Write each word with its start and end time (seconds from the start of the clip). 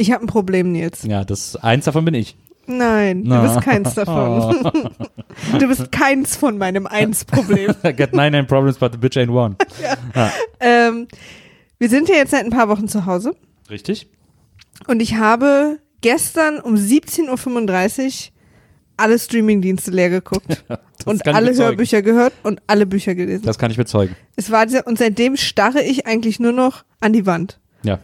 Ich 0.00 0.12
habe 0.12 0.24
ein 0.24 0.28
Problem, 0.28 0.72
Nils. 0.72 1.02
Ja, 1.02 1.24
das 1.26 1.56
eins 1.56 1.84
davon 1.84 2.06
bin 2.06 2.14
ich. 2.14 2.34
Nein, 2.66 3.24
du 3.24 3.42
bist 3.42 3.60
keins 3.60 3.94
davon. 3.94 4.56
du 5.58 5.68
bist 5.68 5.92
keins 5.92 6.36
von 6.36 6.56
meinem 6.56 6.86
Eins-Problem. 6.86 7.74
I 7.84 7.92
got 7.92 8.14
99 8.14 8.48
problems, 8.48 8.78
but 8.78 8.92
the 8.92 8.98
bitch 8.98 9.18
ain't 9.18 9.30
one. 9.30 9.56
ähm, 10.60 11.06
wir 11.78 11.90
sind 11.90 12.08
ja 12.08 12.14
jetzt 12.14 12.30
seit 12.30 12.44
ein 12.44 12.50
paar 12.50 12.70
Wochen 12.70 12.88
zu 12.88 13.04
Hause 13.04 13.36
Richtig? 13.68 14.08
und 14.86 15.00
ich 15.00 15.16
habe 15.16 15.80
gestern 16.00 16.60
um 16.60 16.76
17.35 16.76 18.06
Uhr 18.06 18.12
alle 18.96 19.18
Streamingdienste 19.18 19.90
leer 19.90 20.08
geguckt 20.08 20.64
und 21.04 21.26
alle. 21.26 21.54
Hörbücher 21.54 22.00
gehört 22.00 22.32
und 22.42 22.62
alle 22.66 22.86
Bücher 22.86 23.14
gelesen. 23.14 23.44
Das 23.44 23.58
kann 23.58 23.70
ich 23.70 23.76
bezeugen. 23.76 24.16
es 24.36 24.50
war 24.50 24.66
und 24.86 24.96
seitdem 24.96 25.36
starre 25.36 25.82
ich 25.82 26.06
eigentlich 26.06 26.40
nur 26.40 26.52
noch 26.52 26.84
an 27.00 27.12
die 27.12 27.26
Wand. 27.26 27.60
Ja. 27.82 27.98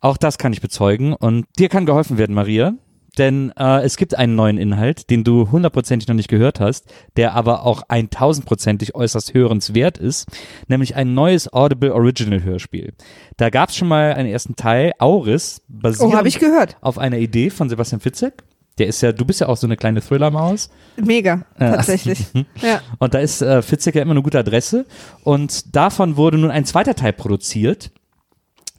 Auch 0.00 0.16
das 0.16 0.38
kann 0.38 0.52
ich 0.52 0.60
bezeugen. 0.60 1.12
Und 1.12 1.46
dir 1.58 1.68
kann 1.68 1.86
geholfen 1.86 2.18
werden, 2.18 2.34
Maria. 2.34 2.74
Denn 3.16 3.52
äh, 3.58 3.82
es 3.82 3.96
gibt 3.96 4.16
einen 4.16 4.36
neuen 4.36 4.58
Inhalt, 4.58 5.10
den 5.10 5.24
du 5.24 5.50
hundertprozentig 5.50 6.06
noch 6.06 6.14
nicht 6.14 6.28
gehört 6.28 6.60
hast, 6.60 6.92
der 7.16 7.34
aber 7.34 7.64
auch 7.66 7.82
eintausendprozentig 7.88 8.94
äußerst 8.94 9.34
hörenswert 9.34 9.98
ist, 9.98 10.26
nämlich 10.68 10.94
ein 10.94 11.14
neues 11.14 11.52
Audible 11.52 11.92
Original 11.94 12.44
Hörspiel. 12.44 12.92
Da 13.36 13.50
gab 13.50 13.70
es 13.70 13.76
schon 13.76 13.88
mal 13.88 14.12
einen 14.14 14.28
ersten 14.28 14.54
Teil, 14.54 14.92
Auris, 15.00 15.62
Oh, 15.68 15.72
basierend 15.82 16.14
habe 16.14 16.28
ich 16.28 16.38
gehört. 16.38 16.76
auf 16.80 16.98
einer 16.98 17.18
Idee 17.18 17.50
von 17.50 17.68
Sebastian 17.68 18.00
Fitzek. 18.00 18.44
Der 18.78 18.86
ist 18.86 19.00
ja, 19.00 19.10
du 19.10 19.24
bist 19.24 19.40
ja 19.40 19.48
auch 19.48 19.56
so 19.56 19.66
eine 19.66 19.76
kleine 19.76 20.00
Thriller-Maus. 20.00 20.70
Mega, 21.02 21.42
tatsächlich. 21.58 22.24
ja. 22.62 22.80
Und 23.00 23.14
da 23.14 23.18
ist 23.18 23.42
äh, 23.42 23.62
Fitzek 23.62 23.96
ja 23.96 24.02
immer 24.02 24.12
eine 24.12 24.22
gute 24.22 24.38
Adresse. 24.38 24.86
Und 25.24 25.74
davon 25.74 26.16
wurde 26.16 26.38
nun 26.38 26.52
ein 26.52 26.64
zweiter 26.64 26.94
Teil 26.94 27.12
produziert. 27.12 27.90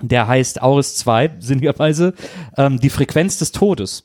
Der 0.02 0.28
heißt 0.28 0.62
Auris 0.62 0.96
2, 0.96 1.32
sinnigerweise, 1.40 2.14
ähm, 2.58 2.80
die 2.80 2.90
Frequenz 2.90 3.38
des 3.38 3.52
Todes. 3.52 4.04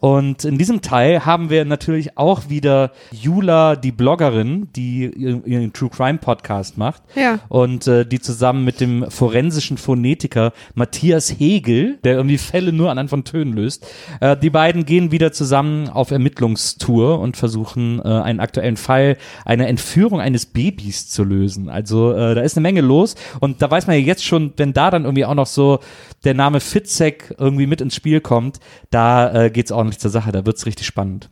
Und 0.00 0.44
in 0.44 0.58
diesem 0.58 0.80
Teil 0.80 1.26
haben 1.26 1.50
wir 1.50 1.64
natürlich 1.64 2.16
auch 2.16 2.48
wieder 2.48 2.92
Jula, 3.12 3.76
die 3.76 3.92
Bloggerin, 3.92 4.68
die 4.74 5.04
ihren, 5.04 5.72
True 5.72 5.90
Crime 5.90 6.18
Podcast 6.18 6.78
macht. 6.78 7.02
Ja. 7.14 7.38
Und 7.48 7.86
äh, 7.86 8.06
die 8.06 8.20
zusammen 8.20 8.64
mit 8.64 8.80
dem 8.80 9.10
forensischen 9.10 9.76
Phonetiker 9.76 10.52
Matthias 10.74 11.30
Hegel, 11.38 11.98
der 12.02 12.14
irgendwie 12.14 12.38
Fälle 12.38 12.72
nur 12.72 12.90
anhand 12.90 13.10
von 13.10 13.24
Tönen 13.24 13.52
löst, 13.52 13.86
äh, 14.20 14.36
die 14.36 14.50
beiden 14.50 14.86
gehen 14.86 15.12
wieder 15.12 15.32
zusammen 15.32 15.88
auf 15.88 16.10
Ermittlungstour 16.10 17.20
und 17.20 17.36
versuchen 17.36 18.00
äh, 18.00 18.08
einen 18.08 18.40
aktuellen 18.40 18.76
Fall 18.76 19.18
einer 19.44 19.68
Entführung 19.68 20.20
eines 20.20 20.46
Babys 20.46 21.08
zu 21.08 21.24
lösen. 21.24 21.68
Also 21.68 22.12
äh, 22.12 22.34
da 22.34 22.40
ist 22.40 22.56
eine 22.56 22.62
Menge 22.62 22.80
los 22.80 23.16
und 23.40 23.60
da 23.60 23.70
weiß 23.70 23.86
man 23.86 23.96
ja 23.96 24.02
jetzt 24.02 24.24
schon, 24.24 24.52
wenn 24.56 24.72
da 24.72 24.90
dann 24.90 25.04
irgendwie 25.04 25.24
auch 25.26 25.34
noch 25.34 25.46
so 25.46 25.80
der 26.24 26.34
Name 26.34 26.60
Fitzek 26.60 27.34
irgendwie 27.38 27.66
mit 27.66 27.80
ins 27.80 27.94
Spiel 27.94 28.20
kommt, 28.20 28.60
da 28.90 29.44
äh, 29.44 29.50
geht's 29.50 29.72
ordentlich 29.90 30.00
zur 30.00 30.10
Sache, 30.10 30.30
da 30.30 30.46
wird's 30.46 30.66
richtig 30.66 30.86
spannend. 30.86 31.28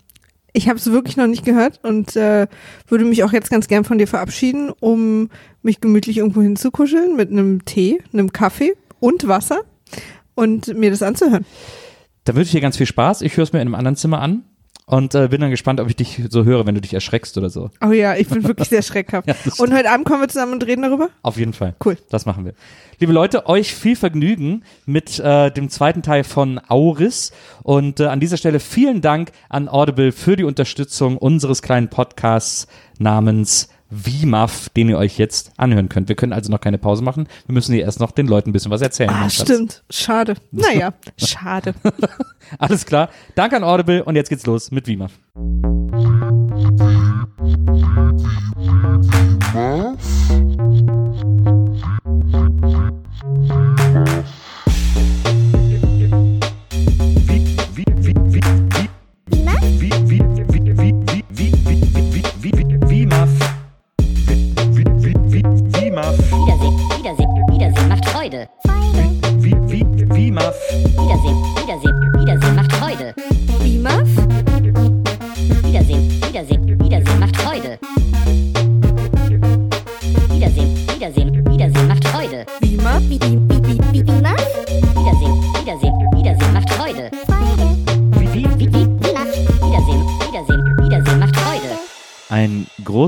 Ich 0.53 0.69
habe 0.69 0.79
es 0.79 0.91
wirklich 0.91 1.17
noch 1.17 1.27
nicht 1.29 1.45
gehört 1.45 1.79
und 1.85 2.17
äh, 2.17 2.49
würde 2.89 3.05
mich 3.05 3.23
auch 3.23 3.33
jetzt 3.33 3.51
ganz 3.51 3.69
gern 3.69 3.85
von 3.85 3.99
dir 3.99 4.09
verabschieden, 4.09 4.73
um 4.81 5.29
mich 5.63 5.81
gemütlich 5.81 6.17
irgendwo 6.17 6.43
hinzukuscheln 6.43 7.15
mit 7.15 7.31
einem 7.31 7.65
Tee, 7.65 8.01
einem 8.13 8.33
Kaffee 8.33 8.75
und 8.99 9.29
Wasser 9.29 9.61
und 10.35 10.75
mir 10.77 10.91
das 10.91 11.03
anzuhören. 11.03 11.45
Da 12.25 12.35
wünsche 12.35 12.49
ich 12.49 12.53
dir 12.53 12.61
ganz 12.61 12.77
viel 12.77 12.87
Spaß. 12.87 13.23
Ich 13.23 13.37
höre 13.37 13.45
es 13.45 13.53
mir 13.53 13.61
in 13.61 13.69
einem 13.69 13.75
anderen 13.77 13.97
Zimmer 13.97 14.21
an 14.21 14.43
und 14.89 15.15
äh, 15.15 15.29
bin 15.29 15.43
dann 15.43 15.51
gespannt, 15.51 15.81
ob 15.81 15.89
ich 15.89 15.97
dich 15.97 16.23
so 16.31 16.45
höre, 16.45 16.65
wenn 16.65 16.75
du 16.75 16.81
dich 16.81 16.95
erschreckst 16.95 17.37
oder 17.37 17.51
so. 17.51 17.71
Oh 17.85 17.93
ja, 17.93 18.17
ich 18.17 18.27
bin 18.27 18.43
wirklich 18.45 18.71
sehr 18.71 18.81
schreckhaft. 18.83 19.29
Ja, 19.29 19.35
und 19.59 19.75
heute 19.75 19.91
Abend 19.91 20.07
kommen 20.07 20.23
wir 20.23 20.29
zusammen 20.29 20.55
und 20.55 20.67
reden 20.67 20.81
darüber? 20.81 21.11
Auf 21.21 21.37
jeden 21.37 21.53
Fall. 21.53 21.75
Cool. 21.85 21.99
Das 22.09 22.25
machen 22.25 22.47
wir. 22.47 22.55
Liebe 22.99 23.13
Leute, 23.13 23.47
euch 23.47 23.75
viel 23.75 23.97
Vergnügen 23.97 24.65
mit 24.87 25.19
äh, 25.19 25.51
dem 25.51 25.69
zweiten 25.69 26.03
Teil 26.03 26.25
von 26.25 26.59
Auris. 26.69 27.33
Und 27.63 28.01
äh, 28.01 28.07
an 28.07 28.19
dieser 28.19 28.39
Stelle 28.39 28.61
vielen 28.61 29.03
Dank 29.03 29.33
an 29.51 29.69
Audible 29.69 30.11
für 30.11 30.37
die 30.37 30.45
Unterstützung 30.45 31.19
unseres 31.19 31.61
kleinen 31.61 31.89
Podcasts 31.89 32.67
namens 32.99 33.69
VMAF, 33.91 34.69
den 34.71 34.89
ihr 34.89 34.99
euch 34.99 35.19
jetzt 35.19 35.53
anhören 35.57 35.89
könnt. 35.89 36.09
Wir 36.09 36.17
können 36.17 36.33
also 36.33 36.51
noch 36.51 36.61
keine 36.61 36.79
Pause 36.79 37.03
machen. 37.03 37.27
Wir 37.47 37.55
müssen 37.55 37.75
hier 37.75 37.85
erst 37.85 38.01
noch 38.01 38.11
den 38.11 38.27
Leuten 38.27 38.51
ein 38.51 38.53
bisschen 38.53 38.71
was 38.71 38.83
erzählen. 38.83 39.11
Ah, 39.11 39.31
stimmt. 39.31 39.83
Schade. 39.91 40.35
Naja, 40.51 40.93
schade. 41.17 41.75
Alles 42.59 42.85
klar. 42.85 43.11
Danke 43.35 43.57
an 43.57 43.65
Audible 43.65 44.03
und 44.05 44.17
jetzt 44.17 44.29
geht's 44.29 44.47
los 44.47 44.71
mit 44.71 44.87
VMAF. 44.87 45.13
Wiedersehen, 49.79 51.38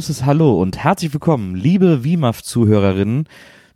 großes 0.00 0.24
Hallo 0.24 0.58
und 0.58 0.78
herzlich 0.78 1.12
willkommen, 1.12 1.54
liebe 1.54 2.04
WIMAF-Zuhörerinnen, 2.04 3.28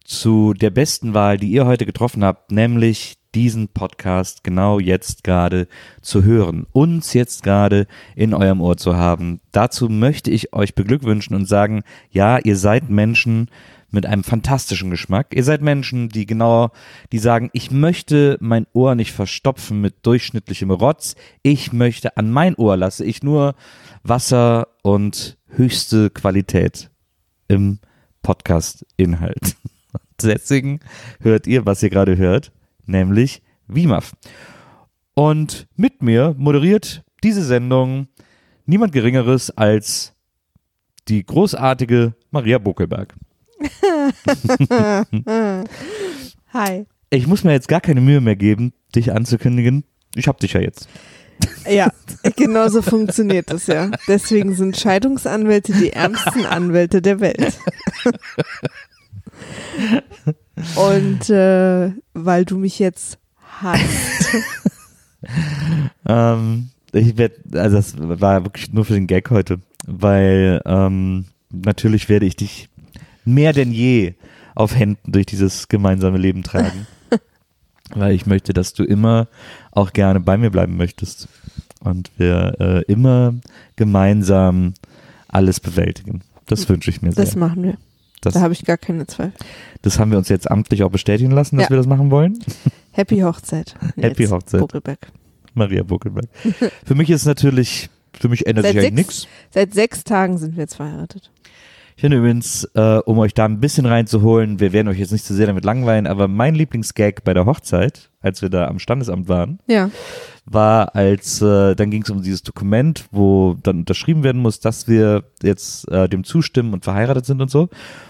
zu 0.07 0.55
der 0.55 0.71
besten 0.71 1.13
Wahl, 1.13 1.37
die 1.37 1.51
ihr 1.51 1.67
heute 1.67 1.85
getroffen 1.85 2.25
habt, 2.25 2.51
nämlich 2.51 3.19
diesen 3.35 3.69
Podcast 3.69 4.43
genau 4.43 4.79
jetzt 4.79 5.23
gerade 5.23 5.69
zu 6.01 6.25
hören, 6.25 6.65
uns 6.73 7.13
jetzt 7.13 7.43
gerade 7.43 7.87
in 8.17 8.33
eurem 8.33 8.63
Ohr 8.63 8.79
zu 8.79 8.97
haben. 8.97 9.43
Dazu 9.53 9.91
möchte 9.91 10.31
ich 10.31 10.55
euch 10.55 10.75
beglückwünschen 10.75 11.37
und 11.37 11.45
sagen, 11.45 11.83
ja, 12.09 12.39
ihr 12.39 12.57
seid 12.57 12.89
Menschen 12.89 13.51
mit 13.91 14.07
einem 14.07 14.25
fantastischen 14.25 14.91
Geschmack. 14.91 15.29
Ihr 15.35 15.45
seid 15.45 15.61
Menschen, 15.61 16.09
die 16.09 16.25
genau, 16.25 16.71
die 17.13 17.19
sagen, 17.19 17.51
ich 17.53 17.71
möchte 17.71 18.39
mein 18.41 18.67
Ohr 18.73 18.95
nicht 18.95 19.13
verstopfen 19.13 19.83
mit 19.83 20.07
durchschnittlichem 20.07 20.71
Rotz. 20.71 21.17
Ich 21.43 21.73
möchte 21.75 22.17
an 22.17 22.31
mein 22.31 22.55
Ohr 22.55 22.79
lasse 22.79 23.05
ich 23.05 23.23
nur 23.23 23.55
Wasser 24.03 24.69
und 24.83 25.37
höchste 25.57 26.11
Qualität 26.11 26.91
im 27.49 27.79
Podcast-Inhalt. 28.23 29.57
Deswegen 30.23 30.81
hört 31.21 31.47
ihr, 31.47 31.67
was 31.67 31.83
ihr 31.83 31.91
gerade 31.91 32.17
hört, 32.17 32.53
nämlich 32.87 33.43
WIMAF. 33.67 34.13
Und 35.15 35.67
mit 35.77 36.03
mir 36.03 36.35
moderiert 36.37 37.05
diese 37.23 37.45
Sendung 37.45 38.09
niemand 38.67 38.93
Geringeres 38.93 39.51
als 39.51 40.13
die 41.09 41.25
großartige 41.25 42.15
Maria 42.31 42.59
Buckelberg. 42.59 43.15
Hi. 46.53 46.87
Ich 47.11 47.27
muss 47.27 47.45
mir 47.45 47.53
jetzt 47.53 47.69
gar 47.69 47.81
keine 47.81 48.01
Mühe 48.01 48.21
mehr 48.21 48.37
geben, 48.37 48.73
dich 48.95 49.13
anzukündigen. 49.13 49.85
Ich 50.15 50.27
hab 50.27 50.41
dich 50.41 50.55
ja 50.55 50.61
jetzt. 50.61 50.89
Ja, 51.69 51.91
genau 52.37 52.69
so 52.69 52.83
funktioniert 52.83 53.51
das 53.51 53.67
ja. 53.67 53.91
Deswegen 54.07 54.55
sind 54.55 54.77
Scheidungsanwälte 54.77 55.73
die 55.73 55.93
ärmsten 55.93 56.47
Anwälte 56.47 57.01
der 57.03 57.21
Welt. 57.21 57.59
Und 60.77 61.31
äh, 61.31 61.93
weil 62.13 62.45
du 62.45 62.59
mich 62.59 62.79
jetzt 62.79 63.19
hast. 63.61 64.29
Ähm, 66.07 66.71
ich 66.93 67.17
werde, 67.17 67.37
also 67.59 67.77
das 67.77 67.95
war 67.99 68.45
wirklich 68.45 68.73
nur 68.73 68.85
für 68.85 68.95
den 68.95 69.07
Gag 69.07 69.31
heute, 69.31 69.61
weil 69.87 70.61
ähm, 70.65 71.27
natürlich 71.51 72.09
werde 72.09 72.27
ich 72.27 72.37
dich 72.37 72.69
mehr 73.25 73.53
denn 73.53 73.73
je 73.73 74.15
auf 74.55 74.77
Händen 74.77 75.13
durch 75.13 75.27
dieses 75.27 75.69
gemeinsame 75.69 76.19
Leben 76.19 76.43
tragen. 76.43 76.87
Weil 77.95 78.15
ich 78.15 78.27
möchte, 78.27 78.53
dass 78.53 78.73
du 78.75 78.85
immer 78.85 79.29
auch 79.73 79.93
gerne 79.93 80.21
bei 80.21 80.37
mir 80.37 80.51
bleiben 80.51 80.77
möchtest. 80.77 81.29
Und 81.81 82.11
wir 82.17 82.57
äh, 82.61 82.83
immer 82.93 83.35
gemeinsam 83.77 84.75
alles 85.29 85.61
bewältigen. 85.61 86.23
Das 86.47 86.69
wünsche 86.69 86.91
ich 86.91 87.03
mir 87.03 87.13
sehr. 87.13 87.25
Das 87.25 87.37
machen 87.37 87.63
wir. 87.63 87.77
Das, 88.23 88.35
Da 88.35 88.41
habe 88.41 88.55
ich 88.55 88.65
gar 88.65 88.79
keine 88.79 89.07
Zweifel. 89.07 89.35
das 89.83 89.99
haben 89.99 90.11
wir 90.11 90.17
uns 90.17 90.31
jetzt 90.31 90.51
amtlich 90.51 90.83
auch 90.83 90.91
bestätigen 90.91 91.31
lassen, 91.31 91.57
dass 91.57 91.65
Ja. 91.67 91.71
wir 91.71 91.77
das 91.77 91.87
machen 91.87 92.11
wollen. 92.11 92.39
Happy 92.93 93.21
Hochzeit. 93.21 93.75
Happy 93.97 94.23
Nils 94.23 94.33
Hochzeit. 94.33 94.61
Buckelberg. 94.61 94.99
Maria 95.53 95.83
Buckelberg. 95.83 96.29
Für 96.87 96.95
mich 96.95 97.11
ist 97.11 97.27
natürlich, 97.27 97.91
für 98.19 98.29
mich 98.29 98.47
ändert 98.47 98.65
Seit 98.65 98.73
sich 98.75 98.81
eigentlich 98.83 98.95
nichts. 99.07 99.29
seit 99.51 99.75
sechs 99.75 100.05
Tagen 100.05 100.39
sind 100.39 100.57
wir 100.57 100.63
jetzt 100.63 100.75
verheiratet. 100.77 101.31
Ich 101.97 102.01
finde 102.01 102.17
übrigens, 102.19 102.65
äh, 102.75 102.99
um 103.05 103.19
euch 103.19 103.35
da 103.35 103.45
ein 103.45 103.61
bisschen 103.61 103.87
reinzuholen, 103.87 104.59
wir 104.59 104.73
werden 104.73 104.89
euch 104.89 104.99
jetzt 104.99 105.13
nicht 105.13 105.25
zu 105.25 105.33
sehr 105.33 105.47
damit 105.47 105.65
langweilen, 105.65 106.09
aber 106.09 106.27
mein 106.27 106.57
Lieblingsgag 106.57 107.23
bei 107.23 107.35
der 107.35 107.47
Hochzeit, 107.47 108.11
als 108.21 108.43
wir 108.43 108.51
da 108.51 108.67
am 108.67 108.81
Standesamt 108.81 109.29
waren, 109.29 109.61
Ja. 109.69 109.91
war, 110.45 110.97
als 110.97 111.41
äh, 111.41 111.77
dann 111.77 111.91
ging 111.93 112.03
es 112.03 112.11
um 112.11 112.21
dieses 112.21 112.43
Dokument, 112.43 113.07
wo 113.13 113.57
dann 113.63 113.79
unterschrieben 113.79 114.25
werden 114.25 114.43
muss, 114.43 114.59
dass 114.59 114.89
wir 114.89 115.23
jetzt 115.43 115.89
äh, 115.89 116.09
dem 116.09 116.25
zustimmen 116.25 116.75
und 116.75 116.83
verheiratet 116.85 117.27
sind 117.27 117.41
und 117.41 117.51
so. 117.51 117.69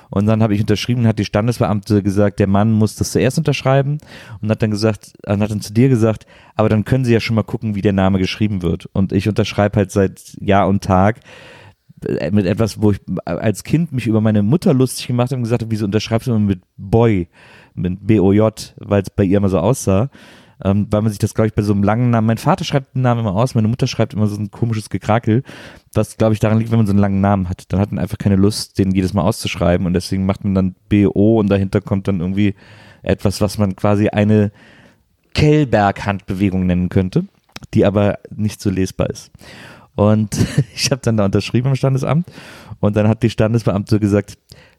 Und 0.08 0.24
dann 0.26 0.42
habe 0.42 0.54
ich 0.54 0.60
unterschrieben, 0.62 1.06
hat 1.06 1.18
die 1.18 1.24
Standesbeamte 1.26 2.02
gesagt, 2.02 2.40
der 2.40 2.46
Mann 2.46 2.72
muss 2.72 2.94
das 2.96 3.12
zuerst 3.12 3.36
unterschreiben 3.36 3.98
und 4.40 4.50
hat 4.50 4.62
dann 4.62 4.70
gesagt, 4.70 5.12
äh, 5.24 5.36
hat 5.36 5.50
dann 5.50 5.60
zu 5.60 5.74
dir 5.74 5.90
gesagt, 5.90 6.26
aber 6.54 6.70
dann 6.70 6.86
können 6.86 7.04
Sie 7.04 7.12
ja 7.12 7.20
schon 7.20 7.36
mal 7.36 7.42
gucken, 7.42 7.74
wie 7.74 7.82
der 7.82 7.92
Name 7.92 8.18
geschrieben 8.18 8.62
wird. 8.62 8.86
Und 8.94 9.12
ich 9.12 9.28
unterschreibe 9.28 9.76
halt 9.76 9.90
seit 9.90 10.36
Jahr 10.40 10.68
und 10.68 10.82
Tag 10.82 11.20
mit 12.30 12.46
etwas, 12.46 12.80
wo 12.80 12.92
ich 12.92 13.00
als 13.24 13.64
Kind 13.64 13.92
mich 13.92 14.06
über 14.06 14.20
meine 14.20 14.42
Mutter 14.42 14.74
lustig 14.74 15.06
gemacht 15.06 15.30
habe 15.30 15.36
und 15.36 15.44
gesagt 15.44 15.62
habe, 15.62 15.70
wieso 15.70 15.84
unterschreibst 15.84 16.28
du 16.28 16.32
immer 16.32 16.40
mit 16.40 16.62
Boy, 16.76 17.28
mit 17.74 18.06
B-O-J, 18.06 18.74
weil 18.78 19.02
es 19.02 19.10
bei 19.10 19.24
ihr 19.24 19.38
immer 19.38 19.48
so 19.48 19.58
aussah. 19.58 20.10
Ähm, 20.64 20.86
weil 20.90 21.02
man 21.02 21.10
sich 21.10 21.18
das, 21.18 21.34
glaube 21.34 21.48
ich, 21.48 21.54
bei 21.54 21.62
so 21.62 21.72
einem 21.72 21.82
langen 21.82 22.10
Namen, 22.10 22.28
mein 22.28 22.38
Vater 22.38 22.64
schreibt 22.64 22.94
den 22.94 23.02
Namen 23.02 23.20
immer 23.20 23.34
aus, 23.34 23.56
meine 23.56 23.66
Mutter 23.66 23.88
schreibt 23.88 24.14
immer 24.14 24.28
so 24.28 24.36
ein 24.36 24.52
komisches 24.52 24.88
Gekrakel, 24.88 25.42
was, 25.92 26.16
glaube 26.16 26.32
ich, 26.32 26.40
daran 26.40 26.58
liegt, 26.58 26.70
wenn 26.70 26.78
man 26.78 26.86
so 26.86 26.92
einen 26.92 27.00
langen 27.00 27.20
Namen 27.20 27.48
hat. 27.48 27.72
Dann 27.72 27.80
hat 27.80 27.90
man 27.90 27.98
einfach 27.98 28.18
keine 28.18 28.36
Lust, 28.36 28.78
den 28.78 28.92
jedes 28.92 29.14
Mal 29.14 29.22
auszuschreiben 29.22 29.84
und 29.84 29.94
deswegen 29.94 30.26
macht 30.26 30.44
man 30.44 30.54
dann 30.54 30.74
B-O 30.88 31.40
und 31.40 31.50
dahinter 31.50 31.80
kommt 31.80 32.06
dann 32.06 32.20
irgendwie 32.20 32.54
etwas, 33.02 33.40
was 33.40 33.58
man 33.58 33.74
quasi 33.74 34.08
eine 34.08 34.52
Kellberg-Handbewegung 35.34 36.66
nennen 36.66 36.88
könnte, 36.88 37.24
die 37.74 37.84
aber 37.84 38.18
nicht 38.34 38.60
so 38.60 38.70
lesbar 38.70 39.10
ist. 39.10 39.32
Und 39.96 40.36
ich 40.74 40.90
habe 40.90 41.00
dann 41.02 41.16
da 41.16 41.24
unterschrieben 41.24 41.68
im 41.68 41.76
Standesamt 41.76 42.26
und 42.80 42.96
dann 42.96 43.08
hat 43.08 43.22
die 43.22 43.30
Standesbeamte 43.30 44.00
gesagt, 44.00 44.38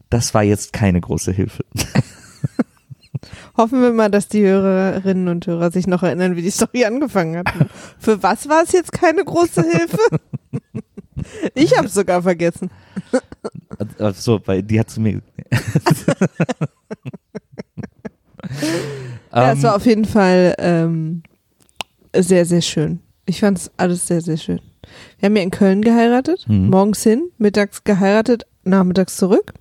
das 0.09 0.33
war 0.33 0.43
jetzt 0.43 0.73
keine 0.73 1.01
große 1.01 1.31
Hilfe. 1.31 1.63
Hoffen 3.57 3.81
wir 3.81 3.93
mal, 3.93 4.11
dass 4.11 4.27
die 4.27 4.43
Hörerinnen 4.43 5.29
und 5.29 5.47
Hörer 5.47 5.71
sich 5.71 5.87
noch 5.87 6.03
erinnern, 6.03 6.35
wie 6.35 6.41
die 6.41 6.51
Story 6.51 6.85
angefangen 6.85 7.37
hat. 7.37 7.47
Für 7.99 8.21
was 8.21 8.49
war 8.49 8.63
es 8.63 8.73
jetzt 8.73 8.91
keine 8.91 9.23
große 9.23 9.63
Hilfe? 9.63 9.97
Ich 11.55 11.75
habe 11.75 11.87
sogar 11.87 12.21
vergessen. 12.21 12.69
So, 14.13 14.39
weil 14.45 14.61
die 14.61 14.79
hat 14.79 14.89
zu 14.89 14.99
mir. 14.99 15.21
ja, 19.33 19.51
es 19.53 19.57
Ähm, 19.57 19.63
war 19.63 19.75
auf 19.75 19.85
jeden 19.85 20.05
Fall 20.05 20.53
ähm, 20.59 21.23
sehr, 22.15 22.45
sehr 22.45 22.61
schön. 22.61 22.99
Ich 23.25 23.39
fand 23.39 23.57
es 23.57 23.71
alles 23.77 24.05
sehr, 24.05 24.21
sehr 24.21 24.37
schön. 24.37 24.59
Wir 25.25 25.29
haben 25.29 25.37
ja 25.37 25.41
in 25.43 25.49
Köln 25.49 25.81
geheiratet, 25.81 26.45
Mhm. 26.47 26.69
morgens 26.69 27.01
hin, 27.01 27.31
mittags 27.39 27.83
geheiratet, 27.83 28.45
nachmittags 28.63 29.17
zurück. 29.17 29.53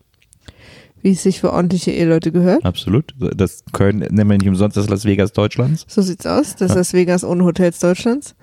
Wie 1.01 1.13
es 1.13 1.23
sich 1.23 1.41
für 1.41 1.55
ordentliche 1.55 1.91
Eheleute 1.91 2.33
gehört. 2.33 2.67
Absolut. 2.67 3.15
Das 3.35 3.65
Köln 3.73 4.01
nennen 4.01 4.29
wir 4.29 4.37
nicht 4.37 4.47
umsonst 4.49 4.77
das 4.77 4.91
Las 4.91 5.07
Vegas 5.07 5.33
Deutschlands. 5.33 5.87
So 5.89 6.03
sieht's 6.03 6.27
aus. 6.27 6.55
Das 6.57 6.69
ist 6.69 6.69
Ja. 6.73 6.75
Las 6.77 6.93
Vegas 6.93 7.25
ohne 7.25 7.45
Hotels 7.45 7.79
Deutschlands. 7.79 8.35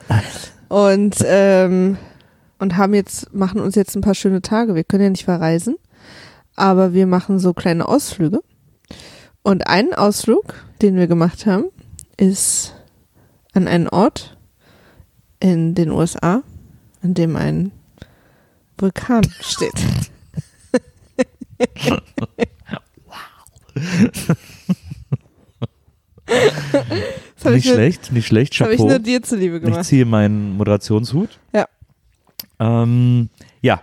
Und, 0.68 1.18
ähm, 1.24 1.98
und 2.58 2.78
haben 2.78 2.96
jetzt, 2.96 3.32
machen 3.36 3.62
uns 3.62 3.76
jetzt 3.76 3.96
ein 3.96 4.02
paar 4.02 4.16
schöne 4.16 4.42
Tage. 4.42 4.74
Wir 4.74 4.84
können 4.84 5.04
ja 5.04 5.10
nicht 5.12 5.26
verreisen, 5.26 5.76
aber 6.56 6.92
wir 6.96 7.06
machen 7.06 7.38
so 7.38 7.54
kleine 7.54 7.88
Ausflüge. 7.88 8.40
Und 9.44 9.68
einen 9.68 9.94
Ausflug, 9.94 10.56
den 10.82 10.96
wir 10.96 11.06
gemacht 11.06 11.46
haben, 11.46 11.66
ist 12.18 12.74
an 13.54 13.68
einen 13.68 13.90
Ort 13.90 14.38
in 15.40 15.76
den 15.76 15.92
USA, 15.92 16.42
an 17.02 17.14
dem 17.14 17.36
ein 17.36 17.72
Vulkan 18.78 19.24
steht. 19.42 19.74
Hab 27.44 27.54
Nicht 27.54 27.58
ich 27.58 27.66
nur- 27.66 27.74
schlecht, 27.76 28.12
nicht 28.12 28.28
schlecht. 28.28 28.60
Habe 28.62 28.74
ich 28.74 28.80
nur 28.80 29.00
dir 29.00 29.22
zuliebe 29.22 29.58
Ich 29.58 29.64
gemacht. 29.64 29.86
ziehe 29.86 30.06
meinen 30.06 30.56
Moderationshut. 30.58 31.40
Ja. 31.54 31.66
Ähm, 32.60 33.30
ja, 33.62 33.82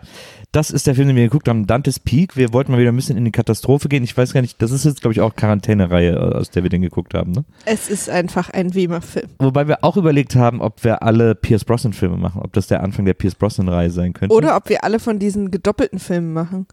das 0.59 0.73
ist 0.73 0.89
der 0.89 0.97
Film, 0.97 1.07
den 1.07 1.17
wir 1.17 1.23
geguckt 1.23 1.49
haben, 1.49 1.69
Dante's 1.69 2.01
Peak. 2.01 2.37
Wir 2.37 2.53
wollten 2.53 2.73
mal 2.73 2.81
wieder 2.81 2.91
ein 2.91 2.97
bisschen 2.97 3.17
in 3.17 3.25
die 3.25 3.31
Katastrophe 3.31 3.89
gehen. 3.89 4.03
Ich 4.03 4.17
weiß 4.17 4.33
gar 4.33 4.41
nicht, 4.41 4.61
das 4.61 4.73
ist 4.73 4.85
jetzt, 4.85 5.03
glaube 5.03 5.13
ich, 5.13 5.21
auch 5.21 5.37
Quarantäne-Reihe, 5.37 6.11
äh, 6.11 6.35
aus 6.35 6.51
der 6.51 6.65
wir 6.65 6.71
den 6.71 6.83
geguckt 6.83 7.15
haben. 7.15 7.31
Ne? 7.31 7.45
Es 7.65 7.89
ist 7.89 8.11
einfach 8.11 8.51
ein 8.51 8.75
Wemer-Film. 8.75 9.29
Wobei 9.39 9.69
wir 9.69 9.85
auch 9.85 9.97
überlegt 9.97 10.35
haben, 10.35 10.61
ob 10.61 10.83
wir 10.83 11.05
alle 11.05 11.37
Pierce 11.37 11.65
Brosnan-Filme 11.65 12.17
machen, 12.17 12.41
ob 12.43 12.53
das 12.55 12.67
der 12.67 12.83
Anfang 12.83 13.05
der 13.05 13.15
Pierce 13.15 13.37
Brosnan-Reihe 13.37 13.91
sein 13.91 14.15
könnte. 14.15 14.35
Oder 14.35 14.57
ob 14.57 14.69
wir 14.69 14.83
alle 14.83 14.99
von 14.99 15.21
diesen 15.21 15.53
gedoppelten 15.53 16.01
Filmen 16.01 16.33
machen. 16.33 16.67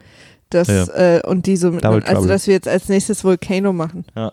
Das, 0.50 0.68
Ja. 0.68 1.18
äh, 1.18 1.22
und 1.24 1.46
die 1.46 1.56
so 1.56 1.70
mit, 1.70 1.84
Double 1.84 2.02
also 2.02 2.14
Trouble. 2.14 2.30
dass 2.30 2.48
wir 2.48 2.56
jetzt 2.56 2.68
als 2.68 2.90
nächstes 2.90 3.24
Volcano 3.24 3.72
machen. 3.72 4.04
Ja. 4.16 4.32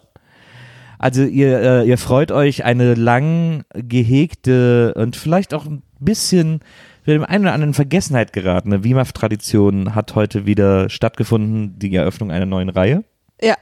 Also 0.99 1.25
ihr, 1.25 1.60
äh, 1.60 1.87
ihr 1.87 1.99
freut 1.99 2.32
euch, 2.32 2.64
eine 2.64 2.94
lang 2.94 3.64
gehegte 3.75 4.94
und 4.94 5.14
vielleicht 5.14 5.52
auch 5.52 5.66
ein 5.66 5.82
bisschen 6.00 6.60
für 7.02 7.12
dem 7.12 7.25
einen 7.25 7.44
oder 7.44 7.52
anderen 7.52 7.70
in 7.70 7.75
Vergessenheit 7.75 8.32
geratene 8.32 8.84
WIMAF-Tradition 8.84 9.94
hat 9.94 10.14
heute 10.14 10.46
wieder 10.46 10.88
stattgefunden, 10.88 11.78
die 11.78 11.94
Eröffnung 11.94 12.31
einer 12.31 12.46
neuen 12.46 12.69
Reihe. 12.69 13.04
Ja. 13.40 13.56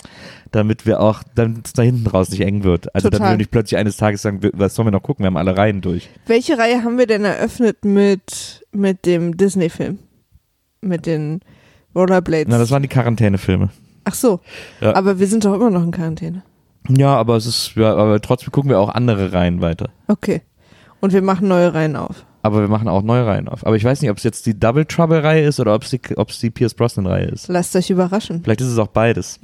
Damit 0.51 0.85
wir 0.85 1.01
auch, 1.01 1.23
damit 1.35 1.67
es 1.67 1.73
da 1.73 1.83
hinten 1.83 2.07
raus 2.07 2.29
nicht 2.29 2.43
eng 2.43 2.65
wird. 2.65 2.95
Also 2.95 3.09
damit 3.09 3.21
Total. 3.21 3.33
wir 3.33 3.39
nicht 3.39 3.51
plötzlich 3.51 3.79
eines 3.79 3.97
Tages 3.97 4.21
sagen, 4.21 4.41
was 4.53 4.75
sollen 4.75 4.89
wir 4.89 4.93
noch 4.93 5.03
gucken, 5.03 5.23
wir 5.23 5.29
haben 5.29 5.39
alle 5.39 5.57
Reihen 5.57 5.81
durch. 5.81 6.11
Welche 6.27 6.59
Reihe 6.59 6.85
haben 6.85 6.99
wir 6.99 7.07
denn 7.07 7.25
eröffnet 7.25 7.85
mit, 7.85 8.67
mit 8.73 9.07
dem 9.07 9.37
Disney-Film? 9.39 9.99
Mit 10.83 11.07
den 11.07 11.41
Rollerblades? 11.95 12.49
Na, 12.49 12.59
das 12.59 12.71
waren 12.71 12.83
die 12.83 12.89
Quarantänefilme. 12.89 13.71
Ach 14.05 14.15
so. 14.15 14.41
Ja. 14.81 14.95
Aber 14.95 15.19
wir 15.19 15.27
sind 15.27 15.45
doch 15.45 15.55
immer 15.55 15.71
noch 15.71 15.83
in 15.83 15.93
Quarantäne. 15.93 16.43
Ja, 16.89 17.17
aber 17.17 17.37
es 17.37 17.47
ist, 17.47 17.75
ja, 17.77 17.95
aber 17.95 18.21
trotzdem 18.21 18.53
gucken 18.53 18.71
wir 18.71 18.81
auch 18.81 18.89
andere 18.91 19.33
Reihen 19.33 19.61
weiter. 19.61 19.91
Okay. 20.09 20.43
Und 21.01 21.13
wir 21.13 21.23
machen 21.23 21.49
neue 21.49 21.73
Reihen 21.73 21.97
auf. 21.97 22.27
Aber 22.43 22.61
wir 22.61 22.69
machen 22.69 22.89
auch 22.89 23.03
neue 23.03 23.27
Reihen 23.27 23.49
auf. 23.49 23.67
Aber 23.67 23.77
ich 23.77 23.85
weiß 23.85 24.01
nicht, 24.01 24.11
ob 24.11 24.17
es 24.17 24.25
jetzt 24.25 24.47
die 24.47 24.59
Double 24.59 24.85
Trouble-Reihe 24.87 25.45
ist 25.45 25.61
oder 25.61 25.75
ob 25.75 25.83
es 25.83 25.91
die, 25.91 26.01
ob 26.17 26.31
es 26.31 26.39
die 26.39 26.51
Pierce 26.51 26.75
Brosnan-Reihe 26.75 27.27
ist. 27.27 27.49
Lasst 27.49 27.77
euch 27.77 27.91
überraschen. 27.91 28.43
Vielleicht 28.43 28.61
ist 28.63 28.69
es 28.69 28.79
auch 28.79 28.87
beides. 28.89 29.39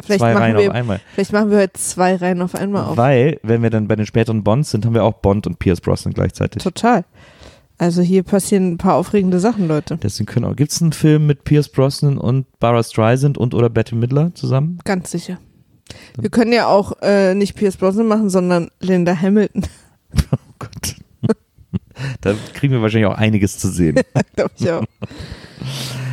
Vielleicht 0.00 0.20
Zwei 0.20 0.32
machen, 0.32 0.42
Reihen 0.42 0.56
wir, 0.58 0.68
auf 0.70 0.74
einmal. 0.74 1.00
vielleicht 1.14 1.32
machen 1.32 1.50
wir 1.50 1.58
heute 1.58 1.72
zwei 1.72 2.14
Reihen 2.14 2.40
auf 2.40 2.54
einmal 2.54 2.84
auf. 2.84 2.96
Weil, 2.96 3.40
wenn 3.42 3.62
wir 3.62 3.70
dann 3.70 3.88
bei 3.88 3.96
den 3.96 4.06
späteren 4.06 4.44
Bonds 4.44 4.70
sind, 4.70 4.86
haben 4.86 4.94
wir 4.94 5.02
auch 5.02 5.14
Bond 5.14 5.46
und 5.48 5.58
Pierce 5.58 5.80
Brosnan 5.80 6.14
gleichzeitig. 6.14 6.62
Total. 6.62 7.04
Also 7.78 8.00
hier 8.02 8.22
passieren 8.22 8.72
ein 8.72 8.78
paar 8.78 8.94
aufregende 8.94 9.40
Sachen, 9.40 9.66
Leute. 9.68 9.98
Deswegen 10.02 10.26
können 10.26 10.44
auch. 10.46 10.56
Gibt 10.56 10.70
es 10.72 10.80
einen 10.80 10.92
Film 10.92 11.26
mit 11.26 11.44
Pierce 11.44 11.68
Brosnan 11.68 12.16
und 12.18 12.46
Barbara 12.60 12.82
Streisand 12.82 13.38
und 13.38 13.54
oder 13.54 13.70
Betty 13.70 13.94
Midler 13.96 14.32
zusammen? 14.34 14.78
Ganz 14.84 15.10
sicher. 15.10 15.38
Wir 16.16 16.30
können 16.30 16.52
ja 16.52 16.66
auch 16.66 16.92
äh, 17.02 17.34
nicht 17.34 17.56
Pierce 17.56 17.76
Brosnan 17.76 18.06
machen, 18.06 18.30
sondern 18.30 18.70
Linda 18.80 19.16
Hamilton, 19.20 19.62
Oh 20.32 20.36
Gott. 20.58 20.96
Da 22.20 22.34
kriegen 22.54 22.72
wir 22.72 22.82
wahrscheinlich 22.82 23.06
auch 23.10 23.16
einiges 23.18 23.58
zu 23.58 23.68
sehen. 23.68 24.00
glaube 24.36 24.50
ich 24.58 24.70
auch. 24.70 24.84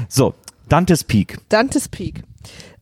So, 0.07 0.33
Dante's 0.69 1.03
Peak. 1.03 1.37
Dante's 1.49 1.87
Peak. 1.89 2.23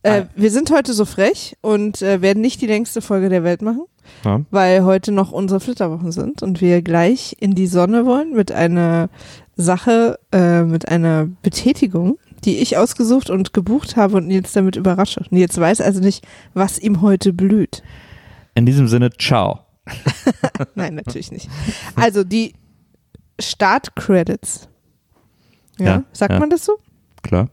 Äh, 0.02 0.22
Ah. 0.22 0.28
Wir 0.36 0.50
sind 0.50 0.70
heute 0.70 0.92
so 0.92 1.06
frech 1.06 1.56
und 1.62 2.02
äh, 2.02 2.20
werden 2.20 2.42
nicht 2.42 2.60
die 2.60 2.66
längste 2.66 3.00
Folge 3.00 3.30
der 3.30 3.42
Welt 3.42 3.62
machen, 3.62 3.84
Ja. 4.24 4.42
weil 4.50 4.84
heute 4.84 5.12
noch 5.12 5.32
unsere 5.32 5.60
Flitterwochen 5.60 6.12
sind 6.12 6.42
und 6.42 6.60
wir 6.60 6.82
gleich 6.82 7.36
in 7.40 7.54
die 7.54 7.66
Sonne 7.66 8.04
wollen 8.04 8.34
mit 8.34 8.52
einer 8.52 9.08
Sache, 9.56 10.18
äh, 10.30 10.62
mit 10.62 10.88
einer 10.88 11.26
Betätigung, 11.42 12.18
die 12.44 12.58
ich 12.58 12.76
ausgesucht 12.76 13.30
und 13.30 13.54
gebucht 13.54 13.96
habe 13.96 14.18
und 14.18 14.26
Nils 14.26 14.52
damit 14.52 14.76
überrasche. 14.76 15.24
Nils 15.30 15.56
weiß 15.58 15.80
also 15.80 16.00
nicht, 16.00 16.26
was 16.52 16.78
ihm 16.78 17.00
heute 17.00 17.32
blüht. 17.32 17.82
In 18.54 18.66
diesem 18.66 18.88
Sinne, 18.88 19.08
ciao. 19.10 19.60
Nein, 20.74 20.96
natürlich 20.96 21.32
nicht. 21.32 21.48
Also 21.96 22.24
die 22.24 22.54
Startcredits. 23.40 24.68
Ja, 25.78 25.86
Ja, 25.86 26.04
sagt 26.12 26.32
ja. 26.34 26.38
man 26.38 26.50
das 26.50 26.64
so? 26.64 26.78
Klar. 27.22 27.48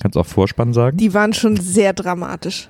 Kannst 0.00 0.16
auch 0.16 0.26
Vorspann 0.26 0.72
sagen? 0.72 0.96
Die 0.96 1.14
waren 1.14 1.32
schon 1.32 1.56
sehr 1.56 1.92
dramatisch. 1.92 2.68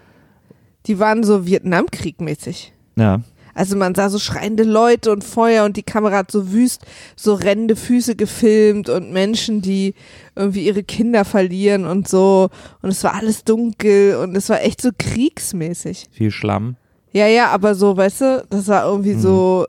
Die 0.86 0.98
waren 0.98 1.24
so 1.24 1.44
Vietnamkrieg-mäßig. 1.46 2.72
ja. 2.96 3.20
Also 3.54 3.74
man 3.76 3.92
sah 3.96 4.08
so 4.08 4.20
schreiende 4.20 4.62
Leute 4.62 5.10
und 5.10 5.24
Feuer 5.24 5.64
und 5.64 5.76
die 5.76 5.82
Kamera 5.82 6.18
hat 6.18 6.30
so 6.30 6.52
wüst, 6.52 6.86
so 7.16 7.34
rennende 7.34 7.74
Füße 7.74 8.14
gefilmt 8.14 8.88
und 8.88 9.10
Menschen, 9.12 9.62
die 9.62 9.94
irgendwie 10.36 10.64
ihre 10.64 10.84
Kinder 10.84 11.24
verlieren 11.24 11.84
und 11.84 12.06
so. 12.06 12.50
Und 12.82 12.90
es 12.90 13.02
war 13.02 13.14
alles 13.14 13.42
dunkel 13.42 14.14
und 14.22 14.36
es 14.36 14.48
war 14.48 14.62
echt 14.62 14.80
so 14.80 14.90
kriegsmäßig. 14.96 16.06
Viel 16.12 16.30
Schlamm. 16.30 16.76
Ja, 17.10 17.26
ja, 17.26 17.48
aber 17.48 17.74
so, 17.74 17.96
weißt 17.96 18.20
du, 18.20 18.46
das 18.48 18.68
war 18.68 18.84
irgendwie 18.88 19.14
Mhm. 19.14 19.20
so, 19.22 19.66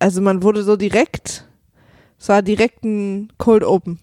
also 0.00 0.20
man 0.20 0.42
wurde 0.42 0.64
so 0.64 0.74
direkt, 0.74 1.46
es 2.20 2.28
war 2.28 2.42
direkt 2.42 2.84
ein 2.84 3.32
Cold 3.38 3.64
Open. 3.64 3.98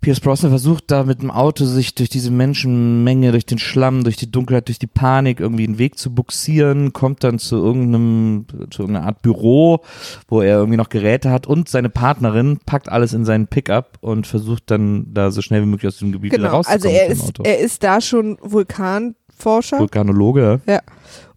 Pierce 0.00 0.18
Brosnan 0.18 0.50
versucht 0.50 0.90
da 0.90 1.04
mit 1.04 1.22
dem 1.22 1.30
Auto 1.30 1.64
sich 1.64 1.94
durch 1.94 2.08
diese 2.08 2.32
Menschenmenge, 2.32 3.30
durch 3.30 3.46
den 3.46 3.58
Schlamm, 3.60 4.02
durch 4.02 4.16
die 4.16 4.28
Dunkelheit, 4.28 4.66
durch 4.66 4.80
die 4.80 4.88
Panik 4.88 5.38
irgendwie 5.38 5.64
einen 5.64 5.78
Weg 5.78 5.96
zu 5.96 6.12
buxieren, 6.12 6.92
kommt 6.92 7.22
dann 7.22 7.38
zu 7.38 7.54
irgendeinem, 7.54 8.46
zu 8.72 8.82
irgendeiner 8.82 9.06
Art 9.06 9.22
Büro, 9.22 9.78
wo 10.26 10.40
er 10.42 10.56
irgendwie 10.56 10.76
noch 10.76 10.88
Geräte 10.88 11.30
hat 11.30 11.46
und 11.46 11.68
seine 11.68 11.88
Partnerin 11.88 12.58
packt 12.66 12.88
alles 12.88 13.12
in 13.12 13.24
seinen 13.24 13.46
Pickup 13.46 13.98
und 14.00 14.26
versucht 14.26 14.72
dann 14.72 15.06
da 15.14 15.30
so 15.30 15.40
schnell 15.40 15.62
wie 15.62 15.66
möglich 15.66 15.86
aus 15.86 15.98
dem 15.98 16.10
Gebiet 16.10 16.32
wieder 16.32 16.42
Genau, 16.42 16.56
rauszukommen. 16.56 16.84
also 16.84 16.98
er 16.98 17.06
ist, 17.06 17.38
er 17.44 17.58
ist 17.60 17.84
da 17.84 18.00
schon 18.00 18.38
Vulkanforscher 18.42 19.78
Vulkanologe. 19.78 20.60
ja. 20.66 20.80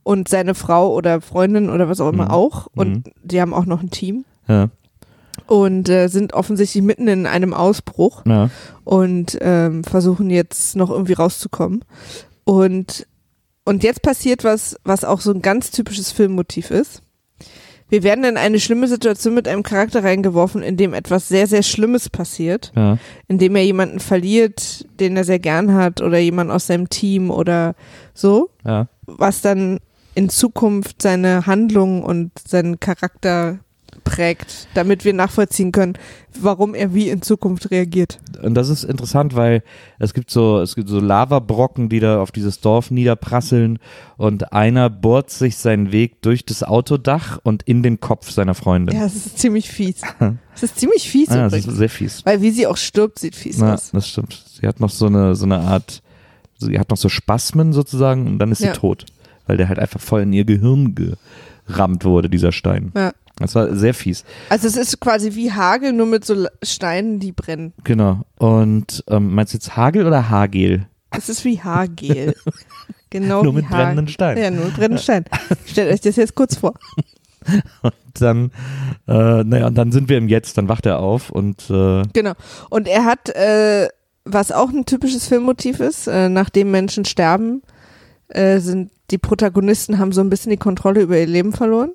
und 0.01 0.27
seine 0.27 0.55
Frau 0.55 0.91
oder 0.91 1.21
Freundin 1.21 1.69
oder 1.69 1.87
was 1.87 2.01
auch 2.01 2.09
immer 2.11 2.25
Mhm. 2.25 2.31
auch 2.31 2.67
und 2.75 3.05
Mhm. 3.05 3.11
die 3.23 3.39
haben 3.41 3.53
auch 3.53 3.65
noch 3.67 3.83
ein 3.83 3.91
Team 3.91 4.25
Ja, 4.47 4.69
und 5.47 5.89
äh, 5.89 6.07
sind 6.07 6.33
offensichtlich 6.33 6.83
mitten 6.83 7.07
in 7.07 7.27
einem 7.27 7.53
Ausbruch 7.53 8.23
ja. 8.25 8.49
und 8.83 9.37
ähm, 9.41 9.83
versuchen 9.83 10.29
jetzt 10.29 10.75
noch 10.75 10.89
irgendwie 10.89 11.13
rauszukommen. 11.13 11.83
Und, 12.43 13.07
und 13.65 13.83
jetzt 13.83 14.01
passiert 14.01 14.43
was, 14.43 14.77
was 14.83 15.03
auch 15.03 15.21
so 15.21 15.31
ein 15.31 15.41
ganz 15.41 15.71
typisches 15.71 16.11
Filmmotiv 16.11 16.71
ist. 16.71 17.01
Wir 17.87 18.01
werden 18.01 18.23
in 18.25 18.37
eine 18.37 18.59
schlimme 18.59 18.87
Situation 18.87 19.35
mit 19.35 19.47
einem 19.47 19.61
Charakter 19.61 20.03
reingeworfen, 20.03 20.63
in 20.63 20.75
dem 20.75 20.93
etwas 20.93 21.27
sehr, 21.27 21.45
sehr 21.45 21.61
Schlimmes 21.61 22.09
passiert, 22.09 22.71
ja. 22.75 22.97
in 23.27 23.37
dem 23.37 23.55
er 23.55 23.63
jemanden 23.63 23.99
verliert, 23.99 24.87
den 24.99 25.15
er 25.15 25.23
sehr 25.23 25.37
gern 25.37 25.75
hat 25.75 26.01
oder 26.01 26.17
jemand 26.17 26.49
aus 26.49 26.65
seinem 26.65 26.89
Team 26.89 27.29
oder 27.29 27.75
so, 28.15 28.49
ja. 28.65 28.87
was 29.05 29.41
dann 29.41 29.79
in 30.15 30.29
Zukunft 30.29 31.01
seine 31.01 31.45
Handlung 31.45 32.01
und 32.01 32.31
seinen 32.39 32.79
Charakter 32.79 33.59
prägt, 34.05 34.69
damit 34.75 35.03
wir 35.03 35.11
nachvollziehen 35.11 35.73
können, 35.73 35.97
warum 36.39 36.73
er 36.73 36.93
wie 36.93 37.09
in 37.09 37.21
Zukunft 37.21 37.71
reagiert. 37.71 38.19
Und 38.41 38.53
das 38.53 38.69
ist 38.69 38.85
interessant, 38.85 39.35
weil 39.35 39.61
es 39.99 40.13
gibt 40.13 40.31
so, 40.31 40.61
es 40.61 40.75
gibt 40.75 40.87
so 40.87 41.01
Lavabrocken, 41.01 41.89
die 41.89 41.99
da 41.99 42.21
auf 42.21 42.31
dieses 42.31 42.61
Dorf 42.61 42.91
niederprasseln 42.91 43.79
und 44.15 44.53
einer 44.53 44.89
bohrt 44.89 45.29
sich 45.31 45.57
seinen 45.57 45.91
Weg 45.91 46.21
durch 46.21 46.45
das 46.45 46.63
Autodach 46.63 47.39
und 47.43 47.63
in 47.63 47.83
den 47.83 47.99
Kopf 47.99 48.31
seiner 48.31 48.53
Freundin. 48.55 48.95
Ja, 48.95 49.05
es 49.05 49.15
ist 49.15 49.39
ziemlich 49.39 49.69
fies. 49.69 50.01
Es 50.55 50.63
ist 50.63 50.79
ziemlich 50.79 51.09
fies 51.09 51.27
ah, 51.31 51.49
das 51.49 51.67
ist 51.67 51.75
sehr 51.75 51.89
fies. 51.89 52.25
Weil 52.25 52.41
wie 52.41 52.49
sie 52.51 52.65
auch 52.65 52.77
stirbt, 52.77 53.19
sieht 53.19 53.35
fies 53.35 53.59
Ja, 53.59 53.73
aus. 53.73 53.91
das 53.91 54.07
stimmt. 54.07 54.41
Sie 54.53 54.65
hat 54.65 54.79
noch 54.79 54.89
so 54.89 55.07
eine, 55.07 55.35
so 55.35 55.43
eine 55.43 55.57
Art, 55.59 56.01
sie 56.57 56.79
hat 56.79 56.89
noch 56.91 56.95
so 56.95 57.09
Spasmen 57.09 57.73
sozusagen 57.73 58.25
und 58.25 58.39
dann 58.39 58.53
ist 58.53 58.61
Ja. 58.61 58.73
sie 58.73 58.79
tot. 58.79 59.05
Weil 59.47 59.57
der 59.57 59.67
halt 59.67 59.79
einfach 59.79 59.99
voll 59.99 60.21
in 60.21 60.31
ihr 60.31 60.45
Gehirn 60.45 60.95
gerammt 61.67 62.05
wurde, 62.05 62.29
dieser 62.29 62.53
Stein. 62.53 62.93
Ja. 62.95 63.11
Das 63.37 63.53
war 63.55 63.75
sehr 63.75 63.93
fies. 63.93 64.23
Also 64.49 64.67
es 64.67 64.77
ist 64.77 64.99
quasi 64.99 65.35
wie 65.35 65.51
Hagel, 65.51 65.91
nur 65.91 66.05
mit 66.05 66.23
so 66.23 66.47
Steinen, 66.63 67.19
die 67.19 67.31
brennen. 67.31 67.73
Genau. 67.83 68.21
Und 68.37 69.03
ähm, 69.09 69.33
meinst 69.33 69.53
du 69.53 69.57
jetzt 69.57 69.75
Hagel 69.75 70.07
oder 70.07 70.29
Hagel? 70.29 70.87
Es 71.11 71.29
ist 71.29 71.45
wie 71.45 71.59
Haargel. 71.59 72.35
genau 73.09 73.43
Nur 73.43 73.53
wie 73.53 73.57
mit 73.57 73.69
brennenden 73.69 74.05
Hagel. 74.05 74.13
Steinen. 74.13 74.43
Ja, 74.43 74.51
nur 74.51 74.65
mit 74.65 74.75
brennenden 74.75 74.99
Steinen. 74.99 75.25
Stellt 75.65 75.93
euch 75.93 76.01
das 76.01 76.15
jetzt 76.15 76.35
kurz 76.35 76.57
vor. 76.57 76.73
Dann, 78.13 78.51
äh, 79.07 79.43
naja, 79.43 79.67
und 79.67 79.75
dann 79.75 79.91
sind 79.91 80.09
wir 80.09 80.17
im 80.17 80.27
Jetzt, 80.29 80.57
dann 80.57 80.67
wacht 80.67 80.85
er 80.85 80.99
auf 80.99 81.29
und 81.29 81.69
äh, 81.69 82.03
Genau. 82.13 82.33
Und 82.69 82.87
er 82.87 83.05
hat, 83.05 83.29
äh, 83.29 83.87
was 84.23 84.51
auch 84.51 84.69
ein 84.69 84.85
typisches 84.85 85.27
Filmmotiv 85.27 85.79
ist, 85.79 86.07
äh, 86.07 86.29
nachdem 86.29 86.71
Menschen 86.71 87.05
sterben, 87.05 87.61
äh, 88.29 88.59
sind 88.59 88.91
die 89.11 89.19
Protagonisten 89.19 89.99
haben 89.99 90.11
so 90.11 90.21
ein 90.21 90.29
bisschen 90.29 90.49
die 90.49 90.57
Kontrolle 90.57 91.01
über 91.01 91.17
ihr 91.17 91.27
Leben 91.27 91.53
verloren. 91.53 91.91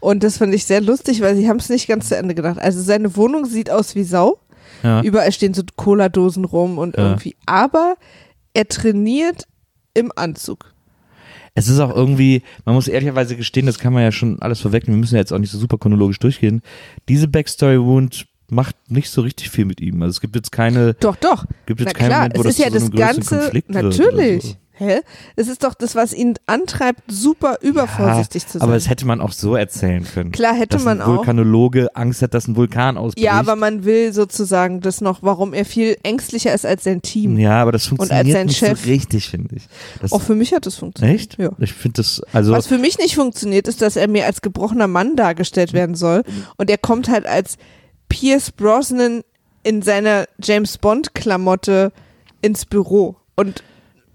Und 0.00 0.22
das 0.22 0.38
fand 0.38 0.54
ich 0.54 0.64
sehr 0.64 0.80
lustig, 0.80 1.20
weil 1.20 1.36
sie 1.36 1.48
haben 1.48 1.58
es 1.58 1.68
nicht 1.68 1.86
ganz 1.88 2.08
zu 2.08 2.16
Ende 2.16 2.34
gedacht. 2.34 2.58
Also 2.58 2.80
seine 2.82 3.16
Wohnung 3.16 3.44
sieht 3.46 3.70
aus 3.70 3.94
wie 3.94 4.04
Sau. 4.04 4.38
ja. 4.82 5.02
Überall 5.02 5.32
stehen 5.32 5.54
so 5.54 5.62
Cola-Dosen 5.76 6.44
rum 6.44 6.78
und 6.78 6.96
Ja. 6.96 7.04
irgendwie. 7.10 7.34
Aber 7.46 7.96
er 8.54 8.68
trainiert 8.68 9.46
im 9.94 10.12
Anzug. 10.14 10.72
Es 11.54 11.68
ist 11.68 11.80
auch 11.80 11.94
irgendwie, 11.96 12.42
man 12.66 12.74
muss 12.74 12.86
ehrlicherweise 12.86 13.34
gestehen, 13.34 13.64
das 13.64 13.78
kann 13.78 13.94
man 13.94 14.02
ja 14.02 14.12
schon 14.12 14.40
alles 14.42 14.60
vorwegnehmen, 14.60 14.98
wir 14.98 15.00
müssen 15.00 15.14
ja 15.14 15.20
jetzt 15.22 15.32
auch 15.32 15.38
nicht 15.38 15.50
so 15.50 15.58
super 15.58 15.78
chronologisch 15.78 16.18
durchgehen. 16.18 16.60
Diese 17.08 17.28
Backstory 17.28 17.80
Wound 17.80 18.26
macht 18.50 18.76
nicht 18.88 19.08
so 19.10 19.22
richtig 19.22 19.48
viel 19.50 19.64
mit 19.64 19.80
ihm. 19.80 20.02
Also 20.02 20.10
es 20.10 20.20
gibt 20.20 20.36
jetzt 20.36 20.52
keine, 20.52 20.92
Doch, 20.94 21.16
doch. 21.16 21.46
gibt 21.64 21.80
Na 21.80 21.86
jetzt 21.86 21.96
keinen 21.96 22.08
klar, 22.08 22.18
Moment, 22.24 22.36
wo 22.36 22.40
es 22.42 22.46
das 22.46 22.58
ist 22.58 22.64
ja 22.64 22.78
so 22.80 22.88
das 22.88 22.98
Ganze. 22.98 23.62
Natürlich. 23.68 24.42
so. 24.44 24.54
Hä? 24.78 25.00
Es 25.36 25.48
ist 25.48 25.64
doch 25.64 25.72
das, 25.72 25.94
was 25.94 26.12
ihn 26.12 26.34
antreibt, 26.44 27.00
super 27.10 27.58
übervorsichtig 27.62 28.46
zu 28.46 28.58
sein. 28.58 28.62
Aber 28.62 28.74
das 28.74 28.90
hätte 28.90 29.06
man 29.06 29.22
auch 29.22 29.32
so 29.32 29.56
erzählen 29.56 30.04
können. 30.04 30.32
Klar 30.32 30.54
hätte 30.54 30.78
man 30.78 31.00
auch. 31.00 31.16
Vulkanologe 31.16 31.88
Angst 31.96 32.20
hat, 32.20 32.34
dass 32.34 32.46
ein 32.46 32.56
Vulkan 32.56 32.98
ausbricht. 32.98 33.24
Ja, 33.24 33.32
aber 33.32 33.56
man 33.56 33.84
will 33.84 34.12
sozusagen 34.12 34.82
das 34.82 35.00
noch, 35.00 35.22
warum 35.22 35.54
er 35.54 35.64
viel 35.64 35.96
ängstlicher 36.02 36.52
ist 36.52 36.66
als 36.66 36.84
sein 36.84 37.00
Team. 37.00 37.38
Ja, 37.38 37.62
aber 37.62 37.72
das 37.72 37.82
als 37.84 37.88
funktioniert 37.88 38.36
sein 38.36 38.46
nicht 38.46 38.58
Chef. 38.58 38.82
so 38.82 38.90
richtig, 38.90 39.28
finde 39.30 39.56
ich. 39.56 39.62
Das, 40.02 40.12
Auch 40.12 40.20
für 40.20 40.34
mich 40.34 40.52
hat 40.52 40.66
das 40.66 40.74
funktioniert. 40.76 41.18
echt? 41.20 41.38
Ja. 41.38 41.50
Ich 41.58 41.72
finde 41.72 42.02
das, 42.02 42.20
also, 42.34 42.52
Was 42.52 42.66
für 42.66 42.78
mich 42.78 42.98
nicht 42.98 43.14
funktioniert, 43.14 43.68
ist, 43.68 43.80
dass 43.80 43.96
er 43.96 44.08
mir 44.08 44.26
als 44.26 44.42
gebrochener 44.42 44.88
Mann 44.88 45.16
dargestellt 45.16 45.72
werden 45.72 45.94
soll. 45.94 46.22
Und 46.58 46.68
er 46.68 46.78
kommt 46.78 47.08
halt 47.08 47.24
als 47.26 47.56
Pierce 48.10 48.52
Brosnan 48.52 49.22
in 49.62 49.80
seiner 49.80 50.26
James 50.42 50.76
Bond 50.76 51.14
Klamotte 51.14 51.92
ins 52.42 52.66
Büro 52.66 53.16
und 53.36 53.62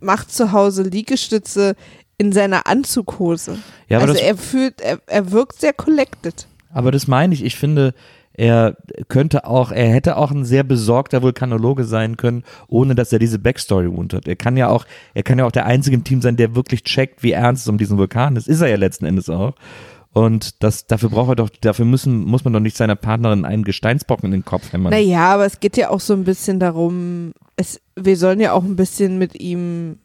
macht 0.01 0.31
zu 0.31 0.51
Hause 0.51 0.84
Liegestütze 0.84 1.75
in 2.17 2.31
seiner 2.31 2.67
Anzughose. 2.67 3.58
Ja, 3.89 3.98
aber 3.98 4.10
also 4.10 4.22
er 4.22 4.38
fühlt, 4.38 4.81
er, 4.81 5.00
er 5.08 5.31
wirkt 5.31 5.60
sehr 5.60 5.74
collected. 5.74 6.48
aber 6.72 6.91
das 6.91 7.08
meine 7.08 7.34
ich. 7.34 7.43
Ich 7.43 7.55
finde, 7.55 7.93
er 8.34 8.77
könnte 9.08 9.46
auch, 9.46 9.72
er 9.72 9.89
hätte 9.89 10.17
auch 10.17 10.31
ein 10.31 10.46
sehr 10.46 10.63
besorgter 10.63 11.22
Vulkanologe 11.22 11.84
sein 11.84 12.17
können, 12.17 12.43
ohne 12.67 12.96
dass 12.96 13.12
er 13.12 13.20
diese 13.20 13.39
Backstory 13.39 13.91
Wound 13.91 14.13
hat. 14.13 14.27
Er 14.27 14.36
kann 14.36 14.55
ja 14.55 14.70
auch, 14.70 14.86
er 15.13 15.24
kann 15.24 15.38
ja 15.38 15.46
auch 15.46 15.51
der 15.51 15.65
einzige 15.65 15.96
im 15.96 16.03
Team 16.03 16.22
sein, 16.22 16.38
der 16.38 16.55
wirklich 16.55 16.84
checkt, 16.84 17.24
wie 17.24 17.31
ernst 17.31 17.63
es 17.63 17.70
um 17.70 17.77
diesen 17.77 17.98
Vulkan 17.98 18.36
ist. 18.36 18.48
Ist 18.48 18.62
er 18.62 18.70
ja 18.70 18.77
letzten 18.77 19.05
Endes 19.05 19.29
auch. 19.29 19.53
Und 20.13 20.62
das, 20.62 20.88
dafür 20.88 21.10
braucht 21.10 21.30
er 21.30 21.36
doch, 21.36 21.50
dafür 21.62 21.86
müssen, 21.86 22.25
muss 22.25 22.44
man 22.44 22.51
doch 22.51 22.60
nicht 22.60 22.75
seiner 22.75 22.96
Partnerin 22.96 23.46
einen 23.46 23.63
Gesteinsbrocken 23.63 24.25
in 24.25 24.32
den 24.32 24.46
Kopf 24.46 24.74
hämmern. 24.74 24.91
Naja, 24.91 25.34
aber 25.34 25.46
es 25.46 25.60
geht 25.60 25.77
ja 25.77 25.89
auch 25.89 26.01
so 26.01 26.13
ein 26.13 26.25
bisschen 26.25 26.60
darum, 26.60 27.34
es, 27.56 27.80
wir 27.96 28.18
sollen 28.18 28.41
ja 28.41 28.51
auch 28.51 28.63
ein 28.63 28.75
bisschen 28.75 29.18
mit 29.18 29.39
ihm, 29.39 30.00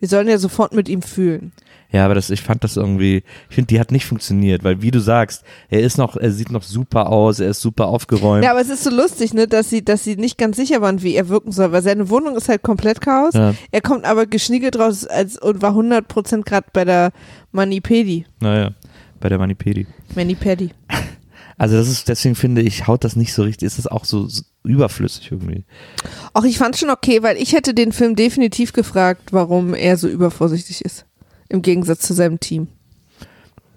wir 0.00 0.08
sollen 0.08 0.28
ja 0.28 0.38
sofort 0.38 0.74
mit 0.74 0.88
ihm 0.88 1.02
fühlen. 1.02 1.52
Ja, 1.90 2.04
aber 2.04 2.14
das, 2.14 2.28
ich 2.28 2.42
fand 2.42 2.64
das 2.64 2.76
irgendwie, 2.76 3.22
ich 3.48 3.54
finde, 3.54 3.68
die 3.68 3.80
hat 3.80 3.92
nicht 3.92 4.04
funktioniert, 4.04 4.62
weil 4.62 4.82
wie 4.82 4.90
du 4.90 5.00
sagst, 5.00 5.42
er 5.70 5.80
ist 5.80 5.96
noch, 5.96 6.16
er 6.16 6.32
sieht 6.32 6.50
noch 6.50 6.62
super 6.62 7.08
aus, 7.08 7.40
er 7.40 7.48
ist 7.48 7.62
super 7.62 7.86
aufgeräumt. 7.86 8.44
Ja, 8.44 8.50
aber 8.50 8.60
es 8.60 8.68
ist 8.68 8.84
so 8.84 8.90
lustig, 8.90 9.32
ne, 9.32 9.46
dass 9.46 9.70
sie, 9.70 9.82
dass 9.82 10.04
sie 10.04 10.16
nicht 10.16 10.36
ganz 10.36 10.56
sicher 10.56 10.82
waren, 10.82 11.02
wie 11.02 11.14
er 11.14 11.30
wirken 11.30 11.50
soll, 11.50 11.72
weil 11.72 11.82
seine 11.82 12.10
Wohnung 12.10 12.36
ist 12.36 12.48
halt 12.50 12.62
komplett 12.62 13.00
Chaos. 13.00 13.32
Ja. 13.32 13.54
Er 13.70 13.80
kommt 13.80 14.04
aber 14.04 14.26
geschniegelt 14.26 14.78
raus 14.78 15.06
als, 15.06 15.38
und 15.38 15.62
war 15.62 15.72
100% 15.72 16.42
gerade 16.42 16.66
bei 16.74 16.84
der 16.84 17.12
Manipedi. 17.52 18.26
Naja, 18.40 18.72
bei 19.20 19.28
der 19.28 19.38
Manipedi. 19.38 19.86
Manipedi. 20.14 20.70
Also 21.60 21.76
das 21.76 21.88
ist, 21.88 22.08
deswegen 22.08 22.36
finde 22.36 22.62
ich, 22.62 22.86
haut 22.86 23.02
das 23.02 23.16
nicht 23.16 23.32
so 23.32 23.42
richtig, 23.42 23.66
ist 23.66 23.78
das 23.78 23.88
auch 23.88 24.04
so, 24.04 24.28
so 24.28 24.42
überflüssig 24.62 25.32
irgendwie. 25.32 25.64
Auch 26.32 26.44
ich 26.44 26.56
fand 26.56 26.76
schon 26.76 26.88
okay, 26.88 27.24
weil 27.24 27.36
ich 27.36 27.52
hätte 27.52 27.74
den 27.74 27.90
Film 27.90 28.14
definitiv 28.14 28.72
gefragt, 28.72 29.32
warum 29.32 29.74
er 29.74 29.96
so 29.96 30.06
übervorsichtig 30.06 30.84
ist. 30.84 31.04
Im 31.48 31.60
Gegensatz 31.62 32.02
zu 32.02 32.14
seinem 32.14 32.38
Team. 32.38 32.68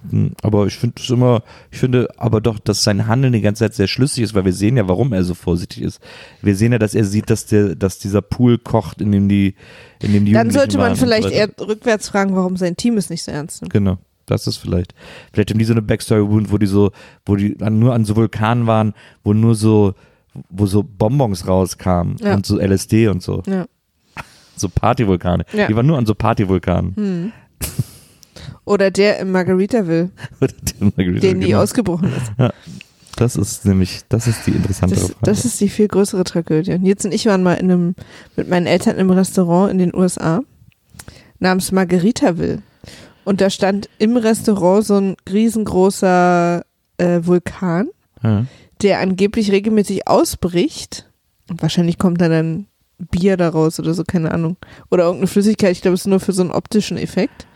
Hm, 0.10 0.34
Aber 0.44 0.68
ich 0.68 0.76
finde 0.78 1.02
es 1.02 1.10
immer, 1.10 1.44
ich 1.72 1.80
finde 1.80 2.08
aber 2.18 2.40
doch, 2.40 2.60
dass 2.60 2.84
sein 2.84 3.08
Handeln 3.08 3.34
die 3.34 3.42
ganze 3.42 3.64
Zeit 3.64 3.74
sehr 3.74 3.88
schlüssig 3.88 4.24
ist, 4.24 4.34
weil 4.36 4.46
wir 4.46 4.54
sehen 4.54 4.78
ja, 4.78 4.88
warum 4.88 5.12
er 5.12 5.24
so 5.24 5.34
vorsichtig 5.34 5.82
ist. 5.82 6.00
Wir 6.44 6.56
sehen 6.56 6.72
ja, 6.72 6.78
dass 6.80 6.94
er 6.94 7.06
sieht, 7.06 7.32
dass 7.32 7.48
der, 7.48 7.76
dass 7.76 7.98
dieser 7.98 8.22
Pool 8.22 8.60
kocht, 8.60 9.02
in 9.02 9.12
dem 9.12 9.28
die, 9.28 9.56
in 10.02 10.14
dem 10.14 10.26
die 10.26 10.34
Dann 10.34 10.52
sollte 10.52 10.78
man 10.78 10.96
so 10.96 11.06
vielleicht 11.06 11.28
weiter. 11.28 11.36
eher 11.36 11.68
rückwärts 11.68 12.10
fragen, 12.10 12.36
warum 12.36 12.58
sein 12.58 12.78
Team 12.78 12.98
es 12.98 13.10
nicht 13.10 13.24
so 13.24 13.32
ernst 13.32 13.62
nimmt. 13.62 13.74
Genau. 13.74 13.98
Das 14.32 14.48
ist 14.48 14.58
vielleicht. 14.58 14.94
Vielleicht 15.34 15.52
haben 15.52 15.60
die 15.60 15.66
so 15.66 15.74
eine 15.74 15.82
Backstory 15.82 16.28
Wound, 16.28 16.52
wo 16.52 16.58
die 16.58 16.66
so, 16.68 16.92
wo 17.26 17.36
die 17.36 17.56
an, 17.62 17.80
nur 17.80 17.94
an 17.94 18.06
so 18.06 18.16
Vulkanen 18.16 18.66
waren, 18.68 18.94
wo 19.24 19.34
nur 19.34 19.56
so, 19.56 19.94
wo 20.50 20.66
so 20.66 20.84
Bonbons 20.84 21.48
rauskamen 21.48 22.16
Ja. 22.20 22.34
und 22.34 22.46
so 22.46 22.58
LSD 22.60 23.08
und 23.10 23.22
so. 23.22 23.44
Ja. 23.48 23.66
So 24.58 24.70
Partyvulkane. 24.70 25.44
Ja. 25.54 25.66
Die 25.68 25.76
waren 25.76 25.88
nur 25.88 25.98
an 25.98 26.06
so 26.06 26.14
Partyvulkanen. 26.14 26.96
Hm. 26.96 27.32
Oder 28.66 28.92
der 28.92 29.20
in 29.20 29.32
Margaritaville, 29.32 30.12
Oder 30.42 30.54
die 30.62 30.84
Margarita, 30.84 31.20
den 31.22 31.40
nie 31.40 31.46
genau. 31.48 31.62
ausgebrochen 31.62 32.10
ist. 32.16 32.54
Das 33.16 33.36
ist 33.36 33.66
nämlich, 33.66 34.02
das 34.10 34.28
ist 34.28 34.46
die 34.46 34.52
interessantere 34.52 35.00
Das, 35.00 35.10
Frage. 35.10 35.20
das 35.26 35.46
ist 35.46 35.60
die 35.62 35.70
viel 35.70 35.88
größere 35.88 36.24
Tragödie. 36.24 36.74
Und 36.74 36.86
jetzt 36.86 37.06
und 37.06 37.12
ich 37.14 37.26
waren 37.26 37.44
mal 37.44 37.56
in 37.56 37.72
einem, 37.72 37.96
mit 38.36 38.50
meinen 38.50 38.68
Eltern 38.68 38.98
im 38.98 39.10
Restaurant 39.10 39.72
in 39.72 39.80
den 39.80 39.96
USA 39.96 40.42
namens 41.40 41.72
Margaritaville. 41.72 42.62
Und 43.24 43.42
da 43.42 43.50
stand 43.50 43.90
im 44.00 44.18
Restaurant 44.18 44.86
so 44.86 44.98
ein 44.98 45.16
riesengroßer 45.32 46.64
äh, 46.98 47.20
Vulkan, 47.24 47.90
ja. 48.24 48.46
der 48.82 49.00
angeblich 49.00 49.52
regelmäßig 49.52 50.08
ausbricht. 50.08 51.10
Und 51.50 51.62
wahrscheinlich 51.62 51.98
kommt 51.98 52.22
dann 52.22 52.32
ein 52.32 52.68
Bier 52.98 53.38
daraus 53.38 53.80
oder 53.80 53.94
so, 53.94 54.04
keine 54.04 54.32
Ahnung. 54.32 54.58
Oder 54.90 55.04
irgendeine 55.04 55.28
Flüssigkeit. 55.28 55.72
Ich 55.72 55.82
glaube, 55.82 55.96
es 55.96 56.02
ist 56.02 56.08
nur 56.08 56.20
für 56.20 56.34
so 56.34 56.42
einen 56.42 56.52
optischen 56.52 56.98
Effekt. 56.98 57.48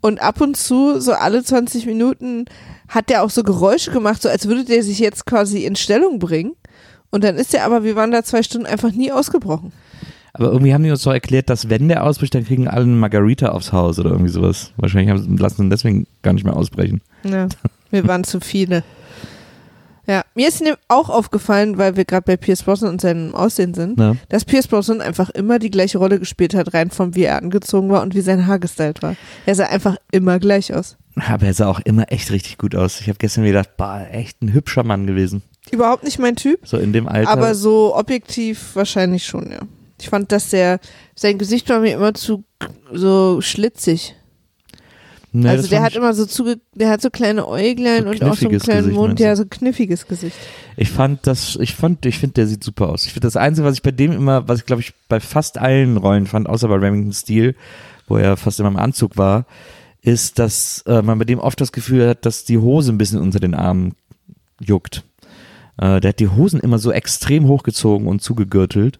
Und 0.00 0.20
ab 0.20 0.40
und 0.40 0.56
zu, 0.56 1.00
so 1.00 1.12
alle 1.12 1.44
20 1.44 1.86
Minuten, 1.86 2.46
hat 2.88 3.10
der 3.10 3.22
auch 3.22 3.30
so 3.30 3.42
Geräusche 3.42 3.90
gemacht, 3.90 4.22
so 4.22 4.28
als 4.28 4.48
würde 4.48 4.64
der 4.64 4.82
sich 4.82 4.98
jetzt 4.98 5.26
quasi 5.26 5.64
in 5.64 5.76
Stellung 5.76 6.18
bringen 6.18 6.52
Und 7.10 7.24
dann 7.24 7.36
ist 7.36 7.54
er 7.54 7.64
aber, 7.64 7.84
wir 7.84 7.96
waren 7.96 8.10
da 8.10 8.22
zwei 8.22 8.42
Stunden 8.42 8.66
einfach 8.66 8.92
nie 8.92 9.12
ausgebrochen. 9.12 9.72
Aber 10.32 10.52
irgendwie 10.52 10.72
haben 10.74 10.84
die 10.84 10.90
uns 10.90 11.02
doch 11.02 11.12
erklärt, 11.12 11.50
dass 11.50 11.68
wenn 11.68 11.88
der 11.88 12.04
ausbricht, 12.04 12.34
dann 12.34 12.44
kriegen 12.46 12.68
alle 12.68 12.84
eine 12.84 12.92
Margarita 12.94 13.48
aufs 13.50 13.72
Haus 13.72 13.98
oder 13.98 14.10
irgendwie 14.10 14.30
sowas. 14.30 14.72
Wahrscheinlich 14.76 15.10
haben, 15.10 15.36
lassen 15.38 15.56
sie 15.56 15.62
ihn 15.64 15.70
deswegen 15.70 16.06
gar 16.22 16.32
nicht 16.32 16.44
mehr 16.44 16.56
ausbrechen. 16.56 17.00
Ja, 17.24 17.48
wir 17.90 18.06
waren 18.06 18.24
zu 18.24 18.40
viele. 18.40 18.82
Ja, 20.06 20.22
mir 20.34 20.48
ist 20.48 20.62
auch 20.88 21.08
aufgefallen, 21.08 21.78
weil 21.78 21.96
wir 21.96 22.04
gerade 22.04 22.24
bei 22.24 22.36
Pierce 22.36 22.62
Brosnan 22.64 22.90
und 22.92 23.00
seinem 23.00 23.34
Aussehen 23.34 23.74
sind, 23.74 23.98
Ja. 24.00 24.16
dass 24.28 24.44
Pierce 24.44 24.66
Brosnan 24.66 25.00
einfach 25.00 25.30
immer 25.30 25.58
die 25.60 25.70
gleiche 25.70 25.98
Rolle 25.98 26.18
gespielt 26.18 26.54
hat, 26.54 26.74
rein 26.74 26.90
von 26.90 27.14
wie 27.14 27.24
er 27.24 27.36
angezogen 27.40 27.90
war 27.90 28.02
und 28.02 28.14
wie 28.14 28.20
sein 28.20 28.46
Haar 28.46 28.58
gestylt 28.58 29.02
war. 29.02 29.14
Er 29.46 29.54
sah 29.54 29.66
einfach 29.66 29.96
immer 30.10 30.38
gleich 30.40 30.74
aus. 30.74 30.96
Aber 31.14 31.46
er 31.46 31.54
sah 31.54 31.68
auch 31.68 31.80
immer 31.80 32.10
echt 32.10 32.30
richtig 32.32 32.58
gut 32.58 32.74
aus. 32.74 33.00
Ich 33.00 33.08
habe 33.08 33.18
gestern 33.18 33.44
wieder 33.44 33.60
gedacht, 33.60 33.76
boah, 33.76 34.06
echt 34.10 34.42
ein 34.42 34.52
hübscher 34.52 34.82
Mann 34.84 35.06
gewesen. 35.06 35.42
Überhaupt 35.70 36.02
nicht 36.02 36.18
mein 36.18 36.34
Typ, 36.34 36.60
So 36.66 36.78
in 36.78 36.92
dem 36.92 37.06
Alter. 37.06 37.30
aber 37.30 37.54
so 37.54 37.94
objektiv 37.94 38.70
wahrscheinlich 38.74 39.26
schon, 39.26 39.50
ja. 39.52 39.58
Ich 40.00 40.08
fand, 40.08 40.32
dass 40.32 40.50
der, 40.50 40.80
sein 41.14 41.38
Gesicht 41.38 41.68
war 41.68 41.80
mir 41.80 41.94
immer 41.94 42.14
zu 42.14 42.44
so 42.92 43.40
schlitzig. 43.40 44.14
Nee, 45.32 45.48
also 45.48 45.68
der 45.68 45.82
hat 45.82 45.94
immer 45.94 46.12
so 46.12 46.26
zuge, 46.26 46.58
der 46.74 46.90
hat 46.90 47.00
so 47.00 47.08
kleine 47.08 47.46
Äuglein 47.46 48.02
So 48.02 48.10
und 48.10 48.24
auch 48.24 48.34
so 48.34 48.48
einen 48.48 48.58
kleinen 48.58 48.80
Gesicht, 48.80 48.96
Mund, 48.96 49.20
ja, 49.20 49.36
so 49.36 49.44
kniffiges 49.48 50.08
Gesicht. 50.08 50.36
ich 50.76 50.90
fand 50.90 51.24
das, 51.26 51.56
ich 51.60 51.76
fand, 51.76 52.04
ich 52.04 52.18
finde, 52.18 52.34
der 52.34 52.46
sieht 52.48 52.64
super 52.64 52.88
aus. 52.88 53.06
Ich 53.06 53.12
finde 53.12 53.28
das 53.28 53.36
Einzige, 53.36 53.64
was 53.64 53.74
ich 53.74 53.82
bei 53.82 53.92
dem 53.92 54.10
immer, 54.10 54.48
was 54.48 54.58
ich 54.58 54.66
glaube 54.66 54.82
ich 54.82 54.92
bei 55.08 55.20
fast 55.20 55.56
allen 55.58 55.98
Rollen 55.98 56.26
fand, 56.26 56.48
außer 56.48 56.66
bei 56.66 56.74
Remington 56.74 57.12
Steel, 57.12 57.54
wo 58.08 58.16
er 58.16 58.36
fast 58.36 58.58
immer 58.58 58.70
im 58.70 58.76
Anzug 58.76 59.16
war, 59.16 59.46
ist, 60.02 60.40
dass 60.40 60.82
äh, 60.86 61.00
man 61.02 61.18
bei 61.18 61.24
dem 61.24 61.38
oft 61.38 61.60
das 61.60 61.70
Gefühl 61.70 62.08
hat, 62.08 62.26
dass 62.26 62.44
die 62.44 62.58
Hose 62.58 62.90
ein 62.90 62.98
bisschen 62.98 63.20
unter 63.20 63.38
den 63.38 63.54
Armen 63.54 63.94
juckt. 64.58 65.04
Äh, 65.80 66.00
der 66.00 66.10
hat 66.10 66.18
die 66.18 66.28
Hosen 66.28 66.58
immer 66.58 66.78
so 66.78 66.90
extrem 66.90 67.46
hochgezogen 67.46 68.08
und 68.08 68.20
zugegürtelt. 68.20 68.98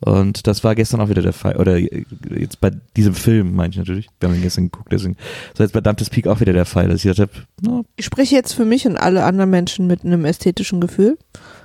Und 0.00 0.46
das 0.46 0.62
war 0.62 0.74
gestern 0.74 1.00
auch 1.00 1.08
wieder 1.08 1.22
der 1.22 1.32
Fall. 1.32 1.56
Oder 1.56 1.78
jetzt 1.78 2.60
bei 2.60 2.70
diesem 2.96 3.14
Film, 3.14 3.54
meine 3.54 3.70
ich 3.70 3.78
natürlich. 3.78 4.08
Wir 4.20 4.28
haben 4.28 4.36
ihn 4.36 4.42
gestern 4.42 4.64
geguckt, 4.64 4.92
deswegen. 4.92 5.16
So 5.54 5.62
jetzt 5.62 5.72
bei 5.72 5.80
Dante's 5.80 6.10
Peak 6.10 6.26
auch 6.26 6.40
wieder 6.40 6.52
der 6.52 6.66
Fall, 6.66 6.88
dass 6.88 6.96
ich 6.96 7.04
gedacht 7.04 7.20
habe, 7.20 7.32
na, 7.62 7.82
Ich 7.96 8.04
spreche 8.04 8.34
jetzt 8.34 8.52
für 8.52 8.64
mich 8.64 8.86
und 8.86 8.96
alle 8.96 9.24
anderen 9.24 9.50
Menschen 9.50 9.86
mit 9.86 10.04
einem 10.04 10.24
ästhetischen 10.24 10.80
Gefühl. 10.80 11.16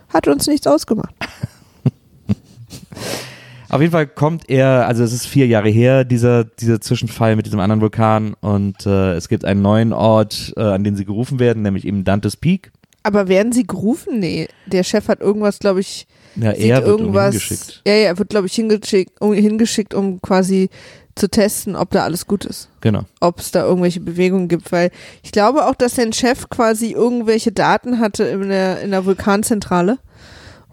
Hat 0.09 0.27
uns 0.27 0.47
nichts 0.47 0.67
ausgemacht. 0.67 1.13
Auf 3.69 3.79
jeden 3.79 3.93
Fall 3.93 4.07
kommt 4.07 4.49
er, 4.49 4.85
also 4.87 5.01
es 5.01 5.13
ist 5.13 5.25
vier 5.25 5.47
Jahre 5.47 5.69
her, 5.69 6.03
dieser, 6.03 6.43
dieser 6.43 6.81
Zwischenfall 6.81 7.37
mit 7.37 7.45
diesem 7.45 7.61
anderen 7.61 7.79
Vulkan 7.79 8.33
und 8.41 8.85
äh, 8.85 9.13
es 9.13 9.29
gibt 9.29 9.45
einen 9.45 9.61
neuen 9.61 9.93
Ort, 9.93 10.53
äh, 10.57 10.61
an 10.61 10.83
den 10.83 10.97
sie 10.97 11.05
gerufen 11.05 11.39
werden, 11.39 11.63
nämlich 11.63 11.87
eben 11.87 12.03
Dante's 12.03 12.35
Peak. 12.35 12.73
Aber 13.03 13.29
werden 13.29 13.53
sie 13.53 13.65
gerufen? 13.65 14.19
Nee, 14.19 14.49
der 14.65 14.83
Chef 14.83 15.07
hat 15.07 15.21
irgendwas, 15.21 15.59
glaube 15.59 15.79
ich, 15.79 16.05
Ja, 16.35 16.55
sieht 16.55 16.65
er 16.65 16.77
wird 16.77 16.87
irgendwas. 16.87 17.33
hingeschickt. 17.33 17.81
Ja, 17.85 17.93
ja, 17.93 18.05
er 18.07 18.17
wird, 18.17 18.29
glaube 18.29 18.47
ich, 18.47 18.53
hingeschickt 18.53 19.19
um, 19.19 19.33
hingeschickt, 19.33 19.93
um 19.93 20.21
quasi 20.21 20.69
zu 21.15 21.29
testen, 21.29 21.75
ob 21.75 21.91
da 21.91 22.03
alles 22.03 22.25
gut 22.25 22.45
ist. 22.45 22.69
Genau. 22.81 23.03
Ob 23.19 23.39
es 23.39 23.51
da 23.51 23.65
irgendwelche 23.65 23.99
Bewegungen 23.99 24.47
gibt, 24.47 24.71
weil 24.71 24.91
ich 25.23 25.31
glaube 25.31 25.67
auch, 25.67 25.75
dass 25.75 25.95
sein 25.95 26.13
Chef 26.13 26.49
quasi 26.49 26.91
irgendwelche 26.91 27.51
Daten 27.51 27.99
hatte 27.99 28.23
in 28.23 28.49
der, 28.49 28.81
in 28.81 28.91
der 28.91 29.05
Vulkanzentrale 29.05 29.99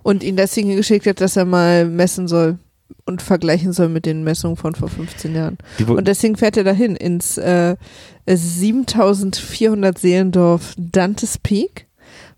und 0.02 0.22
ihn 0.22 0.36
deswegen 0.36 0.68
hingeschickt 0.68 1.06
hat, 1.06 1.20
dass 1.20 1.36
er 1.36 1.44
mal 1.44 1.86
messen 1.86 2.28
soll 2.28 2.58
und 3.04 3.22
vergleichen 3.22 3.72
soll 3.72 3.88
mit 3.88 4.06
den 4.06 4.22
Messungen 4.22 4.56
von 4.56 4.74
vor 4.74 4.88
15 4.88 5.34
Jahren. 5.34 5.58
Und 5.86 6.08
deswegen 6.08 6.36
fährt 6.36 6.56
er 6.56 6.64
dahin 6.64 6.96
ins 6.96 7.36
äh, 7.38 7.76
7400 8.26 9.98
Seelendorf 9.98 10.74
Dantes 10.76 11.38
Peak, 11.38 11.86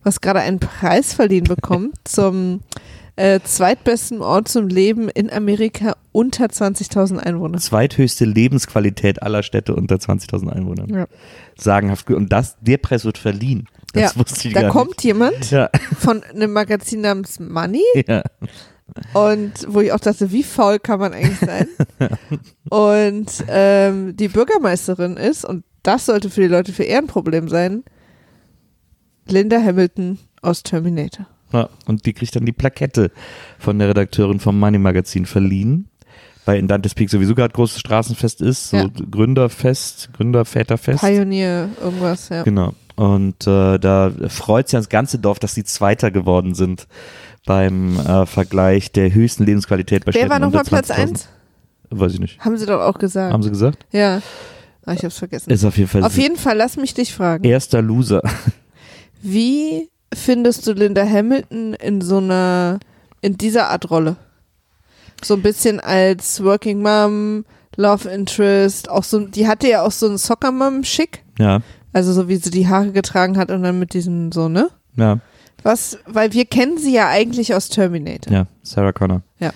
was 0.03 0.21
gerade 0.21 0.41
einen 0.41 0.61
Preis 0.61 1.13
verliehen 1.13 1.45
bekommt 1.45 1.95
zum 2.05 2.61
äh, 3.17 3.41
zweitbesten 3.43 4.23
Ort 4.23 4.49
zum 4.49 4.69
Leben 4.69 5.09
in 5.09 5.31
Amerika 5.31 5.97
unter 6.13 6.47
20.000 6.47 7.19
Einwohner. 7.19 7.59
zweithöchste 7.59 8.25
Lebensqualität 8.25 9.23
aller 9.23 9.43
Städte 9.43 9.75
unter 9.75 9.97
20.000 9.97 10.49
Einwohnern. 10.49 10.89
Ja. 10.89 11.07
Sagenhaft. 11.57 12.11
Und 12.11 12.33
das, 12.33 12.57
der 12.61 12.79
Preis 12.79 13.05
wird 13.05 13.19
verliehen. 13.19 13.69
Das 13.93 14.15
Ja, 14.15 14.21
wusste 14.21 14.49
ich 14.49 14.55
Da 14.55 14.63
gar 14.63 14.71
kommt 14.73 15.03
jemand 15.03 15.39
nicht. 15.39 15.51
Ja, 15.51 15.71
von 15.99 16.23
einem 16.23 16.53
Magazin 16.53 17.01
namens 17.01 17.41
Money 17.41 17.83
ja. 18.07 18.23
und 19.15 19.53
wo 19.67 19.81
ich 19.81 19.93
auch 19.93 20.01
dachte, 20.01 20.31
wie 20.31 20.43
faul 20.43 20.79
kann 20.79 21.01
man 21.01 21.13
eigentlich 21.13 21.39
sein? 21.39 21.69
und 22.71 23.45
ähm, 23.49 24.17
die 24.17 24.29
Bürgermeisterin 24.29 25.17
ist, 25.17 25.45
und 25.45 25.65
das 25.83 26.07
sollte 26.07 26.31
für 26.31 26.43
die 26.43 26.47
Leute 26.47 26.73
für 26.73 26.85
eher 26.85 26.99
ein 26.99 27.07
Problem 27.07 27.49
sein, 27.49 27.85
Linda 29.27 29.61
Hamilton 29.61 30.19
aus 30.43 30.63
Terminator. 30.63 31.27
Ja. 31.53 31.69
Und 31.87 32.07
die 32.07 32.13
kriegt 32.13 32.35
dann 32.37 32.45
die 32.47 32.53
Plakette 32.53 33.11
von 33.59 33.79
der 33.79 33.89
Redakteurin 33.89 34.41
vom 34.41 34.59
Money 34.59 34.79
Magazin 34.79 35.27
verliehen. 35.27 35.87
Weil 36.47 36.59
in 36.59 36.69
Dante's 36.69 36.95
Peak 36.95 37.11
sowieso 37.11 37.35
gerade 37.35 37.53
großes 37.53 37.79
Straßenfest 37.81 38.41
ist, 38.41 38.71
so 38.71 38.77
Ja. 38.79 38.87
Gründerfest, 39.11 40.11
Gründerväterfest. 40.15 41.01
Pioneer, 41.05 41.69
irgendwas, 41.83 42.31
ja. 42.31 42.43
Genau. 42.45 42.73
Und 42.97 43.47
äh, 43.47 43.79
da 43.79 44.11
freut 44.29 44.69
sich 44.69 44.79
das 44.79 44.89
ganze 44.89 45.19
Dorf, 45.19 45.39
dass 45.39 45.55
sie 45.55 45.65
Zweiter 45.65 46.11
geworden 46.11 46.55
sind 46.55 46.87
beim 47.47 47.99
äh, 48.01 48.27
Vergleich 48.27 48.91
der 48.93 49.13
höchsten 49.13 49.45
Lebensqualität 49.45 50.05
bei 50.05 50.13
Wer 50.13 50.21
Städten 50.21 50.31
war 50.31 50.39
nochmal 50.39 50.65
Platz 50.65 50.91
20.000. 50.91 50.95
1? 51.11 51.29
Weiß 51.91 52.15
ich 52.15 52.21
nicht. 52.21 52.39
Haben 52.41 52.57
sie 52.57 52.67
doch 52.67 52.81
auch 52.81 52.99
gesagt. 52.99 53.33
Haben 53.33 53.43
sie 53.43 53.51
gesagt? 53.51 53.87
ja. 53.93 54.21
Ah, 54.87 54.95
ich 54.95 55.05
hab's 55.05 55.19
vergessen. 55.19 55.51
Ist 55.51 55.63
auf 55.65 55.77
jeden 55.77 55.91
Fall 55.91 56.03
Auf 56.05 56.17
jeden 56.17 56.37
Fall, 56.37 56.57
lass 56.57 56.79
mich 56.79 56.95
dich 56.95 57.13
fragen. 57.15 57.45
erster 57.45 57.83
Loser. 57.83 58.23
Wie 59.23 59.91
findest 60.15 60.67
du 60.67 60.73
Linda 60.73 61.05
Hamilton 61.09 61.75
in 61.75 62.01
so 62.01 62.19
einer, 62.19 62.79
in 63.21 63.37
dieser 63.37 63.69
Art 63.69 63.91
Rolle? 63.91 64.17
So 65.23 65.35
ein 65.35 65.43
bisschen 65.43 65.81
als 65.81 66.43
Working 66.43 66.83
Mom, 66.83 67.45
Love 67.77 68.09
Interest, 68.09 68.91
auch 68.91 69.05
so, 69.05 69.21
die 69.27 69.47
hatte 69.47 69.69
ja 69.69 69.83
auch 69.83 69.93
so 69.93 70.07
einen 70.07 70.19
Soccer 70.19 70.51
Mom 70.53 70.83
Schick. 70.85 71.23
Ja, 71.39 71.61
Also 71.93 72.13
so 72.13 72.29
wie 72.29 72.37
sie 72.37 72.51
die 72.51 72.69
Haare 72.69 72.93
getragen 72.93 73.37
hat 73.39 73.51
und 73.51 73.63
dann 73.63 73.79
mit 73.79 73.95
diesem 73.95 74.33
so, 74.33 74.49
ne? 74.49 74.71
ja, 74.97 75.19
Was, 75.63 75.99
weil 76.07 76.33
wir 76.33 76.45
kennen 76.47 76.79
sie 76.79 76.93
ja 76.95 77.09
eigentlich 77.09 77.55
aus 77.55 77.69
Terminator. 77.69 78.33
ja, 78.33 78.47
Sarah 78.63 78.93
Connor. 78.93 79.23
Ja. 79.39 79.53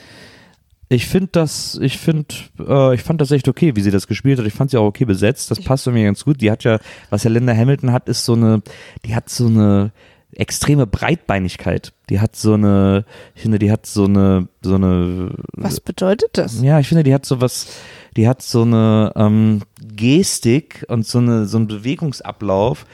Ich 0.90 1.06
finde 1.06 1.30
das, 1.32 1.78
ich 1.82 1.98
finde, 1.98 2.26
äh, 2.60 2.94
ich 2.94 3.02
fand 3.02 3.20
das 3.20 3.30
echt 3.30 3.48
okay, 3.48 3.74
wie 3.74 3.80
sie 3.80 3.90
das 3.90 4.06
gespielt 4.06 4.38
hat. 4.38 4.46
Ich 4.46 4.52
fand 4.52 4.70
sie 4.70 4.76
auch 4.76 4.84
okay 4.86 5.06
besetzt. 5.06 5.50
Das 5.50 5.60
passt 5.60 5.86
mir 5.86 6.04
ganz 6.04 6.24
gut. 6.24 6.40
Die 6.42 6.50
hat 6.50 6.62
ja, 6.62 6.78
was 7.10 7.24
ja 7.24 7.30
Linda 7.30 7.54
Hamilton 7.54 7.90
hat, 7.90 8.08
ist 8.08 8.24
so 8.24 8.34
eine, 8.34 8.62
die 9.04 9.14
hat 9.16 9.28
so 9.30 9.46
eine 9.46 9.92
extreme 10.36 10.86
Breitbeinigkeit. 10.86 11.92
Die 12.10 12.20
hat 12.20 12.36
so 12.36 12.54
eine, 12.54 13.04
ich 13.34 13.42
finde, 13.42 13.58
die 13.58 13.70
hat 13.70 13.86
so 13.86 14.04
eine, 14.04 14.48
so 14.62 14.74
eine, 14.74 15.30
Was 15.52 15.80
bedeutet 15.80 16.30
das? 16.38 16.62
Ja, 16.62 16.80
ich 16.80 16.88
finde, 16.88 17.02
die 17.04 17.14
hat 17.14 17.24
so 17.24 17.40
was, 17.40 17.68
die 18.16 18.28
hat 18.28 18.42
so 18.42 18.62
eine 18.62 19.12
ähm, 19.16 19.62
Gestik 19.80 20.84
und 20.88 21.06
so, 21.06 21.18
eine, 21.18 21.46
so 21.46 21.56
einen 21.56 21.66
Bewegungsablauf, 21.66 22.86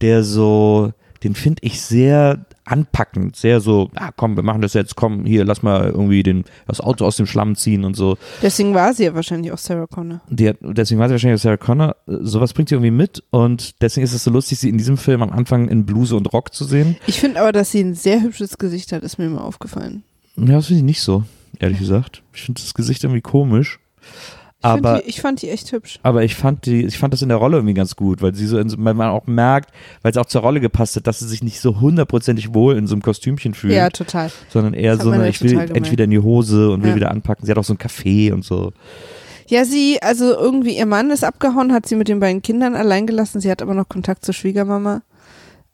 der 0.00 0.24
so, 0.24 0.92
den 1.22 1.34
finde 1.34 1.62
ich 1.62 1.80
sehr 1.80 2.44
anpackend, 2.64 3.36
sehr 3.36 3.60
so, 3.60 3.90
ah 3.94 4.10
komm, 4.16 4.36
wir 4.36 4.42
machen 4.42 4.62
das 4.62 4.74
jetzt, 4.74 4.96
komm, 4.96 5.24
hier, 5.24 5.44
lass 5.44 5.62
mal 5.62 5.86
irgendwie 5.86 6.22
den, 6.22 6.44
das 6.66 6.80
Auto 6.80 7.04
aus 7.04 7.16
dem 7.16 7.26
Schlamm 7.26 7.56
ziehen 7.56 7.84
und 7.84 7.94
so. 7.96 8.16
Deswegen 8.42 8.74
war 8.74 8.94
sie 8.94 9.04
ja 9.04 9.14
wahrscheinlich 9.14 9.52
auch 9.52 9.58
Sarah 9.58 9.86
Connor. 9.86 10.20
Die 10.28 10.48
hat, 10.48 10.56
deswegen 10.60 11.00
war 11.00 11.08
sie 11.08 11.14
wahrscheinlich 11.14 11.40
Sarah 11.40 11.56
Connor, 11.56 11.96
äh, 12.06 12.16
sowas 12.20 12.52
bringt 12.52 12.68
sie 12.68 12.74
irgendwie 12.74 12.90
mit 12.90 13.22
und 13.30 13.80
deswegen 13.82 14.04
ist 14.04 14.12
es 14.12 14.24
so 14.24 14.30
lustig, 14.30 14.58
sie 14.58 14.68
in 14.68 14.78
diesem 14.78 14.96
Film 14.96 15.22
am 15.22 15.30
Anfang 15.30 15.68
in 15.68 15.86
Bluse 15.86 16.16
und 16.16 16.32
Rock 16.32 16.54
zu 16.54 16.64
sehen. 16.64 16.96
Ich 17.06 17.20
finde 17.20 17.40
aber, 17.40 17.52
dass 17.52 17.70
sie 17.70 17.80
ein 17.80 17.94
sehr 17.94 18.22
hübsches 18.22 18.58
Gesicht 18.58 18.92
hat, 18.92 19.02
ist 19.02 19.18
mir 19.18 19.26
immer 19.26 19.44
aufgefallen. 19.44 20.02
Ja, 20.36 20.56
das 20.56 20.66
finde 20.66 20.80
ich 20.80 20.84
nicht 20.84 21.02
so, 21.02 21.24
ehrlich 21.58 21.78
gesagt. 21.78 22.22
Ich 22.32 22.42
finde 22.42 22.60
das 22.60 22.74
Gesicht 22.74 23.04
irgendwie 23.04 23.20
komisch. 23.20 23.78
Ich, 24.62 24.66
Aber 24.66 24.98
die, 25.00 25.08
ich 25.08 25.22
fand 25.22 25.40
die 25.40 25.48
echt 25.48 25.72
hübsch. 25.72 25.98
Aber 26.02 26.22
ich 26.22 26.34
fand 26.34 26.66
die, 26.66 26.84
ich 26.84 26.98
fand 26.98 27.14
das 27.14 27.22
in 27.22 27.30
der 27.30 27.38
Rolle 27.38 27.56
irgendwie 27.56 27.72
ganz 27.72 27.96
gut, 27.96 28.20
weil 28.20 28.34
sie 28.34 28.46
so, 28.46 28.58
in, 28.58 28.70
weil 28.84 28.92
man 28.92 29.08
auch 29.08 29.26
merkt, 29.26 29.70
weil 30.02 30.10
es 30.10 30.18
auch 30.18 30.26
zur 30.26 30.42
Rolle 30.42 30.60
gepasst 30.60 30.96
hat, 30.96 31.06
dass 31.06 31.20
sie 31.20 31.26
sich 31.28 31.42
nicht 31.42 31.60
so 31.60 31.80
hundertprozentig 31.80 32.52
wohl 32.52 32.76
in 32.76 32.86
so 32.86 32.94
einem 32.94 33.00
Kostümchen 33.00 33.54
fühlt, 33.54 33.72
Ja, 33.72 33.88
total. 33.88 34.30
sondern 34.50 34.74
eher 34.74 34.96
Das 34.96 35.04
so, 35.04 35.10
eine, 35.12 35.28
ich 35.30 35.40
will 35.42 35.52
gemerkt. 35.52 35.76
entweder 35.76 36.04
in 36.04 36.10
die 36.10 36.18
Hose 36.18 36.70
und 36.72 36.82
will 36.82 36.90
Ja. 36.90 36.96
wieder 36.96 37.10
anpacken. 37.10 37.46
Sie 37.46 37.50
hat 37.50 37.56
auch 37.56 37.64
so 37.64 37.72
ein 37.72 37.78
Café 37.78 38.34
und 38.34 38.44
so. 38.44 38.72
Ja, 39.48 39.64
sie, 39.64 39.98
also 40.02 40.26
irgendwie, 40.34 40.76
ihr 40.76 40.84
Mann 40.86 41.10
ist 41.10 41.24
abgehauen, 41.24 41.72
hat 41.72 41.86
sie 41.86 41.96
mit 41.96 42.08
den 42.08 42.20
beiden 42.20 42.42
Kindern 42.42 42.74
allein 42.76 43.06
gelassen. 43.06 43.40
Sie 43.40 43.50
hat 43.50 43.62
aber 43.62 43.72
noch 43.72 43.88
Kontakt 43.88 44.26
zur 44.26 44.34
Schwiegermama, 44.34 45.00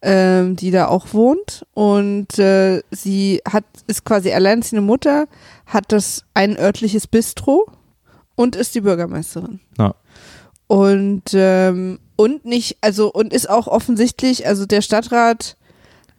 ähm, 0.01 0.55
die 0.55 0.71
da 0.71 0.87
auch 0.87 1.13
wohnt. 1.13 1.67
Und 1.75 2.39
äh, 2.39 2.83
sie 2.93 3.41
hat, 3.51 3.65
ist 3.89 4.05
quasi 4.05 4.31
alleinerziehende 4.33 4.87
Mutter, 4.87 5.27
hat 5.67 5.87
das 5.91 6.25
ein 6.35 6.57
örtliches 6.57 7.07
Bistro 7.09 7.67
und 8.37 8.55
ist 8.55 8.75
die 8.75 8.81
Bürgermeisterin. 8.83 9.61
Ja. 9.79 9.95
Und, 10.69 11.25
ähm, 11.33 11.99
und 12.17 12.45
nicht, 12.45 12.79
also, 12.81 13.13
und 13.13 13.33
ist 13.33 13.51
auch 13.51 13.67
offensichtlich, 13.67 14.47
also 14.47 14.67
der 14.67 14.83
Stadtrat 14.83 15.57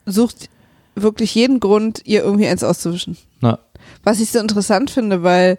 sucht 0.06 0.50
wirklich 0.96 1.34
jeden 1.36 1.60
Grund, 1.60 2.02
ihr 2.06 2.24
irgendwie 2.24 2.48
eins 2.48 2.64
auszuwischen. 2.64 3.18
Na, 3.40 3.60
Was 4.04 4.20
ich 4.20 4.32
so 4.32 4.40
interessant 4.40 4.90
finde, 4.90 5.24
weil 5.24 5.58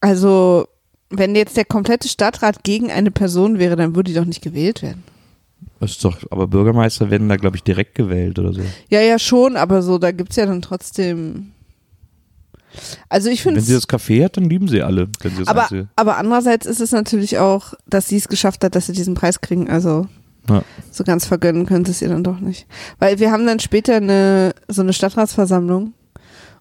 also 0.00 0.66
wenn 1.10 1.34
jetzt 1.34 1.56
der 1.56 1.64
komplette 1.64 2.08
Stadtrat 2.08 2.62
gegen 2.64 2.90
eine 2.90 3.10
Person 3.10 3.58
wäre, 3.58 3.76
dann 3.76 3.94
würde 3.94 4.10
die 4.10 4.18
doch 4.18 4.24
nicht 4.24 4.42
gewählt 4.42 4.82
werden. 4.82 5.02
Das 5.80 5.92
ist 5.92 6.04
doch, 6.04 6.18
aber 6.30 6.46
Bürgermeister 6.46 7.10
werden 7.10 7.28
da, 7.28 7.36
glaube 7.36 7.56
ich, 7.56 7.62
direkt 7.62 7.94
gewählt 7.94 8.38
oder 8.38 8.52
so. 8.52 8.62
Ja, 8.88 9.00
ja, 9.00 9.18
schon, 9.18 9.56
aber 9.56 9.82
so, 9.82 9.98
da 9.98 10.12
gibt's 10.12 10.36
ja 10.36 10.46
dann 10.46 10.62
trotzdem. 10.62 11.52
Also 13.08 13.28
ich 13.30 13.42
finde 13.42 13.56
Wenn 13.58 13.64
sie 13.64 13.74
das 13.74 13.88
Café 13.88 14.24
hat, 14.24 14.36
dann 14.36 14.44
lieben 14.44 14.68
sie 14.68 14.82
alle. 14.82 15.08
Wenn 15.20 15.32
sie 15.32 15.38
das 15.40 15.48
aber, 15.48 15.62
Einzige- 15.62 15.88
aber 15.96 16.16
andererseits 16.16 16.66
ist 16.66 16.80
es 16.80 16.92
natürlich 16.92 17.38
auch, 17.38 17.74
dass 17.88 18.08
sie 18.08 18.16
es 18.16 18.28
geschafft 18.28 18.62
hat, 18.64 18.74
dass 18.74 18.86
sie 18.86 18.92
diesen 18.92 19.14
Preis 19.14 19.40
kriegen. 19.40 19.68
Also 19.68 20.06
Ja. 20.48 20.62
so 20.90 21.04
ganz 21.04 21.26
vergönnen 21.26 21.66
können 21.66 21.84
sie 21.84 21.90
es 21.90 22.02
ihr 22.02 22.08
dann 22.08 22.24
doch 22.24 22.40
nicht. 22.40 22.66
Weil 22.98 23.18
wir 23.18 23.30
haben 23.32 23.46
dann 23.46 23.60
später 23.60 23.96
eine 23.96 24.54
so 24.68 24.82
eine 24.82 24.92
Stadtratsversammlung 24.92 25.92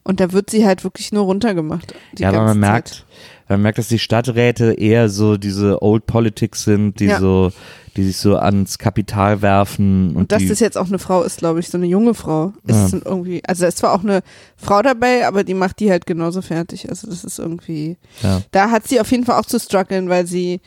und 0.04 0.20
da 0.20 0.32
wird 0.32 0.50
sie 0.50 0.66
halt 0.66 0.84
wirklich 0.84 1.12
nur 1.12 1.24
runtergemacht. 1.24 1.94
Ja, 2.18 2.30
aber 2.30 2.40
man 2.40 2.48
Zeit. 2.54 2.60
merkt, 2.60 3.06
man 3.48 3.62
merkt, 3.62 3.78
dass 3.78 3.88
die 3.88 4.00
Stadträte 4.00 4.74
eher 4.74 5.10
so 5.10 5.38
diese 5.38 5.82
Old 5.82 6.06
Politics 6.08 6.64
sind, 6.64 7.00
die 7.00 7.06
Ja. 7.06 7.20
so, 7.20 7.52
die 8.00 8.06
sich 8.06 8.18
so 8.18 8.38
ans 8.38 8.78
Kapital 8.78 9.42
werfen 9.42 10.12
und, 10.12 10.16
Und 10.16 10.32
dass 10.32 10.46
das 10.48 10.60
jetzt 10.62 10.78
auch 10.78 10.88
eine 10.88 11.00
Frau 11.00 11.24
ist, 11.24 11.38
glaube 11.40 11.60
ich, 11.60 11.68
so 11.68 11.78
eine 11.78 11.86
junge 11.86 12.14
Frau. 12.14 12.54
Ist 12.66 12.94
Ja. 12.94 13.00
irgendwie, 13.04 13.44
also 13.46 13.62
da 13.64 13.68
ist 13.68 13.80
zwar 13.80 13.94
auch 13.94 14.04
eine 14.04 14.22
Frau 14.56 14.82
dabei, 14.82 15.28
aber 15.28 15.44
die 15.44 15.54
macht 15.54 15.80
die 15.80 15.92
halt 15.92 16.06
genauso 16.06 16.42
fertig. 16.42 16.90
Also 16.90 17.08
das 17.10 17.24
ist 17.26 17.40
irgendwie, 17.40 17.98
ja, 18.24 18.42
da 18.52 18.72
hat 18.72 18.88
sie 18.88 19.02
auf 19.02 19.12
jeden 19.12 19.26
Fall 19.26 19.38
auch 19.40 19.46
zu 19.46 19.60
strugglen, 19.60 20.08
weil 20.08 20.26
sie, 20.26 20.62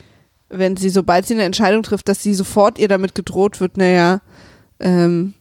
wenn 0.51 0.77
sie, 0.77 0.91
sobald 0.91 1.27
sie 1.27 1.33
eine 1.35 1.45
Entscheidung 1.45 1.83
trifft, 1.83 2.09
dass 2.09 2.23
sie 2.23 2.35
sofort 2.35 2.79
ihr 2.79 2.89
damit 2.89 3.15
gedroht 3.15 3.61
wird, 3.61 3.79
naja, 3.79 4.21
ähm, 4.79 5.33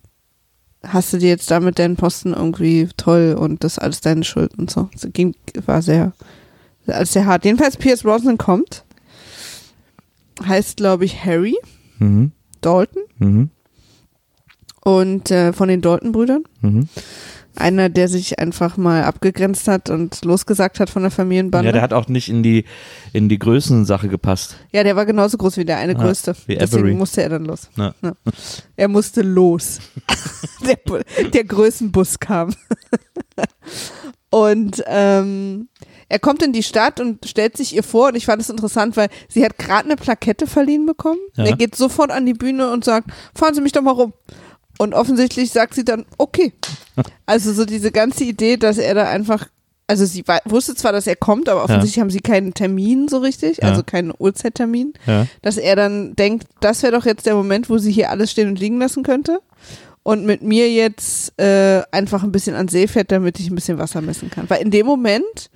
hast 0.88 1.12
du 1.14 1.18
dir 1.18 1.30
jetzt 1.30 1.52
damit 1.52 1.78
deinen 1.78 1.98
Posten 1.98 2.34
irgendwie 2.34 2.88
toll 2.96 3.36
und 3.38 3.64
das 3.64 3.74
ist 3.74 3.80
alles 3.80 4.02
deine 4.02 4.24
Schuld 4.24 4.58
und 4.58 4.72
so. 4.72 4.90
Das 4.94 5.06
ging, 5.12 5.36
war 5.66 5.82
sehr, 5.82 6.14
als 6.88 7.12
sehr 7.14 7.26
hart. 7.26 7.44
Jedenfalls 7.44 7.76
Pierce 7.76 8.04
Brosnan 8.04 8.38
kommt, 8.38 8.86
heißt 10.48 10.78
glaube 10.78 11.06
ich 11.06 11.24
Harry 11.24 11.56
mhm, 12.02 12.32
Dalton 12.62 13.04
mhm, 13.20 13.50
und 14.84 15.32
äh, 15.32 15.54
von 15.54 15.68
den 15.70 15.82
Dalton-Brüdern. 15.82 16.44
mhm. 16.62 16.88
Einer, 17.58 17.90
der 17.90 18.08
sich 18.08 18.40
einfach 18.40 18.78
mal 18.78 19.04
abgegrenzt 19.04 19.68
hat 19.68 19.90
und 19.90 20.24
losgesagt 20.24 20.80
hat 20.80 20.90
von 20.90 21.02
der 21.02 21.12
Familienbande. 21.12 21.66
Ja, 21.68 21.74
der 21.74 21.82
hat 21.82 21.92
auch 21.92 22.08
nicht 22.08 22.30
in 22.30 22.44
die, 22.44 22.64
in 23.12 23.28
die 23.28 23.38
Größensache 23.40 24.08
gepasst. 24.08 24.56
Ja, 24.72 24.86
der 24.86 24.96
war 24.96 25.06
genauso 25.06 25.36
groß 25.38 25.58
wie 25.58 25.66
der 25.66 25.76
eine 25.76 25.92
Ja, 25.92 26.00
größte. 26.00 26.34
wie 26.48 26.56
Deswegen 26.56 26.84
Avery. 26.84 26.94
musste 26.94 27.24
er 27.24 27.28
dann 27.28 27.44
los. 27.44 27.70
Ja. 27.76 27.94
Er 28.78 28.88
musste 28.88 29.22
los. 29.22 29.80
der, 30.66 30.78
der 31.30 31.44
Größenbus 31.44 32.20
kam. 32.20 32.54
und 34.30 34.82
ähm, 34.88 35.68
er 36.12 36.20
kommt 36.20 36.44
in 36.44 36.52
die 36.54 36.62
Stadt 36.64 37.00
und 37.00 37.26
stellt 37.28 37.56
sich 37.58 37.74
ihr 37.76 37.84
vor 37.84 38.10
und 38.10 38.16
ich 38.16 38.26
fand 38.26 38.42
es 38.42 38.50
interessant, 38.50 38.98
weil 38.98 39.08
sie 39.30 39.44
hat 39.46 39.58
gerade 39.58 39.86
eine 39.86 39.96
Plakette 39.96 40.46
verliehen 40.46 40.86
bekommen. 40.86 41.20
Ja. 41.36 41.46
Er 41.46 41.56
geht 41.56 41.76
sofort 41.76 42.12
an 42.12 42.26
die 42.26 42.34
Bühne 42.34 42.70
und 42.72 42.84
sagt, 42.84 43.10
fahren 43.34 43.54
Sie 43.56 43.62
mich 43.62 43.72
doch 43.72 43.82
mal 43.82 43.92
rum. 43.92 44.14
Und 44.78 44.94
offensichtlich 44.94 45.52
sagt 45.52 45.74
sie 45.76 45.86
dann, 45.86 46.06
okay. 46.18 46.54
Also 47.26 47.54
so 47.54 47.66
diese 47.66 47.92
ganze 47.92 48.24
Idee, 48.26 48.58
dass 48.58 48.78
er 48.78 48.94
da 48.96 49.08
einfach, 49.10 49.48
also 49.88 50.06
sie 50.06 50.24
wusste 50.46 50.76
zwar, 50.76 50.92
dass 50.92 51.08
er 51.08 51.16
kommt, 51.16 51.48
aber 51.50 51.64
offensichtlich 51.64 52.00
haben 52.02 52.10
sie 52.10 52.20
keinen 52.20 52.54
Termin 52.54 53.08
so 53.08 53.20
richtig, 53.20 53.58
Ja. 53.58 53.70
also 53.70 53.84
keinen 53.84 54.12
Uhrzeittermin 54.18 54.94
Ja. 55.08 55.28
dass 55.42 55.58
er 55.58 55.76
dann 55.76 56.16
denkt, 56.16 56.48
das 56.60 56.84
wäre 56.84 56.92
doch 56.94 57.06
jetzt 57.06 57.26
der 57.26 57.36
Moment, 57.36 57.70
wo 57.70 57.78
sie 57.78 57.92
hier 57.92 58.10
alles 58.10 58.32
stehen 58.32 58.50
und 58.50 58.60
liegen 58.60 58.80
lassen 58.80 59.04
könnte. 59.04 59.40
Und 60.04 60.26
mit 60.26 60.42
mir 60.42 60.68
jetzt 60.72 61.40
äh, 61.40 61.84
einfach 61.92 62.24
ein 62.24 62.32
bisschen 62.32 62.56
an 62.56 62.68
See 62.68 62.88
fährt, 62.88 63.12
damit 63.12 63.40
ich 63.40 63.50
ein 63.52 63.56
bisschen 63.56 63.78
Wasser 63.78 64.02
messen 64.02 64.32
kann. 64.32 64.50
Weil 64.50 64.64
in 64.64 64.72
dem 64.72 64.88
Moment, 64.88 65.52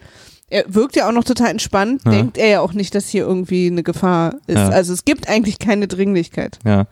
er 0.49 0.65
wirkt 0.67 0.95
ja 0.95 1.07
auch 1.07 1.11
noch 1.13 1.23
total 1.23 1.49
entspannt, 1.51 2.01
Ja. 2.05 2.11
denkt 2.11 2.37
er 2.37 2.47
ja 2.47 2.59
auch 2.61 2.73
nicht, 2.73 2.93
dass 2.95 3.09
hier 3.09 3.23
irgendwie 3.25 3.67
eine 3.67 3.83
Gefahr 3.83 4.35
ist. 4.47 4.55
Ja. 4.57 4.69
Also 4.69 4.93
es 4.93 5.05
gibt 5.05 5.27
eigentlich 5.27 5.59
keine 5.59 5.87
Dringlichkeit. 5.87 6.59
Ja. 6.65 6.85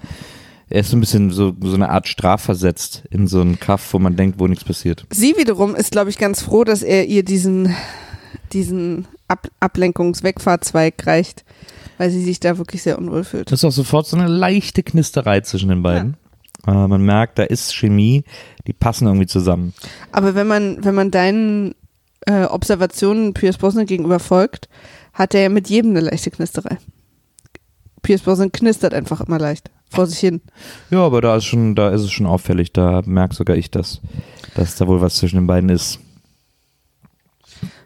Er 0.69 0.79
ist 0.79 0.89
so 0.89 0.97
ein 0.97 1.01
bisschen 1.01 1.29
so, 1.31 1.53
so 1.61 1.75
eine 1.75 1.89
Art 1.89 2.07
strafversetzt 2.07 3.03
in 3.11 3.27
so 3.27 3.41
einen 3.41 3.59
Kaff, 3.59 3.93
wo 3.93 3.99
man 3.99 4.15
denkt, 4.15 4.39
wo 4.39 4.47
nichts 4.47 4.63
passiert. 4.63 5.05
Sie 5.11 5.35
wiederum 5.37 5.75
ist, 5.75 5.91
glaube 5.91 6.09
ich, 6.09 6.17
ganz 6.17 6.41
froh, 6.41 6.63
dass 6.63 6.81
er 6.81 7.05
ihr 7.05 7.23
diesen, 7.23 7.75
diesen 8.53 9.07
Ab 9.27 9.47
Ablenkungswegfahrzweig 9.59 11.05
reicht, 11.05 11.43
weil 11.97 12.09
sie 12.09 12.23
sich 12.23 12.39
da 12.39 12.57
wirklich 12.57 12.83
sehr 12.83 12.97
unwohl 12.97 13.23
fühlt. 13.23 13.51
Das 13.51 13.59
ist 13.59 13.65
auch 13.65 13.71
sofort 13.71 14.07
so 14.07 14.17
eine 14.17 14.27
leichte 14.27 14.83
Knisterei 14.83 15.41
zwischen 15.41 15.69
den 15.69 15.83
beiden. 15.83 16.17
Äh, 16.65 16.71
man 16.87 17.01
merkt, 17.03 17.39
da 17.39 17.43
ist 17.43 17.73
Chemie, 17.75 18.23
die 18.67 18.73
passen 18.73 19.05
irgendwie 19.07 19.27
zusammen. 19.27 19.73
Aber 20.11 20.35
wenn 20.35 20.47
man, 20.47 20.83
wenn 20.83 20.95
man 20.95 21.11
deinen 21.11 21.75
äh, 22.25 22.45
Observationen 22.45 23.33
Pierce 23.33 23.57
Brosnan 23.57 23.85
gegenüber 23.85 24.19
folgt, 24.19 24.69
hat 25.13 25.33
er 25.33 25.41
ja 25.41 25.49
mit 25.49 25.69
jedem 25.69 25.91
eine 25.91 26.01
leichte 26.01 26.31
Knisterei. 26.31 26.77
Pierce 28.01 28.21
Brosnan 28.21 28.51
knistert 28.51 28.93
einfach 28.93 29.21
immer 29.21 29.39
leicht 29.39 29.71
vor 29.89 30.07
sich 30.07 30.19
hin. 30.19 30.41
Ja, 30.89 30.99
aber 30.99 31.21
da 31.21 31.37
ist 31.37 31.45
schon, 31.45 31.75
da 31.75 31.89
ist 31.89 32.01
es 32.01 32.11
schon 32.11 32.25
auffällig. 32.25 32.73
Da 32.73 33.01
merkt 33.05 33.35
sogar 33.35 33.55
ich, 33.55 33.71
dass, 33.71 34.01
dass 34.55 34.75
da 34.75 34.87
wohl 34.87 35.01
was 35.01 35.15
zwischen 35.15 35.37
den 35.37 35.47
beiden 35.47 35.69
ist. 35.69 35.99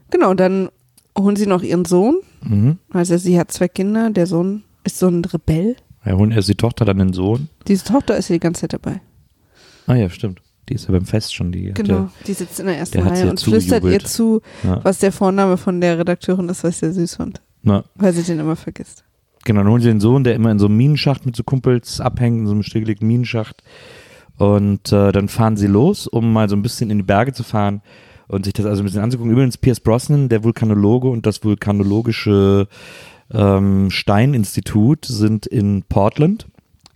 Genau, 0.10 0.32
und 0.32 0.40
dann 0.40 0.70
holen 1.18 1.36
sie 1.36 1.48
noch 1.48 1.62
ihren 1.64 1.86
Sohn. 1.86 2.20
Mhm. 2.42 2.80
Also 2.90 3.18
sie 3.18 3.40
hat 3.40 3.52
zwei 3.52 3.68
Kinder. 3.68 4.10
Der 4.10 4.26
Sohn 4.26 4.64
ist 4.84 5.00
so 5.00 5.08
ein 5.08 5.24
Rebell. 5.26 5.76
Ja, 6.06 6.14
holen 6.14 6.32
erst 6.32 6.48
die 6.48 6.56
Tochter, 6.56 6.86
dann 6.86 7.00
den 7.00 7.14
Sohn. 7.14 7.50
Diese 7.68 7.84
Tochter 7.84 8.18
ist 8.18 8.30
ja 8.30 8.36
die 8.36 8.40
ganze 8.40 8.62
Zeit 8.62 8.74
dabei. 8.74 9.02
Ah 9.86 9.96
ja, 9.96 10.10
stimmt. 10.10 10.42
Die 10.70 10.74
ist 10.76 10.86
ja 10.88 10.92
beim 10.92 11.06
Fest 11.06 11.34
schon. 11.34 11.52
Die 11.52 11.74
Genau, 11.74 12.10
die 12.26 12.34
sitzt 12.34 12.60
in 12.60 12.66
der 12.66 12.78
ersten 12.78 13.00
Reihe 13.02 13.26
ja 13.26 13.30
und 13.30 13.40
flüstert 13.40 13.84
ihr 13.86 14.00
zu, 14.00 14.42
Ja. 14.64 14.80
was 14.84 15.00
der 15.00 15.12
Vorname 15.12 15.58
von 15.58 15.80
der 15.82 15.98
Redakteurin 16.00 16.50
ist, 16.50 16.64
was 16.64 16.72
ich 16.72 16.78
sehr 16.78 16.94
süß 16.94 17.16
fand. 17.16 17.42
Na, 17.64 17.84
Weil 17.96 18.14
sie 18.14 18.24
den 18.24 18.40
immer 18.40 18.56
vergisst. 18.56 19.04
genau, 19.46 19.62
dann 19.62 19.72
holen 19.72 19.82
sie 19.82 19.88
den 19.90 20.00
Sohn, 20.02 20.24
der 20.24 20.36
immer 20.36 20.52
in 20.52 20.60
so 20.60 20.66
einem 20.68 20.78
Minenschacht 20.78 21.26
mit 21.26 21.36
so 21.36 21.44
Kumpels 21.44 22.02
abhängt, 22.02 22.40
in 22.40 22.46
so 22.48 22.52
einem 22.54 22.64
stillgelegten 22.64 23.08
Minenschacht. 23.08 23.64
Und 24.38 24.92
äh, 24.92 25.12
dann 25.12 25.30
fahren 25.30 25.58
sie 25.58 25.68
los, 25.68 26.06
um 26.06 26.32
mal 26.32 26.48
so 26.50 26.56
ein 26.56 26.62
bisschen 26.62 26.90
in 26.92 26.98
die 26.98 27.04
Berge 27.04 27.34
zu 27.34 27.44
fahren 27.44 27.82
und 28.28 28.46
sich 28.46 28.54
das 28.54 28.66
also 28.66 28.84
ein 28.84 28.86
bisschen 28.86 29.02
anzugucken. 29.02 29.32
Übrigens 29.32 29.58
Pierce 29.58 29.80
Brosnan, 29.80 30.30
der 30.30 30.44
Vulkanologe 30.44 31.08
und 31.10 31.26
das 31.26 31.44
vulkanologische 31.44 32.68
ähm, 33.34 33.90
Steininstitut 33.90 35.06
sind 35.06 35.46
in 35.48 35.84
Portland. 35.90 36.48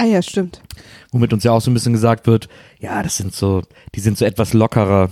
Ah 0.02 0.06
ja, 0.06 0.22
stimmt. 0.24 0.62
womit 1.12 1.32
uns 1.32 1.44
ja 1.44 1.52
auch 1.52 1.62
so 1.62 1.70
ein 1.70 1.76
bisschen 1.76 1.94
gesagt 1.94 2.26
wird, 2.26 2.50
ja, 2.80 3.04
das 3.04 3.18
sind 3.18 3.36
so, 3.36 3.62
die 3.94 4.00
sind 4.00 4.18
so 4.18 4.26
etwas 4.26 4.54
lockerer. 4.54 5.12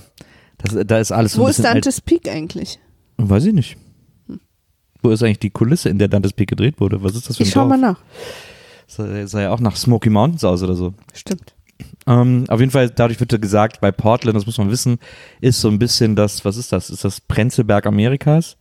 Das, 0.58 0.76
da 0.88 0.98
ist 0.98 1.12
alles 1.12 1.34
so 1.34 1.42
Wo 1.42 1.46
ein 1.46 1.52
ist 1.52 1.58
bisschen. 1.58 1.74
Dantes 1.74 2.02
Peak 2.02 2.28
eigentlich? 2.28 2.80
Weiß 3.18 3.46
ich 3.46 3.54
nicht. 3.54 3.78
Wo 5.04 5.12
ist 5.12 5.22
eigentlich 5.22 5.40
die 5.40 5.52
Kulisse, 5.52 5.90
in 5.90 6.00
der 6.00 6.08
Dantes 6.08 6.34
Peak 6.34 6.50
gedreht 6.50 6.80
wurde? 6.80 7.04
Was 7.04 7.16
ist 7.16 7.30
das 7.30 7.38
für 7.38 7.44
ein 7.44 7.48
Ich 7.48 7.54
schau 7.54 7.60
Dorf? 7.62 7.70
mal 7.70 7.78
nach. 7.78 8.00
Sah, 8.88 9.28
sah 9.28 9.42
ja 9.42 9.52
auch 9.52 9.60
nach 9.60 9.76
Smoky 9.76 10.10
Mountains 10.10 10.44
aus 10.44 10.64
oder 10.64 10.74
so. 10.74 10.96
Stimmt. 11.14 11.54
Ähm, 12.08 12.46
auf 12.48 12.60
jeden 12.60 12.72
Fall, 12.72 12.90
dadurch 12.90 13.20
wird 13.20 13.40
gesagt, 13.40 13.80
bei 13.82 13.92
Portland, 13.92 14.36
das 14.36 14.48
muss 14.48 14.58
man 14.58 14.72
wissen, 14.72 14.98
ist 15.40 15.62
so 15.62 15.70
ein 15.70 15.78
bisschen 15.78 16.16
das, 16.16 16.44
was 16.44 16.58
ist 16.58 16.72
das? 16.72 16.90
Ist 16.90 17.06
das 17.06 17.22
Prenzlberg 17.22 17.86
Amerikas? 17.86 18.58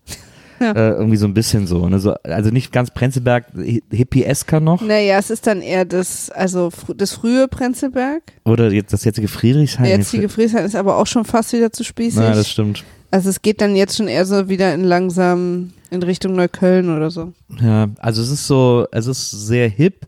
Ja. 0.60 0.72
Äh, 0.72 0.90
irgendwie 0.92 1.16
so 1.16 1.26
ein 1.26 1.34
bisschen 1.34 1.66
so, 1.66 1.88
ne? 1.88 1.98
so. 2.00 2.14
Also 2.24 2.50
nicht 2.50 2.72
ganz 2.72 2.90
Prenzlberg, 2.90 3.46
hi- 3.56 3.82
hippiesker 3.90 4.60
noch. 4.60 4.82
Naja, 4.82 5.18
es 5.18 5.30
ist 5.30 5.46
dann 5.46 5.62
eher 5.62 5.84
das, 5.84 6.30
also 6.30 6.68
fr- 6.68 6.94
das 6.96 7.12
frühe 7.12 7.46
Prenzlberg. 7.48 8.22
Oder 8.44 8.70
jetzt 8.72 8.92
das 8.92 9.04
jetzige 9.04 9.28
Friedrichshain. 9.28 9.84
Der 9.86 9.96
jetzige 9.98 10.28
Friedrichshain 10.28 10.64
ist 10.64 10.74
aber 10.76 10.96
auch 10.96 11.06
schon 11.06 11.24
fast 11.24 11.52
wieder 11.52 11.72
zu 11.72 11.84
spießig. 11.84 12.20
Ja, 12.20 12.32
das 12.34 12.48
stimmt. 12.50 12.84
also 13.10 13.28
es 13.30 13.40
geht 13.42 13.60
dann 13.60 13.76
jetzt 13.76 13.96
schon 13.96 14.08
eher 14.08 14.26
so 14.26 14.48
wieder 14.48 14.74
in 14.74 14.84
langsam 14.84 15.70
in 15.90 16.02
Richtung 16.02 16.34
Neukölln 16.34 16.94
oder 16.94 17.10
so. 17.10 17.32
Ja, 17.62 17.88
also 17.98 18.20
es 18.20 18.30
ist 18.30 18.46
so, 18.46 18.86
es 18.92 19.06
ist 19.06 19.30
sehr 19.30 19.68
hip. 19.68 20.06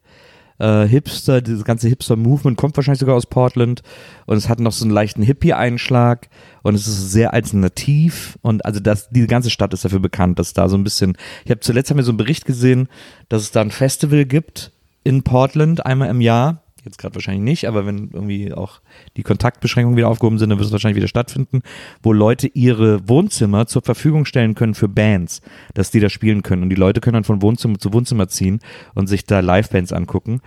Äh, 0.61 0.87
Hipster, 0.87 1.41
dieses 1.41 1.65
ganze 1.65 1.89
Hipster-Movement 1.89 2.57
kommt 2.57 2.77
wahrscheinlich 2.77 3.01
sogar 3.01 3.17
aus 3.17 3.27
Portland. 3.27 3.83
Und 4.27 4.37
es 4.37 4.49
hat 4.49 4.61
noch 4.61 4.73
so 4.73 4.85
einen 4.85 4.93
leichten 4.93 5.23
Hippie-Einschlag. 5.23 6.29
Und 6.63 6.75
es 6.75 6.87
ist 6.87 7.11
sehr 7.11 7.33
alternativ. 7.33 8.39
Und 8.43 8.65
also 8.65 8.79
das, 8.79 9.09
die 9.09 9.27
ganze 9.27 9.51
Stadt 9.51 9.73
ist 9.73 9.85
dafür 9.85 10.01
bekannt, 10.01 10.39
dass 10.39 10.53
da 10.53 10.69
so 10.69 10.77
ein 10.77 10.85
bisschen, 10.85 11.17
ich 11.45 11.51
habe 11.51 11.61
zuletzt 11.61 11.91
haben 11.91 11.97
wir 11.97 12.05
so 12.05 12.13
einen 12.13 12.19
Bericht 12.19 12.45
gesehen, 12.45 12.89
dass 13.29 13.43
es 13.43 13.51
da 13.51 13.63
ein 13.63 13.71
Festival 13.71 14.27
gibt 14.27 14.73
in 15.03 15.23
Portland 15.23 15.85
einmal 15.87 16.11
im 16.11 16.21
Jahr, 16.21 16.60
jetzt 16.85 16.99
gerade 16.99 17.15
wahrscheinlich 17.15 17.43
nicht, 17.43 17.69
aber 17.69 17.87
wenn 17.87 18.11
irgendwie 18.13 18.53
auch 18.53 18.81
die 19.17 19.23
Kontaktbeschränkungen 19.23 19.97
wieder 19.97 20.09
aufgehoben 20.09 20.39
sind, 20.39 20.51
dann 20.51 20.59
wird 20.59 20.67
es 20.67 20.73
wahrscheinlich 20.73 20.97
wieder 20.97 21.09
stattfinden, 21.09 21.63
wo 22.03 22.13
Leute 22.13 22.49
ihre 22.49 23.09
Wohnzimmer 23.09 23.67
zur 23.67 23.83
Verfügung 23.83 24.25
stellen 24.25 24.55
können 24.55 24.75
für 24.75 24.89
Bands, 24.89 25.43
dass 25.75 25.91
die 25.91 26.01
da 26.01 26.09
spielen 26.09 26.43
können. 26.43 26.63
Und 26.63 26.71
die 26.71 26.77
Leute 26.77 27.01
können 27.01 27.15
dann 27.15 27.25
von 27.25 27.43
Wohnzimmer 27.43 27.79
zu 27.79 27.93
Wohnzimmer 27.93 28.29
ziehen 28.29 28.61
und 28.95 29.07
sich 29.07 29.25
da 29.25 29.41
Livebands 29.41 29.93
angucken. 29.93 30.41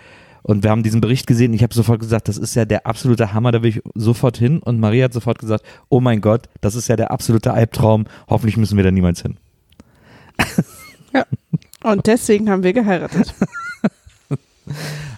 Und 0.43 0.63
wir 0.63 0.71
haben 0.71 0.83
diesen 0.83 0.99
Bericht 0.99 1.25
gesehen. 1.25 1.53
Ich 1.53 1.63
habe 1.63 1.73
sofort 1.73 2.01
gesagt, 2.01 2.27
das 2.27 2.37
ist 2.37 2.53
ja 2.55 2.65
der 2.65 2.85
absolute 2.85 3.33
Hammer, 3.33 3.53
da 3.53 3.63
will 3.63 3.69
ich 3.69 3.81
sofort 3.95 4.37
hin. 4.37 4.59
Und 4.59 4.79
Maria 4.79 5.05
hat 5.05 5.13
sofort 5.13 5.39
gesagt, 5.39 5.63
oh 5.87 6.01
mein 6.01 6.19
Gott, 6.19 6.49
das 6.59 6.75
ist 6.75 6.89
ja 6.89 6.97
der 6.97 7.11
absolute 7.11 7.53
Albtraum. 7.53 8.05
Hoffentlich 8.27 8.57
müssen 8.57 8.75
wir 8.75 8.83
da 8.83 8.91
niemals 8.91 9.21
hin. 9.21 9.37
Und 11.83 12.07
deswegen 12.07 12.49
haben 12.49 12.63
wir 12.63 12.73
geheiratet. 12.73 13.33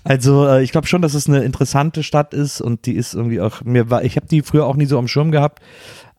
Also 0.05 0.47
äh, 0.47 0.63
ich 0.63 0.71
glaube 0.71 0.85
schon, 0.85 1.01
dass 1.01 1.15
es 1.15 1.27
eine 1.27 1.43
interessante 1.43 2.03
Stadt 2.03 2.35
ist 2.35 2.61
und 2.61 2.85
die 2.85 2.93
ist 2.93 3.15
irgendwie 3.15 3.41
auch 3.41 3.63
mir 3.63 3.89
war 3.89 4.03
ich 4.03 4.15
habe 4.17 4.27
die 4.27 4.43
früher 4.43 4.67
auch 4.67 4.75
nie 4.75 4.85
so 4.85 4.99
am 4.99 5.07
Schirm 5.07 5.31
gehabt, 5.31 5.63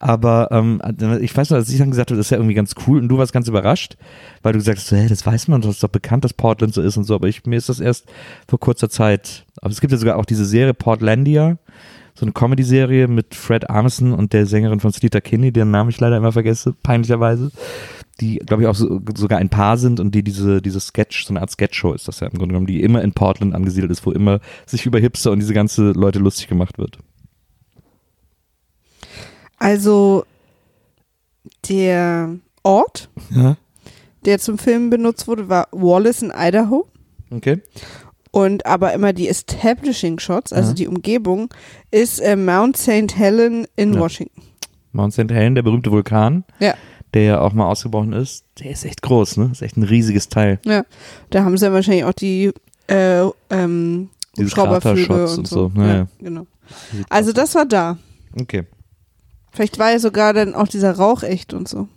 aber 0.00 0.48
ähm, 0.50 0.82
ich 1.20 1.34
weiß 1.34 1.50
noch, 1.50 1.56
als 1.56 1.70
ich 1.70 1.78
dann 1.78 1.92
gesagt 1.92 2.10
habe, 2.10 2.18
das 2.18 2.26
ist 2.26 2.30
ja 2.30 2.38
irgendwie 2.38 2.54
ganz 2.54 2.74
cool 2.86 2.98
und 2.98 3.08
du 3.08 3.16
warst 3.16 3.32
ganz 3.32 3.46
überrascht, 3.46 3.96
weil 4.42 4.52
du 4.54 4.58
gesagt 4.58 4.78
hast, 4.78 4.90
hey, 4.90 5.06
das 5.06 5.24
weiß 5.24 5.46
man, 5.46 5.60
das 5.60 5.76
ist 5.76 5.84
doch 5.84 5.88
bekannt, 5.88 6.24
dass 6.24 6.34
Portland 6.34 6.74
so 6.74 6.82
ist 6.82 6.96
und 6.96 7.04
so, 7.04 7.14
aber 7.14 7.28
ich, 7.28 7.46
mir 7.46 7.56
ist 7.56 7.68
das 7.68 7.78
erst 7.78 8.06
vor 8.48 8.58
kurzer 8.58 8.90
Zeit, 8.90 9.46
aber 9.62 9.70
es 9.70 9.80
gibt 9.80 9.92
ja 9.92 9.98
sogar 9.98 10.16
auch 10.16 10.26
diese 10.26 10.46
Serie 10.46 10.74
Portlandia, 10.74 11.56
so 12.14 12.24
eine 12.24 12.32
Comedy-Serie 12.32 13.06
mit 13.06 13.36
Fred 13.36 13.70
Armisen 13.70 14.12
und 14.12 14.32
der 14.32 14.46
Sängerin 14.46 14.80
von 14.80 14.92
Sleater 14.92 15.20
Kinney, 15.20 15.52
deren 15.52 15.70
Namen 15.70 15.90
ich 15.90 16.00
leider 16.00 16.16
immer 16.16 16.32
vergesse, 16.32 16.74
peinlicherweise, 16.82 17.52
die, 18.20 18.36
glaube 18.36 18.62
ich, 18.62 18.68
auch 18.68 18.74
so, 18.74 19.00
sogar 19.16 19.38
ein 19.38 19.50
Paar 19.50 19.76
sind 19.76 20.00
und 20.00 20.14
die 20.14 20.22
diese, 20.22 20.62
diese 20.62 20.80
Sketch, 20.80 21.26
so 21.26 21.32
eine 21.32 21.40
Art 21.42 21.50
Sketch-Show 21.50 21.92
ist 21.92 22.08
das 22.08 22.20
ja 22.20 22.26
im 22.28 22.32
Grunde 22.34 22.48
genommen, 22.54 22.66
die 22.66 22.82
immer 22.82 23.02
in 23.02 23.12
Portland 23.12 23.54
angesiedelt 23.54 23.90
ist, 23.92 24.06
wo 24.06 24.10
immer 24.12 24.40
sich 24.64 24.86
über 24.86 24.98
Hipster 24.98 25.32
und 25.32 25.40
diese 25.40 25.52
ganze 25.54 25.90
Leute 25.92 26.18
lustig 26.18 26.48
gemacht 26.48 26.78
wird. 26.78 26.98
Also 29.58 30.24
der 31.68 32.36
Ort, 32.62 33.08
Ja. 33.30 33.56
der 34.24 34.38
zum 34.38 34.58
Filmen 34.58 34.90
benutzt 34.90 35.28
wurde, 35.28 35.48
war 35.48 35.68
Wallace 35.72 36.22
in 36.22 36.32
Idaho. 36.34 36.86
Okay. 37.30 37.62
Und 38.32 38.66
aber 38.66 38.92
immer 38.92 39.12
die 39.12 39.28
Establishing 39.28 40.18
Shots, 40.18 40.52
also 40.52 40.70
Ja. 40.70 40.74
die 40.74 40.88
Umgebung, 40.88 41.48
ist 41.90 42.18
äh, 42.20 42.36
Mount 42.36 42.76
St. 42.76 43.16
Helen 43.16 43.66
in 43.76 43.94
Ja. 43.94 44.00
Washington. 44.00 44.42
Mount 44.92 45.12
St. 45.12 45.30
Helen, 45.30 45.54
der 45.54 45.62
berühmte 45.62 45.90
Vulkan, 45.90 46.44
Ja. 46.60 46.74
Der 47.16 47.24
ja 47.24 47.40
auch 47.40 47.54
mal 47.54 47.66
ausgebrochen 47.66 48.12
ist, 48.12 48.44
der 48.58 48.70
ist 48.70 48.84
echt 48.84 49.00
groß, 49.00 49.38
ne? 49.38 49.48
Ist 49.50 49.62
echt 49.62 49.78
ein 49.78 49.84
riesiges 49.84 50.28
Teil. 50.28 50.60
Ja. 50.66 50.84
Da 51.30 51.44
haben 51.44 51.56
sie 51.56 51.64
dann 51.64 51.72
wahrscheinlich 51.72 52.04
auch 52.04 52.12
die 52.12 52.52
äh, 52.88 53.22
ähm, 53.48 54.10
und 54.36 54.56
und 54.58 55.48
so. 55.48 55.72
so, 55.74 55.80
ja, 55.80 55.86
ja. 55.86 56.08
genau. 56.20 56.46
Also 57.08 57.32
das 57.32 57.54
war 57.54 57.64
da. 57.64 57.96
Okay. 58.38 58.64
Vielleicht 59.50 59.78
war 59.78 59.92
ja 59.92 59.98
sogar 59.98 60.34
dann 60.34 60.54
auch 60.54 60.68
dieser 60.68 60.92
Rauch 60.92 61.22
echt 61.22 61.54
und 61.54 61.66
so. 61.66 61.88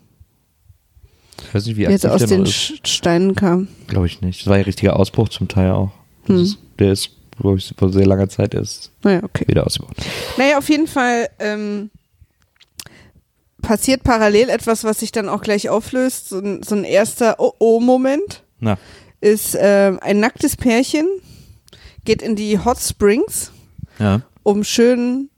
Ich 1.46 1.54
weiß 1.54 1.66
nicht, 1.66 1.76
wie 1.76 1.82
Der 1.82 1.92
jetzt 1.92 2.06
aktiv 2.06 2.24
aus 2.24 2.30
den 2.30 2.44
ist. 2.44 2.88
Steinen 2.88 3.36
kam. 3.36 3.68
Glaube 3.88 4.08
ich 4.08 4.22
nicht. 4.22 4.40
Das 4.40 4.48
war 4.48 4.58
ja 4.58 4.64
richtiger 4.64 4.96
Ausbruch 4.96 5.28
zum 5.28 5.50
Teil 5.50 5.72
auch. 5.72 5.92
Hm. 6.28 6.44
ist, 6.44 6.60
der 6.80 6.94
ist, 6.94 7.10
glaube 7.42 7.58
ich, 7.58 7.74
vor 7.78 7.92
sehr 7.92 8.06
langer 8.06 8.30
Zeit 8.30 8.54
erst 8.54 8.92
Naja, 9.04 9.22
okay. 9.24 9.46
wieder 9.48 9.66
ausgebrochen. 9.66 9.96
Naja, 10.38 10.58
auf 10.58 10.70
jeden 10.70 10.88
Fall 10.88 11.28
ähm, 11.40 11.90
passiert 13.70 14.02
parallel 14.04 14.50
etwas, 14.50 14.84
was 14.84 15.00
sich 15.00 15.12
dann 15.12 15.30
auch 15.30 15.44
gleich 15.44 15.70
auflöst. 15.70 16.30
So 16.30 16.40
ein, 16.40 16.64
so 16.64 16.74
ein 16.74 16.84
erster 16.84 17.36
Oh-Oh-Moment 17.40 18.44
ist 19.22 19.56
ähm, 19.60 20.00
ein 20.02 20.20
nacktes 20.20 20.58
Pärchen, 20.58 21.06
geht 22.04 22.24
in 22.24 22.36
die 22.36 22.58
Hot 22.58 22.80
Springs, 22.80 23.52
ja. 24.00 24.22
um 24.42 24.64
schön 24.64 25.30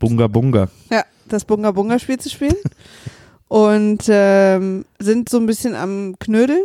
Bunga 0.00 0.26
Bunga. 0.26 0.68
ja, 0.90 1.04
das 1.28 1.44
Bunga-Bunga-Spiel 1.44 2.18
zu 2.18 2.30
spielen. 2.30 2.56
Und 3.46 4.02
ähm, 4.08 4.84
sind 4.98 5.28
so 5.28 5.38
ein 5.38 5.46
bisschen 5.46 5.76
am 5.76 6.16
Knödeln 6.18 6.64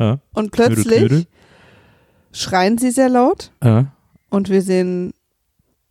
Ja. 0.00 0.18
und 0.32 0.50
Knödel, 0.50 0.74
plötzlich 0.74 0.98
Knödel. 0.98 1.26
schreien 2.32 2.78
sie 2.78 2.90
sehr 2.90 3.08
laut 3.10 3.52
Ja. 3.62 3.92
und 4.30 4.48
wir 4.48 4.62
sehen 4.62 5.12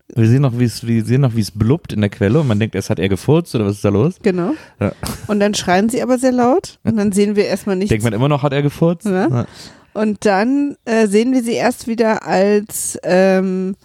Wir 0.10 0.28
sehen 0.28 0.42
noch, 0.42 0.60
wie 0.60 0.66
es, 0.66 0.86
wir 0.86 1.04
sehen 1.06 1.22
noch, 1.22 1.36
wie 1.36 1.42
es 1.42 1.52
blubbt 1.52 1.94
in 1.94 2.02
der 2.02 2.10
Quelle 2.10 2.40
und 2.40 2.48
man 2.48 2.60
denkt, 2.60 2.76
erst 2.76 2.90
hat 2.90 3.00
er 3.00 3.10
gefurzt 3.10 3.56
oder 3.56 3.66
was 3.66 3.76
ist 3.76 3.86
da 3.86 3.90
los? 3.90 4.16
Genau. 4.22 4.54
Ja. 4.80 4.92
Und 5.28 5.40
dann 5.40 5.54
schreien 5.54 5.90
sie 5.90 6.04
aber 6.04 6.18
sehr 6.18 6.32
laut 6.32 6.80
und 6.84 6.98
dann 6.98 7.12
sehen 7.12 7.36
wir 7.36 7.46
erstmal 7.46 7.76
nichts. 7.76 7.90
Denkt 7.90 8.04
man 8.04 8.14
immer 8.14 8.28
noch, 8.28 8.44
hat 8.44 8.54
er 8.54 8.62
gefurzt? 8.62 9.06
Ja. 9.06 9.28
Ja. 9.28 9.46
Und 9.94 10.26
dann 10.26 10.76
äh, 10.86 11.08
sehen 11.08 11.32
wir 11.34 11.44
sie 11.44 11.54
erst 11.54 11.88
wieder 11.88 12.26
als 12.28 13.00
ähm, 13.04 13.76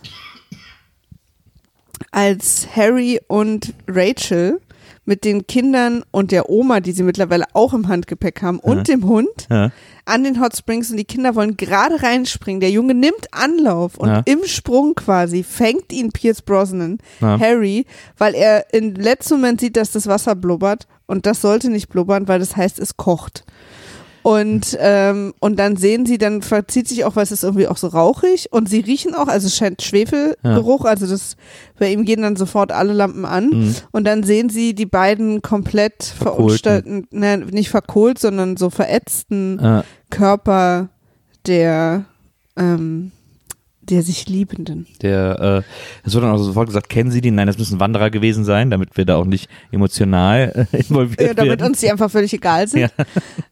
als 2.10 2.66
Harry 2.74 3.20
und 3.28 3.74
Rachel 3.86 4.60
mit 5.08 5.24
den 5.24 5.46
Kindern 5.46 6.04
und 6.10 6.32
der 6.32 6.50
Oma, 6.50 6.80
die 6.80 6.92
sie 6.92 7.02
mittlerweile 7.02 7.46
auch 7.54 7.72
im 7.72 7.88
Handgepäck 7.88 8.42
haben, 8.42 8.58
und 8.60 8.76
Ja. 8.76 8.82
dem 8.82 9.06
Hund 9.08 9.46
Ja. 9.50 9.70
an 10.04 10.22
den 10.22 10.38
Hot 10.40 10.54
Springs 10.54 10.90
und 10.90 10.98
die 10.98 11.04
Kinder 11.06 11.34
wollen 11.34 11.56
gerade 11.56 12.02
reinspringen. 12.02 12.60
Der 12.60 12.70
Junge 12.70 12.92
nimmt 12.94 13.26
Anlauf 13.32 13.96
und 13.96 14.08
Ja. 14.08 14.22
im 14.26 14.44
Sprung 14.44 14.94
quasi 14.94 15.42
fängt 15.42 15.92
ihn 15.94 16.12
Pierce 16.12 16.42
Brosnan. 16.42 16.98
Harry, 17.22 17.86
weil 18.18 18.34
er 18.34 18.72
im 18.74 18.94
letzten 18.94 19.34
Moment 19.36 19.60
sieht, 19.60 19.76
dass 19.76 19.92
das 19.92 20.06
Wasser 20.06 20.34
blubbert 20.34 20.86
und 21.06 21.24
das 21.24 21.40
sollte 21.40 21.70
nicht 21.70 21.88
blubbern, 21.88 22.28
weil 22.28 22.38
das 22.38 22.54
heißt, 22.54 22.78
es 22.78 22.98
kocht. 22.98 23.44
Und, 24.28 24.76
ähm, 24.78 25.32
und 25.40 25.58
dann 25.58 25.76
sehen 25.76 26.04
sie, 26.04 26.18
dann 26.18 26.42
verzieht 26.42 26.86
sich 26.86 27.04
auch, 27.06 27.16
weil 27.16 27.22
es 27.22 27.32
ist 27.32 27.44
irgendwie 27.44 27.66
auch 27.66 27.78
so 27.78 27.86
rauchig 27.86 28.48
und 28.52 28.68
sie 28.68 28.80
riechen 28.80 29.14
auch, 29.14 29.26
also 29.26 29.46
es 29.46 29.56
scheint 29.56 29.80
Schwefelgeruch, 29.80 30.84
also 30.84 31.06
das, 31.06 31.36
bei 31.78 31.90
ihm 31.90 32.04
gehen 32.04 32.20
dann 32.20 32.36
sofort 32.36 32.70
alle 32.70 32.92
Lampen 32.92 33.24
an 33.24 33.48
Mhm. 33.48 33.74
und 33.90 34.04
dann 34.06 34.24
sehen 34.24 34.50
sie 34.50 34.74
die 34.74 34.84
beiden 34.84 35.40
komplett 35.40 36.04
verunstalten, 36.04 37.06
ne, 37.10 37.38
nicht 37.38 37.70
verkohlt, 37.70 38.18
sondern 38.18 38.58
so 38.58 38.68
verätzten 38.68 39.58
Ja. 39.62 39.84
Körper 40.10 40.90
der, 41.46 42.04
ähm, 42.58 43.12
der 43.90 44.02
sich 44.02 44.28
Liebenden. 44.28 44.86
Der, 45.02 45.64
äh, 45.64 46.06
es 46.06 46.14
wurde 46.14 46.26
dann 46.26 46.34
auch 46.34 46.38
sofort 46.38 46.66
gesagt, 46.68 46.88
kennen 46.88 47.10
Sie 47.10 47.20
die? 47.20 47.30
Nein, 47.30 47.46
das 47.46 47.58
müssen 47.58 47.80
Wanderer 47.80 48.10
gewesen 48.10 48.44
sein, 48.44 48.70
damit 48.70 48.96
wir 48.96 49.04
da 49.04 49.16
auch 49.16 49.24
nicht 49.24 49.48
emotional 49.72 50.66
äh, 50.72 50.76
involviert 50.88 51.20
Ja, 51.20 51.34
damit 51.34 51.60
werden. 51.60 51.70
uns 51.70 51.80
die 51.80 51.90
einfach 51.90 52.10
völlig 52.10 52.32
egal 52.32 52.68
sind. 52.68 52.80
Ja. 52.80 52.88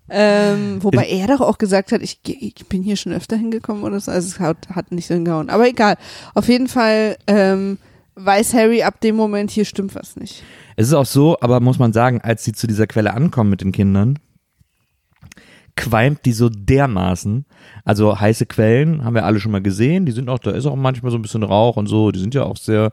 Ähm, 0.09 0.83
wobei 0.83 1.07
er 1.09 1.27
doch 1.27 1.41
auch 1.41 1.59
gesagt 1.59 1.93
hat, 1.93 2.01
ich, 2.03 2.21
ich 2.25 2.67
bin 2.69 2.83
hier 2.83 2.97
schon 2.97 3.13
öfter 3.13 3.37
hingekommen 3.37 3.83
oder 3.83 3.99
so. 3.99 4.13
Also 4.13 4.29
es 4.29 4.39
hat, 4.41 4.69
hat 4.71 4.93
nicht 4.93 5.07
so 5.07 5.15
hingehauen. 5.15 5.51
Aber 5.51 5.69
egal. 5.69 5.97
Auf 6.35 6.49
jeden 6.49 6.69
Fall 6.69 7.17
ähm, 7.27 7.79
weiß 8.15 8.55
Harry 8.55 8.83
ab 8.83 9.01
dem 9.01 9.17
Moment, 9.17 9.51
hier 9.51 9.65
stimmt 9.65 9.95
was 9.95 10.17
nicht. 10.17 10.43
Es 10.77 10.89
ist 10.89 10.95
auch 10.95 11.07
so, 11.07 11.39
aber 11.41 11.61
muss 11.61 11.79
man 11.79 11.93
sagen, 11.93 12.21
als 12.21 12.45
sie 12.45 12.53
zu 12.53 12.67
dieser 12.67 12.87
Quelle 12.87 13.15
ankommen 13.15 13.51
mit 13.51 13.63
den 13.63 13.73
Kindern, 13.73 14.19
qualmt 15.77 16.25
die 16.25 16.33
so 16.33 16.49
dermaßen. 16.49 17.45
Also 17.85 18.19
heiße 18.19 18.47
Quellen 18.47 19.05
haben 19.05 19.15
wir 19.15 19.25
alle 19.25 19.41
schon 19.41 19.53
mal 19.53 19.63
gesehen. 19.63 20.07
Die 20.07 20.13
sind 20.13 20.29
auch, 20.29 20.39
da 20.39 20.51
ist 20.53 20.67
auch 20.67 20.77
manchmal 20.77 21.13
so 21.13 21.19
ein 21.19 21.23
bisschen 21.23 21.43
Rauch 21.43 21.77
und 21.77 21.87
so. 21.87 22.11
Die 22.11 22.19
sind 22.19 22.35
ja 22.35 22.45
auch 22.45 22.57
sehr, 22.57 22.93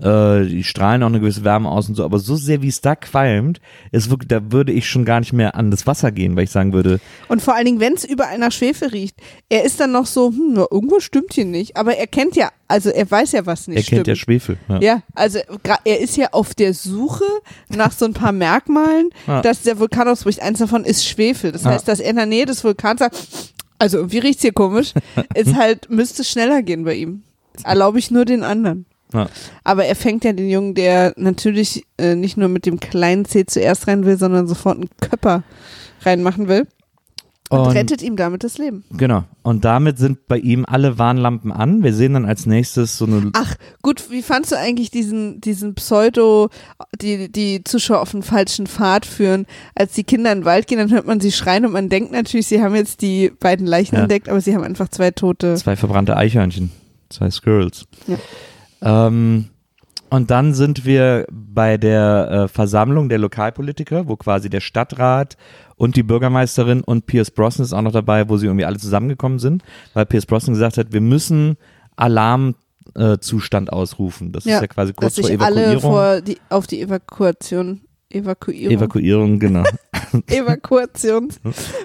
äh, 0.00 0.44
die 0.46 0.62
strahlen 0.64 1.02
auch 1.02 1.06
eine 1.08 1.20
gewisse 1.20 1.44
Wärme 1.44 1.70
aus 1.70 1.88
und 1.88 1.94
so. 1.94 2.04
Aber 2.04 2.18
so 2.18 2.36
sehr 2.36 2.62
wie 2.62 2.68
es 2.68 2.80
da 2.80 2.94
qualmt, 2.96 3.60
ist 3.92 4.10
wirklich, 4.10 4.28
da 4.28 4.52
würde 4.52 4.72
ich 4.72 4.88
schon 4.88 5.04
gar 5.04 5.20
nicht 5.20 5.32
mehr 5.32 5.54
an 5.54 5.70
das 5.70 5.86
Wasser 5.86 6.12
gehen, 6.12 6.36
weil 6.36 6.44
ich 6.44 6.50
sagen 6.50 6.72
würde, 6.72 7.00
Und 7.28 7.40
vor 7.42 7.54
allen 7.54 7.64
Dingen, 7.66 7.80
wenn 7.80 7.94
es 7.94 8.04
überall 8.04 8.38
nach 8.38 8.52
Schwefel 8.52 8.88
riecht, 8.88 9.16
er 9.48 9.64
ist 9.64 9.80
dann 9.80 9.92
noch 9.92 10.06
so, 10.06 10.28
hm, 10.30 10.56
irgendwas 10.70 11.02
stimmt 11.02 11.32
hier 11.32 11.44
nicht. 11.46 11.76
Aber 11.76 11.96
er 11.96 12.06
kennt 12.06 12.36
ja, 12.36 12.50
also 12.68 12.90
er 12.90 13.10
weiß 13.10 13.32
ja, 13.32 13.46
was 13.46 13.68
nicht 13.68 13.76
er 13.78 13.82
stimmt. 13.82 13.96
kennt 14.04 14.06
ja 14.08 14.16
Schwefel. 14.16 14.58
Ja. 14.68 14.80
Ja, 14.80 15.02
also 15.14 15.38
er 15.84 16.00
ist 16.00 16.16
ja 16.16 16.28
auf 16.32 16.54
der 16.54 16.74
Suche 16.74 17.24
nach 17.68 17.92
so 17.92 18.04
ein 18.04 18.12
paar 18.12 18.32
Merkmalen, 18.32 19.10
Ja. 19.26 19.40
dass 19.42 19.62
der 19.62 19.78
Vulkan 19.78 20.08
ausbricht. 20.08 20.40
Eins 20.42 20.58
davon 20.58 20.84
ist 20.84 21.06
Schwefel. 21.06 21.52
Das 21.52 21.64
Ja. 21.64 21.70
heißt, 21.70 21.88
dass 21.88 22.00
er 22.00 22.10
in 22.10 22.16
der 22.16 22.26
Nähe 22.26 22.44
des 22.46 22.62
Vulkans 22.64 22.98
sagt, 23.00 23.16
also 23.78 23.98
irgendwie 23.98 24.18
riecht's 24.18 24.42
hier 24.42 24.52
komisch, 24.52 24.92
ist 25.34 25.54
halt, 25.54 25.90
müsste 25.90 26.24
schneller 26.24 26.62
gehen 26.62 26.84
bei 26.84 26.94
ihm. 26.94 27.22
Erlaube 27.64 27.98
ich 27.98 28.10
nur 28.10 28.24
den 28.26 28.42
anderen. 28.42 28.84
Ja. 29.12 29.28
Aber 29.64 29.84
er 29.84 29.94
fängt 29.96 30.24
ja 30.24 30.32
den 30.32 30.48
Jungen, 30.50 30.74
der 30.74 31.14
natürlich 31.16 31.84
äh, 31.98 32.14
nicht 32.16 32.36
nur 32.36 32.48
mit 32.48 32.66
dem 32.66 32.80
kleinen 32.80 33.24
C 33.24 33.46
zuerst 33.46 33.86
rein 33.86 34.04
will, 34.04 34.18
sondern 34.18 34.46
sofort 34.48 34.76
einen 34.78 34.90
Köpper 35.00 35.42
reinmachen 36.02 36.48
will 36.48 36.66
und, 37.48 37.60
Und- 37.60 37.68
rettet 37.76 38.02
ihm 38.02 38.16
damit 38.16 38.42
das 38.42 38.58
Leben. 38.58 38.82
Genau. 38.90 39.22
Und 39.44 39.64
damit 39.64 39.98
sind 39.98 40.26
bei 40.26 40.36
ihm 40.38 40.64
alle 40.66 40.98
Warnlampen 40.98 41.52
an. 41.52 41.84
Wir 41.84 41.94
sehen 41.94 42.14
dann 42.14 42.24
als 42.24 42.46
nächstes 42.46 42.98
so 42.98 43.04
eine. 43.06 43.30
Ach, 43.34 43.54
gut, 43.82 44.10
wie 44.10 44.22
fandst 44.22 44.50
du 44.50 44.56
eigentlich 44.58 44.90
diesen, 44.90 45.40
diesen 45.40 45.76
Pseudo, 45.76 46.48
die, 47.00 47.30
die 47.30 47.62
Zuschauer 47.62 48.00
auf 48.00 48.10
den 48.10 48.24
falschen 48.24 48.66
Pfad 48.66 49.06
führen? 49.06 49.46
Als 49.76 49.92
die 49.92 50.02
Kinder 50.02 50.32
in 50.32 50.40
den 50.40 50.44
Wald 50.44 50.66
gehen, 50.66 50.78
dann 50.78 50.90
hört 50.90 51.06
man 51.06 51.20
sie 51.20 51.30
schreien 51.30 51.64
und 51.64 51.70
man 51.72 51.88
denkt 51.88 52.10
natürlich, 52.10 52.48
sie 52.48 52.60
haben 52.60 52.74
jetzt 52.74 53.02
die 53.02 53.30
beiden 53.38 53.68
Leichen 53.68 53.94
Ja. 53.94 54.02
entdeckt, 54.02 54.28
aber 54.28 54.40
sie 54.40 54.52
haben 54.56 54.64
einfach 54.64 54.88
zwei 54.88 55.12
tote. 55.12 55.54
Zwei 55.54 55.76
verbrannte 55.76 56.16
Eichhörnchen. 56.16 56.72
Zwei 57.08 57.30
Squirrels. 57.30 57.84
Ja. 58.08 58.16
Ähm, 58.82 59.46
und 60.08 60.30
dann 60.30 60.54
sind 60.54 60.84
wir 60.84 61.26
bei 61.30 61.76
der 61.76 62.30
äh, 62.30 62.48
Versammlung 62.48 63.08
der 63.08 63.18
Lokalpolitiker, 63.18 64.08
wo 64.08 64.16
quasi 64.16 64.48
der 64.48 64.60
Stadtrat 64.60 65.36
und 65.76 65.96
die 65.96 66.02
Bürgermeisterin 66.02 66.82
und 66.82 67.06
Pierce 67.06 67.30
Brosnan 67.30 67.64
ist 67.64 67.72
auch 67.72 67.82
noch 67.82 67.92
dabei, 67.92 68.28
wo 68.28 68.36
sie 68.36 68.46
irgendwie 68.46 68.64
alle 68.64 68.78
zusammengekommen 68.78 69.38
sind, 69.38 69.62
weil 69.94 70.06
Pierce 70.06 70.26
Brosnan 70.26 70.54
gesagt 70.54 70.78
hat, 70.78 70.92
wir 70.92 71.00
müssen 71.00 71.56
Alarmzustand 71.96 73.68
äh, 73.68 73.72
ausrufen. 73.72 74.32
Das 74.32 74.46
ist 74.46 74.52
ja 74.52 74.66
quasi 74.66 74.92
kurz 74.92 75.16
dass 75.16 75.24
vor 75.24 75.30
sich 75.30 75.40
alle 75.40 75.64
Evakuierung. 75.64 75.80
vor 75.82 76.20
die, 76.20 76.38
auf 76.50 76.66
die 76.66 76.80
Evakuation, 76.80 77.80
Evakuierung, 78.08 78.76
Evakuierung, 78.76 79.38
genau. 79.40 79.64
Evakuation 80.28 81.30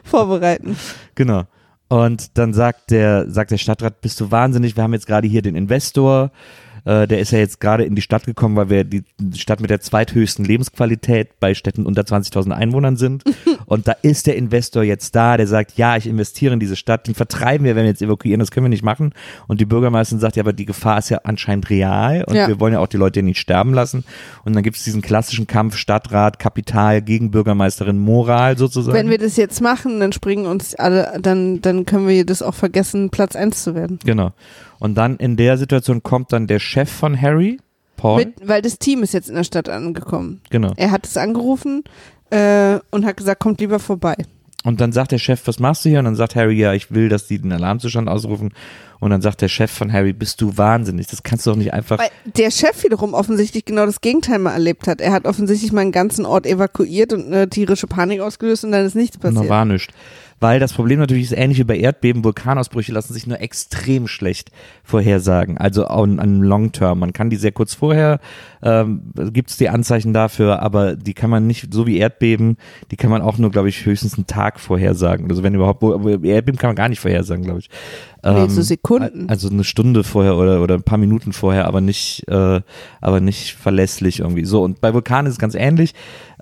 vorbereiten. 0.04 0.78
Genau. 1.16 1.44
Und 1.90 2.38
dann 2.38 2.54
sagt 2.54 2.92
der, 2.92 3.30
sagt 3.30 3.52
der 3.52 3.58
Stadtrat, 3.58 4.00
bist 4.00 4.22
du 4.22 4.32
wahnsinnig, 4.32 4.78
wir 4.78 4.84
haben 4.84 4.94
jetzt 4.94 5.08
gerade 5.08 5.28
hier 5.28 5.42
den 5.42 5.56
Investor, 5.56 6.32
äh, 6.86 7.08
der 7.08 7.20
ist 7.20 7.32
ja 7.32 7.40
jetzt 7.40 7.60
gerade 7.60 7.84
in 7.84 7.96
die 7.96 8.02
Stadt 8.02 8.26
gekommen, 8.26 8.56
weil 8.56 8.70
wir 8.70 8.84
die 8.84 9.04
Stadt 9.36 9.62
mit 9.62 9.70
der 9.70 9.82
zweithöchsten 9.82 10.46
Lebensqualität 10.46 11.40
bei 11.40 11.54
Städten 11.54 11.86
unter 11.86 12.02
20.000 12.02 12.52
Einwohnern 12.52 12.98
sind. 12.98 13.24
Und 13.72 13.88
da 13.88 13.94
ist 14.02 14.28
der 14.28 14.36
Investor 14.36 14.84
jetzt 14.84 15.16
da, 15.16 15.38
der 15.38 15.48
sagt, 15.48 15.78
ja, 15.78 15.96
ich 15.96 16.06
investiere 16.06 16.54
in 16.54 16.60
diese 16.60 16.76
Stadt, 16.76 17.08
den 17.08 17.16
vertreiben 17.16 17.64
wir, 17.66 17.74
wenn 17.78 17.84
wir 17.84 17.90
jetzt 17.92 18.02
evakuieren, 18.02 18.42
das 18.42 18.52
können 18.52 18.66
wir 18.66 18.70
nicht 18.70 18.84
machen. 18.84 19.14
Und 19.48 19.62
die 19.62 19.66
Bürgermeisterin 19.66 20.20
sagt, 20.20 20.36
ja, 20.36 20.44
aber 20.44 20.52
die 20.52 20.66
Gefahr 20.66 20.98
ist 20.98 21.08
ja 21.08 21.20
anscheinend 21.24 21.70
real 21.70 22.26
und 22.28 22.36
Ja. 22.36 22.50
wir 22.50 22.60
wollen 22.60 22.74
ja 22.74 22.80
auch 22.80 22.88
die 22.88 22.98
Leute 22.98 23.24
nicht 23.24 23.40
sterben 23.40 23.74
lassen. 23.74 24.04
Und 24.44 24.58
dann 24.58 24.64
gibt 24.64 24.76
es 24.76 24.84
diesen 24.84 25.02
klassischen 25.02 25.48
Kampf 25.48 25.78
Stadtrat, 25.78 26.38
Kapital 26.38 27.02
gegen 27.02 27.32
Bürgermeisterin, 27.32 27.98
Moral 27.98 28.58
sozusagen. 28.58 28.94
Wenn 28.94 29.10
wir 29.10 29.18
das 29.20 29.38
jetzt 29.38 29.62
machen, 29.62 30.02
dann 30.02 30.12
springen 30.12 30.48
uns 30.48 30.76
alle, 30.76 31.18
dann, 31.22 31.62
dann 31.62 31.86
können 31.86 32.10
wir 32.10 32.26
das 32.26 32.42
auch 32.42 32.56
vergessen, 32.56 33.10
Platz 33.10 33.38
eins 33.38 33.64
zu 33.64 33.74
werden. 33.74 34.00
genau. 34.04 34.34
Und 34.80 34.96
dann 34.96 35.16
in 35.16 35.38
der 35.38 35.58
Situation 35.58 36.04
kommt 36.04 36.34
dann 36.34 36.46
der 36.46 36.60
Chef 36.60 36.92
von 36.92 37.22
Harry, 37.22 37.58
Paul. 37.96 38.18
Mit, 38.18 38.34
weil 38.46 38.62
das 38.62 38.80
Team 38.80 39.02
ist 39.02 39.14
jetzt 39.14 39.30
in 39.30 39.36
der 39.36 39.46
Stadt 39.46 39.70
angekommen. 39.70 40.42
genau. 40.50 40.74
Er 40.76 40.92
hat 40.92 41.06
es 41.08 41.16
angerufen 41.16 41.86
äh, 42.32 42.80
und 42.90 43.06
hat 43.06 43.18
gesagt, 43.18 43.40
kommt 43.40 43.60
lieber 43.60 43.80
vorbei. 43.80 44.16
Und 44.64 44.80
dann 44.80 44.92
sagt 44.92 45.12
der 45.12 45.18
Chef, 45.18 45.42
was 45.46 45.60
machst 45.60 45.86
du 45.86 45.90
hier? 45.90 46.00
Und 46.00 46.06
dann 46.06 46.16
sagt 46.16 46.36
Harry, 46.36 46.54
ja, 46.54 46.74
ich 46.74 46.92
will, 46.92 47.10
dass 47.10 47.28
die 47.28 47.40
den 47.40 47.52
Alarmzustand 47.52 48.08
ausrufen. 48.08 48.54
Und 49.00 49.10
dann 49.10 49.22
sagt 49.22 49.42
der 49.42 49.48
Chef 49.48 49.72
von 49.72 49.92
Harry, 49.92 50.14
bist 50.14 50.40
du 50.40 50.56
wahnsinnig? 50.56 51.08
Das 51.08 51.24
kannst 51.24 51.48
du 51.48 51.50
doch 51.50 51.58
nicht 51.58 51.74
einfach. 51.74 51.98
Weil 51.98 52.12
der 52.26 52.52
Chef 52.52 52.84
wiederum 52.84 53.16
offensichtlich 53.16 53.66
genau 53.66 53.88
das 53.88 54.02
Gegenteil 54.02 54.38
mal 54.38 54.54
erlebt 54.54 54.88
hat. 54.88 55.02
Er 55.02 55.14
hat 55.14 55.26
offensichtlich 55.26 55.72
mal 55.72 55.82
einen 55.82 55.92
ganzen 55.92 56.26
Ort 56.28 56.46
evakuiert 56.46 57.12
und 57.12 57.26
eine 57.26 57.50
tierische 57.50 57.88
Panik 57.88 58.22
ausgelöst 58.22 58.64
und 58.64 58.72
dann 58.72 58.86
ist 58.86 58.96
nichts 58.96 59.18
passiert. 59.18 59.50
war 59.50 59.66
nichts. 59.66 59.92
Weil 60.42 60.60
das 60.60 60.74
Problem 60.74 60.98
natürlich 60.98 61.26
ist 61.26 61.38
ähnlich 61.38 61.60
wie 61.60 61.64
bei 61.64 61.78
Erdbeben, 61.78 62.24
Vulkanausbrüche 62.24 62.92
lassen 62.92 63.14
sich 63.14 63.28
nur 63.28 63.40
extrem 63.40 64.08
schlecht 64.08 64.50
vorhersagen. 64.84 65.60
Also 65.60 65.86
an, 65.86 66.20
an 66.20 66.42
Long 66.42 66.72
Term. 66.72 66.98
Man 66.98 67.14
kann 67.14 67.30
die 67.30 67.36
sehr 67.36 67.52
kurz 67.52 67.76
vorher, 67.76 68.20
ähm, 68.64 69.14
gibt 69.32 69.52
es 69.52 69.58
die 69.58 69.70
Anzeichen 69.70 70.14
dafür, 70.14 70.64
aber 70.64 70.96
die 70.96 71.14
kann 71.14 71.30
man 71.30 71.46
nicht, 71.46 71.72
so 71.72 71.86
wie 71.86 71.98
Erdbeben, 71.98 72.58
die 72.90 72.98
kann 72.98 73.12
man 73.12 73.22
auch 73.22 73.38
nur, 73.38 73.52
glaube 73.52 73.70
ich, 73.70 73.86
höchstens 73.86 74.16
einen 74.16 74.26
Tag 74.26 74.60
vorhersagen. 74.60 75.30
Also 75.30 75.44
wenn 75.44 75.54
überhaupt, 75.54 75.84
Erdbeben 75.84 76.58
kann 76.58 76.70
man 76.70 76.76
gar 76.76 76.90
nicht 76.90 77.00
vorhersagen, 77.00 77.44
glaube 77.44 77.60
ich. 77.60 77.70
Nee, 78.24 78.32
Ähm, 78.32 78.50
so 78.50 78.64
Sekunden. 78.64 79.30
Also 79.30 79.48
eine 79.48 79.64
Stunde 79.64 80.04
vorher 80.04 80.38
oder, 80.38 80.64
oder 80.64 80.74
ein 80.74 80.84
paar 80.84 80.98
Minuten 80.98 81.34
vorher, 81.34 81.68
aber 81.68 81.82
nicht, 81.82 82.28
äh, 82.28 82.62
aber 83.00 83.20
nicht 83.20 83.54
verlässlich 83.54 84.20
irgendwie. 84.20 84.46
So, 84.46 84.64
und 84.64 84.82
bei 84.82 84.94
Vulkanen 84.94 85.28
ist 85.28 85.34
es 85.34 85.40
ganz 85.40 85.54
ähnlich. 85.54 85.94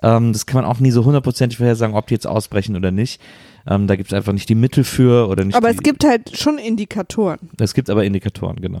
Ähm, 0.02 0.32
das 0.32 0.46
kann 0.46 0.62
man 0.62 0.70
auch 0.70 0.80
nie 0.80 0.90
so 0.90 1.04
hundertprozentig 1.04 1.58
vorhersagen, 1.58 1.94
ob 1.94 2.06
die 2.06 2.14
jetzt 2.14 2.26
ausbrechen 2.26 2.76
oder 2.76 2.90
nicht. 2.90 3.20
Ähm, 3.66 3.86
da 3.86 3.96
gibt 3.96 4.12
es 4.12 4.16
einfach 4.16 4.32
nicht 4.32 4.48
die 4.48 4.54
Mittel 4.54 4.84
für 4.84 5.28
oder 5.28 5.44
nicht. 5.44 5.56
Aber 5.56 5.70
es 5.70 5.78
gibt 5.78 6.04
halt 6.04 6.36
schon 6.36 6.58
Indikatoren. 6.58 7.38
es 7.58 7.74
gibt 7.74 7.90
aber 7.90 8.04
Indikatoren, 8.04 8.56
genau. 8.60 8.80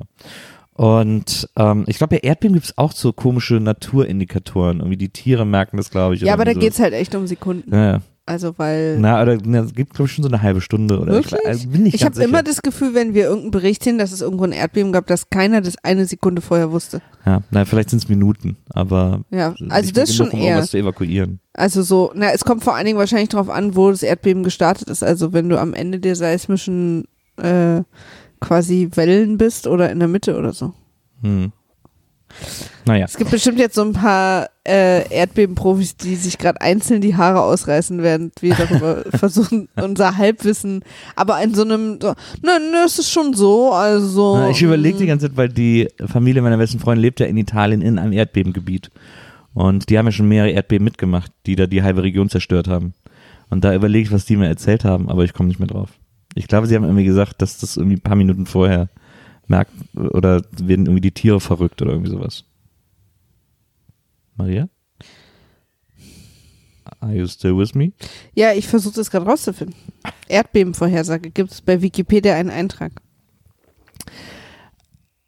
Und 0.74 1.48
ähm, 1.56 1.84
ich 1.88 1.98
glaube, 1.98 2.16
bei 2.16 2.26
Erdbeben 2.26 2.54
gibt 2.54 2.66
es 2.66 2.78
auch 2.78 2.92
so 2.92 3.12
komische 3.12 3.54
Naturindikatoren. 3.60 4.78
Irgendwie 4.78 4.96
die 4.96 5.10
Tiere 5.10 5.44
merken 5.44 5.76
das, 5.76 5.90
glaube 5.90 6.14
ich. 6.14 6.22
Ja, 6.22 6.32
aber 6.32 6.44
da 6.44 6.52
irgendwie 6.52 6.68
geht's 6.68 6.80
halt 6.80 6.94
echt 6.94 7.14
um 7.14 7.26
Sekunden. 7.26 7.70
so. 7.70 7.76
Ja, 7.76 7.92
ja. 7.92 8.00
Also 8.26 8.54
weil 8.58 8.98
Na, 9.00 9.20
oder 9.22 9.38
na, 9.44 9.60
es 9.60 9.74
gibt, 9.74 9.94
glaube 9.94 10.06
ich, 10.08 10.14
schon 10.14 10.22
so 10.22 10.28
eine 10.30 10.40
halbe 10.40 10.60
Stunde 10.60 11.00
oder 11.00 11.14
Wirklich? 11.14 11.40
ich, 11.42 11.48
also 11.48 11.68
bin 11.68 11.82
nicht 11.82 11.94
ich 11.94 12.04
habe 12.04 12.22
immer 12.22 12.42
das 12.42 12.62
Gefühl, 12.62 12.94
wenn 12.94 13.12
wir 13.14 13.24
irgendeinen 13.24 13.50
Bericht 13.50 13.82
sehen, 13.82 13.98
dass 13.98 14.12
es 14.12 14.20
irgendwo 14.20 14.44
ein 14.44 14.52
Erdbeben 14.52 14.92
gab, 14.92 15.06
dass 15.08 15.30
keiner 15.30 15.60
das 15.60 15.74
eine 15.82 16.06
Sekunde 16.06 16.40
vorher 16.40 16.70
wusste. 16.70 17.02
Ja, 17.26 17.42
na, 17.50 17.64
vielleicht 17.64 17.90
sind 17.90 18.02
es 18.02 18.08
Minuten, 18.08 18.56
aber 18.68 19.22
Ja, 19.30 19.54
also 19.68 19.90
das 19.92 20.16
genug, 20.16 20.30
schon 20.30 20.40
um 20.40 20.46
eher. 20.46 20.62
zu 20.62 20.78
evakuieren. 20.78 21.40
Also 21.54 21.82
so, 21.82 22.12
na, 22.14 22.30
es 22.30 22.44
kommt 22.44 22.62
vor 22.62 22.76
allen 22.76 22.86
Dingen 22.86 22.98
wahrscheinlich 22.98 23.30
darauf 23.30 23.50
an, 23.50 23.74
wo 23.74 23.90
das 23.90 24.02
Erdbeben 24.02 24.44
gestartet 24.44 24.88
ist. 24.90 25.02
Also 25.02 25.32
wenn 25.32 25.48
du 25.48 25.58
am 25.58 25.74
Ende 25.74 25.98
der 25.98 26.14
seismischen 26.14 27.06
äh, 27.36 27.82
quasi 28.40 28.90
Wellen 28.94 29.38
bist 29.38 29.66
oder 29.66 29.90
in 29.90 29.98
der 29.98 30.08
Mitte 30.08 30.38
oder 30.38 30.52
so. 30.52 30.72
Hm. 31.22 31.52
Naja, 32.86 33.04
Es 33.04 33.16
gibt 33.16 33.30
bestimmt 33.30 33.58
jetzt 33.58 33.74
so 33.74 33.82
ein 33.82 33.92
paar 33.92 34.48
äh, 34.66 35.08
Erdbebenprofis, 35.14 35.96
die 35.96 36.16
sich 36.16 36.38
gerade 36.38 36.60
einzeln 36.60 37.00
die 37.00 37.16
Haare 37.16 37.42
ausreißen, 37.42 38.02
während 38.02 38.40
wir 38.42 38.54
darüber 38.54 39.04
versuchen, 39.14 39.68
unser 39.76 40.16
Halbwissen, 40.16 40.82
aber 41.16 41.42
in 41.42 41.54
so 41.54 41.62
einem, 41.62 41.98
so, 42.00 42.14
nein, 42.42 42.70
ne, 42.70 42.84
es 42.86 42.98
ist 42.98 43.10
schon 43.10 43.34
so, 43.34 43.72
also. 43.72 44.36
Na, 44.36 44.50
ich 44.50 44.62
überlege 44.62 44.98
die 44.98 45.04
mm, 45.04 45.08
ganze 45.08 45.28
Zeit, 45.28 45.36
weil 45.36 45.48
die 45.48 45.88
Familie 46.06 46.42
meiner 46.42 46.56
besten 46.56 46.78
Freundin 46.78 47.02
lebt 47.02 47.20
ja 47.20 47.26
in 47.26 47.36
Italien 47.36 47.82
in 47.82 47.98
einem 47.98 48.12
Erdbebengebiet. 48.12 48.90
Und 49.52 49.90
die 49.90 49.98
haben 49.98 50.06
ja 50.06 50.12
schon 50.12 50.28
mehrere 50.28 50.50
Erdbeben 50.50 50.84
mitgemacht, 50.84 51.32
die 51.46 51.56
da 51.56 51.66
die 51.66 51.82
halbe 51.82 52.02
Region 52.02 52.28
zerstört 52.28 52.68
haben. 52.68 52.94
Und 53.50 53.64
da 53.64 53.74
überlege 53.74 54.06
ich, 54.06 54.12
was 54.12 54.24
die 54.24 54.36
mir 54.36 54.46
erzählt 54.46 54.84
haben, 54.84 55.08
aber 55.08 55.24
ich 55.24 55.34
komme 55.34 55.48
nicht 55.48 55.58
mehr 55.58 55.68
drauf. 55.68 55.90
Ich 56.34 56.46
glaube, 56.46 56.66
sie 56.66 56.76
haben 56.76 56.84
irgendwie 56.84 57.04
gesagt, 57.04 57.42
dass 57.42 57.58
das 57.58 57.76
irgendwie 57.76 57.96
ein 57.96 58.02
paar 58.02 58.16
Minuten 58.16 58.46
vorher 58.46 58.88
merkt 59.50 59.72
oder 59.94 60.42
werden 60.52 60.86
irgendwie 60.86 61.02
die 61.02 61.12
Tiere 61.12 61.40
verrückt 61.40 61.82
oder 61.82 61.92
irgendwie 61.92 62.10
sowas. 62.10 62.44
Maria? 64.36 64.68
Are 67.00 67.14
you 67.14 67.26
still 67.26 67.56
with 67.56 67.74
me? 67.74 67.92
Ja, 68.34 68.52
ich 68.52 68.66
versuche 68.66 68.94
das 68.94 69.10
gerade 69.10 69.26
rauszufinden. 69.26 69.76
Erdbebenvorhersage 70.28 71.30
gibt 71.30 71.52
es 71.52 71.60
bei 71.60 71.82
Wikipedia 71.82 72.34
einen 72.34 72.50
Eintrag. 72.50 72.92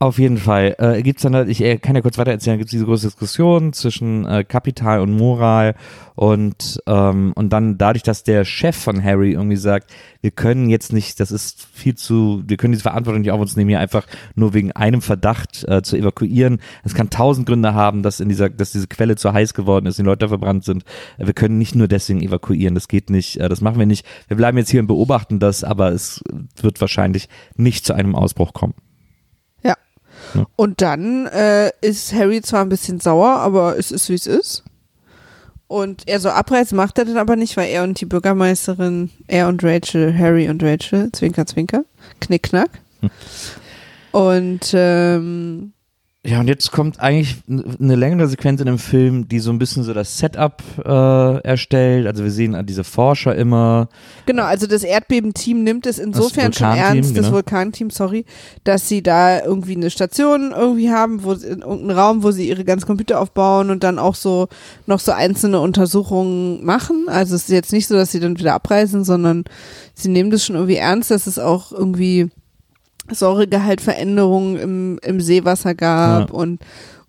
Auf 0.02 0.18
jeden 0.18 0.38
Fall. 0.38 0.74
Äh, 0.80 1.00
gibt's 1.04 1.22
dann 1.22 1.36
halt, 1.36 1.48
ich 1.48 1.62
äh, 1.62 1.78
kann 1.78 1.94
ja 1.94 2.02
kurz 2.02 2.18
weiter 2.18 2.32
erzählen, 2.32 2.58
gibt's 2.58 2.72
diese 2.72 2.86
große 2.86 3.06
Diskussion 3.06 3.72
zwischen 3.72 4.26
äh, 4.26 4.42
Kapital 4.42 4.98
und 4.98 5.16
Moral 5.16 5.76
und, 6.16 6.82
ähm, 6.88 7.32
und 7.36 7.52
dann 7.52 7.78
dadurch, 7.78 8.02
dass 8.02 8.24
der 8.24 8.44
Chef 8.44 8.76
von 8.76 9.00
Harry 9.00 9.30
irgendwie 9.30 9.54
sagt, 9.54 9.92
wir 10.20 10.32
können 10.32 10.68
jetzt 10.68 10.92
nicht, 10.92 11.20
das 11.20 11.30
ist 11.30 11.68
viel 11.72 11.94
zu, 11.94 12.42
wir 12.44 12.56
können 12.56 12.72
diese 12.72 12.82
Verantwortung 12.82 13.20
nicht 13.22 13.30
auf 13.30 13.40
uns 13.40 13.54
nehmen, 13.54 13.68
hier 13.68 13.78
einfach 13.78 14.08
nur 14.34 14.54
wegen 14.54 14.72
einem 14.72 15.02
Verdacht 15.02 15.64
äh, 15.68 15.82
zu 15.82 15.96
evakuieren. 15.96 16.60
Es 16.82 16.94
kann 16.94 17.08
tausend 17.08 17.46
Gründe 17.46 17.72
haben, 17.72 18.02
dass 18.02 18.18
in 18.18 18.28
dieser, 18.28 18.50
dass 18.50 18.72
diese 18.72 18.88
Quelle 18.88 19.14
zu 19.14 19.32
heiß 19.32 19.54
geworden 19.54 19.86
ist, 19.86 20.00
die 20.00 20.02
Leute 20.02 20.26
verbrannt 20.26 20.64
sind. 20.64 20.82
Äh, 21.16 21.26
wir 21.26 21.32
können 21.32 21.58
nicht 21.58 21.76
nur 21.76 21.86
deswegen 21.86 22.22
evakuieren, 22.22 22.74
das 22.74 22.88
geht 22.88 23.08
nicht, 23.08 23.36
äh, 23.36 23.48
das 23.48 23.60
machen 23.60 23.78
wir 23.78 23.86
nicht. 23.86 24.04
Wir 24.26 24.36
bleiben 24.36 24.58
jetzt 24.58 24.70
hier 24.70 24.80
und 24.80 24.88
beobachten 24.88 25.38
das, 25.38 25.62
aber 25.62 25.92
es 25.92 26.24
wird 26.60 26.80
wahrscheinlich 26.80 27.28
nicht 27.54 27.86
zu 27.86 27.94
einem 27.94 28.16
Ausbruch 28.16 28.52
kommen. 28.52 28.74
Ja. 30.34 30.46
Und 30.56 30.80
dann 30.80 31.26
äh, 31.26 31.70
ist 31.80 32.12
Harry 32.12 32.42
zwar 32.42 32.62
ein 32.62 32.68
bisschen 32.68 33.00
sauer, 33.00 33.28
aber 33.28 33.78
es 33.78 33.90
ist 33.90 34.08
wie 34.08 34.14
es 34.14 34.26
ist. 34.26 34.64
Und 35.68 36.02
er 36.06 36.20
so 36.20 36.28
abreißen 36.28 36.76
macht 36.76 36.98
er 36.98 37.06
dann 37.06 37.16
aber 37.16 37.34
nicht, 37.34 37.56
weil 37.56 37.70
er 37.70 37.82
und 37.82 37.98
die 37.98 38.04
Bürgermeisterin, 38.04 39.10
er 39.26 39.48
und 39.48 39.64
Rachel, 39.64 40.16
Harry 40.16 40.48
und 40.50 40.62
Rachel, 40.62 41.10
Zwinker, 41.12 41.46
Zwinker, 41.46 41.84
Knickknack. 42.20 42.68
Hm. 43.00 43.10
Und 44.12 44.70
ähm, 44.74 45.72
Ja, 46.24 46.38
und 46.38 46.46
jetzt 46.46 46.70
kommt 46.70 47.00
eigentlich 47.00 47.38
eine 47.48 47.96
längere 47.96 48.28
Sequenz 48.28 48.60
in 48.60 48.66
dem 48.66 48.78
Film, 48.78 49.26
die 49.26 49.40
so 49.40 49.50
ein 49.50 49.58
bisschen 49.58 49.82
so 49.82 49.92
das 49.92 50.18
Setup 50.18 50.62
äh, 50.84 51.40
erstellt. 51.42 52.06
Also 52.06 52.22
wir 52.22 52.30
sehen 52.30 52.54
äh, 52.54 52.62
diese 52.62 52.84
Forscher 52.84 53.34
immer. 53.34 53.88
genau, 54.24 54.44
also 54.44 54.68
das 54.68 54.84
Erdbebenteam 54.84 55.64
nimmt 55.64 55.84
es 55.84 55.98
insofern 55.98 56.52
schon 56.52 56.76
ernst, 56.76 57.16
das 57.16 57.24
genau. 57.24 57.32
Vulkanteam, 57.34 57.90
sorry, 57.90 58.24
dass 58.62 58.88
sie 58.88 59.02
da 59.02 59.44
irgendwie 59.44 59.74
eine 59.74 59.90
Station 59.90 60.54
irgendwie 60.56 60.92
haben, 60.92 61.24
wo 61.24 61.34
sie, 61.34 61.48
in 61.48 61.62
irgendeinem 61.62 61.98
Raum, 61.98 62.22
wo 62.22 62.30
sie 62.30 62.48
ihre 62.48 62.64
ganzen 62.64 62.86
Computer 62.86 63.20
aufbauen 63.20 63.70
und 63.70 63.82
dann 63.82 63.98
auch 63.98 64.14
so 64.14 64.46
noch 64.86 65.00
so 65.00 65.10
einzelne 65.10 65.58
Untersuchungen 65.58 66.64
machen. 66.64 67.06
Also 67.08 67.34
es 67.34 67.42
ist 67.42 67.50
jetzt 67.50 67.72
nicht 67.72 67.88
so, 67.88 67.96
dass 67.96 68.12
sie 68.12 68.20
dann 68.20 68.38
wieder 68.38 68.54
abreisen, 68.54 69.02
sondern 69.02 69.42
sie 69.94 70.08
nehmen 70.08 70.30
das 70.30 70.46
schon 70.46 70.54
irgendwie 70.54 70.76
ernst, 70.76 71.10
dass 71.10 71.26
es 71.26 71.40
auch 71.40 71.72
irgendwie 71.72 72.30
Säuregehaltveränderungen 73.10 74.56
im, 74.56 74.98
im 75.02 75.20
Seewasser 75.20 75.74
gab 75.74 76.28
Ja. 76.30 76.34
und, 76.34 76.60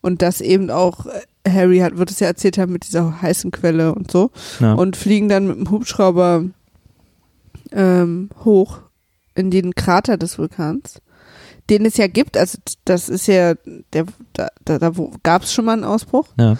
und 0.02 0.22
dass 0.22 0.42
eben 0.42 0.70
auch 0.70 1.06
äh, 1.06 1.50
Harry 1.50 1.80
hat, 1.80 1.98
wird 1.98 2.10
es 2.12 2.20
ja 2.20 2.28
erzählt 2.28 2.58
haben 2.58 2.72
mit 2.74 2.86
dieser 2.88 3.22
heißen 3.22 3.52
Quelle 3.52 3.94
und 3.94 4.12
so 4.12 4.32
Ja. 4.60 4.74
und 4.74 4.96
fliegen 4.98 5.30
dann 5.30 5.48
mit 5.48 5.58
dem 5.58 5.70
Hubschrauber 5.72 6.46
ähm, 7.72 8.30
hoch 8.44 8.80
in 9.36 9.52
den 9.52 9.74
Krater 9.76 10.18
des 10.18 10.38
Vulkans, 10.38 11.02
den 11.70 11.86
es 11.86 11.98
ja 11.98 12.08
gibt. 12.08 12.38
Also 12.38 12.58
das 12.86 13.10
ist 13.10 13.28
ja, 13.28 13.56
der, 13.94 14.06
da, 14.34 14.48
da, 14.66 14.80
da 14.80 14.92
gab 15.24 15.44
es 15.44 15.54
schon 15.54 15.66
mal 15.66 15.74
einen 15.74 15.84
Ausbruch 15.84 16.28
ja. 16.40 16.58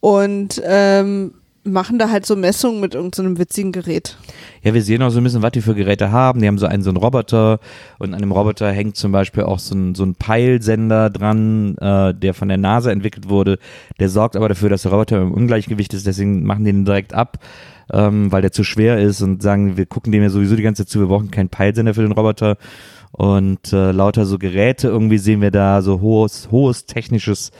und 0.00 0.60
ähm, 0.64 1.34
machen 1.62 1.98
da 1.98 2.10
halt 2.10 2.24
so 2.24 2.36
Messungen 2.36 2.80
mit 2.80 2.94
irgendeinem 2.94 3.38
witzigen 3.38 3.72
Gerät. 3.72 4.16
ja, 4.62 4.72
wir 4.72 4.82
sehen 4.82 5.02
auch 5.02 5.10
so 5.10 5.18
ein 5.18 5.24
bisschen, 5.24 5.42
was 5.42 5.52
die 5.52 5.60
für 5.60 5.74
Geräte 5.74 6.10
haben. 6.10 6.40
Die 6.40 6.46
haben 6.46 6.58
so 6.58 6.66
einen, 6.66 6.82
so 6.82 6.90
einen 6.90 6.96
Roboter 6.96 7.60
und 7.98 8.14
an 8.14 8.20
dem 8.20 8.32
Roboter 8.32 8.70
hängt 8.72 8.96
zum 8.96 9.12
Beispiel 9.12 9.42
auch 9.42 9.58
so 9.58 9.74
ein, 9.74 9.94
so 9.94 10.04
ein 10.04 10.14
Peilsender 10.14 11.10
dran, 11.10 11.76
äh, 11.78 12.14
der 12.14 12.34
von 12.34 12.48
der 12.48 12.56
NASA 12.56 12.90
entwickelt 12.90 13.28
wurde. 13.28 13.58
Der 13.98 14.08
sorgt 14.08 14.36
aber 14.36 14.48
dafür, 14.48 14.70
dass 14.70 14.82
der 14.82 14.92
Roboter 14.92 15.20
im 15.20 15.32
Ungleichgewicht 15.32 15.92
ist, 15.92 16.06
deswegen 16.06 16.44
machen 16.44 16.64
die 16.64 16.72
den 16.72 16.84
direkt 16.84 17.14
ab. 17.14 17.38
Ähm, 17.92 18.30
weil 18.30 18.40
der 18.40 18.52
zu 18.52 18.62
schwer 18.62 19.00
ist 19.00 19.20
und 19.20 19.42
sagen, 19.42 19.76
wir 19.76 19.84
gucken 19.84 20.12
dem 20.12 20.22
ja 20.22 20.30
sowieso 20.30 20.54
die 20.54 20.62
ganze 20.62 20.84
Zeit 20.84 20.90
zu, 20.90 21.00
wir 21.00 21.08
brauchen 21.08 21.32
keinen 21.32 21.48
Peilsender 21.48 21.92
für 21.92 22.02
den 22.02 22.12
Roboter. 22.12 22.56
Und 23.10 23.72
äh, 23.72 23.90
lauter 23.90 24.26
so 24.26 24.38
Geräte 24.38 24.86
irgendwie 24.86 25.18
sehen 25.18 25.40
wir 25.40 25.50
da, 25.50 25.82
so 25.82 26.00
hohes, 26.00 26.48
hohes 26.52 26.86
technisches 26.86 27.50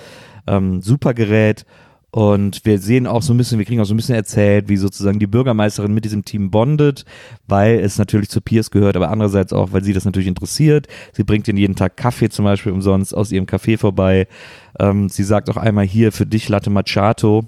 ähm, 0.46 0.80
Supergerät. 0.80 1.66
Und 2.10 2.64
wir 2.64 2.78
sehen 2.78 3.06
auch 3.06 3.22
so 3.22 3.32
ein 3.32 3.36
bisschen, 3.36 3.58
wir 3.58 3.66
kriegen 3.66 3.80
auch 3.80 3.84
so 3.84 3.94
ein 3.94 3.96
bisschen 3.96 4.16
erzählt, 4.16 4.68
wie 4.68 4.76
sozusagen 4.76 5.20
die 5.20 5.28
Bürgermeisterin 5.28 5.94
mit 5.94 6.04
diesem 6.04 6.24
Team 6.24 6.50
bondet, 6.50 7.04
weil 7.46 7.78
es 7.78 7.98
natürlich 7.98 8.28
zu 8.30 8.40
Piers 8.40 8.70
gehört, 8.70 8.96
aber 8.96 9.10
andererseits 9.10 9.52
auch, 9.52 9.72
weil 9.72 9.84
sie 9.84 9.92
das 9.92 10.04
natürlich 10.04 10.28
interessiert. 10.28 10.88
Sie 11.12 11.22
bringt 11.22 11.46
ihnen 11.46 11.58
jeden 11.58 11.76
Tag 11.76 11.96
Kaffee 11.96 12.28
zum 12.28 12.44
Beispiel 12.44 12.72
umsonst 12.72 13.14
aus 13.14 13.30
ihrem 13.30 13.46
Café 13.46 13.78
vorbei. 13.78 14.26
Ähm, 14.78 15.08
sie 15.08 15.22
sagt 15.22 15.48
auch 15.50 15.56
einmal 15.56 15.86
hier 15.86 16.10
für 16.10 16.26
dich 16.26 16.48
Latte 16.48 16.70
Macchiato. 16.70 17.44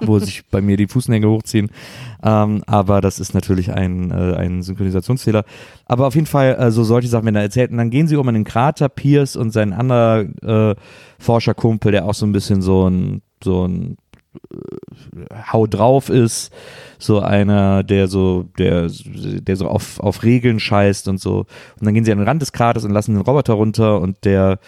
wo 0.00 0.18
sich 0.18 0.44
bei 0.50 0.60
mir 0.60 0.76
die 0.76 0.88
Fußnägel 0.88 1.30
hochziehen. 1.30 1.70
Ähm, 2.22 2.62
aber 2.66 3.00
das 3.00 3.20
ist 3.20 3.32
natürlich 3.32 3.72
ein, 3.72 4.10
äh, 4.10 4.34
ein 4.34 4.62
Synchronisationsfehler. 4.62 5.44
Aber 5.86 6.06
auf 6.06 6.16
jeden 6.16 6.26
Fall, 6.26 6.56
äh, 6.58 6.70
so 6.72 6.82
solche 6.84 7.08
Sachen 7.08 7.26
werden 7.26 7.36
da 7.36 7.42
erzählt. 7.42 7.70
Und 7.70 7.78
dann 7.78 7.90
gehen 7.90 8.08
sie 8.08 8.16
um 8.16 8.28
in 8.28 8.34
den 8.34 8.44
Krater, 8.44 8.88
Pierce 8.88 9.36
und 9.36 9.52
sein 9.52 9.72
anderer 9.72 10.24
äh, 10.42 10.74
Forscherkumpel, 11.20 11.92
der 11.92 12.06
auch 12.06 12.14
so 12.14 12.26
ein 12.26 12.32
bisschen 12.32 12.60
so 12.60 12.88
ein, 12.88 13.22
so 13.42 13.66
ein 13.66 13.96
äh, 14.52 15.34
Hau 15.52 15.66
drauf 15.66 16.08
ist, 16.08 16.52
so 16.98 17.20
einer, 17.20 17.82
der 17.82 18.08
so, 18.08 18.48
der, 18.58 18.90
der 18.90 19.56
so 19.56 19.68
auf, 19.68 20.00
auf 20.00 20.22
Regeln 20.22 20.60
scheißt 20.60 21.08
und 21.08 21.20
so. 21.20 21.46
Und 21.78 21.86
dann 21.86 21.94
gehen 21.94 22.04
sie 22.04 22.12
an 22.12 22.18
den 22.18 22.28
Rand 22.28 22.42
des 22.42 22.52
Kraters 22.52 22.84
und 22.84 22.92
lassen 22.92 23.14
den 23.14 23.22
Roboter 23.22 23.54
runter 23.54 24.00
und 24.00 24.24
der 24.24 24.58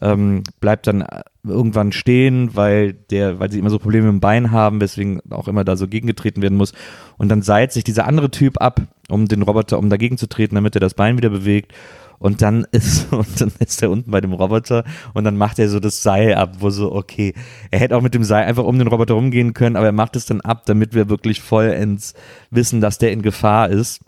ähm, 0.00 0.42
bleibt 0.60 0.86
dann 0.86 1.04
irgendwann 1.44 1.92
stehen, 1.92 2.50
weil 2.54 2.92
der, 2.92 3.38
weil 3.38 3.50
sie 3.50 3.58
immer 3.58 3.70
so 3.70 3.78
Probleme 3.78 4.08
im 4.08 4.20
Bein 4.20 4.50
haben, 4.50 4.80
weswegen 4.80 5.20
auch 5.30 5.48
immer 5.48 5.64
da 5.64 5.76
so 5.76 5.86
gegengetreten 5.86 6.42
werden 6.42 6.58
muss. 6.58 6.72
Und 7.16 7.28
dann 7.28 7.42
seilt 7.42 7.72
sich 7.72 7.84
dieser 7.84 8.06
andere 8.06 8.30
Typ 8.30 8.60
ab, 8.60 8.80
um 9.08 9.28
den 9.28 9.42
Roboter, 9.42 9.78
um 9.78 9.90
dagegen 9.90 10.18
zu 10.18 10.28
treten, 10.28 10.54
damit 10.54 10.74
er 10.74 10.80
das 10.80 10.94
Bein 10.94 11.16
wieder 11.16 11.30
bewegt. 11.30 11.72
Und 12.18 12.42
dann 12.42 12.66
ist, 12.70 13.12
und 13.12 13.40
dann 13.40 13.52
ist 13.58 13.82
er 13.82 13.90
unten 13.90 14.10
bei 14.10 14.20
dem 14.20 14.32
Roboter 14.32 14.84
und 15.12 15.24
dann 15.24 15.36
macht 15.36 15.58
er 15.58 15.68
so 15.68 15.80
das 15.80 16.02
Seil 16.02 16.34
ab, 16.34 16.56
wo 16.60 16.70
so, 16.70 16.92
okay, 16.92 17.34
er 17.70 17.80
hätte 17.80 17.96
auch 17.96 18.02
mit 18.02 18.14
dem 18.14 18.24
Seil 18.24 18.44
einfach 18.44 18.64
um 18.64 18.78
den 18.78 18.88
Roboter 18.88 19.14
rumgehen 19.14 19.54
können, 19.54 19.76
aber 19.76 19.86
er 19.86 19.92
macht 19.92 20.16
es 20.16 20.26
dann 20.26 20.40
ab, 20.40 20.62
damit 20.66 20.94
wir 20.94 21.08
wirklich 21.08 21.40
vollends 21.40 22.14
wissen, 22.50 22.80
dass 22.80 22.98
der 22.98 23.12
in 23.12 23.22
Gefahr 23.22 23.68
ist. 23.70 24.00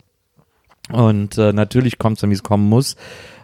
Und 0.93 1.37
äh, 1.37 1.53
natürlich 1.53 1.99
kommt 1.99 2.17
es 2.17 2.21
dann, 2.21 2.31
wie 2.31 2.35
es 2.35 2.43
kommen 2.43 2.69
muss. 2.69 2.97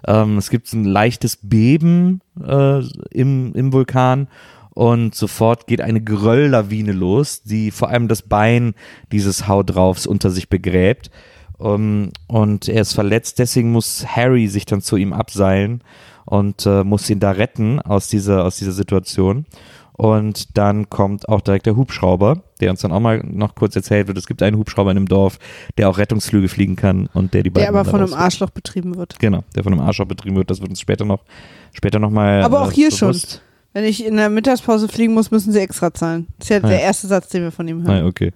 Ähm, 0.06 0.38
es 0.38 0.50
gibt 0.50 0.72
ein 0.72 0.84
leichtes 0.84 1.38
Beben 1.42 2.20
äh, 2.40 2.82
im, 3.10 3.52
im 3.54 3.72
Vulkan 3.72 4.28
und 4.74 5.14
sofort 5.14 5.66
geht 5.66 5.80
eine 5.80 6.00
Gerölllawine 6.00 6.92
los, 6.92 7.42
die 7.42 7.70
vor 7.70 7.90
allem 7.90 8.08
das 8.08 8.22
Bein 8.22 8.74
dieses 9.10 9.46
Hau 9.46 9.62
draufs 9.62 10.06
unter 10.06 10.30
sich 10.30 10.48
begräbt. 10.48 11.10
Um, 11.62 12.10
und 12.26 12.68
er 12.68 12.82
ist 12.82 12.92
verletzt, 12.94 13.38
deswegen 13.38 13.70
muss 13.70 14.04
Harry 14.04 14.48
sich 14.48 14.66
dann 14.66 14.80
zu 14.80 14.96
ihm 14.96 15.12
abseilen 15.12 15.82
und 16.24 16.66
äh, 16.66 16.82
muss 16.82 17.08
ihn 17.08 17.20
da 17.20 17.30
retten 17.30 17.78
aus 17.80 18.08
dieser, 18.08 18.44
aus 18.44 18.56
dieser 18.56 18.72
Situation. 18.72 19.46
Und 19.92 20.56
dann 20.58 20.90
kommt 20.90 21.28
auch 21.28 21.40
direkt 21.40 21.66
der 21.66 21.76
Hubschrauber, 21.76 22.42
der 22.60 22.70
uns 22.70 22.80
dann 22.80 22.90
auch 22.90 22.98
mal 22.98 23.22
noch 23.24 23.54
kurz 23.54 23.76
erzählt 23.76 24.08
wird. 24.08 24.18
Es 24.18 24.26
gibt 24.26 24.42
einen 24.42 24.56
Hubschrauber 24.56 24.90
in 24.90 24.96
einem 24.96 25.06
Dorf, 25.06 25.38
der 25.78 25.88
auch 25.88 25.98
Rettungsflüge 25.98 26.48
fliegen 26.48 26.74
kann 26.74 27.08
und 27.14 27.32
der 27.34 27.44
die 27.44 27.50
beiden. 27.50 27.70
Der 27.72 27.78
aber 27.80 27.88
von 27.88 28.00
einem. 28.00 28.14
Arschloch 28.14 28.50
betrieben 28.50 28.96
wird. 28.96 29.18
Genau, 29.20 29.44
der 29.54 29.62
von 29.62 29.72
einem 29.72 29.82
Arschloch 29.82 30.06
betrieben 30.06 30.34
wird. 30.36 30.50
Das 30.50 30.60
wird 30.60 30.70
uns 30.70 30.80
später 30.80 31.04
noch, 31.04 31.20
später 31.72 32.00
noch 32.00 32.10
mal. 32.10 32.42
Aber 32.42 32.62
auch 32.62 32.72
äh, 32.72 32.74
hier 32.74 32.90
bewusst. 32.90 33.30
schon. 33.30 33.40
Wenn 33.74 33.84
ich 33.84 34.04
in 34.04 34.16
der 34.16 34.30
Mittagspause 34.30 34.88
fliegen 34.88 35.14
muss, 35.14 35.30
müssen 35.30 35.52
sie 35.52 35.60
extra 35.60 35.94
zahlen. 35.94 36.26
Das 36.38 36.46
ist 36.46 36.50
ja 36.50 36.56
Ah, 36.56 36.68
der 36.68 36.78
ja. 36.80 36.84
erste 36.86 37.06
Satz, 37.06 37.28
den 37.28 37.42
wir 37.42 37.52
von 37.52 37.68
ihm 37.68 37.82
Ah, 37.82 37.88
hören. 37.90 37.98
ja, 37.98 38.06
okay. 38.06 38.32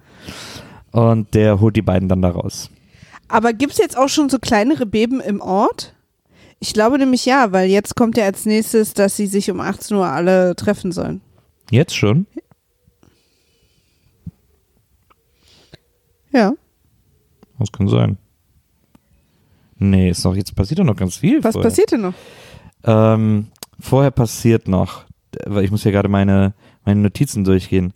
Und 0.91 1.33
der 1.33 1.59
holt 1.59 1.75
die 1.75 1.81
beiden 1.81 2.07
dann 2.07 2.21
da 2.21 2.29
raus. 2.29 2.69
Aber 3.27 3.53
gibt 3.53 3.73
es 3.73 3.77
jetzt 3.77 3.97
auch 3.97 4.09
schon 4.09 4.29
so 4.29 4.39
kleinere 4.39 4.85
Beben 4.85 5.19
im 5.19 5.41
Ort? 5.41 5.93
Ich 6.59 6.73
glaube 6.73 6.97
nämlich 6.97 7.25
ja, 7.25 7.51
weil 7.51 7.69
jetzt 7.69 7.95
kommt 7.95 8.17
ja 8.17 8.25
als 8.25 8.45
nächstes, 8.45 8.93
dass 8.93 9.15
sie 9.15 9.27
sich 9.27 9.51
um 9.51 9.59
18 9.59 9.95
Uhr 9.97 10.07
alle 10.07 10.55
treffen 10.55 10.91
sollen. 10.91 11.21
Jetzt 11.69 11.95
schon? 11.95 12.25
Ja. 16.31 16.53
Das 17.59 17.71
kann 17.71 17.87
sein. 17.87 18.17
Nee, 19.79 20.09
ist 20.09 20.23
noch, 20.23 20.35
jetzt 20.35 20.55
passiert 20.55 20.79
doch 20.79 20.83
noch 20.83 20.95
ganz 20.95 21.17
viel. 21.17 21.43
Was 21.43 21.53
vorher. 21.53 21.69
passiert 21.69 21.91
denn 21.91 22.01
noch? 22.01 22.13
Ähm, 22.83 23.47
vorher 23.79 24.11
passiert 24.11 24.67
noch, 24.67 25.05
weil 25.45 25.63
ich 25.63 25.71
muss 25.71 25.83
hier 25.83 25.91
gerade 25.91 26.09
meine, 26.09 26.53
meine 26.85 27.01
Notizen 27.01 27.43
durchgehen. 27.43 27.93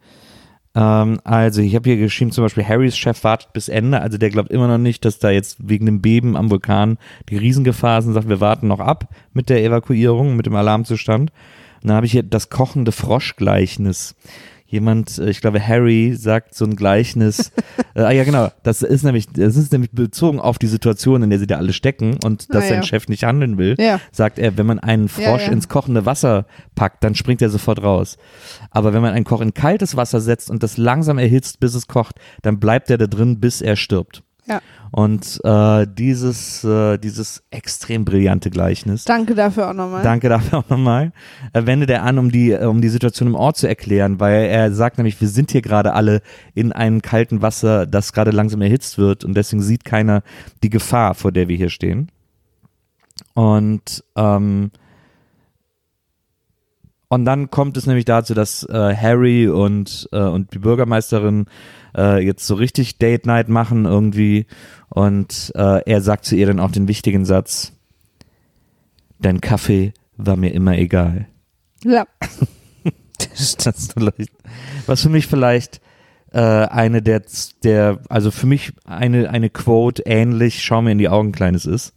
Ähm, 0.73 1.19
also, 1.23 1.61
ich 1.61 1.75
habe 1.75 1.89
hier 1.89 1.97
geschrieben, 1.97 2.31
zum 2.31 2.43
Beispiel, 2.43 2.65
Harrys 2.65 2.97
Chef 2.97 3.23
wartet 3.23 3.53
bis 3.53 3.67
Ende. 3.67 4.01
Also, 4.01 4.17
der 4.17 4.29
glaubt 4.29 4.51
immer 4.51 4.67
noch 4.67 4.77
nicht, 4.77 5.03
dass 5.05 5.19
da 5.19 5.29
jetzt 5.29 5.57
wegen 5.67 5.85
dem 5.85 6.01
Beben 6.01 6.37
am 6.37 6.49
Vulkan 6.49 6.97
die 7.29 7.37
Riesengefahr 7.37 7.99
ist 7.99 8.05
und 8.05 8.13
sagt, 8.13 8.29
wir 8.29 8.41
warten 8.41 8.67
noch 8.67 8.79
ab 8.79 9.13
mit 9.33 9.49
der 9.49 9.63
Evakuierung, 9.63 10.35
mit 10.35 10.45
dem 10.45 10.55
Alarmzustand. 10.55 11.31
Und 11.81 11.87
dann 11.87 11.97
habe 11.97 12.05
ich 12.05 12.11
hier 12.11 12.23
das 12.23 12.49
kochende 12.49 12.91
Froschgleichnis. 12.91 14.15
Jemand, 14.71 15.17
äh, 15.17 15.29
ich 15.29 15.41
glaube, 15.41 15.65
Harry 15.65 16.15
sagt 16.15 16.55
so 16.55 16.63
ein 16.63 16.77
Gleichnis. 16.77 17.51
äh, 17.93 18.01
ah 18.01 18.11
ja, 18.11 18.23
genau. 18.23 18.49
Das 18.63 18.81
ist 18.81 19.03
nämlich, 19.03 19.27
das 19.27 19.57
ist 19.57 19.73
nämlich 19.73 19.91
bezogen 19.91 20.39
auf 20.39 20.57
die 20.57 20.67
Situation, 20.67 21.23
in 21.23 21.29
der 21.29 21.39
sie 21.39 21.47
da 21.47 21.57
alle 21.57 21.73
stecken 21.73 22.17
und 22.23 22.53
dass 22.55 22.63
Ah, 22.63 22.67
sein 22.67 22.77
ja. 22.77 22.83
Chef 22.83 23.09
nicht 23.09 23.25
handeln 23.25 23.57
will 23.57 23.75
Ja. 23.77 23.99
sagt 24.13 24.39
er, 24.39 24.57
wenn 24.57 24.65
man 24.65 24.79
einen 24.79 25.09
Frosch 25.09 25.45
ja. 25.47 25.51
ins 25.51 25.67
kochende 25.67 26.05
Wasser 26.05 26.45
packt, 26.73 27.03
dann 27.03 27.15
springt 27.15 27.41
er 27.41 27.49
sofort 27.49 27.83
raus. 27.83 28.17
Aber 28.69 28.93
wenn 28.93 29.01
man 29.01 29.13
einen 29.13 29.25
Koch 29.25 29.41
in 29.41 29.53
kaltes 29.53 29.97
Wasser 29.97 30.21
setzt 30.21 30.49
und 30.49 30.63
das 30.63 30.77
langsam 30.77 31.17
erhitzt, 31.17 31.59
bis 31.59 31.75
es 31.75 31.87
kocht, 31.87 32.15
dann 32.41 32.59
bleibt 32.59 32.89
er 32.89 32.97
da 32.97 33.07
drin, 33.07 33.41
bis 33.41 33.61
er 33.61 33.75
stirbt. 33.75 34.23
Ja. 34.47 34.61
Und 34.91 35.39
äh, 35.43 35.87
dieses, 35.87 36.63
äh, 36.63 36.97
dieses 36.97 37.43
extrem 37.51 38.03
brillante 38.03 38.49
Gleichnis. 38.49 39.05
Danke 39.05 39.35
dafür 39.35 39.69
auch 39.69 39.73
nochmal. 39.73 40.03
Danke 40.03 40.29
dafür 40.29 40.59
auch 40.59 40.69
nochmal. 40.69 41.13
Äh, 41.53 41.65
wendet 41.65 41.89
er 41.89 42.03
an, 42.03 42.17
um 42.17 42.31
die, 42.31 42.51
äh, 42.51 42.65
um 42.65 42.81
die 42.81 42.89
Situation 42.89 43.29
im 43.29 43.35
Ort 43.35 43.57
zu 43.57 43.67
erklären, 43.67 44.19
weil 44.19 44.45
er 44.45 44.73
sagt 44.73 44.97
nämlich, 44.97 45.21
wir 45.21 45.29
sind 45.29 45.51
hier 45.51 45.61
gerade 45.61 45.93
alle 45.93 46.21
in 46.55 46.71
einem 46.71 47.01
kalten 47.01 47.41
Wasser, 47.41 47.85
das 47.85 48.13
gerade 48.13 48.31
langsam 48.31 48.61
erhitzt 48.61 48.97
wird 48.97 49.23
und 49.23 49.35
deswegen 49.35 49.61
sieht 49.61 49.85
keiner 49.85 50.23
die 50.63 50.69
Gefahr, 50.69 51.13
vor 51.13 51.31
der 51.31 51.47
wir 51.47 51.55
hier 51.55 51.69
stehen. 51.69 52.11
Und 53.33 54.03
ähm, 54.15 54.71
und 57.11 57.25
dann 57.25 57.51
kommt 57.51 57.75
es 57.75 57.87
nämlich 57.87 58.05
dazu, 58.05 58.33
dass 58.33 58.63
äh, 58.63 58.95
Harry 58.95 59.49
und, 59.49 60.07
äh, 60.13 60.21
und 60.21 60.53
die 60.53 60.59
Bürgermeisterin 60.59 61.47
äh, 61.93 62.25
jetzt 62.25 62.47
so 62.47 62.55
richtig 62.55 62.99
Date 62.99 63.25
Night 63.25 63.49
machen 63.49 63.83
irgendwie. 63.83 64.45
Und 64.87 65.51
äh, 65.55 65.81
er 65.85 65.99
sagt 65.99 66.23
zu 66.23 66.37
ihr 66.37 66.47
dann 66.47 66.61
auch 66.61 66.71
den 66.71 66.87
wichtigen 66.87 67.25
Satz, 67.25 67.73
dein 69.19 69.41
Kaffee 69.41 69.91
war 70.15 70.37
mir 70.37 70.53
immer 70.53 70.77
egal. 70.77 71.27
Ja. 71.83 72.05
Das 73.17 73.39
ist 73.39 73.67
was 74.87 75.01
für 75.03 75.09
mich 75.09 75.27
vielleicht 75.27 75.79
äh, 76.31 76.39
eine 76.39 77.03
der, 77.03 77.21
der, 77.63 77.99
also 78.09 78.31
für 78.31 78.47
mich 78.47 78.73
eine, 78.83 79.29
eine 79.29 79.51
Quote 79.51 80.01
ähnlich, 80.07 80.63
schau 80.63 80.81
mir 80.81 80.91
in 80.91 80.97
die 80.97 81.07
Augen, 81.07 81.31
Kleines 81.31 81.67
ist. 81.67 81.93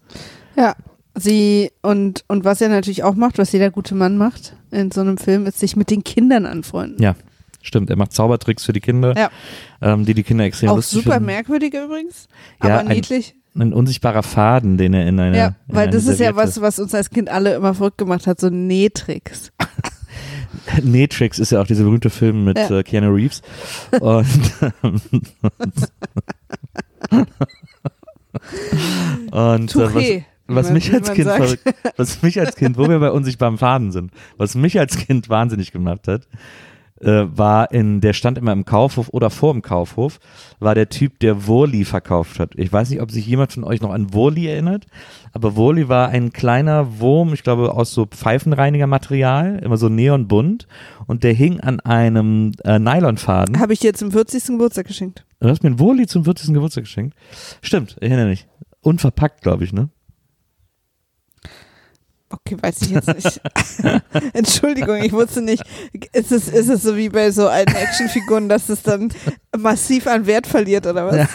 Ja. 0.55 0.75
Sie 1.17 1.71
und, 1.83 2.25
und 2.29 2.45
was 2.45 2.61
er 2.61 2.69
natürlich 2.69 3.03
auch 3.05 3.15
macht, 3.15 3.39
was 3.39 3.53
jeder 3.53 3.71
gute 3.71 3.95
Mann 3.95 4.17
macht 4.19 4.57
in 4.71 4.91
so 4.91 5.01
einem 5.01 5.17
Film, 5.19 5.47
ist 5.47 5.61
sich 5.61 5.77
mit 5.77 5.91
den 5.91 6.03
Kindern 6.03 6.45
anfreunden. 6.47 7.01
Ja, 7.01 7.15
stimmt. 7.63 7.89
Er 7.91 7.97
macht 7.97 8.13
Zaubertricks 8.13 8.65
für 8.65 8.73
die 8.73 8.81
Kinder, 8.81 9.15
Ja. 9.17 9.31
ähm, 9.81 10.05
die 10.05 10.15
die 10.15 10.25
Kinder 10.25 10.45
extrem 10.45 10.71
Auch 10.71 10.77
lustig 10.77 10.99
super 11.03 11.13
finden. 11.15 11.27
merkwürdig 11.27 11.73
übrigens, 11.75 12.27
Ja, 12.63 12.71
aber 12.81 12.89
ein- 12.91 12.97
niedlich. 12.97 13.37
Ein 13.57 13.73
unsichtbarer 13.73 14.25
Faden, 14.25 14.77
den 14.79 14.93
er 14.95 15.07
in 15.07 15.21
eine. 15.21 15.39
Ja, 15.39 15.47
in 15.69 15.75
weil 15.77 15.83
eine 15.85 15.93
das 15.93 16.07
ist 16.09 16.19
ja 16.19 16.35
was, 16.35 16.61
was 16.61 16.81
uns 16.81 16.93
als 16.93 17.11
Kind 17.11 17.29
alle 17.29 17.55
immer 17.55 17.73
verrückt 17.75 17.99
gemacht 17.99 18.27
hat, 18.27 18.41
so 18.41 18.51
Nähtricks. 18.51 19.53
Matrix 20.83 21.39
ist 21.39 21.53
ja 21.53 21.61
auch 21.63 21.67
dieser 21.69 21.85
berühmte 21.85 22.11
Film 22.11 22.43
mit 22.45 22.59
Ja. 22.59 22.81
äh, 22.81 22.83
Keanu 22.83 23.15
Reeves. 23.15 23.43
Und, 24.01 24.27
und 29.31 29.77
äh, 29.77 29.79
was, 29.79 29.93
Touré. 29.95 30.25
Was 30.47 30.67
man- 30.67 30.75
mich 30.75 30.93
als 30.93 31.13
Kind 31.13 31.29
verrückt, 31.31 31.75
was 31.97 32.23
mich 32.23 32.39
als 32.41 32.57
Kind, 32.57 32.77
wo 32.79 32.89
wir 32.89 32.99
bei 32.99 33.11
unsichtbaren 33.11 33.59
Faden 33.59 33.93
sind, 33.93 34.11
was 34.37 34.55
mich 34.55 34.79
als 34.79 34.97
Kind 34.97 35.29
wahnsinnig 35.29 35.73
gemacht 35.73 36.07
hat, 36.09 36.29
äh, 37.01 37.25
war 37.37 37.73
in, 37.73 38.01
der 38.01 38.13
stand 38.13 38.39
immer 38.39 38.53
im 38.53 38.65
Kaufhof 38.65 39.09
oder 39.11 39.29
vor 39.29 39.53
dem 39.53 39.63
Kaufhof, 39.63 40.21
war 40.61 40.75
der 40.75 40.89
Typ, 40.89 41.19
der 41.19 41.47
Wurli 41.47 41.85
verkauft 41.85 42.39
hat. 42.39 42.53
Ich 42.55 42.73
weiß 42.73 42.89
nicht, 42.91 43.01
ob 43.03 43.11
sich 43.11 43.27
jemand 43.27 43.53
von 43.53 43.65
euch 43.65 43.81
noch 43.81 43.91
an 43.91 44.15
Wurli 44.15 44.47
erinnert, 44.47 44.87
aber 45.33 45.57
Wurli 45.57 45.89
war 45.89 46.09
ein 46.11 46.33
kleiner 46.33 47.01
Wurm, 47.01 47.35
ich 47.35 47.43
glaube 47.43 47.75
aus 47.75 47.93
so 47.93 48.07
Pfeifenreinigermaterial, 48.07 49.59
immer 49.63 49.77
so 49.77 49.89
neonbunt 49.89 50.67
und 51.07 51.25
der 51.25 51.33
hing 51.33 51.61
an 51.61 51.81
einem 51.81 52.53
äh, 52.65 52.79
Nylonfaden. 52.79 53.59
Habe 53.59 53.73
ich 53.73 53.81
dir 53.81 53.93
zum 53.95 54.11
40. 54.13 54.47
Geburtstag 54.47 54.87
geschenkt. 54.87 55.25
Du 55.41 55.49
hast 55.49 55.63
mir 55.63 55.71
einen 55.71 55.79
Wurli 55.81 56.07
zum 56.07 56.25
40. 56.25 56.55
Geburtstag 56.55 56.85
geschenkt. 56.85 57.17
Stimmt, 57.61 57.97
ich 58.01 58.09
erinnere 58.09 58.29
mich. 58.29 58.47
Unverpackt, 58.81 59.43
glaube 59.43 59.65
ich, 59.65 59.73
ne? 59.73 59.89
Okay, 62.35 62.57
weiß 62.61 62.83
ich 62.83 62.91
jetzt 62.91 63.15
nicht. 63.15 63.41
Entschuldigung, 64.33 64.97
ich 64.97 65.13
wusste 65.13 65.41
nicht. 65.41 65.63
Ist 66.13 66.33
es, 66.33 66.49
ist 66.49 66.69
es 66.69 66.83
so 66.83 66.97
wie 66.97 67.09
bei 67.09 67.31
so 67.31 67.49
alten 67.49 67.75
Actionfiguren, 67.75 68.49
dass 68.49 68.69
es 68.69 68.83
dann 68.83 69.13
massiv 69.57 70.07
an 70.07 70.27
Wert 70.27 70.47
verliert 70.47 70.87
oder 70.87 71.07
was? 71.07 71.17
Ja. 71.17 71.29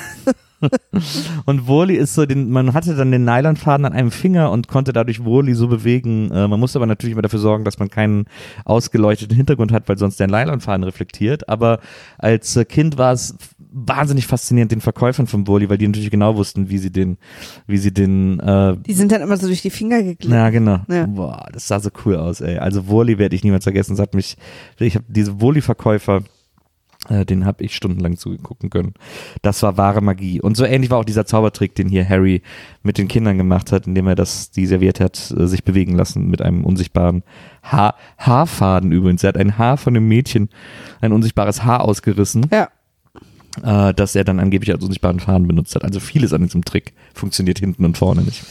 Und 1.45 1.67
Wurli 1.67 1.95
ist 1.95 2.15
so, 2.15 2.25
den, 2.25 2.49
man 2.49 2.73
hatte 2.73 2.93
dann 2.93 3.11
den 3.11 3.23
Nylonfaden 3.23 3.85
an 3.85 3.93
einem 3.93 4.11
Finger 4.11 4.51
und 4.51 4.67
konnte 4.67 4.91
dadurch 4.91 5.23
Wurli 5.23 5.53
so 5.53 5.69
bewegen. 5.69 6.31
Äh, 6.31 6.49
man 6.49 6.59
musste 6.59 6.79
aber 6.79 6.85
natürlich 6.85 7.13
immer 7.13 7.21
dafür 7.21 7.39
sorgen, 7.39 7.63
dass 7.63 7.79
man 7.79 7.89
keinen 7.89 8.25
ausgeleuchteten 8.65 9.37
Hintergrund 9.37 9.71
hat, 9.71 9.87
weil 9.87 9.97
sonst 9.97 10.19
der 10.19 10.27
Nylonfaden 10.27 10.83
reflektiert. 10.83 11.47
Aber 11.47 11.79
als 12.17 12.57
äh, 12.57 12.65
Kind 12.65 12.97
war 12.97 13.13
es 13.13 13.35
wahnsinnig 13.71 14.25
faszinierend 14.27 14.71
den 14.71 14.81
Verkäufern 14.81 15.27
von 15.27 15.45
Wurli, 15.47 15.69
weil 15.69 15.77
die 15.77 15.87
natürlich 15.87 16.09
genau 16.11 16.35
wussten, 16.35 16.69
wie 16.69 16.77
sie 16.79 16.91
den, 16.91 17.17
wie 17.67 17.77
sie 17.77 17.93
den, 17.93 18.39
äh, 18.39 18.75
Die 18.85 18.93
sind 18.93 19.11
dann 19.11 19.21
immer 19.21 19.37
so 19.37 19.47
durch 19.47 19.61
die 19.61 19.69
Finger 19.69 20.01
geglitten. 20.01 20.33
ja, 20.33 20.49
genau. 20.49 20.79
Ja. 20.89 21.05
Boah, 21.05 21.47
das 21.53 21.67
sah 21.67 21.79
so 21.79 21.89
cool 22.05 22.15
aus, 22.15 22.41
ey. 22.41 22.57
Also 22.57 22.87
Wurli 22.87 23.17
werde 23.17 23.35
ich 23.35 23.43
niemals 23.43 23.63
vergessen. 23.65 23.93
Das 23.93 24.01
hat 24.01 24.13
mich, 24.15 24.37
ich 24.79 24.95
habe 24.95 25.05
diese 25.07 25.39
Wurli-Verkäufer 25.41 26.23
Äh, 27.07 27.25
den 27.25 27.45
habe 27.45 27.63
ich 27.63 27.75
stundenlang 27.75 28.17
zugucken 28.17 28.69
können. 28.69 28.93
Das 29.41 29.63
war 29.63 29.77
wahre 29.77 30.01
Magie. 30.01 30.41
Und 30.41 30.57
so 30.57 30.65
ähnlich 30.65 30.89
war 30.91 30.97
auch 30.99 31.05
dieser 31.05 31.25
Zaubertrick, 31.25 31.73
den 31.73 31.87
hier 31.87 32.07
Harry 32.07 32.41
mit 32.83 32.97
den 32.97 33.07
Kindern 33.07 33.37
gemacht 33.37 33.71
hat, 33.71 33.87
indem 33.87 34.05
er 34.07 34.15
das, 34.15 34.51
die 34.51 34.65
serviert 34.65 34.99
hat, 34.99 35.31
äh, 35.37 35.47
sich 35.47 35.63
bewegen 35.63 35.95
lassen 35.95 36.27
mit 36.29 36.41
einem 36.41 36.65
unsichtbaren 36.65 37.23
Haar, 37.63 37.95
Haarfaden 38.17 38.91
übrigens. 38.91 39.23
Er 39.23 39.29
hat 39.29 39.37
ein 39.37 39.57
Haar 39.57 39.77
von 39.77 39.93
dem 39.93 40.09
Mädchen, 40.09 40.49
ein 40.99 41.13
unsichtbares 41.13 41.63
Haar 41.63 41.85
ausgerissen, 41.85 42.47
Ja. 42.51 42.67
Äh, 43.63 43.93
das 43.93 44.15
er 44.15 44.23
dann 44.23 44.39
angeblich 44.39 44.71
als 44.71 44.83
unsichtbaren 44.83 45.19
Faden 45.19 45.47
benutzt 45.47 45.75
hat. 45.75 45.83
Also 45.83 45.99
vieles 45.99 46.33
an 46.33 46.43
diesem 46.43 46.65
Trick 46.65 46.93
funktioniert 47.13 47.59
hinten 47.59 47.85
und 47.85 47.97
vorne 47.97 48.21
nicht. 48.21 48.43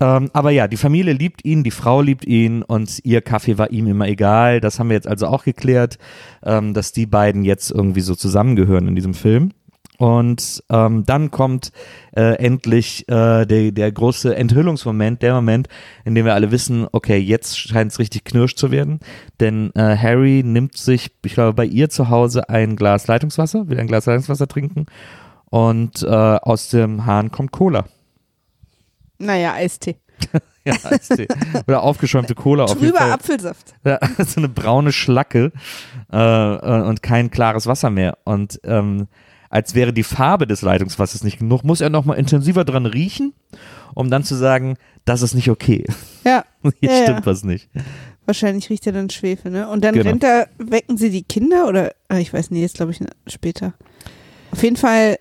Ähm, 0.00 0.30
aber 0.32 0.50
ja, 0.50 0.66
die 0.66 0.78
Familie 0.78 1.12
liebt 1.12 1.44
ihn, 1.44 1.62
die 1.62 1.70
Frau 1.70 2.00
liebt 2.00 2.24
ihn 2.24 2.62
und 2.62 3.00
ihr 3.04 3.20
Kaffee 3.20 3.58
war 3.58 3.70
ihm 3.70 3.86
immer 3.86 4.08
egal. 4.08 4.60
Das 4.60 4.78
haben 4.78 4.88
wir 4.88 4.94
jetzt 4.94 5.08
also 5.08 5.26
auch 5.26 5.44
geklärt, 5.44 5.98
ähm, 6.42 6.72
dass 6.72 6.92
die 6.92 7.06
beiden 7.06 7.44
jetzt 7.44 7.70
irgendwie 7.70 8.00
so 8.00 8.14
zusammengehören 8.14 8.88
in 8.88 8.94
diesem 8.96 9.12
Film. 9.12 9.52
Und 10.00 10.64
ähm, 10.70 11.04
dann 11.04 11.30
kommt 11.30 11.72
äh, 12.16 12.36
endlich 12.36 13.06
äh, 13.10 13.44
der, 13.44 13.70
der 13.70 13.92
große 13.92 14.34
Enthüllungsmoment, 14.34 15.20
der 15.20 15.34
Moment, 15.34 15.68
in 16.06 16.14
dem 16.14 16.24
wir 16.24 16.32
alle 16.32 16.50
wissen, 16.50 16.86
okay, 16.90 17.18
jetzt 17.18 17.58
scheint 17.58 17.92
es 17.92 17.98
richtig 17.98 18.24
knirsch 18.24 18.54
zu 18.54 18.70
werden. 18.70 19.00
Denn 19.40 19.72
äh, 19.74 19.94
Harry 19.98 20.42
nimmt 20.42 20.78
sich, 20.78 21.10
ich 21.22 21.34
glaube, 21.34 21.52
bei 21.52 21.66
ihr 21.66 21.90
zu 21.90 22.08
Hause 22.08 22.48
ein 22.48 22.76
Glas 22.76 23.08
Leitungswasser, 23.08 23.68
will 23.68 23.78
ein 23.78 23.88
Glas 23.88 24.06
Leitungswasser 24.06 24.48
trinken 24.48 24.86
und 25.50 26.02
äh, 26.02 26.06
aus 26.06 26.70
dem 26.70 27.04
Hahn 27.04 27.30
kommt 27.30 27.52
Cola. 27.52 27.84
Naja, 29.18 29.52
Eistee. 29.52 29.96
Ja, 30.62 30.74
Eistee. 30.84 31.26
Oder 31.66 31.82
aufgeschäumte 31.82 32.34
Cola 32.34 32.64
auf 32.64 32.74
jeden 32.74 32.92
Trüber 32.92 32.98
Fall. 32.98 33.12
Apfelsaft. 33.12 33.74
Ja, 33.82 33.98
so 34.18 34.40
eine 34.40 34.48
braune 34.50 34.92
Schlacke 34.92 35.52
äh, 36.12 36.80
und 36.82 37.02
kein 37.02 37.30
klares 37.30 37.66
Wasser 37.66 37.88
mehr. 37.88 38.18
Und 38.24 38.60
ähm, 38.64 39.08
als 39.50 39.74
wäre 39.74 39.92
die 39.92 40.02
Farbe 40.04 40.46
des 40.46 40.62
Leitungswassers 40.62 41.22
nicht 41.24 41.40
genug, 41.40 41.62
muss 41.64 41.80
er 41.82 41.90
nochmal 41.90 42.18
intensiver 42.18 42.64
dran 42.64 42.86
riechen, 42.86 43.34
um 43.94 44.10
dann 44.10 44.24
zu 44.24 44.34
sagen, 44.36 44.76
das 45.04 45.20
ist 45.22 45.34
nicht 45.34 45.50
okay. 45.50 45.84
Ja. 46.24 46.44
Hier 46.80 46.90
Ja, 46.90 47.02
stimmt 47.02 47.20
ja. 47.20 47.26
was 47.26 47.44
nicht. 47.44 47.68
Wahrscheinlich 48.26 48.70
riecht 48.70 48.86
er 48.86 48.92
dann 48.92 49.10
Schwefel, 49.10 49.50
ne? 49.50 49.68
Und 49.68 49.82
dann 49.84 49.94
Genau. 49.94 50.08
rennt 50.08 50.22
er, 50.24 50.48
wecken 50.58 50.96
sie 50.96 51.10
die 51.10 51.24
Kinder 51.24 51.66
oder, 51.68 51.92
ah, 52.08 52.18
ich 52.18 52.32
weiß 52.32 52.50
nicht, 52.52 52.60
jetzt 52.62 52.76
glaube 52.76 52.92
ich 52.92 53.00
später. 53.26 53.74
Auf 54.52 54.62
jeden 54.62 54.76
Fall 54.76 55.18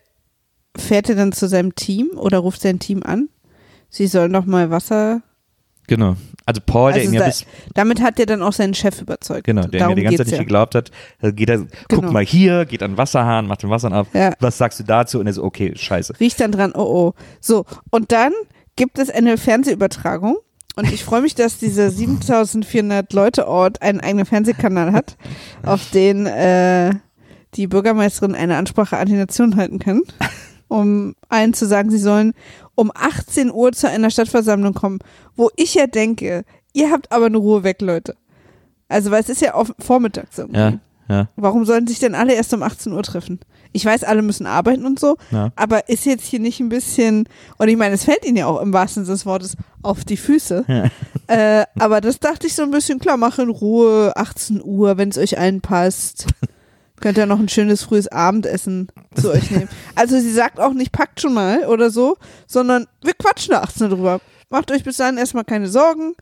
fährt 0.78 1.10
er 1.10 1.16
dann 1.16 1.32
zu 1.32 1.48
seinem 1.48 1.74
Team 1.76 2.10
oder 2.16 2.38
ruft 2.40 2.62
sein 2.62 2.78
Team 2.80 3.02
an. 3.04 3.30
Sie 3.90 4.06
sollen 4.08 4.32
noch 4.32 4.46
mal 4.46 4.70
Wasser. 4.70 5.24
Genau. 5.90 6.16
Also 6.46 6.62
Paul, 6.66 6.94
der 6.94 7.02
Also 7.02 7.10
ihn 7.12 7.14
ja 7.16 7.20
da- 7.22 7.26
bis, 7.28 7.46
Damit 7.74 8.02
hat 8.02 8.20
er 8.20 8.26
dann 8.26 8.42
auch 8.42 8.54
seinen 8.54 8.74
Chef 8.74 9.02
überzeugt. 9.02 9.44
genau, 9.44 9.64
der 9.64 9.82
ihm 9.82 9.90
ja 9.90 9.96
die 9.96 10.02
ganze 10.04 10.18
Zeit 10.18 10.26
geht's 10.26 10.32
nicht 10.32 10.38
ja. 10.38 10.44
geglaubt 10.44 10.76
hat, 10.76 10.92
äh, 11.22 11.32
geht 11.34 11.50
er, 11.50 11.58
Genau. 11.58 11.70
guck 11.90 12.12
mal 12.12 12.24
hier, 12.24 12.66
geht 12.66 12.82
an 12.84 12.92
den 12.92 12.98
Wasserhahn, 12.98 13.48
macht 13.48 13.64
den 13.64 13.70
Wasserhahn 13.70 13.94
auf, 13.98 14.08
Ja. 14.14 14.34
was 14.40 14.58
sagst 14.58 14.80
du 14.80 14.84
dazu? 14.84 15.20
Und 15.20 15.28
er 15.28 15.34
so, 15.34 15.44
okay, 15.44 15.74
scheiße. 15.76 16.14
Riecht 16.20 16.40
dann 16.40 16.52
dran, 16.52 16.72
oh 16.76 16.80
oh. 16.82 17.14
So, 17.42 17.66
und 17.92 18.12
dann 18.12 18.32
gibt 18.76 18.98
es 19.00 19.10
eine 19.10 19.38
Fernsehübertragung. 19.38 20.38
Und 20.76 20.92
ich 20.94 21.04
freue 21.04 21.22
mich, 21.22 21.36
dass 21.36 21.58
dieser 21.58 21.90
7400 21.92 23.12
Leute 23.14 23.48
Ort 23.48 23.82
einen 23.82 24.00
eigenen 24.00 24.26
Fernsehkanal 24.26 24.94
hat, 24.94 25.18
auf 25.66 25.90
den 25.92 26.26
äh, 26.26 26.92
die 27.56 27.68
Bürgermeisterin 27.68 28.36
eine 28.36 28.58
Ansprache 28.58 28.98
an 28.98 29.08
die 29.08 29.14
Nation 29.14 29.56
halten 29.56 29.80
kann, 29.80 30.02
um 30.70 31.16
allen 31.28 31.54
zu 31.54 31.68
sagen, 31.68 31.92
sie 31.92 31.98
sollen 31.98 32.34
um 32.76 32.92
18 32.96 33.52
Uhr 33.52 33.74
zu 33.74 33.90
einer 33.90 34.10
Stadtversammlung 34.10 34.74
kommen, 34.74 35.00
wo 35.36 35.50
ich 35.58 35.74
ja 35.74 35.88
denke, 35.88 36.46
ihr 36.74 36.92
habt 36.92 37.12
aber 37.12 37.26
eine 37.26 37.38
Ruhe 37.38 37.64
weg, 37.64 37.82
Leute. 37.82 38.16
Also, 38.88 39.12
weil 39.12 39.22
es 39.22 39.30
ist 39.30 39.42
ja 39.42 39.54
auf 39.54 39.74
vormittags 39.80 40.38
irgendwie. 40.38 40.60
Ja, 40.60 40.80
ja, 41.10 41.28
Warum 41.36 41.66
sollen 41.66 41.88
sich 41.88 42.00
denn 42.00 42.16
alle 42.16 42.34
erst 42.34 42.54
um 42.54 42.64
18 42.64 42.94
Uhr 42.94 43.04
treffen? 43.04 43.40
Ich 43.72 43.84
weiß, 43.86 44.04
alle 44.04 44.22
müssen 44.22 44.48
arbeiten 44.48 44.86
und 44.86 45.00
so, 45.00 45.18
ja. 45.32 45.52
aber 45.56 45.90
ist 45.90 46.06
jetzt 46.06 46.26
hier 46.26 46.40
nicht 46.40 46.60
ein 46.60 46.70
bisschen, 46.70 47.28
und 47.58 47.68
ich 47.68 47.78
meine, 47.78 47.96
es 47.96 48.04
fällt 48.04 48.26
ihnen 48.26 48.38
ja 48.38 48.48
auch 48.48 48.62
im 48.62 48.74
wahrsten 48.74 49.06
Sinne 49.06 49.16
des 49.16 49.26
Wortes 49.26 49.58
auf 49.84 50.06
die 50.06 50.18
Füße. 50.18 50.66
äh, 51.28 51.66
aber 51.78 52.02
das 52.02 52.20
dachte 52.20 52.48
ich 52.48 52.56
so 52.56 52.64
ein 52.64 52.72
bisschen, 52.72 53.00
klar, 53.00 53.18
mach 53.18 53.38
in 53.38 53.50
Ruhe, 53.50 54.14
18 54.16 54.64
Uhr, 54.64 54.98
wenn 54.98 55.10
es 55.10 55.18
euch 55.18 55.38
allen 55.38 55.62
passt. 55.62 56.26
Könnt 57.02 57.18
ihr 57.18 57.26
noch 57.26 57.40
ein 57.40 57.50
schönes 57.50 57.84
frühes 57.84 58.08
Abendessen 58.08 58.90
zu 59.16 59.32
euch 59.32 59.52
nehmen. 59.52 59.70
Also 59.96 60.20
sie 60.20 60.32
sagt 60.32 60.60
auch 60.60 60.74
nicht, 60.74 60.92
packt 60.92 61.20
schon 61.20 61.34
mal 61.34 61.66
oder 61.66 61.90
so, 61.90 62.18
sondern 62.48 62.88
wir 63.04 63.14
quatschen 63.14 63.52
da 63.52 63.62
18 63.62 63.84
Uhr 63.84 63.90
drüber. 63.90 64.22
Macht 64.50 64.72
euch 64.72 64.84
bis 64.84 64.98
dahin 64.98 65.18
erstmal 65.18 65.44
keine 65.44 65.68
Sorgen. 65.68 66.16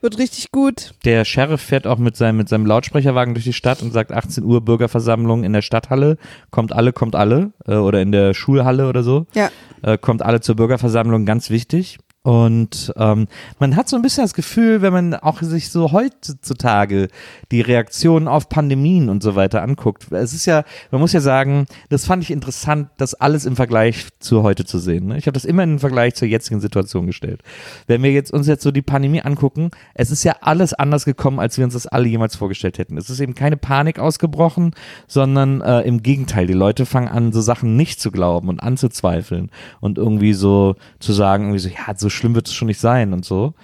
Wird 0.00 0.18
richtig 0.18 0.52
gut. 0.52 0.92
Der 1.04 1.24
Sheriff 1.24 1.62
fährt 1.62 1.86
auch 1.86 1.98
mit 1.98 2.16
seinem, 2.16 2.36
mit 2.36 2.48
seinem 2.48 2.66
Lautsprecherwagen 2.66 3.34
durch 3.34 3.44
die 3.44 3.54
Stadt 3.54 3.82
und 3.82 3.92
sagt 3.92 4.12
18 4.12 4.44
Uhr 4.44 4.62
Bürgerversammlung 4.62 5.44
in 5.44 5.54
der 5.54 5.62
Stadthalle. 5.62 6.18
Kommt 6.50 6.72
alle, 6.72 6.92
kommt 6.92 7.14
alle. 7.14 7.52
Äh, 7.66 7.76
oder 7.76 8.02
in 8.02 8.12
der 8.12 8.34
Schulhalle 8.34 8.88
oder 8.88 9.02
so. 9.02 9.26
Ja. 9.34 9.50
Äh, 9.82 9.96
kommt 9.96 10.22
alle 10.22 10.40
zur 10.40 10.56
Bürgerversammlung, 10.56 11.24
ganz 11.24 11.48
wichtig. 11.48 11.98
Und 12.24 12.90
ähm, 12.96 13.28
man 13.58 13.76
hat 13.76 13.90
so 13.90 13.96
ein 13.96 14.02
bisschen 14.02 14.24
das 14.24 14.32
Gefühl, 14.32 14.80
wenn 14.80 14.94
man 14.94 15.12
auch 15.12 15.42
sich 15.42 15.70
so 15.70 15.92
heutzutage 15.92 17.08
die 17.52 17.60
Reaktionen 17.60 18.28
auf 18.28 18.48
Pandemien 18.48 19.10
und 19.10 19.22
so 19.22 19.34
weiter 19.36 19.60
anguckt. 19.60 20.10
Es 20.10 20.32
ist 20.32 20.46
ja, 20.46 20.64
man 20.90 21.02
muss 21.02 21.12
ja 21.12 21.20
sagen, 21.20 21.66
das 21.90 22.06
fand 22.06 22.22
ich 22.22 22.30
interessant, 22.30 22.88
das 22.96 23.12
alles 23.12 23.44
im 23.44 23.56
Vergleich 23.56 24.06
zu 24.20 24.42
heute 24.42 24.64
zu 24.64 24.78
sehen. 24.78 25.08
Ne? 25.08 25.18
Ich 25.18 25.26
habe 25.26 25.34
das 25.34 25.44
immer 25.44 25.66
den 25.66 25.78
Vergleich 25.78 26.14
zur 26.14 26.26
jetzigen 26.26 26.60
Situation 26.60 27.06
gestellt. 27.06 27.42
Wenn 27.88 28.02
wir 28.02 28.10
jetzt 28.10 28.32
uns 28.32 28.46
jetzt 28.46 28.62
so 28.62 28.70
die 28.70 28.80
Pandemie 28.80 29.20
angucken, 29.20 29.70
es 29.92 30.10
ist 30.10 30.24
ja 30.24 30.36
alles 30.40 30.72
anders 30.72 31.04
gekommen, 31.04 31.38
als 31.38 31.58
wir 31.58 31.66
uns 31.66 31.74
das 31.74 31.86
alle 31.86 32.08
jemals 32.08 32.36
vorgestellt 32.36 32.78
hätten. 32.78 32.96
Es 32.96 33.10
ist 33.10 33.20
eben 33.20 33.34
keine 33.34 33.58
Panik 33.58 33.98
ausgebrochen, 33.98 34.74
sondern 35.06 35.60
äh, 35.60 35.82
im 35.82 36.02
Gegenteil, 36.02 36.46
die 36.46 36.54
Leute 36.54 36.86
fangen 36.86 37.08
an, 37.08 37.32
so 37.32 37.42
Sachen 37.42 37.76
nicht 37.76 38.00
zu 38.00 38.10
glauben 38.10 38.48
und 38.48 38.62
anzuzweifeln 38.62 39.50
und 39.82 39.98
irgendwie 39.98 40.32
so 40.32 40.76
zu 41.00 41.12
sagen, 41.12 41.44
irgendwie 41.44 41.58
so, 41.58 41.68
ja, 41.68 41.94
so 41.94 42.13
schlimm 42.14 42.34
wird 42.34 42.48
es 42.48 42.54
schon 42.54 42.68
nicht 42.68 42.80
sein 42.80 43.12
und 43.12 43.24
so. 43.24 43.54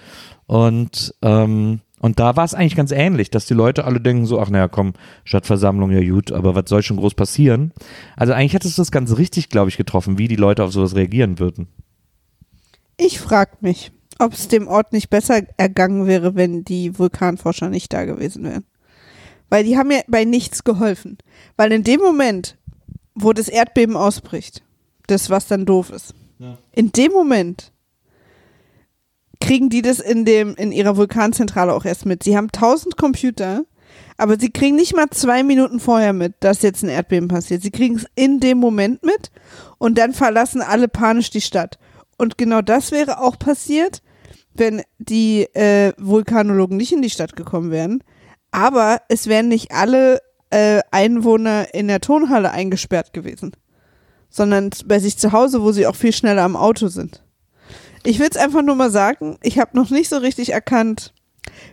Und 0.45 1.15
ähm, 1.21 1.81
und 2.01 2.19
da 2.19 2.35
war 2.35 2.43
es 2.43 2.55
eigentlich 2.55 2.75
ganz 2.75 2.91
ähnlich, 2.91 3.29
dass 3.29 3.45
die 3.45 3.53
Leute 3.53 3.85
alle 3.85 4.01
denken 4.01 4.25
so, 4.25 4.39
ach 4.39 4.49
naja, 4.49 4.67
komm, 4.67 4.93
Stadtversammlung, 5.23 5.91
ja 5.91 6.01
gut, 6.01 6.31
aber 6.31 6.55
was 6.55 6.63
soll 6.67 6.81
schon 6.81 6.97
groß 6.97 7.13
passieren? 7.13 7.73
Also 8.17 8.33
eigentlich 8.33 8.55
hättest 8.55 8.77
du 8.77 8.81
das 8.81 8.91
ganz 8.91 9.15
richtig, 9.17 9.49
glaube 9.49 9.69
ich, 9.69 9.77
getroffen, 9.77 10.17
wie 10.17 10.27
die 10.27 10.35
Leute 10.35 10.63
auf 10.63 10.71
sowas 10.71 10.95
reagieren 10.95 11.37
würden. 11.37 11.67
Ich 12.97 13.19
frag 13.19 13.61
mich, 13.61 13.91
ob 14.17 14.33
es 14.33 14.47
dem 14.47 14.67
Ort 14.67 14.93
nicht 14.93 15.11
besser 15.11 15.43
ergangen 15.57 16.07
wäre, 16.07 16.33
wenn 16.33 16.63
die 16.63 16.97
Vulkanforscher 16.97 17.69
nicht 17.69 17.93
da 17.93 18.05
gewesen 18.05 18.45
wären. 18.45 18.65
Weil 19.49 19.63
die 19.63 19.77
haben 19.77 19.91
ja 19.91 19.99
bei 20.07 20.25
nichts 20.25 20.63
geholfen. 20.63 21.19
Weil 21.55 21.71
in 21.71 21.83
dem 21.83 21.99
Moment, 21.99 22.57
wo 23.13 23.31
das 23.31 23.47
Erdbeben 23.47 23.95
ausbricht, 23.95 24.63
das 25.05 25.29
was 25.29 25.45
dann 25.45 25.67
doof 25.67 25.91
ist, 25.91 26.15
in 26.71 26.91
dem 26.91 27.11
Moment 27.11 27.71
kriegen 29.41 29.69
die 29.69 29.81
das 29.81 29.99
in 29.99 30.23
dem 30.23 30.55
in 30.55 30.71
ihrer 30.71 30.95
Vulkanzentrale 30.95 31.73
auch 31.73 31.83
erst 31.83 32.05
mit. 32.05 32.23
Sie 32.23 32.37
haben 32.37 32.51
tausend 32.51 32.95
Computer, 32.95 33.65
aber 34.17 34.39
sie 34.39 34.51
kriegen 34.51 34.77
nicht 34.77 34.95
mal 34.95 35.09
zwei 35.09 35.43
Minuten 35.43 35.81
vorher 35.81 36.13
mit, 36.13 36.35
dass 36.39 36.61
jetzt 36.61 36.83
ein 36.83 36.89
Erdbeben 36.89 37.27
passiert. 37.27 37.61
Sie 37.61 37.71
kriegen 37.71 37.95
es 37.95 38.05
in 38.15 38.39
dem 38.39 38.59
Moment 38.59 39.03
mit 39.03 39.31
und 39.77 39.97
dann 39.97 40.13
verlassen 40.13 40.61
alle 40.61 40.87
panisch 40.87 41.31
die 41.31 41.41
Stadt. 41.41 41.77
Und 42.17 42.37
genau 42.37 42.61
das 42.61 42.91
wäre 42.91 43.19
auch 43.19 43.37
passiert, 43.37 44.01
wenn 44.53 44.83
die 44.99 45.43
äh, 45.55 45.93
Vulkanologen 45.97 46.77
nicht 46.77 46.93
in 46.93 47.01
die 47.01 47.09
Stadt 47.09 47.35
gekommen 47.35 47.71
wären. 47.71 48.03
Aber 48.51 49.01
es 49.09 49.27
wären 49.27 49.47
nicht 49.47 49.71
alle 49.71 50.21
äh, 50.51 50.81
Einwohner 50.91 51.73
in 51.73 51.87
der 51.87 52.01
Tonhalle 52.01 52.51
eingesperrt 52.51 53.13
gewesen, 53.13 53.53
sondern 54.29 54.69
bei 54.85 54.99
sich 54.99 55.17
zu 55.17 55.31
Hause, 55.31 55.63
wo 55.63 55.71
sie 55.71 55.87
auch 55.87 55.95
viel 55.95 56.13
schneller 56.13 56.43
am 56.43 56.55
Auto 56.55 56.87
sind. 56.89 57.23
Ich 58.03 58.19
will 58.19 58.27
es 58.29 58.37
einfach 58.37 58.61
nur 58.61 58.75
mal 58.75 58.89
sagen, 58.89 59.37
ich 59.43 59.59
habe 59.59 59.77
noch 59.77 59.89
nicht 59.89 60.09
so 60.09 60.17
richtig 60.17 60.53
erkannt, 60.53 61.13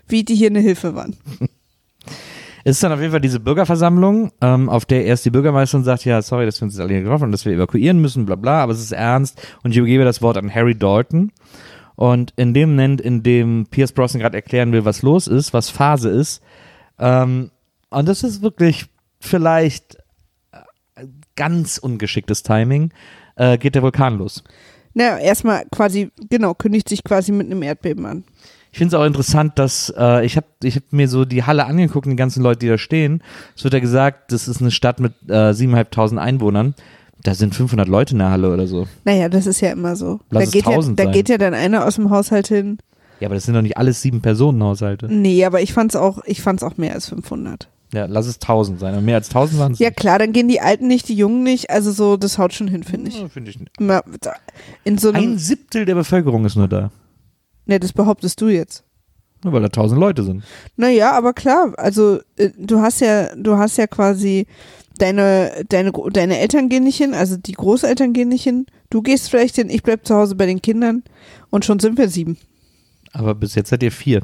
wie 0.06 0.24
die 0.24 0.34
hier 0.34 0.50
eine 0.50 0.60
Hilfe 0.60 0.94
waren. 0.94 1.16
Es 2.64 2.76
ist 2.76 2.82
dann 2.82 2.92
auf 2.92 3.00
jeden 3.00 3.12
Fall 3.12 3.20
diese 3.20 3.40
Bürgerversammlung, 3.40 4.32
ähm, 4.42 4.68
auf 4.68 4.84
der 4.84 5.06
erst 5.06 5.24
die 5.24 5.30
Bürgermeisterin 5.30 5.84
sagt, 5.84 6.04
ja, 6.04 6.20
sorry, 6.20 6.44
dass 6.44 6.60
wir 6.60 6.66
uns 6.66 6.78
alle 6.78 6.90
hier 6.90 7.02
getroffen 7.02 7.22
haben, 7.22 7.32
dass 7.32 7.46
wir 7.46 7.52
evakuieren 7.52 8.00
müssen, 8.00 8.26
bla 8.26 8.36
bla, 8.36 8.62
aber 8.62 8.72
es 8.72 8.80
ist 8.80 8.92
ernst 8.92 9.40
und 9.62 9.70
ich 9.70 9.78
übergebe 9.78 10.04
das 10.04 10.20
Wort 10.20 10.36
an 10.36 10.54
Harry 10.54 10.76
Dalton. 10.76 11.32
Und 11.96 12.32
in 12.36 12.52
dem 12.52 12.70
Moment, 12.70 13.00
in 13.00 13.22
dem 13.22 13.66
Pierce 13.70 13.92
Brosnan 13.92 14.20
gerade 14.20 14.36
erklären 14.36 14.72
will, 14.72 14.84
was 14.84 15.02
los 15.02 15.28
ist, 15.28 15.54
was 15.54 15.70
Phase 15.70 16.10
ist, 16.10 16.42
ähm, 16.98 17.50
und 17.90 18.06
das 18.06 18.22
ist 18.22 18.42
wirklich 18.42 18.86
vielleicht 19.20 19.96
äh, 20.52 21.06
ganz 21.36 21.78
ungeschicktes 21.78 22.42
Timing, 22.42 22.92
äh, 23.36 23.56
geht 23.56 23.76
der 23.76 23.82
Vulkan 23.82 24.18
los. 24.18 24.44
Naja, 24.95 25.18
erstmal 25.18 25.64
quasi, 25.70 26.11
genau, 26.28 26.55
kündigt 26.55 26.89
sich 26.89 27.05
quasi 27.05 27.32
mit 27.32 27.47
einem 27.47 27.62
Erdbeben 27.62 28.07
an. 28.07 28.24
Ich 28.70 28.78
finde 28.78 28.95
es 28.95 29.01
auch 29.01 29.07
interessant, 29.07 29.59
dass 29.59 29.93
äh, 29.97 30.24
ich 30.24 30.36
habe 30.36 30.47
ich 30.62 30.76
hab 30.76 30.82
mir 30.93 31.09
so 31.09 31.24
die 31.24 31.45
Halle 31.45 31.64
angeguckt, 31.66 32.07
die 32.07 32.16
ganzen 32.16 32.43
Leute, 32.43 32.61
die 32.61 32.68
da 32.68 32.78
stehen. 32.78 33.22
Es 33.57 33.64
wird 33.64 33.74
ja 33.74 33.80
gesagt, 33.80 34.30
das 34.32 34.47
ist 34.47 34.61
eine 34.61 34.70
Stadt 34.70 35.01
mit 35.01 35.14
äh, 35.28 35.51
7.500 35.53 36.18
Einwohnern. 36.18 36.74
Da 37.22 37.34
sind 37.34 37.55
500 37.55 37.89
Leute 37.89 38.12
in 38.12 38.18
der 38.18 38.30
Halle 38.30 38.53
oder 38.53 38.66
so. 38.66 38.86
Naja, 39.05 39.28
das 39.28 39.47
ist 39.47 39.61
ja 39.61 39.70
immer 39.70 39.97
so. 39.97 40.20
Lass 40.30 40.45
da 40.45 40.51
geht, 40.51 40.66
ja, 40.66 40.70
1000 40.72 40.99
da 40.99 41.05
sein. 41.05 41.12
geht 41.12 41.28
ja 41.28 41.39
dann 41.39 41.55
einer 41.55 41.84
aus 41.86 41.97
dem 41.97 42.11
Haushalt 42.11 42.49
hin. 42.49 42.78
Ja, 43.20 43.26
aber 43.26 43.34
das 43.34 43.45
sind 43.45 43.55
doch 43.55 43.62
nicht 43.62 43.76
alles 43.76 44.01
sieben 44.03 44.20
Personenhaushalte. 44.20 45.07
Nee, 45.12 45.45
aber 45.45 45.61
ich 45.61 45.72
fand's 45.72 45.97
auch, 45.97 46.20
ich 46.24 46.41
fand's 46.41 46.62
auch 46.62 46.76
mehr 46.76 46.95
als 46.95 47.09
500. 47.09 47.68
Ja, 47.93 48.05
lass 48.07 48.26
es 48.26 48.36
1000 48.36 48.78
sein. 48.80 49.03
Mehr 49.05 49.16
als 49.16 49.28
1000 49.28 49.61
waren 49.61 49.72
es. 49.72 49.78
Ja 49.78 49.91
klar, 49.91 50.18
dann 50.18 50.32
gehen 50.32 50.49
die 50.49 50.61
Alten 50.61 50.89
nicht, 50.89 51.09
die 51.09 51.14
Jungen 51.14 51.43
nicht. 51.43 51.70
Also 51.70 51.91
so, 51.91 52.16
das 52.16 52.39
haut 52.39 52.53
schon 52.53 52.68
hin, 52.68 52.82
finde 52.82 53.11
ich. 53.11 53.24
finde 53.32 53.51
ich 53.51 53.59
nicht. 53.59 53.72
In 54.84 54.99
so 54.99 55.11
Ein. 55.12 55.39
Siebtel 55.39 55.84
der 55.84 55.95
Bevölkerung 55.95 56.45
ist 56.45 56.57
nur 56.57 56.68
da. 56.68 56.91
Ne, 57.66 57.80
das 57.80 57.93
behauptest 57.93 58.41
du 58.41 58.49
jetzt. 58.49 58.84
Nur 59.45 59.53
weil 59.53 59.61
da 59.61 59.66
1000 59.66 60.01
Leute 60.01 60.22
sind. 60.24 60.43
Naja, 60.76 61.12
aber 61.12 61.32
klar, 61.32 61.72
also 61.76 62.20
äh, 62.36 62.51
du 62.59 62.80
hast 62.80 63.01
ja, 63.01 63.34
du 63.36 63.57
hast 63.57 63.78
ja 63.78 63.86
quasi 63.86 64.47
deine, 64.99 65.64
deine, 65.68 65.93
deine 66.12 66.39
Eltern 66.39 66.68
gehen 66.68 66.84
nicht 66.84 66.97
hin, 66.97 67.14
also 67.14 67.36
die 67.36 67.53
Großeltern 67.53 68.12
gehen 68.12 68.28
nicht 68.28 68.43
hin. 68.43 68.66
Du 68.91 69.01
gehst 69.01 69.30
vielleicht 69.30 69.57
hin, 69.57 69.70
ich 69.70 69.82
bleib 69.82 70.07
zu 70.07 70.14
Hause 70.14 70.34
bei 70.34 70.47
den 70.47 70.61
Kindern 70.61 71.05
und 71.51 71.64
schon 71.64 71.78
sind 71.78 71.99
wir 71.99 72.09
sieben. 72.09 72.36
Aber 73.12 73.34
bis 73.34 73.55
jetzt 73.55 73.70
seid 73.70 73.82
ihr 73.82 73.93
vier. 73.93 74.22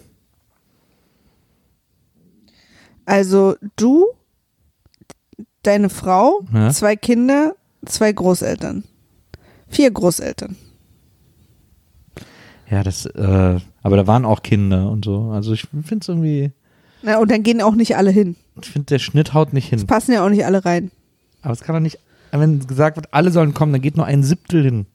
Also 3.06 3.56
du, 3.76 4.06
deine 5.62 5.90
Frau, 5.90 6.40
Ja. 6.52 6.70
zwei 6.70 6.96
Kinder, 6.96 7.54
zwei 7.86 8.12
Großeltern. 8.12 8.84
Vier 9.68 9.90
Großeltern. 9.90 10.56
Ja, 12.70 12.82
das, 12.82 13.06
äh, 13.06 13.60
aber 13.82 13.96
da 13.96 14.06
waren 14.06 14.24
auch 14.24 14.42
Kinder 14.42 14.90
und 14.90 15.04
so. 15.04 15.30
Also 15.32 15.52
ich 15.52 15.62
finde 15.68 15.98
es 16.00 16.08
irgendwie, 16.08 16.52
Na, 17.02 17.18
und 17.18 17.30
dann 17.30 17.42
gehen 17.42 17.60
auch 17.60 17.74
nicht 17.74 17.96
alle 17.96 18.10
hin. 18.10 18.36
ich 18.60 18.70
finde, 18.70 18.86
der 18.86 18.98
Schnitt 18.98 19.34
haut 19.34 19.52
nicht 19.52 19.68
hin. 19.68 19.86
Passen 19.86 20.12
ja 20.12 20.24
auch 20.24 20.30
nicht 20.30 20.46
alle 20.46 20.64
rein. 20.64 20.90
Aber 21.42 21.52
es 21.52 21.60
kann 21.60 21.74
doch 21.74 21.80
nicht, 21.80 21.98
wenn 22.30 22.66
gesagt 22.66 22.96
wird, 22.96 23.12
alle 23.12 23.30
sollen 23.30 23.52
kommen, 23.52 23.72
dann 23.72 23.82
geht 23.82 23.96
nur 23.96 24.06
ein 24.06 24.22
Siebtel 24.22 24.62
hin. 24.64 24.86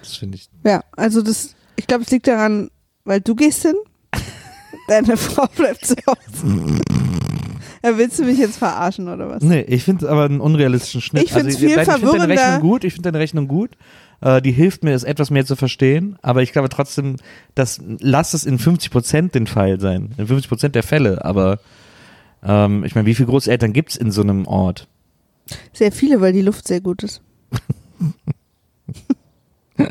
Das 0.00 0.16
finde 0.16 0.36
ich. 0.36 0.48
Ja, 0.64 0.82
also 0.96 1.22
das, 1.22 1.54
ich 1.76 1.86
glaube, 1.86 2.02
es 2.04 2.10
liegt 2.10 2.26
daran, 2.26 2.70
weil 3.04 3.20
du 3.20 3.34
gehst 3.36 3.62
hin, 3.62 3.76
deine 4.88 5.16
Frau 5.16 5.46
bleibt 5.56 5.86
zu 5.86 5.94
Hause. 6.06 6.80
Ja, 7.84 7.98
willst 7.98 8.18
du 8.18 8.24
mich 8.24 8.38
jetzt 8.38 8.56
verarschen 8.56 9.08
oder 9.08 9.28
was? 9.28 9.42
Nee, 9.42 9.60
ich 9.60 9.84
finde 9.84 10.06
es 10.06 10.10
aber 10.10 10.24
einen 10.24 10.40
unrealistischen 10.40 11.02
Schnitt. 11.02 11.24
Ich 11.24 11.32
find's 11.32 11.56
also, 11.56 11.58
viel 11.66 11.76
deine- 11.76 11.82
Ich 11.82 11.88
finde 11.88 12.00
deine 12.00 12.12
verwirrender. 12.12 12.42
Rechnung 12.54 12.60
gut, 12.70 12.84
ich 12.84 12.92
finde 12.94 13.12
deine 13.12 13.22
Rechnung 13.22 13.46
gut. 13.48 13.70
Äh, 14.22 14.40
die 14.40 14.52
hilft 14.52 14.84
mir, 14.84 14.92
es 14.94 15.04
etwas 15.04 15.30
mehr 15.30 15.44
zu 15.44 15.54
verstehen. 15.54 16.16
Aber 16.22 16.42
ich 16.42 16.52
glaube 16.52 16.70
trotzdem, 16.70 17.16
dass, 17.54 17.80
lass 18.00 18.32
es 18.32 18.44
in 18.44 18.58
50 18.58 18.90
Prozent 18.90 19.34
den 19.34 19.46
Fall 19.46 19.80
sein. 19.80 20.14
In 20.16 20.26
50 20.26 20.48
Prozent 20.48 20.74
der 20.74 20.82
Fälle. 20.82 21.24
Aber 21.26 21.58
ähm, 22.42 22.84
ich 22.84 22.94
meine, 22.94 23.06
wie 23.06 23.14
viele 23.14 23.28
Großeltern 23.28 23.72
gibt 23.74 23.90
es 23.90 23.96
in 23.96 24.10
so 24.10 24.22
einem 24.22 24.46
Ort? 24.46 24.88
Sehr 25.74 25.92
viele, 25.92 26.22
weil 26.22 26.32
die 26.32 26.40
Luft 26.42 26.66
sehr 26.66 26.80
gut 26.80 27.02
ist. 27.02 27.20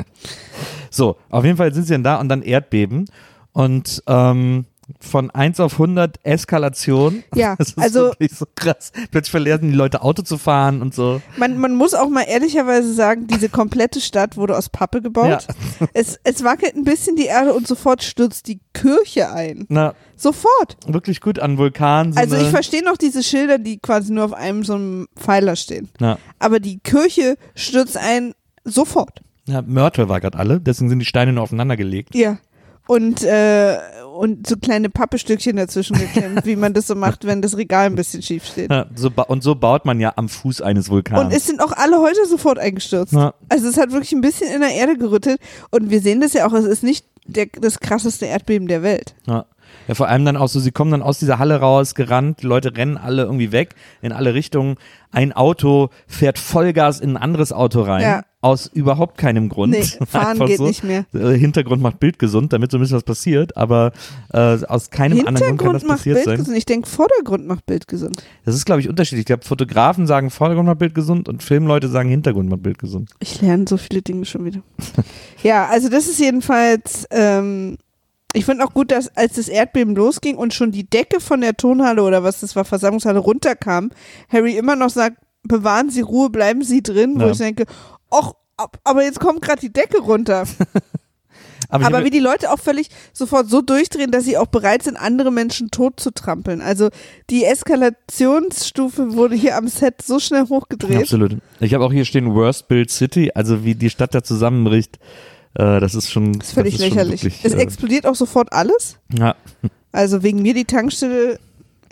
So, 0.90 1.16
auf 1.28 1.44
jeden 1.44 1.56
Fall 1.56 1.74
sind 1.74 1.84
sie 1.84 1.92
dann 1.92 2.04
da 2.04 2.20
und 2.20 2.28
dann 2.28 2.42
Erdbeben. 2.42 3.06
Und 3.52 4.02
ähm, 4.06 4.64
von 5.00 5.30
1 5.30 5.60
auf 5.60 5.74
100 5.74 6.18
Eskalation. 6.24 7.24
Ja, 7.34 7.54
das 7.58 7.68
ist 7.70 7.78
also- 7.78 8.00
wirklich 8.08 8.32
so 8.32 8.46
krass. 8.54 8.92
Plötzlich 9.10 9.30
verlernen 9.30 9.70
die 9.70 9.76
Leute 9.76 10.02
Auto 10.02 10.22
zu 10.22 10.38
fahren 10.38 10.82
und 10.82 10.94
so. 10.94 11.20
Man, 11.36 11.58
man 11.58 11.74
muss 11.74 11.94
auch 11.94 12.08
mal 12.08 12.22
ehrlicherweise 12.22 12.92
sagen, 12.92 13.26
diese 13.26 13.48
komplette 13.48 14.00
Stadt 14.00 14.36
wurde 14.36 14.56
aus 14.56 14.68
Pappe 14.68 15.00
gebaut. 15.02 15.46
Es, 15.92 16.18
es 16.24 16.42
wackelt 16.44 16.74
ein 16.76 16.84
bisschen 16.84 17.16
die 17.16 17.26
Erde 17.26 17.52
und 17.52 17.66
sofort 17.66 18.02
stürzt 18.02 18.46
die 18.48 18.60
Kirche 18.72 19.30
ein. 19.32 19.66
Na, 19.68 19.94
Sofort. 20.16 20.76
wirklich 20.86 21.20
gut 21.20 21.38
an 21.38 21.58
Vulkan. 21.58 22.12
So 22.12 22.20
Also 22.20 22.36
ich 22.36 22.48
verstehe 22.48 22.82
noch 22.84 22.96
diese 22.96 23.22
Schilder, 23.22 23.58
die 23.58 23.78
quasi 23.78 24.12
nur 24.12 24.24
auf 24.24 24.32
einem 24.32 24.64
so 24.64 24.74
einem 24.74 25.08
Pfeiler 25.16 25.56
stehen. 25.56 25.88
na, 26.00 26.18
Aber 26.38 26.60
die 26.60 26.78
Kirche 26.78 27.36
stürzt 27.54 27.96
ein 27.96 28.34
sofort. 28.64 29.20
Ja, 29.46 29.62
Mörtel 29.62 30.08
war 30.08 30.20
gerade 30.20 30.38
alle, 30.38 30.60
deswegen 30.60 30.88
sind 30.88 30.98
die 31.00 31.04
Steine 31.04 31.32
nur 31.32 31.42
aufeinander 31.42 31.76
gelegt. 31.76 32.14
Ja. 32.14 32.38
Und, 32.86 33.22
äh, 33.22 33.78
und 34.16 34.46
so 34.46 34.56
kleine 34.56 34.90
Pappestückchen 34.90 35.56
dazwischen 35.56 35.96
geklemmt, 35.98 36.44
wie 36.44 36.56
man 36.56 36.74
das 36.74 36.86
so 36.86 36.94
macht, 36.94 37.26
wenn 37.26 37.40
das 37.40 37.56
Regal 37.56 37.86
ein 37.86 37.94
bisschen 37.94 38.22
schief 38.22 38.44
steht. 38.44 38.70
Ja, 38.70 38.86
so 38.94 39.10
und 39.26 39.42
so 39.42 39.54
baut 39.54 39.84
man 39.86 40.00
ja 40.00 40.12
am 40.16 40.28
Fuß 40.28 40.60
eines 40.60 40.90
Vulkans. 40.90 41.20
Und 41.24 41.32
es 41.32 41.46
sind 41.46 41.62
auch 41.62 41.72
alle 41.72 42.00
heute 42.00 42.26
sofort 42.26 42.58
eingestürzt. 42.58 43.14
Ja. 43.14 43.32
Also 43.48 43.68
es 43.68 43.78
hat 43.78 43.90
wirklich 43.92 44.12
ein 44.12 44.20
bisschen 44.20 44.52
in 44.52 44.60
der 44.60 44.74
Erde 44.74 44.96
gerüttelt. 44.98 45.40
Und 45.70 45.90
wir 45.90 46.00
sehen 46.00 46.20
das 46.20 46.34
ja 46.34 46.46
auch, 46.46 46.52
es 46.52 46.66
ist 46.66 46.82
nicht 46.82 47.06
der, 47.26 47.46
das 47.58 47.80
krasseste 47.80 48.26
Erdbeben 48.26 48.68
der 48.68 48.82
Welt. 48.82 49.14
ja. 49.26 49.46
ja, 49.88 49.94
vor 49.94 50.08
allem 50.08 50.26
dann 50.26 50.36
auch 50.36 50.48
so, 50.48 50.60
sie 50.60 50.70
kommen 50.72 50.90
dann 50.90 51.02
aus 51.02 51.18
dieser 51.18 51.38
Halle 51.38 51.58
raus, 51.60 51.94
gerannt, 51.94 52.42
die 52.42 52.46
Leute 52.46 52.76
rennen 52.76 52.98
alle 52.98 53.22
irgendwie 53.22 53.50
weg, 53.50 53.74
in 54.02 54.12
alle 54.12 54.34
Richtungen. 54.34 54.76
Ein 55.10 55.32
Auto 55.32 55.88
fährt 56.06 56.38
Vollgas 56.38 57.00
in 57.00 57.12
ein 57.12 57.16
anderes 57.16 57.50
Auto 57.52 57.80
rein, 57.80 58.02
Ja. 58.02 58.22
Aus 58.44 58.66
überhaupt 58.66 59.16
keinem 59.16 59.48
Grund. 59.48 59.72
Nee, 59.72 59.82
fahren 60.06 60.38
geht 60.46 60.58
so. 60.58 60.66
nicht 60.66 60.84
mehr. 60.84 61.06
Hintergrund 61.12 61.80
macht 61.80 61.98
Bild 61.98 62.18
gesund, 62.18 62.52
damit 62.52 62.70
so 62.70 62.76
ein 62.76 62.80
bisschen 62.80 62.96
was 62.98 63.02
passiert, 63.04 63.56
aber 63.56 63.92
äh, 64.32 64.58
aus 64.66 64.90
keinem 64.90 65.26
anderen 65.26 65.56
Grund 65.56 65.60
kann 65.60 65.72
das 65.72 65.82
macht 65.84 65.96
passiert 65.98 66.16
Bild 66.16 66.26
sein. 66.26 66.36
gesund. 66.38 66.56
Ich 66.58 66.66
denke, 66.66 66.88
Vordergrund 66.88 67.46
macht 67.46 67.64
Bild 67.64 67.88
gesund. 67.88 68.22
Das 68.44 68.54
ist, 68.54 68.66
glaube 68.66 68.82
ich, 68.82 68.88
unterschiedlich. 68.90 69.20
Ich 69.20 69.26
glaube, 69.26 69.44
Fotografen 69.44 70.06
sagen 70.06 70.28
Vordergrund 70.28 70.66
macht 70.66 70.78
Bild 70.78 70.94
gesund 70.94 71.26
und 71.28 71.42
Filmleute 71.42 71.88
sagen 71.88 72.10
Hintergrund 72.10 72.50
macht 72.50 72.62
Bild 72.62 72.78
gesund. 72.78 73.10
Ich 73.20 73.40
lerne 73.40 73.64
so 73.66 73.78
viele 73.78 74.02
Dinge 74.02 74.26
schon 74.26 74.44
wieder. 74.44 74.60
ja, 75.42 75.66
also 75.66 75.88
das 75.88 76.06
ist 76.06 76.20
jedenfalls, 76.20 77.06
ähm, 77.10 77.78
ich 78.34 78.44
finde 78.44 78.62
auch 78.66 78.74
gut, 78.74 78.90
dass 78.90 79.08
als 79.16 79.36
das 79.36 79.48
Erdbeben 79.48 79.94
losging 79.94 80.36
und 80.36 80.52
schon 80.52 80.70
die 80.70 80.84
Decke 80.88 81.20
von 81.20 81.40
der 81.40 81.56
Tonhalle 81.56 82.02
oder 82.02 82.22
was 82.24 82.40
das 82.40 82.54
war, 82.56 82.66
Versammlungshalle 82.66 83.20
runterkam, 83.20 83.90
Harry 84.28 84.58
immer 84.58 84.76
noch 84.76 84.90
sagt, 84.90 85.16
bewahren 85.46 85.90
Sie 85.90 86.00
Ruhe, 86.00 86.30
bleiben 86.30 86.62
Sie 86.62 86.82
drin, 86.82 87.14
wo 87.16 87.26
Ja. 87.26 87.30
ich 87.30 87.38
denke, 87.38 87.66
ab- 88.56 88.78
aber 88.84 89.02
jetzt 89.04 89.20
kommt 89.20 89.42
gerade 89.42 89.60
die 89.60 89.72
Decke 89.72 89.98
runter. 89.98 90.44
Aber, 91.70 91.86
Aber 91.86 92.04
wie 92.04 92.10
die 92.10 92.20
Leute 92.20 92.52
auch 92.52 92.58
völlig 92.60 92.88
sofort 93.14 93.48
so 93.48 93.60
durchdrehen, 93.62 94.12
dass 94.12 94.24
sie 94.24 94.36
auch 94.36 94.46
bereit 94.46 94.82
sind, 94.84 94.96
andere 94.96 95.32
Menschen 95.32 95.70
tot 95.70 95.98
zu 95.98 96.12
trampeln. 96.12 96.60
Also 96.60 96.90
die 97.30 97.44
Eskalationsstufe 97.44 99.14
wurde 99.14 99.34
hier 99.34 99.56
am 99.56 99.66
Set 99.68 100.02
so 100.02 100.20
schnell 100.20 100.44
hochgedreht. 100.48 100.98
Absolut. 100.98 101.38
Ich 101.60 101.74
habe 101.74 101.84
auch 101.84 101.92
hier 101.92 102.04
stehen 102.04 102.34
Worst 102.34 102.68
Build 102.68 102.90
City, 102.90 103.32
also 103.34 103.64
wie 103.64 103.74
die 103.74 103.90
Stadt 103.90 104.14
da 104.14 104.22
zusammenbricht. 104.22 104.98
Äh, 105.54 105.80
das 105.80 105.94
ist 105.94 106.12
schon. 106.12 106.34
Das 106.38 106.48
ist 106.48 106.54
völlig 106.54 106.74
das 106.76 106.82
ist 106.82 106.88
lächerlich. 106.90 107.24
wirklich, 107.24 107.44
es 107.44 107.54
äh, 107.54 107.58
explodiert 107.58 108.06
auch 108.06 108.14
sofort 108.14 108.52
alles. 108.52 108.98
ja, 109.16 109.34
Also 109.90 110.22
wegen 110.22 110.42
mir 110.42 110.54
die 110.54 110.66
Tankstelle, 110.66 111.38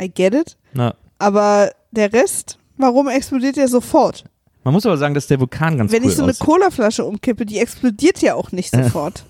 I 0.00 0.08
get 0.08 0.34
it. 0.34 0.56
na. 0.74 0.94
Aber 1.18 1.70
der 1.92 2.12
Rest, 2.12 2.58
warum 2.76 3.08
explodiert 3.08 3.56
der 3.56 3.68
sofort? 3.68 4.24
Man 4.64 4.74
muss 4.74 4.86
aber 4.86 4.96
sagen, 4.96 5.14
dass 5.14 5.26
der 5.26 5.40
Vulkan 5.40 5.76
ganz 5.78 5.90
Wenn 5.92 6.02
cool 6.04 6.10
ich 6.10 6.16
so 6.16 6.22
eine. 6.24 6.34
Colaflasche 6.34 7.04
umkippe, 7.04 7.44
die 7.46 7.58
explodiert 7.58 8.20
ja 8.22 8.34
auch 8.34 8.52
nicht 8.52 8.70
sofort. 8.74 9.24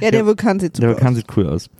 ja, 0.00 0.10
der 0.10 0.24
Vulkan 0.26 0.60
sieht 0.60 0.76
super 0.76 0.88
Der 0.88 0.96
Vulkan 0.96 1.08
aus. 1.12 1.16
sieht 1.16 1.26
cool 1.36 1.48
aus. 1.48 1.70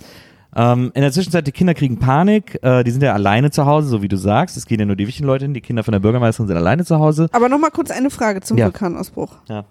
Ähm, 0.54 0.90
in 0.94 1.00
der 1.02 1.12
Zwischenzeit, 1.12 1.46
die 1.46 1.52
Kinder 1.52 1.72
kriegen 1.74 1.98
Panik. 1.98 2.58
Äh, 2.62 2.84
die 2.84 2.90
sind 2.90 3.02
ja 3.02 3.14
alleine 3.14 3.50
zu 3.50 3.64
Hause, 3.64 3.88
so 3.88 4.02
wie 4.02 4.08
du 4.08 4.16
sagst. 4.16 4.56
Es 4.56 4.66
gehen 4.66 4.80
ja 4.80 4.84
nur 4.86 4.96
die 4.96 5.06
wichtigen 5.06 5.26
Leute 5.26 5.44
hin. 5.46 5.54
Die 5.54 5.60
Kinder 5.62 5.82
von 5.82 5.92
der 5.92 6.00
Bürgermeisterin 6.00 6.48
sind 6.48 6.56
alleine 6.56 6.84
zu 6.84 6.98
Hause. 6.98 7.28
Aber 7.32 7.48
nochmal 7.48 7.70
kurz 7.70 7.90
eine 7.90 8.10
Frage 8.10 8.40
zum 8.42 8.58
Ja. 8.58 8.66
Vulkanausbruch. 8.66 9.34
Ja. 9.48 9.64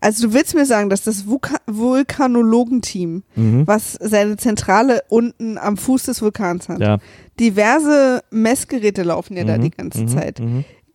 Also 0.00 0.28
du 0.28 0.34
willst 0.34 0.54
mir 0.54 0.66
sagen, 0.66 0.90
dass 0.90 1.02
das 1.02 1.26
Vulka 1.26 1.56
Vulkanologenteam, 1.66 3.22
Mhm. 3.34 3.66
was 3.66 3.94
seine 4.00 4.36
Zentrale 4.36 5.02
unten 5.08 5.58
am 5.58 5.76
Fuß 5.76 6.04
des 6.04 6.22
Vulkans 6.22 6.68
hat, 6.68 6.80
Ja. 6.80 6.98
diverse 7.40 8.22
Messgeräte 8.30 9.02
laufen 9.02 9.36
ja 9.36 9.44
da 9.44 9.56
Mhm. 9.58 9.62
die 9.62 9.70
ganze 9.70 10.02
Mhm. 10.02 10.08
Zeit. 10.08 10.40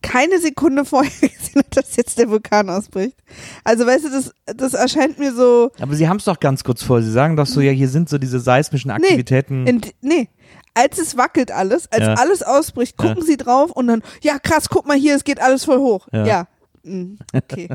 Keine 0.04 0.38
Sekunde 0.38 0.84
vorher 0.84 1.10
gesehen 1.20 1.56
hat, 1.58 1.76
dass 1.76 1.96
jetzt 1.96 2.18
der 2.18 2.28
Vulkan 2.30 2.68
ausbricht. 2.70 3.16
Also 3.64 3.86
weißt 3.86 4.04
du, 4.04 4.10
das, 4.10 4.32
das 4.56 4.74
erscheint 4.74 5.18
mir 5.18 5.32
so, 5.34 5.70
Aber 5.80 5.94
sie 5.94 6.08
haben 6.08 6.18
es 6.18 6.24
doch 6.24 6.38
ganz 6.38 6.62
kurz 6.62 6.82
vor. 6.82 7.02
Sie 7.02 7.10
sagen 7.10 7.36
doch 7.36 7.46
so, 7.46 7.60
ja, 7.60 7.72
hier 7.72 7.88
sind 7.88 8.08
so 8.08 8.18
diese 8.18 8.38
seismischen 8.40 8.90
Aktivitäten. 8.90 9.66
in, 9.66 9.80
nee, 10.02 10.28
als 10.74 10.98
es 10.98 11.16
wackelt 11.16 11.50
alles, 11.50 11.90
als 11.90 12.02
Ja. 12.02 12.14
alles 12.14 12.42
ausbricht, 12.42 12.96
gucken 12.96 13.18
Ja. 13.20 13.24
sie 13.24 13.36
drauf 13.36 13.70
und 13.70 13.86
dann, 13.86 14.02
ja 14.22 14.38
krass, 14.38 14.68
guck 14.68 14.86
mal 14.86 14.96
hier, 14.96 15.16
es 15.16 15.24
geht 15.24 15.40
alles 15.40 15.64
voll 15.64 15.78
hoch. 15.78 16.06
Ja. 16.12 16.26
Ja, 16.26 16.48
Mm, 16.86 17.14
okay. 17.32 17.68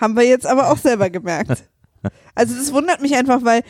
Haben 0.00 0.16
wir 0.16 0.22
jetzt 0.26 0.46
aber 0.46 0.70
auch 0.70 0.78
selber 0.78 1.10
gemerkt. 1.10 1.64
Also 2.34 2.54
das 2.54 2.72
wundert 2.72 3.02
mich 3.02 3.14
einfach, 3.14 3.44
weil 3.44 3.62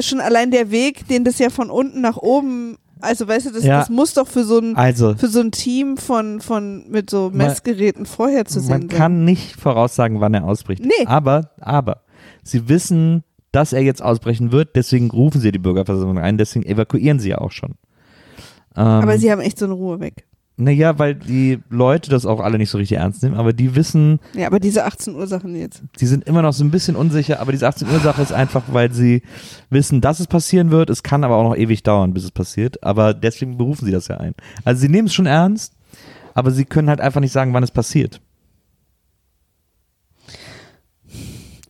schon 0.00 0.20
allein 0.20 0.50
der 0.50 0.70
Weg, 0.70 1.08
den 1.08 1.24
das 1.24 1.38
ja 1.38 1.48
von 1.50 1.70
unten 1.70 2.02
nach 2.02 2.18
oben, 2.18 2.76
also 3.00 3.26
weißt 3.28 3.46
du, 3.46 3.50
das, 3.52 3.64
Ja. 3.64 3.78
das 3.80 3.90
muss 3.90 4.14
doch 4.14 4.26
für 4.28 4.44
so 4.44 4.58
ein 4.58 4.76
also, 4.76 5.14
für 5.16 5.28
so 5.28 5.40
ein 5.40 5.50
Team 5.52 5.96
von, 5.96 6.40
von 6.40 6.88
mit 6.90 7.10
so 7.10 7.28
Man- 7.28 7.48
Messgeräten 7.48 8.06
vorher 8.06 8.44
zu 8.44 8.60
sehen 8.60 8.70
man 8.70 8.88
kann 8.88 9.24
nicht 9.24 9.56
voraussagen, 9.60 10.20
wann 10.20 10.34
er 10.34 10.44
ausbricht. 10.44 10.84
Nee. 10.84 11.06
Aber, 11.06 11.50
aber, 11.60 12.02
sie 12.42 12.68
wissen, 12.68 13.24
dass 13.52 13.72
er 13.72 13.80
jetzt 13.82 14.02
ausbrechen 14.02 14.52
wird, 14.52 14.76
deswegen 14.76 15.10
rufen 15.10 15.40
sie 15.40 15.52
die 15.52 15.58
Bürgerversammlung 15.58 16.18
ein, 16.18 16.36
deswegen 16.38 16.64
evakuieren 16.66 17.18
sie 17.18 17.30
ja 17.30 17.38
auch 17.38 17.50
schon. 17.52 17.70
Ähm, 18.76 18.84
Aber 18.84 19.18
sie 19.18 19.30
haben 19.32 19.40
echt 19.40 19.58
so 19.58 19.64
eine 19.64 19.74
Ruhe 19.74 20.00
weg. 20.00 20.26
Naja, 20.60 20.98
weil 20.98 21.14
die 21.14 21.60
Leute 21.70 22.10
das 22.10 22.26
auch 22.26 22.40
alle 22.40 22.58
nicht 22.58 22.68
so 22.70 22.78
richtig 22.78 22.98
ernst 22.98 23.22
nehmen, 23.22 23.36
aber 23.36 23.52
die 23.52 23.74
wissen, 23.76 24.18
Ja, 24.34 24.48
aber 24.48 24.58
diese 24.60 24.84
18 24.84 25.14
Ursachen 25.14 25.54
jetzt. 25.54 25.82
die 26.00 26.06
sind 26.06 26.24
immer 26.26 26.42
noch 26.42 26.52
so 26.52 26.64
ein 26.64 26.70
bisschen 26.70 26.96
unsicher, 26.96 27.38
aber 27.40 27.52
diese 27.52 27.66
18 27.68 27.88
Uhr 27.88 28.00
Sache 28.00 28.20
ist 28.22 28.32
einfach, 28.32 28.64
weil 28.72 28.92
sie 28.92 29.22
wissen, 29.70 30.00
dass 30.00 30.18
es 30.20 30.26
passieren 30.26 30.70
wird. 30.70 30.90
Es 30.90 31.02
kann 31.02 31.22
aber 31.24 31.36
auch 31.36 31.44
noch 31.44 31.56
ewig 31.56 31.82
dauern, 31.84 32.12
bis 32.12 32.24
es 32.24 32.32
passiert. 32.32 32.82
Aber 32.82 33.14
deswegen 33.14 33.56
berufen 33.56 33.86
sie 33.86 33.92
das 33.92 34.08
ja 34.08 34.16
ein. 34.18 34.34
Also 34.64 34.80
sie 34.80 34.88
nehmen 34.88 35.06
es 35.06 35.14
schon 35.14 35.26
ernst, 35.26 35.72
aber 36.34 36.50
sie 36.50 36.64
können 36.64 36.88
halt 36.88 37.00
einfach 37.00 37.20
nicht 37.20 37.32
sagen, 37.32 37.54
wann 37.54 37.62
es 37.62 37.70
passiert. 37.70 38.20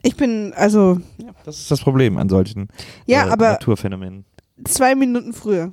Ich 0.02 0.16
bin, 0.16 0.52
also, 0.54 1.00
Das 1.44 1.58
ist 1.58 1.70
das 1.70 1.80
Problem 1.80 2.16
an 2.18 2.28
solchen 2.28 2.68
ja, 3.06 3.26
äh, 3.26 3.30
aber 3.30 3.50
Naturphänomenen. 3.52 4.24
zwei 4.64 4.94
Minuten 4.94 5.32
früher. 5.32 5.72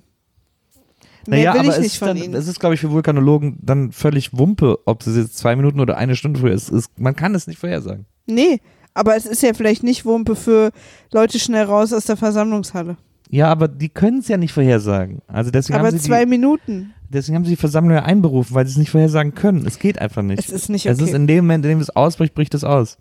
Mehr 1.27 1.39
Naja, 1.39 1.53
will 1.53 1.59
aber 1.61 1.69
ich 1.69 1.75
es 1.75 1.79
nicht 1.81 1.93
ist 1.93 1.97
von 1.97 2.07
dann, 2.09 2.17
ihnen. 2.17 2.33
Es 2.33 2.47
ist, 2.47 2.59
glaube 2.59 2.75
ich, 2.75 2.81
für 2.81 2.91
Vulkanologen 2.91 3.57
dann 3.61 3.91
völlig 3.91 4.37
Wumpe, 4.37 4.79
ob 4.85 5.05
es 5.05 5.15
jetzt 5.15 5.37
zwei 5.37 5.55
Minuten 5.55 5.79
oder 5.79 5.97
eine 5.97 6.15
Stunde 6.15 6.39
früher 6.39 6.53
ist. 6.53 6.69
ist 6.69 6.89
man 6.99 7.15
kann 7.15 7.33
es 7.35 7.47
nicht 7.47 7.59
vorhersagen. 7.59 8.05
Nee, 8.27 8.59
aber 8.93 9.15
es 9.15 9.25
ist 9.25 9.43
ja 9.43 9.53
vielleicht 9.53 9.83
nicht 9.83 10.05
Wumpe 10.05 10.35
für 10.35 10.71
Leute 11.11 11.39
schnell 11.39 11.63
raus 11.65 11.93
aus 11.93 12.05
der 12.05 12.17
Versammlungshalle. 12.17 12.97
Ja, 13.29 13.47
aber 13.47 13.67
die 13.67 13.89
können 13.89 14.19
es 14.19 14.27
ja 14.27 14.37
nicht 14.37 14.53
vorhersagen. 14.53 15.21
Also 15.27 15.51
deswegen 15.51 15.79
aber 15.79 15.87
haben 15.87 15.97
sie 15.97 16.05
zwei 16.05 16.25
die, 16.25 16.29
Minuten. 16.29 16.93
deswegen 17.09 17.35
haben 17.35 17.43
sie 17.43 17.51
die 17.51 17.55
Versammlung 17.57 17.95
ja 17.95 18.03
einberufen, 18.03 18.55
weil 18.55 18.65
sie 18.65 18.73
es 18.73 18.77
nicht 18.77 18.91
vorhersagen 18.91 19.33
können. 19.33 19.65
Es 19.65 19.79
geht 19.79 19.99
einfach 19.99 20.21
nicht. 20.21 20.39
Es 20.39 20.49
ist 20.49 20.69
nicht 20.69 20.85
Es 20.85 20.99
ist 20.99 21.09
okay. 21.09 21.15
in 21.15 21.27
dem 21.27 21.45
Moment, 21.45 21.65
in 21.65 21.69
dem 21.71 21.79
es 21.79 21.89
ausbricht, 21.89 22.33
bricht 22.35 22.53
es 22.53 22.63
aus. 22.63 22.97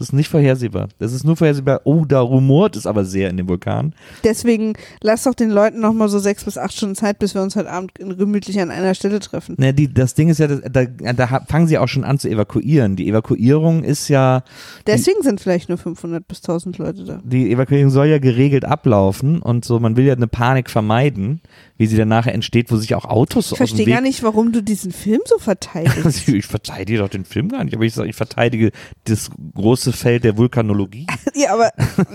Es 0.00 0.06
ist 0.08 0.12
nicht 0.14 0.28
vorhersehbar. 0.30 0.88
Es 0.98 1.12
ist 1.12 1.24
nur 1.24 1.36
vorhersehbar, 1.36 1.82
oh, 1.84 2.06
da 2.06 2.20
rumort 2.20 2.74
es 2.74 2.86
aber 2.86 3.04
sehr 3.04 3.28
in 3.28 3.36
dem 3.36 3.48
Vulkan. 3.48 3.94
Deswegen 4.24 4.72
lass 5.02 5.24
doch 5.24 5.34
den 5.34 5.50
Leuten 5.50 5.80
noch 5.80 5.92
mal 5.92 6.08
so 6.08 6.18
sechs 6.18 6.42
bis 6.44 6.56
acht 6.56 6.72
Stunden 6.74 6.94
Zeit, 6.94 7.18
bis 7.18 7.34
wir 7.34 7.42
uns 7.42 7.54
heute 7.54 7.70
Abend 7.70 7.92
gemütlich 7.96 8.58
an 8.60 8.70
einer 8.70 8.94
Stelle 8.94 9.20
treffen. 9.20 9.56
Ne, 9.58 9.74
die, 9.74 9.92
das 9.92 10.14
Ding 10.14 10.30
ist 10.30 10.38
ja, 10.38 10.46
das- 10.46 10.62
da, 10.72 10.84
da 10.86 11.26
fangen 11.46 11.66
sie 11.66 11.76
auch 11.76 11.88
schon 11.88 12.04
an 12.04 12.18
zu 12.18 12.30
evakuieren. 12.30 12.96
Die 12.96 13.08
Evakuierung 13.08 13.84
ist 13.84 14.08
ja, 14.08 14.42
Deswegen 14.86 15.22
sind 15.22 15.40
vielleicht 15.40 15.68
nur 15.68 15.76
500 15.78 16.26
bis 16.26 16.38
1000 16.38 16.78
Leute 16.78 17.04
da. 17.04 17.20
die 17.22 17.52
Evakuierung 17.52 17.90
soll 17.90 18.06
ja 18.06 18.18
geregelt 18.18 18.64
ablaufen 18.64 19.42
und 19.42 19.66
so, 19.66 19.78
man 19.80 19.96
will 19.96 20.06
ja 20.06 20.14
eine 20.14 20.26
Panik 20.28 20.70
vermeiden, 20.70 21.42
wie 21.76 21.86
sie 21.86 21.96
dann 21.96 22.08
nachher 22.08 22.34
entsteht, 22.34 22.70
wo 22.70 22.76
sich 22.76 22.94
auch 22.94 23.04
Autos 23.04 23.52
Ich 23.52 23.56
verstehe 23.58 23.86
gar 23.86 24.00
nicht, 24.00 24.22
warum 24.22 24.52
du 24.52 24.62
diesen 24.62 24.92
Film 24.92 25.20
so 25.26 25.38
verteidigst. 25.38 26.26
ich 26.28 26.46
verteidige 26.46 26.98
doch 26.98 27.08
den 27.08 27.24
Film 27.26 27.48
gar 27.50 27.64
nicht, 27.64 27.74
aber 27.74 27.84
ich 27.84 27.92
sage, 27.94 28.08
ich 28.08 28.16
verteidige 28.16 28.70
das 29.04 29.30
große 29.54 29.89
Feld 29.92 30.24
der 30.24 30.36
Vulkanologie. 30.36 31.06
ja, 31.34 31.52
aber 31.52 31.70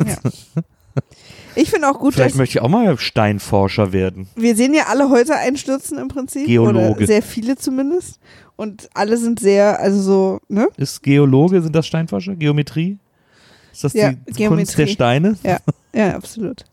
ja. 0.05 0.17
ich 1.55 1.69
finde 1.69 1.89
auch 1.89 1.99
gut, 1.99 2.13
Vielleicht 2.13 2.31
dass 2.31 2.37
möchte 2.37 2.57
ich 2.57 2.61
auch 2.63 2.69
mal 2.69 2.97
Steinforscher 2.97 3.91
werden. 3.93 4.27
wir 4.35 4.55
sehen 4.55 4.73
ja 4.73 4.83
alle 4.89 5.09
Häuser 5.09 5.37
einstürzen 5.37 5.97
im 5.97 6.07
Prinzip. 6.07 6.45
Geologe. 6.45 6.97
Oder 6.97 7.07
sehr 7.07 7.21
viele 7.21 7.55
zumindest. 7.55 8.19
Und 8.55 8.89
alle 8.93 9.17
sind 9.17 9.39
sehr, 9.39 9.79
also 9.79 10.01
so, 10.01 10.39
ne? 10.47 10.67
Ist 10.77 11.03
Geologe, 11.03 11.61
sind 11.61 11.75
das 11.75 11.87
Steinforscher? 11.87 12.35
Geometrie? 12.35 12.97
Ist 13.73 13.83
das 13.83 13.93
Ja, 13.93 14.11
die 14.11 14.15
Kunst 14.23 14.37
Geometrie. 14.37 14.75
der 14.77 14.87
Steine? 14.87 15.37
Ja, 15.43 15.57
ja, 15.93 16.15
absolut. 16.15 16.63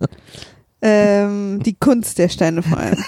Ähm, 0.82 1.60
die 1.62 1.74
Kunst 1.74 2.18
der 2.18 2.28
Steine 2.28 2.62
vor 2.62 2.78
allem. 2.78 2.98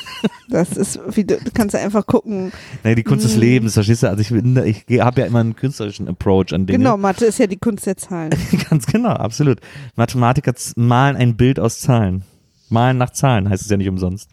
Das 0.51 0.77
ist, 0.77 1.01
wie 1.16 1.25
du, 1.25 1.39
du 1.39 1.51
kannst 1.53 1.75
einfach 1.75 2.07
gucken. 2.07 2.53
Nee, 2.85 2.95
die 2.95 3.03
Kunst 3.03 3.25
des 3.25 3.37
Mm. 3.37 3.41
Lebens, 3.41 3.75
verstehst 3.75 4.03
du? 4.03 4.09
Also 4.09 4.20
ich, 4.20 4.29
bin- 4.29 4.57
ich 4.59 5.01
habe 5.01 5.22
ja 5.22 5.27
immer 5.27 5.41
einen 5.41 5.57
künstlerischen 5.57 6.07
Approach 6.07 6.53
an 6.53 6.66
Dinge. 6.66 6.79
Genau, 6.79 6.97
Mathe 6.99 7.25
ist 7.25 7.39
ja 7.39 7.47
die 7.47 7.57
Kunst 7.57 7.87
der 7.87 7.97
Zahlen. 7.97 8.31
Ganz 8.70 8.87
genau, 8.87 9.09
absolut. 9.09 9.59
Mathematiker 9.97 10.53
malen 10.77 11.16
ein 11.16 11.37
Bild 11.37 11.59
aus 11.59 11.81
Zahlen. 11.81 12.22
Malen 12.68 12.99
nach 12.99 13.11
Zahlen 13.11 13.49
heißt 13.49 13.62
es 13.62 13.70
ja 13.70 13.77
nicht 13.79 13.89
umsonst. 13.89 14.29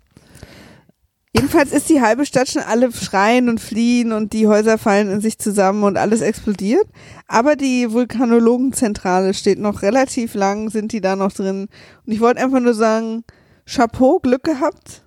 Jedenfalls 1.34 1.72
ist 1.72 1.90
die 1.90 2.02
halbe 2.02 2.26
Stadt 2.26 2.50
schon 2.50 2.62
alle 2.62 2.92
schreien 2.92 3.48
und 3.48 3.62
fliehen 3.62 4.12
und 4.12 4.34
die 4.34 4.48
Häuser 4.48 4.78
fallen 4.78 5.10
in 5.10 5.22
sich 5.22 5.40
zusammen 5.40 5.84
und 5.84 5.98
alles 5.98 6.20
explodiert. 6.20 6.86
Aber 7.28 7.56
die 7.56 7.92
Vulkanologenzentrale 7.92 9.34
steht 9.34 9.58
noch 9.58 9.82
relativ 9.82 10.34
lang, 10.34 10.70
sind 10.70 10.92
die 10.92 11.00
da 11.00 11.16
noch 11.16 11.32
drin. 11.32 11.70
Und 12.06 12.14
ich 12.14 12.20
wollte 12.20 12.42
einfach 12.42 12.60
nur 12.60 12.74
sagen, 12.74 13.24
Chapeau, 13.66 14.20
Glück 14.20 14.44
gehabt, 14.44 15.04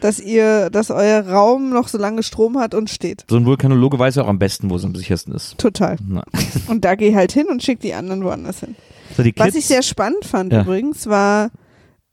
dass 0.00 0.18
ihr, 0.18 0.70
dass 0.70 0.90
euer 0.90 1.28
Raum 1.28 1.70
noch 1.70 1.86
so 1.86 1.98
lange 1.98 2.24
Strom 2.24 2.58
hat 2.58 2.74
und 2.74 2.90
steht. 2.90 3.24
So 3.30 3.36
ein 3.36 3.46
Vulkanologe 3.46 3.96
weiß 3.98 4.16
ja 4.16 4.24
auch 4.24 4.28
am 4.28 4.40
besten, 4.40 4.70
wo 4.70 4.76
es 4.76 4.84
am 4.84 4.96
sichersten 4.96 5.32
ist. 5.34 5.56
Total. 5.58 5.96
Na. 6.04 6.24
Und 6.68 6.84
da 6.84 6.96
geh 6.96 7.14
halt 7.14 7.30
hin 7.30 7.46
und 7.48 7.62
schick 7.62 7.78
die 7.78 7.94
anderen 7.94 8.24
woanders 8.24 8.60
hin. 8.60 8.74
So, 9.16 9.22
die 9.22 9.32
Was 9.36 9.54
ich 9.54 9.66
sehr 9.66 9.82
spannend 9.82 10.24
fand 10.24 10.52
Ja. 10.52 10.62
übrigens, 10.62 11.06
war 11.06 11.50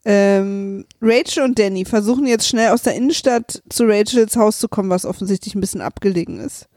ähm, 0.06 0.86
Rachel 1.02 1.44
und 1.44 1.58
Danny 1.58 1.84
versuchen 1.84 2.28
jetzt 2.28 2.48
schnell 2.48 2.70
aus 2.70 2.84
der 2.84 2.96
Innenstadt 2.96 3.64
zu 3.70 3.86
Rachels 3.86 4.38
Haus 4.38 4.60
zu 4.60 4.68
kommen, 4.68 4.90
was 4.90 5.06
offensichtlich 5.06 5.56
ein 5.56 5.62
bisschen 5.62 5.82
abgelegen 5.82 6.40
ist. 6.40 6.70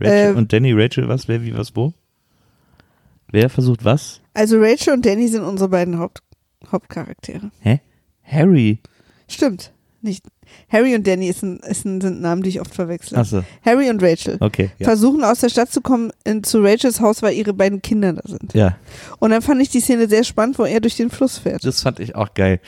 Rachel 0.00 0.34
äh, 0.34 0.38
und 0.38 0.52
Danny, 0.52 0.72
Rachel, 0.72 1.08
was, 1.08 1.28
wer, 1.28 1.42
wie, 1.42 1.56
was, 1.56 1.74
wo? 1.74 1.92
Wer 3.30 3.50
versucht 3.50 3.84
was? 3.84 4.20
Also 4.32 4.58
Rachel 4.60 4.94
und 4.94 5.04
Danny 5.04 5.28
sind 5.28 5.42
unsere 5.42 5.68
beiden 5.68 5.98
Haupt 5.98 6.22
Hauptcharaktere. 6.70 7.50
Hä? 7.60 7.80
Harry. 8.22 8.78
Stimmt. 9.28 9.72
Nicht. 10.00 10.24
Harry 10.68 10.94
und 10.94 11.06
Danny 11.06 11.28
ist 11.28 11.42
ein, 11.42 11.58
ist 11.58 11.84
ein, 11.84 12.00
sind 12.00 12.20
Namen, 12.20 12.42
die 12.42 12.50
ich 12.50 12.60
oft 12.60 12.74
verwechsel. 12.74 13.18
Achso, 13.18 13.42
Harry 13.64 13.90
und 13.90 14.02
Rachel 14.02 14.36
okay. 14.40 14.70
Ja. 14.78 14.84
versuchen 14.86 15.24
aus 15.24 15.40
der 15.40 15.48
Stadt 15.48 15.70
zu 15.72 15.80
kommen 15.80 16.10
in, 16.24 16.42
zu 16.42 16.62
Rachels 16.62 17.00
Haus, 17.00 17.22
weil 17.22 17.34
ihre 17.34 17.52
beiden 17.52 17.82
Kinder 17.82 18.12
da 18.12 18.22
sind. 18.24 18.54
ja, 18.54 18.76
Und 19.18 19.30
dann 19.30 19.42
fand 19.42 19.60
ich 19.62 19.68
die 19.68 19.80
Szene 19.80 20.08
sehr 20.08 20.24
spannend, 20.24 20.58
wo 20.58 20.64
er 20.64 20.80
durch 20.80 20.96
den 20.96 21.10
Fluss 21.10 21.38
fährt. 21.38 21.64
das 21.64 21.82
fand 21.82 22.00
ich 22.00 22.14
auch 22.16 22.34
geil. 22.34 22.60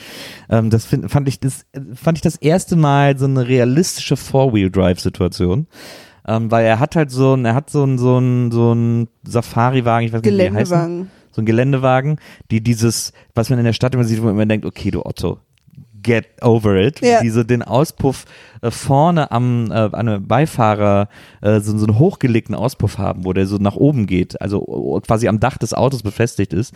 Ähm, 0.49 0.69
das 0.69 0.85
find, 0.85 1.09
fand, 1.11 1.27
ich 1.27 1.39
das, 1.39 1.65
fand 1.93 2.17
ich 2.17 2.21
das 2.21 2.35
erste 2.35 2.75
Mal 2.75 3.17
so 3.17 3.25
eine 3.25 3.47
realistische 3.47 4.17
Four-Wheel-Drive-Situation. 4.17 5.67
Ähm, 6.27 6.51
weil 6.51 6.65
er 6.65 6.79
hat 6.79 6.95
halt 6.97 7.09
so 7.09 7.35
ein, 7.35 7.45
er 7.45 7.55
hat 7.55 7.69
so 7.69 7.85
ein, 7.85 7.97
so 7.97 8.19
ein, 8.19 8.51
so 8.51 8.73
ein 8.73 9.07
Safari-Wagen, 9.25 10.07
ich 10.07 10.13
weiß 10.13 10.21
nicht, 10.21 10.33
wie 10.33 10.37
die 10.37 10.43
heißen. 10.43 10.55
Geländewagen. 10.55 11.11
so 11.31 11.41
ein 11.41 11.45
Geländewagen, 11.45 12.19
die 12.51 12.61
dieses, 12.61 13.13
was 13.33 13.49
man 13.49 13.59
in 13.59 13.65
der 13.65 13.71
Stadt 13.73 13.93
immer 13.93 14.03
sieht, 14.03 14.19
wo 14.19 14.25
man 14.25 14.33
immer 14.35 14.45
denkt, 14.45 14.65
okay, 14.65 14.91
du 14.91 15.05
Otto, 15.05 15.39
get 16.07 16.25
over 16.41 16.75
it. 16.75 17.01
Ja. 17.01 17.21
Diese, 17.21 17.45
den 17.45 17.61
Auspuff 17.61 18.25
äh, 18.61 18.71
vorne 18.71 19.29
am, 19.31 19.69
äh, 19.69 19.73
an 19.73 19.93
einem 19.93 20.27
Beifahrer, 20.27 21.09
äh, 21.41 21.59
so, 21.59 21.77
so 21.77 21.85
einen 21.85 21.99
hochgelegten 21.99 22.55
Auspuff 22.55 22.97
haben, 22.97 23.25
wo 23.25 23.33
der 23.33 23.45
so 23.45 23.57
nach 23.57 23.75
oben 23.75 24.07
geht, 24.07 24.41
also 24.41 25.01
quasi 25.05 25.27
am 25.27 25.39
Dach 25.39 25.57
des 25.57 25.73
Autos 25.73 26.01
befestigt 26.01 26.53
ist. 26.53 26.73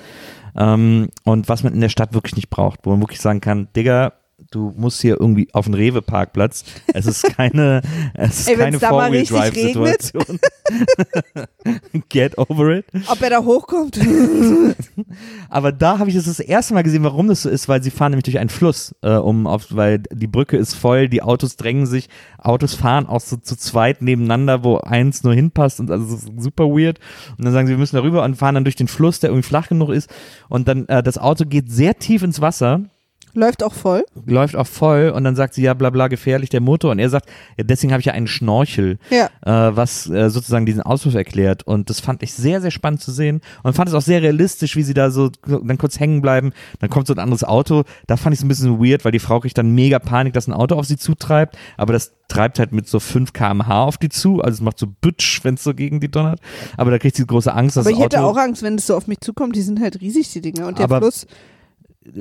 Ähm, 0.55 1.09
und 1.23 1.49
was 1.49 1.63
man 1.63 1.73
in 1.73 1.81
der 1.81 1.89
Stadt 1.89 2.13
wirklich 2.13 2.35
nicht 2.35 2.49
braucht, 2.49 2.81
wo 2.83 2.91
man 2.91 3.01
wirklich 3.01 3.21
sagen 3.21 3.41
kann, 3.41 3.69
Digga, 3.75 4.13
du 4.51 4.73
musst 4.75 5.01
hier 5.01 5.19
irgendwie 5.19 5.47
auf 5.53 5.65
den 5.65 5.73
Rewe-Parkplatz. 5.73 6.65
Es 6.93 7.05
ist 7.05 7.23
keine, 7.35 7.81
es 8.13 8.41
ist 8.41 8.49
Ey, 8.49 8.57
keine 8.57 8.79
Four-Wheel-Drive-Situation. 8.79 10.39
Get 12.09 12.37
over 12.37 12.77
it. 12.77 12.85
Ob 13.07 13.21
er 13.21 13.29
da 13.29 13.43
hochkommt? 13.43 13.97
Aber 15.49 15.71
da 15.71 15.99
habe 15.99 16.09
ich 16.09 16.15
es 16.17 16.25
das 16.25 16.41
erste 16.41 16.73
Mal 16.73 16.83
gesehen, 16.83 17.03
warum 17.03 17.29
das 17.29 17.43
so 17.43 17.49
ist, 17.49 17.69
weil 17.69 17.81
sie 17.81 17.91
fahren 17.91 18.11
nämlich 18.11 18.25
durch 18.25 18.39
einen 18.39 18.49
Fluss, 18.49 18.93
äh, 19.01 19.11
um 19.15 19.47
auf, 19.47 19.67
weil 19.69 19.99
die 19.99 20.27
Brücke 20.27 20.57
ist 20.57 20.73
voll, 20.73 21.07
die 21.07 21.21
Autos 21.21 21.55
drängen 21.55 21.85
sich, 21.85 22.09
Autos 22.37 22.75
fahren 22.75 23.07
auch 23.07 23.21
so 23.21 23.37
zu 23.37 23.55
zweit 23.55 24.01
nebeneinander, 24.01 24.65
wo 24.65 24.77
eins 24.77 25.23
nur 25.23 25.33
hinpasst 25.33 25.79
und 25.79 25.89
also 25.89 26.13
das 26.13 26.23
ist 26.23 26.31
super 26.37 26.65
weird. 26.65 26.99
Und 27.37 27.45
dann 27.45 27.53
sagen 27.53 27.67
sie, 27.67 27.73
wir 27.73 27.77
müssen 27.77 27.95
darüber 27.95 28.23
und 28.23 28.35
fahren 28.35 28.55
dann 28.55 28.65
durch 28.65 28.75
den 28.75 28.89
Fluss, 28.89 29.21
der 29.21 29.29
irgendwie 29.29 29.47
flach 29.47 29.69
genug 29.69 29.89
ist. 29.89 30.09
Und 30.49 30.67
dann 30.67 30.87
äh, 30.89 31.01
das 31.01 31.17
Auto 31.17 31.45
geht 31.45 31.71
sehr 31.71 31.97
tief 31.97 32.21
ins 32.23 32.41
Wasser 32.41 32.81
Läuft 33.33 33.63
auch 33.63 33.73
voll. 33.73 34.03
läuft 34.25 34.55
auch 34.55 34.67
voll 34.67 35.09
und 35.15 35.23
dann 35.23 35.35
sagt 35.35 35.53
sie, 35.53 35.61
ja, 35.63 35.73
bla 35.73 35.89
bla, 35.89 36.07
gefährlich 36.07 36.49
der 36.49 36.61
Motor. 36.61 36.91
Und 36.91 36.99
er 36.99 37.09
sagt, 37.09 37.29
ja, 37.57 37.63
deswegen 37.63 37.91
habe 37.93 37.99
ich 38.01 38.05
ja 38.07 38.13
einen 38.13 38.27
Schnorchel, 38.27 38.97
Ja. 39.09 39.27
äh, 39.45 39.75
was 39.75 40.09
äh, 40.09 40.29
sozusagen 40.29 40.65
diesen 40.65 40.81
Auspuff 40.81 41.15
erklärt. 41.15 41.63
Und 41.63 41.89
das 41.89 41.99
fand 41.99 42.23
ich 42.23 42.33
sehr, 42.33 42.61
sehr 42.61 42.71
spannend 42.71 43.01
zu 43.01 43.11
sehen. 43.11 43.41
Und 43.63 43.73
fand 43.73 43.89
es 43.89 43.95
auch 43.95 44.01
sehr 44.01 44.21
realistisch, 44.21 44.75
wie 44.75 44.83
sie 44.83 44.93
da 44.93 45.11
so 45.11 45.29
dann 45.45 45.77
kurz 45.77 45.99
hängen 45.99 46.21
bleiben. 46.21 46.51
Dann 46.79 46.89
kommt 46.89 47.07
so 47.07 47.13
ein 47.13 47.19
anderes 47.19 47.43
Auto. 47.43 47.83
Da 48.07 48.17
fand 48.17 48.33
ich 48.33 48.39
es 48.39 48.45
ein 48.45 48.47
bisschen 48.47 48.79
weird, 48.83 49.05
weil 49.05 49.11
die 49.11 49.19
Frau 49.19 49.39
kriegt 49.39 49.57
dann 49.57 49.73
mega 49.73 49.99
Panik, 49.99 50.33
dass 50.33 50.47
ein 50.47 50.53
Auto 50.53 50.75
auf 50.75 50.85
sie 50.85 50.97
zutreibt. 50.97 51.57
Aber 51.77 51.93
das 51.93 52.13
treibt 52.27 52.59
halt 52.59 52.71
mit 52.71 52.87
so 52.87 52.99
5 52.99 53.33
kmh 53.33 53.83
auf 53.83 53.97
die 53.97 54.09
zu. 54.09 54.41
Also 54.41 54.55
es 54.55 54.61
macht 54.61 54.79
so 54.79 54.87
Bütsch, 54.87 55.43
wenn 55.43 55.55
es 55.55 55.63
so 55.63 55.73
gegen 55.73 55.99
die 55.99 56.09
donnert. 56.09 56.39
Aber 56.77 56.91
da 56.91 56.97
kriegt 56.97 57.15
sie 57.15 57.25
große 57.25 57.53
Angst, 57.53 57.75
dass 57.77 57.85
Aber 57.85 57.95
ich 57.95 58.01
hätte 58.01 58.21
Auto 58.21 58.31
auch 58.31 58.41
Angst, 58.41 58.63
wenn 58.63 58.75
es 58.75 58.87
so 58.87 58.95
auf 58.95 59.07
mich 59.07 59.19
zukommt. 59.21 59.55
Die 59.55 59.61
sind 59.61 59.79
halt 59.81 59.99
riesig, 60.01 60.31
die 60.31 60.41
Dinger. 60.41 60.67
Und 60.67 60.79
der 60.79 60.87
Fluss. 60.87 61.27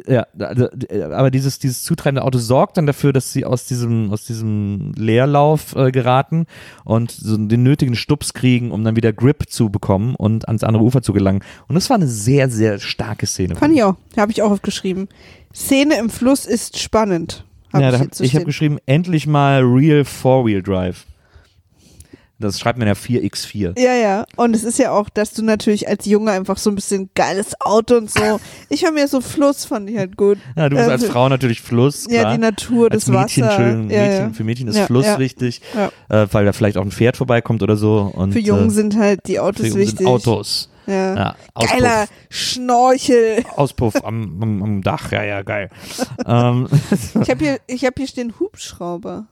Ja, 0.07 0.27
also, 0.39 0.69
äh, 0.89 1.03
aber 1.03 1.31
dieses, 1.31 1.59
dieses 1.59 1.83
zutreibende 1.83 2.23
Auto 2.23 2.39
sorgt 2.39 2.77
dann 2.77 2.87
dafür, 2.87 3.13
dass 3.13 3.33
sie 3.33 3.45
aus 3.45 3.67
diesem, 3.67 4.13
aus 4.13 4.25
diesem 4.25 4.93
Leerlauf 4.97 5.75
äh, 5.75 5.91
geraten 5.91 6.47
und 6.85 7.11
so 7.11 7.37
den 7.37 7.63
nötigen 7.63 7.97
Stups 7.97 8.33
kriegen, 8.33 8.71
um 8.71 8.85
dann 8.85 8.97
wieder 8.97 9.13
Grip 9.13 9.45
zu 9.49 9.71
bekommen 9.71 10.15
und 10.15 10.49
ans 10.49 10.65
andere 10.65 10.83
Ufer 10.83 11.03
zu 11.03 11.13
gelangen. 11.13 11.43
Und 11.69 11.75
das 11.75 11.91
war 11.91 11.97
eine 11.97 12.09
sehr, 12.09 12.51
sehr 12.51 12.79
starke 12.79 13.27
Szene. 13.27 13.57
Fand 13.57 13.75
ich 13.75 13.83
auch. 13.83 13.97
Habe 14.17 14.33
ich 14.33 14.43
auch 14.43 14.51
aufgeschrieben. 14.51 15.09
Szene 15.55 15.99
im 15.99 16.11
Fluss 16.11 16.47
ist 16.47 16.79
spannend. 16.79 17.45
Hab 17.73 17.83
ja, 17.83 17.95
ich 17.95 18.15
so 18.15 18.25
ich 18.25 18.35
habe 18.35 18.45
geschrieben, 18.45 18.79
endlich 18.87 19.27
mal 19.27 19.63
Real 19.63 20.05
Four-Wheel 20.05 20.63
Drive. 20.63 21.07
Das 22.41 22.59
schreibt 22.59 22.79
man 22.79 22.89
ja 22.89 22.95
4x4. 22.95 23.79
Ja, 23.79 23.95
ja. 23.95 24.25
Und 24.37 24.57
es 24.57 24.65
ist 24.65 24.79
ja 24.79 24.93
auch, 24.93 25.09
dass 25.09 25.33
du 25.33 25.43
natürlich 25.45 25.89
als 25.89 26.07
Junge 26.07 26.31
einfach 26.33 26.57
so 26.59 26.71
ein 26.71 26.75
bisschen 26.75 27.11
geiles 27.15 27.61
Auto 27.61 27.97
und 27.97 28.11
so. 28.11 28.41
Ich 28.69 28.83
war 28.83 28.93
mir 28.93 29.07
so 29.09 29.21
Fluss, 29.21 29.65
fand 29.67 29.91
ich 29.91 29.99
halt 29.99 30.17
gut. 30.17 30.39
Ja, 30.57 30.69
du 30.69 30.77
bist 30.77 30.89
als 30.89 31.03
Also, 31.03 31.13
Frau 31.13 31.29
natürlich 31.29 31.61
Fluss, 31.61 32.07
klar. 32.07 32.23
Ja, 32.23 32.33
die 32.33 32.39
Natur, 32.39 32.91
als 32.91 33.05
das 33.05 33.15
Mädchen, 33.15 33.45
Wasser. 33.45 33.57
schön, 33.57 33.91
ja, 33.91 34.03
Mädchen, 34.03 34.27
ja. 34.29 34.33
für 34.33 34.45
Mädchen 34.45 34.69
ist 34.69 34.77
Ja, 34.77 34.87
Fluss 34.87 35.19
wichtig, 35.19 35.61
äh, 36.09 36.27
weil 36.33 36.45
da 36.45 36.53
vielleicht 36.53 36.77
auch 36.79 36.85
ein 36.85 36.91
Pferd 36.91 37.17
vorbeikommt 37.17 37.63
oder 37.63 37.77
so. 37.77 38.11
Und, 38.15 38.33
Für 38.33 38.39
Jungen 38.41 38.69
äh, 38.69 38.71
sind 38.71 38.97
halt 38.97 39.27
die 39.27 39.39
Autos 39.39 39.61
für 39.61 39.69
Jungen 39.69 39.81
wichtig. 39.83 39.99
sind 39.99 40.07
Autos. 40.07 40.71
Ja. 40.87 41.15
Ja, 41.15 41.37
Auspuff, 41.55 41.79
Geiler 41.79 42.07
Schnorchel. 42.31 43.45
Auspuff 43.57 44.05
am, 44.05 44.43
am, 44.43 44.63
am 44.63 44.83
Dach, 44.83 45.13
ja, 45.13 45.23
ja, 45.25 45.43
geil. 45.43 45.71
ähm, 46.27 46.69
Ich 47.23 47.31
habe 47.31 47.45
hier, 47.45 47.61
ich 47.67 47.85
hab 47.85 47.95
hier 47.97 48.07
stehen 48.09 48.35
Hubschrauber. 48.41 49.27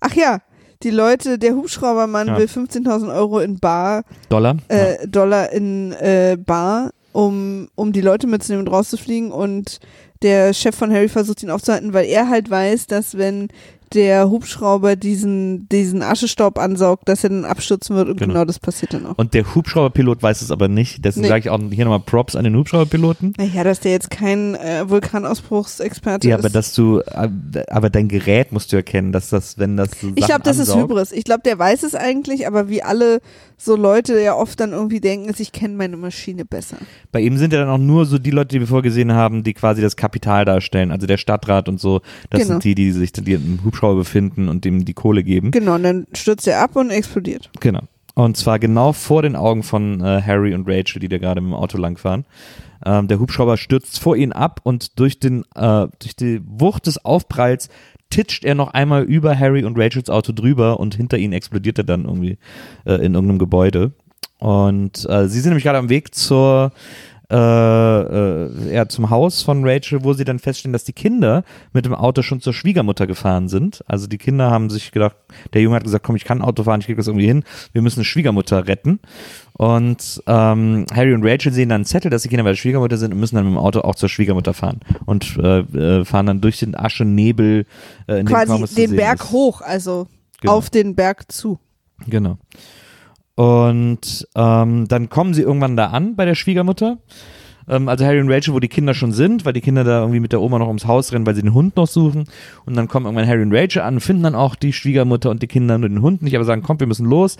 Ach 0.00 0.14
ja, 0.14 0.40
die 0.84 0.90
Leute, 0.90 1.38
der 1.38 1.54
Hubschraubermann 1.56 2.28
Ja. 2.28 2.38
will 2.38 2.46
15.000 2.46 3.12
Euro 3.14 3.40
in 3.40 3.58
Bar, 3.58 4.04
Dollar? 4.28 4.56
äh, 4.68 5.06
Dollar 5.08 5.50
in 5.52 5.92
äh, 5.92 6.36
Bar, 6.38 6.90
um, 7.12 7.68
um 7.74 7.92
die 7.92 8.00
Leute 8.02 8.26
mitzunehmen 8.26 8.66
und 8.66 8.72
rauszufliegen 8.72 9.32
und 9.32 9.80
der 10.22 10.52
Chef 10.54 10.74
von 10.76 10.92
Harry 10.92 11.08
versucht 11.08 11.42
ihn 11.42 11.50
aufzuhalten, 11.50 11.92
weil 11.92 12.06
er 12.06 12.28
halt 12.28 12.48
weiß, 12.50 12.86
dass 12.86 13.16
wenn 13.18 13.48
der 13.92 14.28
Hubschrauber 14.30 14.96
diesen, 14.96 15.68
diesen 15.68 16.02
Aschestaub 16.02 16.58
ansaugt, 16.58 17.08
dass 17.08 17.22
er 17.24 17.30
dann 17.30 17.44
abstürzen 17.44 17.94
wird 17.94 18.08
und 18.08 18.18
Genau. 18.18 18.32
genau, 18.32 18.44
das 18.44 18.58
passiert 18.58 18.94
dann 18.94 19.06
auch. 19.06 19.18
Und 19.18 19.34
der 19.34 19.54
Hubschrauberpilot 19.54 20.22
weiß 20.22 20.42
es 20.42 20.50
aber 20.50 20.68
nicht. 20.68 21.04
Deswegen 21.04 21.22
Nee. 21.22 21.28
sage 21.28 21.40
ich 21.40 21.50
auch 21.50 21.60
hier 21.70 21.84
nochmal 21.84 22.00
Props 22.00 22.34
an 22.36 22.44
den 22.44 22.56
Hubschrauberpiloten. 22.56 23.34
Naja, 23.38 23.62
dass 23.64 23.80
der 23.80 23.92
jetzt 23.92 24.10
kein 24.10 24.54
äh, 24.56 24.88
Vulkanausbruchsexperte 24.88 26.28
Ja, 26.28 26.36
ist. 26.36 26.44
aber 26.44 26.50
dass 26.52 26.72
du, 26.74 27.00
äh, 27.00 27.28
aber 27.68 27.90
dein 27.90 28.08
Gerät 28.08 28.52
musst 28.52 28.72
du 28.72 28.76
erkennen, 28.76 29.12
dass 29.12 29.30
das, 29.30 29.58
wenn 29.58 29.76
das 29.76 29.90
so 30.00 30.08
ich 30.14 30.26
glaube, 30.26 30.42
das 30.42 30.58
ist 30.58 30.70
ansaugt- 30.70 30.90
Hybris. 30.90 31.12
Ich 31.12 31.24
glaube, 31.24 31.42
der 31.44 31.58
weiß 31.58 31.82
es 31.82 31.94
eigentlich, 31.94 32.46
aber 32.46 32.68
wie 32.68 32.82
alle 32.82 33.20
so 33.56 33.76
Leute 33.76 34.20
ja 34.20 34.34
oft 34.34 34.58
dann 34.60 34.72
irgendwie 34.72 35.00
denken, 35.00 35.28
ist, 35.28 35.40
ich 35.40 35.52
kenne 35.52 35.74
meine 35.76 35.96
Maschine 35.96 36.44
besser. 36.44 36.76
Bei 37.12 37.20
ihm 37.20 37.38
sind 37.38 37.52
ja 37.52 37.60
dann 37.60 37.68
auch 37.68 37.78
nur 37.78 38.04
so 38.04 38.18
die 38.18 38.30
Leute, 38.30 38.48
die 38.48 38.60
wir 38.60 38.66
vorgesehen 38.66 39.12
haben, 39.12 39.44
die 39.44 39.54
quasi 39.54 39.80
das 39.80 39.96
Kapital 39.96 40.44
darstellen, 40.44 40.90
also 40.90 41.06
der 41.06 41.16
Stadtrat 41.18 41.68
und 41.68 41.80
so. 41.80 42.00
Das 42.30 42.40
Genau. 42.42 42.54
sind 42.54 42.64
die, 42.64 42.74
die 42.74 42.90
sich 42.92 43.12
die 43.12 43.32
im 43.32 43.60
Hubschrauber 43.84 43.96
befinden 43.96 44.48
und 44.48 44.64
dem 44.64 44.84
die 44.84 44.94
Kohle 44.94 45.22
geben. 45.22 45.50
Genau, 45.50 45.74
und 45.74 45.82
dann 45.82 46.06
stürzt 46.14 46.46
er 46.48 46.62
ab 46.62 46.76
und 46.76 46.90
explodiert. 46.90 47.50
Genau. 47.60 47.80
Und 48.14 48.36
zwar 48.36 48.58
genau 48.58 48.92
vor 48.92 49.22
den 49.22 49.34
Augen 49.34 49.62
von 49.62 50.00
äh, 50.00 50.22
Harry 50.22 50.54
und 50.54 50.68
Rachel, 50.68 51.00
die 51.00 51.08
da 51.08 51.18
gerade 51.18 51.40
mit 51.40 51.50
dem 51.50 51.54
Auto 51.54 51.78
langfahren. 51.78 52.24
Ähm, 52.86 53.08
der 53.08 53.18
Hubschrauber 53.18 53.56
stürzt 53.56 53.98
vor 53.98 54.16
ihnen 54.16 54.32
ab 54.32 54.60
und 54.62 54.98
durch, 54.98 55.18
den, 55.18 55.42
äh, 55.56 55.88
durch 55.98 56.14
die 56.16 56.40
Wucht 56.46 56.86
des 56.86 57.04
Aufpralls 57.04 57.68
titscht 58.10 58.44
er 58.44 58.54
noch 58.54 58.72
einmal 58.72 59.02
über 59.02 59.36
Harry 59.36 59.64
und 59.64 59.76
Rachels 59.76 60.10
Auto 60.10 60.32
drüber 60.32 60.78
und 60.78 60.94
hinter 60.94 61.18
ihnen 61.18 61.32
explodiert 61.32 61.78
er 61.78 61.84
dann 61.84 62.04
irgendwie 62.04 62.38
äh, 62.84 62.94
in 62.94 63.14
irgendeinem 63.14 63.40
Gebäude. 63.40 63.92
Und 64.38 65.08
äh, 65.08 65.26
sie 65.26 65.40
sind 65.40 65.50
nämlich 65.50 65.64
gerade 65.64 65.78
am 65.78 65.88
Weg 65.88 66.14
zur 66.14 66.70
äh, 67.34 68.00
äh, 68.00 68.74
ja, 68.74 68.88
zum 68.88 69.10
Haus 69.10 69.42
von 69.42 69.66
Rachel, 69.68 70.04
wo 70.04 70.12
sie 70.12 70.24
dann 70.24 70.38
feststellen, 70.38 70.72
dass 70.72 70.84
die 70.84 70.92
Kinder 70.92 71.42
mit 71.72 71.84
dem 71.84 71.94
Auto 71.94 72.22
schon 72.22 72.40
zur 72.40 72.52
Schwiegermutter 72.54 73.06
gefahren 73.08 73.48
sind. 73.48 73.82
Also 73.88 74.06
die 74.06 74.18
Kinder 74.18 74.50
haben 74.50 74.70
sich 74.70 74.92
gedacht, 74.92 75.16
der 75.52 75.62
Junge 75.62 75.76
hat 75.76 75.84
gesagt, 75.84 76.04
komm, 76.04 76.14
ich 76.16 76.24
kann 76.24 76.42
Auto 76.42 76.62
fahren, 76.62 76.80
ich 76.80 76.86
krieg 76.86 76.96
das 76.96 77.08
irgendwie 77.08 77.26
hin, 77.26 77.42
wir 77.72 77.82
müssen 77.82 77.98
eine 78.00 78.04
Schwiegermutter 78.04 78.68
retten. 78.68 79.00
Und 79.54 80.22
ähm, 80.26 80.86
Harry 80.94 81.12
und 81.14 81.24
Rachel 81.24 81.52
sehen 81.52 81.68
dann 81.70 81.76
einen 81.76 81.84
Zettel, 81.84 82.10
dass 82.10 82.22
die 82.22 82.28
Kinder 82.28 82.44
bei 82.44 82.50
der 82.50 82.56
Schwiegermutter 82.56 82.96
sind 82.96 83.12
und 83.12 83.20
müssen 83.20 83.36
dann 83.36 83.44
mit 83.44 83.54
dem 83.54 83.58
Auto 83.58 83.80
auch 83.80 83.94
zur 83.96 84.08
Schwiegermutter 84.08 84.54
fahren. 84.54 84.80
Und 85.06 85.36
äh, 85.38 85.60
äh, 85.60 86.04
fahren 86.04 86.26
dann 86.26 86.40
durch 86.40 86.58
den 86.60 86.76
Aschenebel, 86.76 87.66
äh, 88.06 88.20
in 88.20 88.26
Quasi 88.26 88.56
den 88.56 88.66
sehen 88.66 88.96
Berg 88.96 89.20
ist. 89.20 89.30
hoch, 89.32 89.60
also 89.60 90.06
Genau. 90.40 90.56
auf 90.56 90.70
den 90.70 90.94
Berg 90.94 91.32
zu. 91.32 91.58
Genau. 92.06 92.38
Und 93.36 94.28
ähm, 94.36 94.86
dann 94.88 95.08
kommen 95.08 95.34
sie 95.34 95.42
irgendwann 95.42 95.76
da 95.76 95.86
an 95.86 96.14
bei 96.16 96.24
der 96.24 96.34
Schwiegermutter. 96.34 96.98
Ähm, 97.68 97.88
also 97.88 98.04
Harry 98.04 98.20
und 98.20 98.30
Rachel, 98.30 98.54
wo 98.54 98.60
die 98.60 98.68
Kinder 98.68 98.94
schon 98.94 99.12
sind, 99.12 99.44
weil 99.44 99.52
die 99.52 99.60
Kinder 99.60 99.84
da 99.84 100.00
irgendwie 100.00 100.20
mit 100.20 100.32
der 100.32 100.40
Oma 100.40 100.58
noch 100.58 100.68
ums 100.68 100.86
Haus 100.86 101.12
rennen, 101.12 101.26
weil 101.26 101.34
sie 101.34 101.42
den 101.42 101.54
Hund 101.54 101.76
noch 101.76 101.86
suchen. 101.86 102.24
Und 102.64 102.76
dann 102.76 102.88
kommen 102.88 103.06
irgendwann 103.06 103.28
Harry 103.28 103.42
und 103.42 103.54
Rachel 103.54 103.82
an, 103.82 104.00
finden 104.00 104.22
dann 104.22 104.34
auch 104.34 104.54
die 104.54 104.72
Schwiegermutter 104.72 105.30
und 105.30 105.42
die 105.42 105.48
Kinder 105.48 105.78
nur 105.78 105.88
den 105.88 106.02
Hund 106.02 106.22
nicht, 106.22 106.36
aber 106.36 106.44
sagen, 106.44 106.62
komm, 106.62 106.80
wir 106.80 106.86
müssen 106.86 107.06
los. 107.06 107.36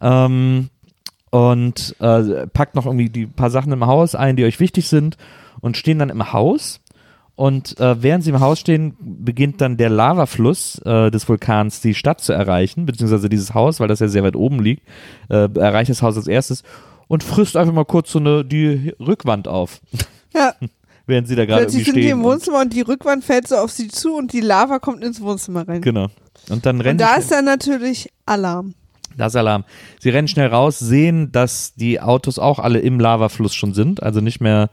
Ähm, 0.00 0.68
und 1.30 1.96
äh, 1.98 2.46
packt 2.48 2.74
noch 2.74 2.84
irgendwie 2.84 3.08
die 3.08 3.26
paar 3.26 3.48
Sachen 3.48 3.72
im 3.72 3.86
Haus 3.86 4.14
ein, 4.14 4.36
die 4.36 4.44
euch 4.44 4.60
wichtig 4.60 4.88
sind 4.88 5.16
und 5.62 5.78
stehen 5.78 5.98
dann 5.98 6.10
im 6.10 6.32
Haus. 6.34 6.81
Und 7.42 7.80
äh, 7.80 8.00
während 8.00 8.22
sie 8.22 8.30
im 8.30 8.38
Haus 8.38 8.60
stehen, 8.60 8.94
beginnt 9.00 9.60
dann 9.60 9.76
der 9.76 9.90
Lavafluss 9.90 10.78
äh, 10.84 11.10
des 11.10 11.28
Vulkans 11.28 11.80
die 11.80 11.92
Stadt 11.92 12.20
zu 12.20 12.32
erreichen, 12.32 12.86
beziehungsweise 12.86 13.28
dieses 13.28 13.52
Haus, 13.52 13.80
weil 13.80 13.88
das 13.88 13.98
ja 13.98 14.06
sehr 14.06 14.22
weit 14.22 14.36
oben 14.36 14.62
liegt, 14.62 14.84
äh, 15.28 15.48
erreicht 15.58 15.90
das 15.90 16.02
Haus 16.02 16.16
als 16.16 16.28
erstes 16.28 16.62
und 17.08 17.24
frisst 17.24 17.56
einfach 17.56 17.72
mal 17.72 17.84
kurz 17.84 18.12
so 18.12 18.20
eine 18.20 18.44
die 18.44 18.94
Rückwand 19.00 19.48
auf, 19.48 19.80
Ja, 20.32 20.54
während 21.06 21.26
sie 21.26 21.34
da 21.34 21.44
gerade 21.44 21.62
irgendwie 21.62 21.78
plötzlich 21.78 21.84
sind 21.86 21.96
die 21.96 22.02
stehen. 22.02 22.18
im 22.18 22.22
Wohnzimmer 22.22 22.60
und 22.60 22.72
die 22.72 22.82
Rückwand 22.82 23.24
fällt 23.24 23.48
so 23.48 23.56
auf 23.56 23.72
sie 23.72 23.88
zu 23.88 24.14
und 24.14 24.32
die 24.32 24.40
Lava 24.40 24.78
kommt 24.78 25.02
ins 25.02 25.20
Wohnzimmer 25.20 25.66
rein. 25.66 25.78
und, 25.78 25.82
genau. 25.82 26.06
Und 26.48 26.64
dann 26.64 26.80
rennen 26.80 26.92
Und 26.92 27.00
da 27.00 27.14
sie 27.14 27.22
ist 27.22 27.32
dann 27.32 27.44
natürlich 27.44 28.08
Alarm. 28.24 28.74
Das 29.16 29.34
Alarm. 29.34 29.64
Sie 29.98 30.10
rennen 30.10 30.28
schnell 30.28 30.46
raus, 30.46 30.78
sehen, 30.78 31.32
dass 31.32 31.74
die 31.74 32.00
Autos 32.00 32.38
auch 32.38 32.60
alle 32.60 32.78
im 32.78 33.00
Lavafluss 33.00 33.52
schon 33.52 33.74
sind, 33.74 34.00
also 34.00 34.20
nicht 34.20 34.40
mehr 34.40 34.70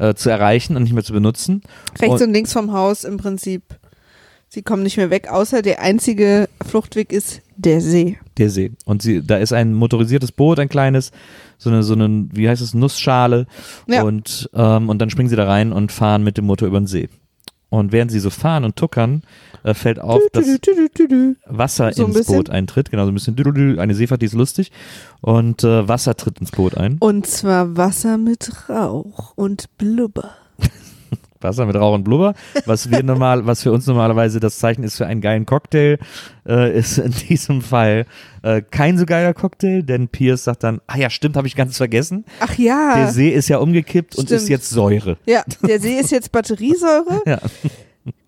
äh, 0.00 0.14
zu 0.14 0.30
erreichen 0.30 0.76
und 0.76 0.82
nicht 0.82 0.92
mehr 0.94 1.04
zu 1.04 1.12
benutzen. 1.12 1.62
Rechts 2.00 2.14
Und- 2.20 2.28
und 2.28 2.32
links 2.32 2.52
vom 2.52 2.72
Haus 2.72 3.04
im 3.04 3.18
Prinzip. 3.18 3.62
Sie 4.48 4.62
kommen 4.62 4.82
nicht 4.82 4.96
mehr 4.96 5.10
weg, 5.10 5.28
außer 5.30 5.62
der 5.62 5.80
einzige 5.80 6.48
Fluchtweg 6.66 7.12
ist 7.12 7.40
der 7.56 7.80
See. 7.80 8.18
Der 8.36 8.50
See. 8.50 8.72
Und 8.84 9.00
sie, 9.00 9.22
da 9.24 9.36
ist 9.36 9.52
ein 9.52 9.74
motorisiertes 9.74 10.32
Boot, 10.32 10.58
ein 10.58 10.68
kleines, 10.68 11.12
so 11.56 11.70
eine, 11.70 11.84
so 11.84 11.92
eine, 11.92 12.26
wie 12.32 12.48
heißt 12.48 12.60
es, 12.60 12.74
Nussschale. 12.74 13.46
Ja. 13.86 14.02
Und, 14.02 14.50
ähm, 14.54 14.88
und 14.88 14.98
dann 14.98 15.10
springen 15.10 15.28
sie 15.28 15.36
da 15.36 15.44
rein 15.46 15.72
und 15.72 15.92
fahren 15.92 16.24
mit 16.24 16.36
dem 16.36 16.46
Motor 16.46 16.66
über 16.66 16.80
den 16.80 16.88
See. 16.88 17.08
Und 17.70 17.92
während 17.92 18.10
sie 18.10 18.20
so 18.20 18.30
fahren 18.30 18.64
und 18.64 18.76
tuckern, 18.76 19.22
äh, 19.62 19.74
fällt 19.74 20.00
auf, 20.00 20.20
dass. 20.32 20.44
Wasser 21.46 21.92
So 21.92 22.04
ins. 22.06 22.26
Boot 22.26 22.50
eintritt. 22.50 22.90
Genau, 22.90 23.04
so 23.04 23.10
ein 23.10 23.14
bisschen 23.14 23.78
eine 23.78 23.94
Seefahrt, 23.94 24.20
die 24.20 24.26
ist 24.26 24.34
lustig. 24.34 24.72
Und 25.20 25.64
äh, 25.64 25.88
Wasser 25.88 26.16
tritt 26.16 26.40
ins 26.40 26.50
Boot 26.50 26.76
ein. 26.76 26.96
Und 26.98 27.26
zwar 27.26 27.76
Wasser 27.76 28.18
mit 28.18 28.68
Rauch 28.68 29.32
und 29.36 29.76
Blubber. 29.78 30.30
Wasser 31.42 31.66
mit 31.66 31.76
Rauch 31.76 31.94
und 31.94 32.04
Blubber, 32.04 32.34
was 32.66 32.90
wir 32.90 33.02
normal, 33.04 33.46
was 33.46 33.62
für 33.62 33.72
uns 33.72 33.86
normalerweise 33.86 34.40
das 34.40 34.58
Zeichen 34.58 34.82
ist 34.82 34.96
für 34.96 35.06
einen 35.06 35.20
geilen 35.20 35.46
Cocktail, 35.46 35.98
äh, 36.46 36.78
ist 36.78 36.98
in 36.98 37.12
diesem 37.12 37.62
Fall 37.62 38.06
äh, 38.42 38.62
kein 38.62 38.98
so 38.98 39.06
geiler 39.06 39.34
Cocktail, 39.34 39.82
denn 39.82 40.08
Pierce 40.08 40.44
sagt 40.44 40.62
dann, 40.64 40.80
ah 40.86 40.96
ja, 40.96 41.10
stimmt, 41.10 41.36
habe 41.36 41.46
ich 41.46 41.56
ganz 41.56 41.76
vergessen. 41.76 42.24
Ach 42.40 42.56
ja. 42.58 42.96
Der 42.96 43.08
See 43.08 43.30
ist 43.30 43.48
ja 43.48 43.58
umgekippt 43.58 44.16
und 44.16 44.26
Stimmt. 44.26 44.42
ist 44.42 44.48
jetzt 44.48 44.70
Säure. 44.70 45.16
Ja, 45.26 45.42
der 45.66 45.80
See 45.80 45.98
ist 45.98 46.10
jetzt 46.10 46.32
Batteriesäure. 46.32 47.22
Ja. 47.26 47.38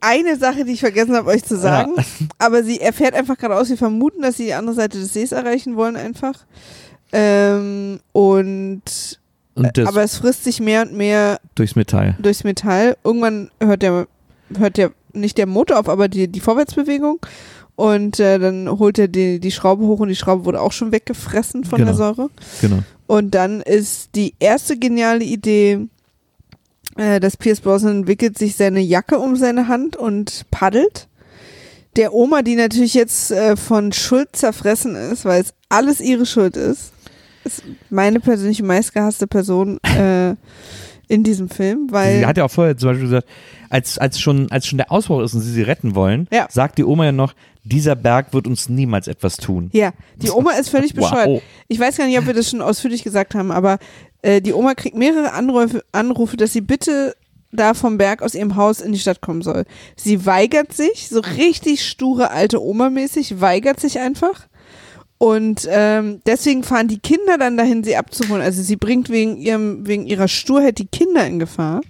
Eine 0.00 0.36
Sache, 0.36 0.64
die 0.64 0.72
ich 0.72 0.80
vergessen 0.80 1.14
habe, 1.16 1.30
euch 1.30 1.44
zu 1.44 1.56
sagen. 1.56 1.94
Aber 2.38 2.62
sie 2.62 2.78
erfährt 2.80 3.14
einfach 3.14 3.38
geradeaus. 3.38 3.70
Wir 3.70 3.78
vermuten, 3.78 4.20
dass 4.20 4.36
sie 4.36 4.44
die 4.44 4.54
andere 4.54 4.74
Seite 4.76 4.98
des 4.98 5.14
Sees 5.14 5.32
erreichen 5.32 5.76
wollen 5.76 5.96
einfach. 5.96 6.34
Ähm, 7.10 8.00
und 8.12 8.82
Und 8.82 9.21
aber 9.54 10.02
es 10.02 10.16
frisst 10.16 10.44
sich 10.44 10.60
mehr 10.60 10.82
und 10.82 10.94
mehr 10.94 11.38
durchs 11.54 11.76
Metall. 11.76 12.16
durchs 12.20 12.44
Metall. 12.44 12.96
Irgendwann 13.04 13.50
hört 13.62 13.82
der 13.82 14.06
hört 14.58 14.76
der 14.76 14.92
nicht 15.12 15.36
der 15.38 15.46
Motor 15.46 15.78
auf, 15.78 15.88
aber 15.88 16.08
die 16.08 16.28
die 16.28 16.40
Vorwärtsbewegung. 16.40 17.18
Und 17.74 18.20
äh, 18.20 18.38
dann 18.38 18.68
holt 18.68 18.98
er 18.98 19.08
die, 19.08 19.40
die 19.40 19.50
Schraube 19.50 19.84
hoch 19.86 20.00
und 20.00 20.08
die 20.08 20.16
Schraube 20.16 20.44
wurde 20.44 20.60
auch 20.60 20.72
schon 20.72 20.92
weggefressen 20.92 21.64
von 21.64 21.78
der 21.78 21.86
Genau. 21.86 21.96
Säure. 21.96 22.30
Genau. 22.60 22.78
Und 23.06 23.34
dann 23.34 23.60
ist 23.62 24.10
die 24.14 24.34
erste 24.38 24.76
geniale 24.78 25.24
Idee, 25.24 25.80
äh, 26.96 27.18
dass 27.18 27.36
Pierce 27.38 27.60
Brosnan 27.60 28.06
wickelt 28.06 28.36
sich 28.38 28.56
seine 28.56 28.80
Jacke 28.80 29.18
um 29.18 29.36
seine 29.36 29.68
Hand 29.68 29.96
und 29.96 30.44
paddelt. 30.50 31.08
Der 31.96 32.14
Oma, 32.14 32.42
die 32.42 32.56
natürlich 32.56 32.94
jetzt 32.94 33.30
äh, 33.30 33.56
von 33.56 33.92
Schuld 33.92 34.28
zerfressen 34.36 34.94
ist, 34.94 35.24
weil 35.24 35.40
es 35.42 35.52
alles 35.68 36.00
ihre 36.00 36.24
Schuld 36.26 36.56
ist, 36.56 36.92
ist 37.44 37.62
meine 37.90 38.20
persönliche 38.20 38.62
meistgehasste 38.64 39.26
Person 39.26 39.78
äh, 39.84 40.34
in 41.08 41.24
diesem 41.24 41.48
Film, 41.50 41.88
weil 41.90 42.20
Sie 42.20 42.26
hat 42.26 42.38
ja 42.38 42.44
auch 42.44 42.50
vorher 42.50 42.76
zum 42.76 42.90
Beispiel 42.90 43.06
gesagt, 43.08 43.28
als, 43.68 43.98
als, 43.98 44.18
schon, 44.20 44.50
als 44.50 44.66
schon 44.66 44.78
der 44.78 44.90
Ausbruch 44.90 45.20
ist 45.22 45.34
und 45.34 45.40
sie 45.40 45.52
sie 45.52 45.62
retten 45.62 45.94
wollen, 45.94 46.26
Ja. 46.32 46.46
sagt 46.50 46.78
die 46.78 46.84
Oma 46.84 47.06
ja 47.06 47.12
noch, 47.12 47.34
dieser 47.64 47.94
Berg 47.96 48.32
wird 48.32 48.46
uns 48.46 48.68
niemals 48.68 49.08
etwas 49.08 49.36
tun. 49.36 49.68
ja, 49.72 49.92
die 50.16 50.30
Oma 50.30 50.52
ist 50.52 50.68
völlig 50.70 50.92
Wow. 50.96 51.10
bescheuert. 51.10 51.42
Ich 51.68 51.78
weiß 51.78 51.96
gar 51.98 52.06
nicht, 52.06 52.18
ob 52.18 52.26
wir 52.26 52.34
das 52.34 52.48
schon 52.50 52.62
ausführlich 52.62 53.02
gesagt 53.04 53.34
haben, 53.34 53.50
aber 53.50 53.78
äh, 54.22 54.40
die 54.40 54.52
Oma 54.52 54.74
kriegt 54.74 54.96
mehrere 54.96 55.32
Anrufe, 55.32 55.82
Anrufe, 55.92 56.36
dass 56.36 56.52
sie 56.52 56.60
bitte 56.60 57.14
da 57.54 57.74
vom 57.74 57.98
Berg 57.98 58.22
aus 58.22 58.34
ihrem 58.34 58.56
Haus 58.56 58.80
in 58.80 58.92
die 58.92 58.98
Stadt 58.98 59.20
kommen 59.20 59.42
soll. 59.42 59.64
Sie 59.94 60.24
weigert 60.24 60.72
sich, 60.72 61.08
so 61.10 61.20
richtig 61.20 61.86
sture 61.86 62.30
alte 62.30 62.62
Oma-mäßig, 62.62 63.42
weigert 63.42 63.78
sich 63.78 63.98
einfach. 63.98 64.48
Und 65.22 65.68
ähm, 65.70 66.20
deswegen 66.26 66.64
fahren 66.64 66.88
die 66.88 66.98
Kinder 66.98 67.38
dann 67.38 67.56
dahin, 67.56 67.84
sie 67.84 67.94
abzuholen. 67.94 68.42
Also 68.42 68.60
sie 68.60 68.74
bringt 68.74 69.08
wegen 69.08 69.36
ihrem, 69.36 69.86
wegen 69.86 70.04
ihrer 70.04 70.26
Sturheit 70.26 70.78
die 70.78 70.88
Kinder 70.88 71.24
in 71.24 71.38
Gefahr. 71.38 71.80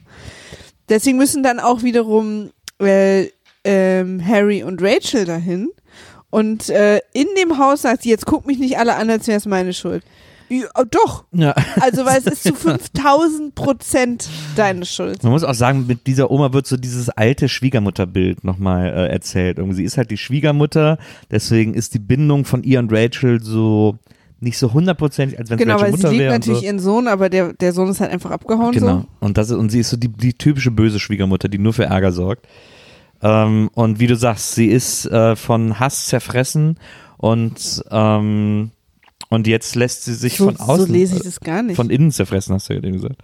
Deswegen 0.91 1.17
müssen 1.17 1.43
dann 1.43 1.59
auch 1.59 1.83
wiederum 1.83 2.51
äh, 2.79 3.29
ähm, 3.65 4.23
Harry 4.23 4.63
und 4.63 4.83
Rachel 4.83 5.25
dahin. 5.25 5.71
Und 6.29 6.69
äh, 6.69 7.01
in 7.15 7.27
dem 7.39 7.57
Haus 7.57 7.81
sagt 7.81 8.03
sie, 8.03 8.11
jetzt 8.11 8.27
guck 8.27 8.47
mich 8.47 8.59
nicht 8.59 8.77
alle 8.77 8.97
an, 8.97 9.09
als 9.09 9.27
wäre 9.29 9.39
es 9.39 9.47
meine 9.47 9.73
Schuld. 9.73 10.05
Ja, 10.53 10.85
doch, 10.91 11.25
Ja. 11.33 11.55
also 11.81 12.05
weil 12.05 12.19
es 12.19 12.27
ist 12.27 12.43
zu 12.43 12.55
5000 12.55 13.55
Prozent 13.55 14.29
deine 14.57 14.85
Schuld. 14.85 15.23
Man 15.23 15.33
muss 15.33 15.45
auch 15.45 15.55
sagen, 15.55 15.87
mit 15.87 16.07
dieser 16.07 16.31
Oma 16.31 16.53
wird 16.53 16.67
so 16.67 16.77
dieses 16.77 17.09
alte 17.09 17.49
Schwiegermutterbild 17.49 18.45
nochmal 18.45 18.87
äh, 18.89 19.07
erzählt. 19.09 19.59
Irgendwie, 19.59 19.77
sie 19.77 19.85
ist 19.85 19.97
halt 19.97 20.11
die 20.11 20.19
Schwiegermutter, 20.19 20.99
deswegen 21.31 21.75
ist 21.75 21.95
die 21.95 21.99
Bindung 21.99 22.45
von 22.45 22.63
ihr 22.65 22.79
und 22.81 22.93
Rachel 22.93 23.43
so 23.43 23.99
nicht 24.41 24.59
so 24.59 24.73
hundertprozentig, 24.73 25.39
als 25.39 25.51
wenn 25.51 25.59
es 25.59 25.63
Genau, 25.63 25.75
Rachel 25.77 25.93
weil 25.93 25.97
sie 25.99 26.03
Mutter 26.03 26.11
liebt 26.11 26.21
wäre. 26.21 26.35
und 26.35 26.41
natürlich 26.41 26.61
so. 26.61 26.67
ihren 26.67 26.79
Sohn, 26.81 27.07
aber 27.09 27.29
der, 27.31 27.53
der 27.53 27.73
Sohn 27.73 27.89
ist 27.89 28.01
halt 28.01 28.11
einfach 28.11 28.33
abgehauen 28.33 28.73
Genau. 28.73 28.99
so. 29.01 29.05
Und, 29.21 29.39
das 29.39 29.51
ist, 29.51 29.57
und 29.57 29.71
sie 29.71 29.79
ist 29.81 29.91
so 29.91 29.97
die, 29.97 30.09
die 30.09 30.33
typische 30.35 30.71
böse 30.73 30.99
Schwiegermutter, 30.99 31.49
die 31.49 31.59
nur 31.59 31.73
für 31.73 31.85
Ärger 31.85 32.11
sorgt. 32.13 32.47
Ähm, 33.23 33.71
und 33.75 34.01
wie 34.01 34.09
du 34.09 34.17
sagst, 34.17 34.57
sie 34.57 34.67
ist 34.67 35.07
äh, 35.07 35.37
von 35.37 35.79
Hass 35.79 36.07
zerfressen 36.09 36.77
und, 37.19 37.85
ähm, 37.93 38.73
und 39.33 39.47
jetzt 39.47 39.75
lässt 39.75 40.05
sie 40.05 40.15
sich 40.15 40.37
So, 40.37 40.45
von 40.47 40.57
außen, 40.61 40.87
so 40.87 40.93
lese 40.93 41.17
ich 41.17 41.23
das 41.23 41.41
gar 41.41 41.63
nicht. 41.63 41.77
von 41.77 41.91
innen 41.91 42.11
zerfressen, 42.13 42.55
hast 42.55 42.69
du 42.69 42.75
ja 42.75 42.79
eben 42.83 42.93
gesagt. 42.93 43.17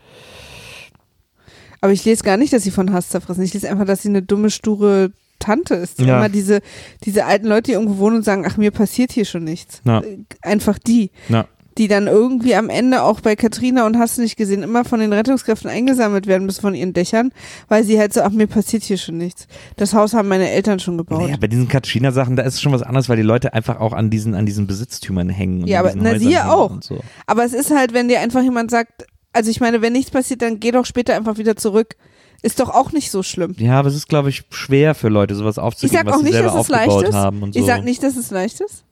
aber 1.80 1.92
ich 1.92 2.04
lese 2.04 2.22
gar 2.24 2.36
nicht, 2.36 2.52
dass 2.52 2.64
sie 2.64 2.70
von 2.70 2.92
Hass 2.92 3.08
zerfressen. 3.10 3.42
Ich 3.44 3.54
lese 3.54 3.68
einfach, 3.70 3.84
dass 3.86 4.02
sie 4.02 4.08
eine 4.08 4.22
dumme, 4.22 4.50
sture 4.50 5.12
Tante 5.38 5.74
ist. 5.74 6.00
Ja. 6.00 6.18
Immer 6.18 6.28
diese, 6.28 6.60
diese 7.04 7.24
alten 7.26 7.46
Leute, 7.46 7.62
die 7.64 7.72
irgendwo 7.72 7.98
wohnen 7.98 8.16
und 8.16 8.24
sagen, 8.24 8.44
ach, 8.44 8.56
mir 8.56 8.72
passiert 8.72 9.12
hier 9.12 9.24
schon 9.24 9.44
nichts. 9.44 9.80
Ja. 9.84 10.00
Äh, 10.00 10.18
Einfach 10.42 10.78
die, 10.78 11.10
Ja. 11.28 11.46
Die 11.78 11.88
dann 11.88 12.06
irgendwie 12.08 12.54
am 12.54 12.68
Ende 12.68 13.02
auch 13.02 13.20
bei 13.20 13.36
Katrina 13.36 13.86
und 13.86 13.98
hast 13.98 14.18
du 14.18 14.22
nicht 14.22 14.36
gesehen, 14.36 14.62
immer 14.62 14.84
von 14.84 15.00
den 15.00 15.12
Rettungskräften 15.12 15.70
eingesammelt 15.70 16.26
werden 16.26 16.44
müssen 16.44 16.60
von 16.60 16.74
ihren 16.74 16.92
Dächern, 16.92 17.32
weil 17.68 17.84
sie 17.84 17.98
halt 17.98 18.12
so, 18.12 18.22
ach, 18.22 18.30
mir 18.30 18.46
passiert 18.48 18.82
hier 18.82 18.98
schon 18.98 19.16
nichts. 19.16 19.46
Das 19.76 19.94
Haus 19.94 20.12
haben 20.12 20.28
meine 20.28 20.50
Eltern 20.50 20.80
schon 20.80 20.98
gebaut. 20.98 21.22
Naja, 21.22 21.36
bei 21.40 21.46
diesen 21.46 21.68
Katrina-Sachen, 21.68 22.36
da 22.36 22.42
ist 22.42 22.54
es 22.54 22.60
schon 22.60 22.72
was 22.72 22.82
anderes, 22.82 23.08
weil 23.08 23.16
die 23.16 23.22
Leute 23.22 23.54
einfach 23.54 23.80
auch 23.80 23.92
an 23.92 24.10
diesen, 24.10 24.34
an 24.34 24.44
diesen 24.44 24.66
Besitztümern 24.66 25.28
hängen. 25.28 25.62
Und 25.62 25.68
Ja, 25.68 25.80
aber 25.80 25.92
na, 25.94 26.18
sie 26.18 26.30
ja 26.30 26.50
auch. 26.52 26.70
Und 26.70 26.84
so. 26.84 26.98
Aber 27.26 27.44
es 27.44 27.52
ist 27.52 27.70
halt, 27.70 27.94
wenn 27.94 28.08
dir 28.08 28.20
einfach 28.20 28.42
jemand 28.42 28.70
sagt, 28.70 29.06
also 29.32 29.50
ich 29.50 29.60
meine, 29.60 29.80
wenn 29.80 29.92
nichts 29.92 30.10
passiert, 30.10 30.42
dann 30.42 30.58
geh 30.58 30.72
doch 30.72 30.84
später 30.84 31.14
einfach 31.14 31.38
wieder 31.38 31.56
zurück. 31.56 31.96
Ist 32.42 32.60
doch 32.60 32.70
auch 32.70 32.92
nicht 32.92 33.10
so 33.10 33.22
schlimm. 33.22 33.54
Ja, 33.58 33.78
aber 33.78 33.88
es 33.88 33.94
ist, 33.96 34.08
glaube 34.08 34.30
ich, 34.30 34.44
schwer 34.50 34.94
für 34.94 35.08
Leute, 35.08 35.34
sowas 35.34 35.56
Ich 35.56 35.62
aufzugeben, 35.62 35.96
sag 35.98 36.06
was 36.06 36.14
auch 36.14 36.18
sie 36.18 36.24
nicht, 36.24 36.34
selber 36.34 36.50
dass 36.52 36.60
es 36.62 36.68
leicht 36.68 36.88
aufgebaut 36.88 37.08
ist. 37.08 37.14
haben 37.16 37.42
und 37.42 37.54
so. 37.54 37.60
Ich 37.60 37.66
sag 37.66 37.84
nicht, 37.84 38.02
dass 38.02 38.16
es 38.16 38.30
leicht 38.30 38.60
ist. 38.60 38.84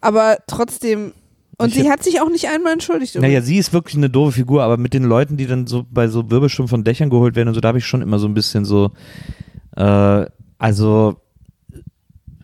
Aber 0.00 0.38
trotzdem. 0.46 1.12
Und 1.58 1.68
Ich 1.68 1.74
sie 1.74 1.90
hat 1.90 2.02
sich 2.02 2.20
auch 2.20 2.28
nicht 2.28 2.48
einmal 2.48 2.74
entschuldigt. 2.74 3.14
Naja, 3.14 3.26
übrigens. 3.28 3.46
sie 3.46 3.56
ist 3.58 3.72
wirklich 3.72 3.96
eine 3.96 4.10
doofe 4.10 4.32
Figur, 4.32 4.62
aber 4.62 4.76
mit 4.76 4.92
den 4.92 5.04
Leuten, 5.04 5.36
die 5.38 5.46
dann 5.46 5.66
so 5.66 5.86
bei 5.90 6.08
so 6.08 6.30
Wirbelsturm 6.30 6.68
von 6.68 6.84
Dächern 6.84 7.08
geholt 7.08 7.34
werden 7.34 7.48
und 7.48 7.54
so, 7.54 7.60
da 7.60 7.68
habe 7.68 7.78
ich 7.78 7.86
schon 7.86 8.02
immer 8.02 8.18
so 8.18 8.26
ein 8.28 8.34
bisschen 8.34 8.64
so, 8.66 8.90
äh, 9.76 10.26
also 10.58 11.16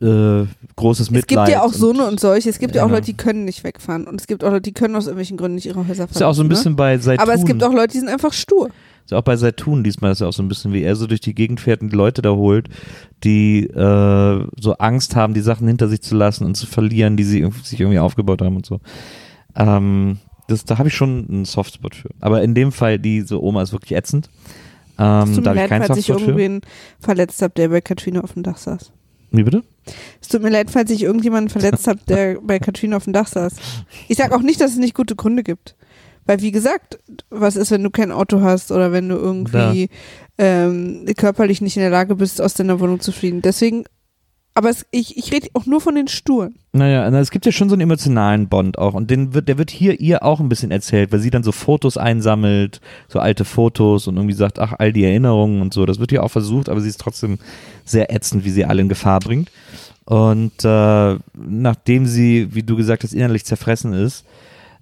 äh, 0.00 0.46
großes 0.76 1.06
es 1.06 1.10
Mitleid. 1.10 1.46
gibt 1.46 1.48
ja 1.56 1.62
auch 1.62 1.72
so 1.72 1.92
eine 1.92 2.06
und 2.06 2.18
solche. 2.20 2.48
Es 2.48 2.58
gibt 2.58 2.74
ja, 2.74 2.82
auch 2.84 2.88
Ja. 2.88 2.94
Leute, 2.94 3.06
die 3.06 3.16
können 3.16 3.44
nicht 3.44 3.64
wegfahren. 3.64 4.06
Und 4.06 4.20
es 4.20 4.26
gibt 4.26 4.42
auch 4.44 4.50
Leute, 4.50 4.62
die 4.62 4.72
können 4.72 4.96
aus 4.96 5.04
irgendwelchen 5.06 5.36
Gründen 5.36 5.54
nicht 5.56 5.66
ihre 5.66 5.86
Häuser 5.86 6.08
Ist 6.10 6.18
ja 6.20 6.26
auch 6.26 6.34
so 6.34 6.42
ein 6.42 6.46
verlassen, 6.46 6.74
bisschen 6.74 6.76
bei 6.76 6.96
Ne? 6.96 7.02
Seitun. 7.02 7.22
Aber 7.22 7.34
es 7.34 7.44
gibt 7.44 7.62
auch 7.62 7.72
Leute, 7.72 7.92
die 7.92 7.98
sind 7.98 8.08
einfach 8.08 8.32
stur. 8.32 8.70
Ist 9.04 9.12
auch 9.12 9.22
bei 9.22 9.36
Seitun 9.36 9.82
diesmal 9.84 10.12
ist 10.12 10.20
ja 10.20 10.28
auch 10.28 10.32
so 10.32 10.42
ein 10.42 10.48
bisschen, 10.48 10.72
wie 10.72 10.82
er 10.82 10.96
so 10.96 11.06
durch 11.06 11.20
die 11.20 11.34
Gegend 11.34 11.60
fährt 11.60 11.82
und 11.82 11.90
die 11.92 11.96
Leute 11.96 12.22
da 12.22 12.30
holt, 12.30 12.68
die 13.24 13.64
äh, 13.66 14.46
so 14.60 14.72
Angst 14.78 15.16
haben, 15.16 15.34
die 15.34 15.40
Sachen 15.40 15.66
hinter 15.68 15.88
sich 15.88 16.02
zu 16.02 16.14
lassen 16.14 16.44
und 16.44 16.54
zu 16.56 16.66
verlieren, 16.66 17.16
die 17.16 17.24
sie 17.24 17.48
sich 17.62 17.80
irgendwie 17.80 17.98
aufgebaut 17.98 18.42
haben 18.42 18.56
und 18.56 18.66
so. 18.66 18.80
Ähm, 19.56 20.18
das, 20.48 20.64
da 20.64 20.78
habe 20.78 20.88
ich 20.88 20.94
schon 20.94 21.26
einen 21.28 21.44
Softspot 21.44 21.94
für. 21.94 22.10
Aber 22.20 22.42
in 22.42 22.54
dem 22.54 22.72
Fall, 22.72 22.98
diese 22.98 23.42
Oma 23.42 23.62
ist 23.62 23.72
wirklich 23.72 23.92
ätzend. 23.92 24.28
Es 24.96 25.28
Ähm, 25.28 25.34
tut 25.34 25.46
da 25.46 25.50
mir 25.54 25.56
habe 25.56 25.56
ich 25.56 25.62
leid, 25.62 25.68
keinen 25.68 25.84
falls 25.86 25.98
ich 25.98 26.06
Softspot 26.06 26.34
für. 26.34 26.40
irgendwen 26.40 26.60
verletzt 27.00 27.42
habe, 27.42 27.54
der 27.54 27.68
bei 27.68 27.80
Katrina 27.80 28.20
auf 28.20 28.32
dem 28.34 28.42
Dach 28.42 28.56
saß. 28.58 28.92
Wie 29.30 29.42
bitte? 29.44 29.62
Es 30.20 30.28
tut 30.28 30.42
mir 30.42 30.50
leid, 30.50 30.70
falls 30.70 30.90
ich 30.90 31.02
irgendjemanden 31.02 31.48
verletzt 31.48 31.86
habe, 31.88 32.00
der 32.06 32.38
bei 32.42 32.58
Katrina 32.58 32.96
auf 32.98 33.04
dem 33.04 33.12
Dach 33.14 33.26
saß. 33.26 33.54
Ich 34.08 34.18
sag 34.18 34.32
auch 34.32 34.42
nicht, 34.42 34.60
dass 34.60 34.72
es 34.72 34.78
nicht 34.78 34.94
gute 34.94 35.16
Gründe 35.16 35.42
gibt. 35.42 35.74
Weil, 36.24 36.40
wie 36.40 36.52
gesagt, 36.52 36.98
was 37.30 37.56
ist, 37.56 37.70
wenn 37.70 37.82
du 37.82 37.90
kein 37.90 38.12
Auto 38.12 38.40
hast 38.40 38.70
oder 38.70 38.92
wenn 38.92 39.08
du 39.08 39.16
irgendwie 39.16 39.88
ähm, 40.38 41.04
körperlich 41.16 41.60
nicht 41.60 41.76
in 41.76 41.82
der 41.82 41.90
Lage 41.90 42.14
bist, 42.16 42.40
aus 42.40 42.54
deiner 42.54 42.80
Wohnung 42.80 43.00
zu 43.00 43.12
fliehen. 43.12 43.42
Deswegen, 43.42 43.84
aber 44.54 44.70
es, 44.70 44.86
ich, 44.90 45.16
ich 45.16 45.32
rede 45.32 45.48
auch 45.54 45.66
nur 45.66 45.80
von 45.80 45.94
den 45.94 46.08
Sturen. 46.08 46.56
Naja, 46.72 47.10
na, 47.10 47.20
es 47.20 47.30
gibt 47.30 47.44
ja 47.44 47.52
schon 47.52 47.68
so 47.68 47.74
einen 47.74 47.82
emotionalen 47.82 48.48
Bond 48.48 48.78
auch 48.78 48.94
und 48.94 49.10
den 49.10 49.34
wird, 49.34 49.48
der 49.48 49.58
wird 49.58 49.70
hier 49.70 50.00
ihr 50.00 50.22
auch 50.22 50.40
ein 50.40 50.48
bisschen 50.48 50.70
erzählt, 50.70 51.10
weil 51.10 51.20
sie 51.20 51.30
dann 51.30 51.42
so 51.42 51.52
Fotos 51.52 51.96
einsammelt, 51.96 52.80
so 53.08 53.18
alte 53.18 53.44
Fotos 53.44 54.06
und 54.06 54.16
irgendwie 54.16 54.34
sagt, 54.34 54.58
ach, 54.58 54.74
all 54.78 54.92
die 54.92 55.04
Erinnerungen 55.04 55.60
und 55.60 55.74
so. 55.74 55.86
Das 55.86 55.98
wird 55.98 56.10
hier 56.10 56.22
auch 56.22 56.30
versucht, 56.30 56.68
aber 56.68 56.80
sie 56.80 56.88
ist 56.88 57.00
trotzdem 57.00 57.38
sehr 57.84 58.14
ätzend, 58.14 58.44
wie 58.44 58.50
sie 58.50 58.64
alle 58.64 58.82
in 58.82 58.88
Gefahr 58.88 59.20
bringt. 59.20 59.50
Und 60.04 60.64
äh, 60.64 61.16
nachdem 61.34 62.06
sie, 62.06 62.54
wie 62.54 62.62
du 62.62 62.76
gesagt 62.76 63.04
hast, 63.04 63.14
innerlich 63.14 63.44
zerfressen 63.44 63.92
ist, 63.92 64.24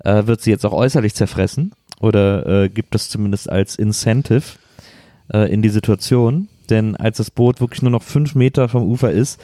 äh, 0.05 0.27
wird 0.27 0.41
sie 0.41 0.51
jetzt 0.51 0.65
auch 0.67 0.73
äußerlich 0.73 1.15
zerfressen 1.15 1.73
oder 2.01 2.47
äh, 2.47 2.69
gibt 2.69 2.95
das 2.95 3.09
zumindest 3.09 3.51
als 3.51 3.77
Incentive 3.77 4.43
äh, 5.33 5.53
in 5.53 5.63
die 5.63 5.69
Situation. 5.69 6.49
Denn 6.69 6.97
als 6.97 7.17
das 7.19 7.31
Boot 7.31 7.61
wirklich 7.61 7.83
nur 7.83 7.91
noch 7.91 8.03
fünf 8.03 8.35
Meter 8.35 8.69
vom 8.69 8.85
Ufer 8.85 9.11
ist 9.11 9.41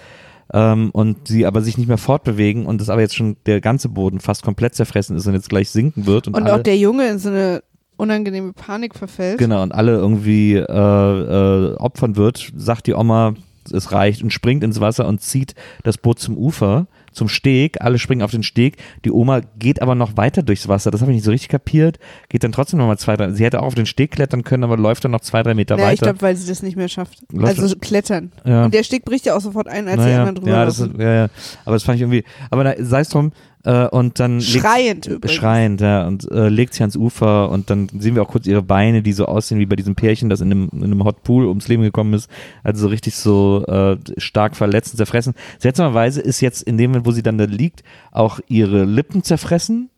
ähm, 0.53 0.91
und 0.93 1.29
sie 1.29 1.45
aber 1.47 1.63
sich 1.63 1.77
nicht 1.77 1.89
mehr 1.89 1.99
fortbewegen 1.99 2.67
und 2.67 2.81
es 2.81 2.89
aber 2.89 3.01
jetzt 3.01 3.17
schon 3.17 3.37
der 3.47 3.61
ganze 3.61 3.89
Boden 3.89 4.21
fast 4.21 4.43
komplett 4.43 4.75
zerfressen 4.75 5.17
ist 5.17 5.27
und 5.27 5.35
jetzt 5.35 5.49
gleich 5.49 5.71
sinken 5.71 6.07
wird 6.07 6.29
und, 6.29 6.37
Und 6.37 6.49
auch 6.49 6.63
der 6.63 6.77
Junge 6.77 7.09
in 7.09 7.19
so 7.19 7.31
eine 7.31 7.63
unangenehme 7.97 8.53
Panik 8.53 8.95
verfällt. 8.95 9.39
genau 9.39 9.63
und 9.63 9.73
alle 9.73 9.93
irgendwie 9.93 10.55
äh, 10.55 10.63
äh, 10.63 11.75
opfern 11.77 12.17
wird, 12.17 12.53
sagt 12.55 12.87
die 12.87 12.95
Oma, 12.95 13.35
es 13.73 13.91
reicht 13.91 14.23
und 14.23 14.33
springt 14.33 14.63
ins 14.63 14.81
Wasser 14.81 15.09
und 15.09 15.21
zieht 15.21 15.55
das 15.83 15.99
Boot 15.99 16.19
zum 16.19 16.37
Ufer, 16.37 16.87
zum 17.17 17.29
Steg. 17.29 17.81
Alle 17.81 17.99
springen 17.99 18.23
auf 18.23 18.31
den 18.31 18.43
Steg. 18.43 18.77
Die 19.05 19.11
Oma 19.11 19.41
geht 19.59 19.83
aber 19.83 19.95
noch 19.95 20.17
weiter 20.17 20.43
durchs 20.43 20.69
Wasser. 20.69 20.91
Das 20.91 21.01
habe 21.01 21.11
ich 21.11 21.17
nicht 21.17 21.25
so 21.25 21.31
richtig 21.31 21.49
kapiert. 21.49 21.99
Geht 22.29 22.45
dann 22.45 22.53
trotzdem 22.53 22.79
nochmal 22.79 22.99
zwei, 22.99 23.17
drei. 23.17 23.31
Sie 23.33 23.45
hätte 23.45 23.61
auch 23.61 23.67
auf 23.67 23.75
den 23.75 23.87
Steg 23.87 24.13
klettern 24.13 24.45
können, 24.45 24.63
aber 24.65 24.77
läuft 24.77 25.05
dann 25.05 25.11
noch 25.13 25.21
zwei, 25.21 25.43
drei 25.43 25.55
Meter 25.55 25.77
Ja, 25.77 25.85
ich 25.85 26.01
weiter. 26.01 26.13
glaube, 26.13 26.23
weil 26.23 26.37
sie 26.37 26.47
das 26.49 26.63
nicht 26.63 26.77
mehr 26.77 26.89
schafft. 26.89 27.19
Läuft 27.33 27.59
also 27.59 27.75
klettern. 27.77 28.33
ja. 28.45 28.67
Und 28.67 28.75
der 28.75 28.83
Steg 28.83 29.05
bricht 29.05 29.27
ja 29.27 29.35
auch 29.37 29.41
sofort 29.41 29.67
ein, 29.69 29.89
als 29.89 29.97
die 29.97 30.03
Naja, 30.03 30.19
anderen 30.21 30.37
drüber 30.37 30.51
ja, 30.51 30.65
das 30.65 30.79
ist, 30.79 30.91
ja, 30.99 31.13
ja. 31.15 31.29
Aber 31.65 31.75
das 31.75 31.83
fand 31.83 31.97
ich 31.97 32.03
irgendwie. 32.03 32.25
Aber 32.51 32.75
sei 32.79 33.01
es 33.01 33.09
drum. 33.09 33.33
Äh, 33.67 33.89
und 33.89 34.21
dann 34.21 34.39
legt- 34.39 34.61
Schreiend 34.63 35.07
übrigens. 35.07 35.33
Schreiend, 35.33 35.81
ja. 35.81 36.07
Und 36.07 36.31
äh, 36.31 36.49
legt 36.49 36.73
sie 36.75 36.83
ans 36.85 36.95
Ufer 36.95 37.51
und 37.51 37.69
dann 37.69 37.89
sehen 37.99 38.15
wir 38.15 38.23
auch 38.23 38.29
kurz 38.29 38.47
ihre 38.47 38.63
Beine, 38.63 39.03
die 39.03 39.13
so 39.13 39.27
aussehen 39.27 39.59
wie 39.59 39.67
bei 39.67 39.75
diesem 39.75 39.97
Pärchen, 39.97 40.29
das 40.29 40.41
in 40.41 40.53
einem, 40.53 40.69
in 40.73 40.85
einem 40.85 41.03
Hot 41.03 41.25
Pool 41.25 41.47
ums 41.47 41.67
Leben 41.67 41.83
gekommen 41.83 42.15
ist. 42.15 42.31
Also 42.63 42.83
so 42.83 42.87
richtig 42.89 43.17
so 43.17 43.65
äh, 43.67 43.97
stark 44.19 44.55
verletzt 44.55 44.93
und 44.93 44.99
zerfressen. 44.99 45.35
Seltsamerweise 45.59 46.21
ist 46.21 46.41
jetzt 46.41 46.63
in 46.63 46.79
dem 46.79 46.93
Moment, 46.93 47.07
wo 47.07 47.11
sie 47.11 47.25
dann 47.25 47.39
da 47.39 47.45
liegt, 47.45 47.83
auch 48.13 48.39
ihre 48.47 48.85
Lippen 48.85 49.25
zerfressen. 49.25 49.91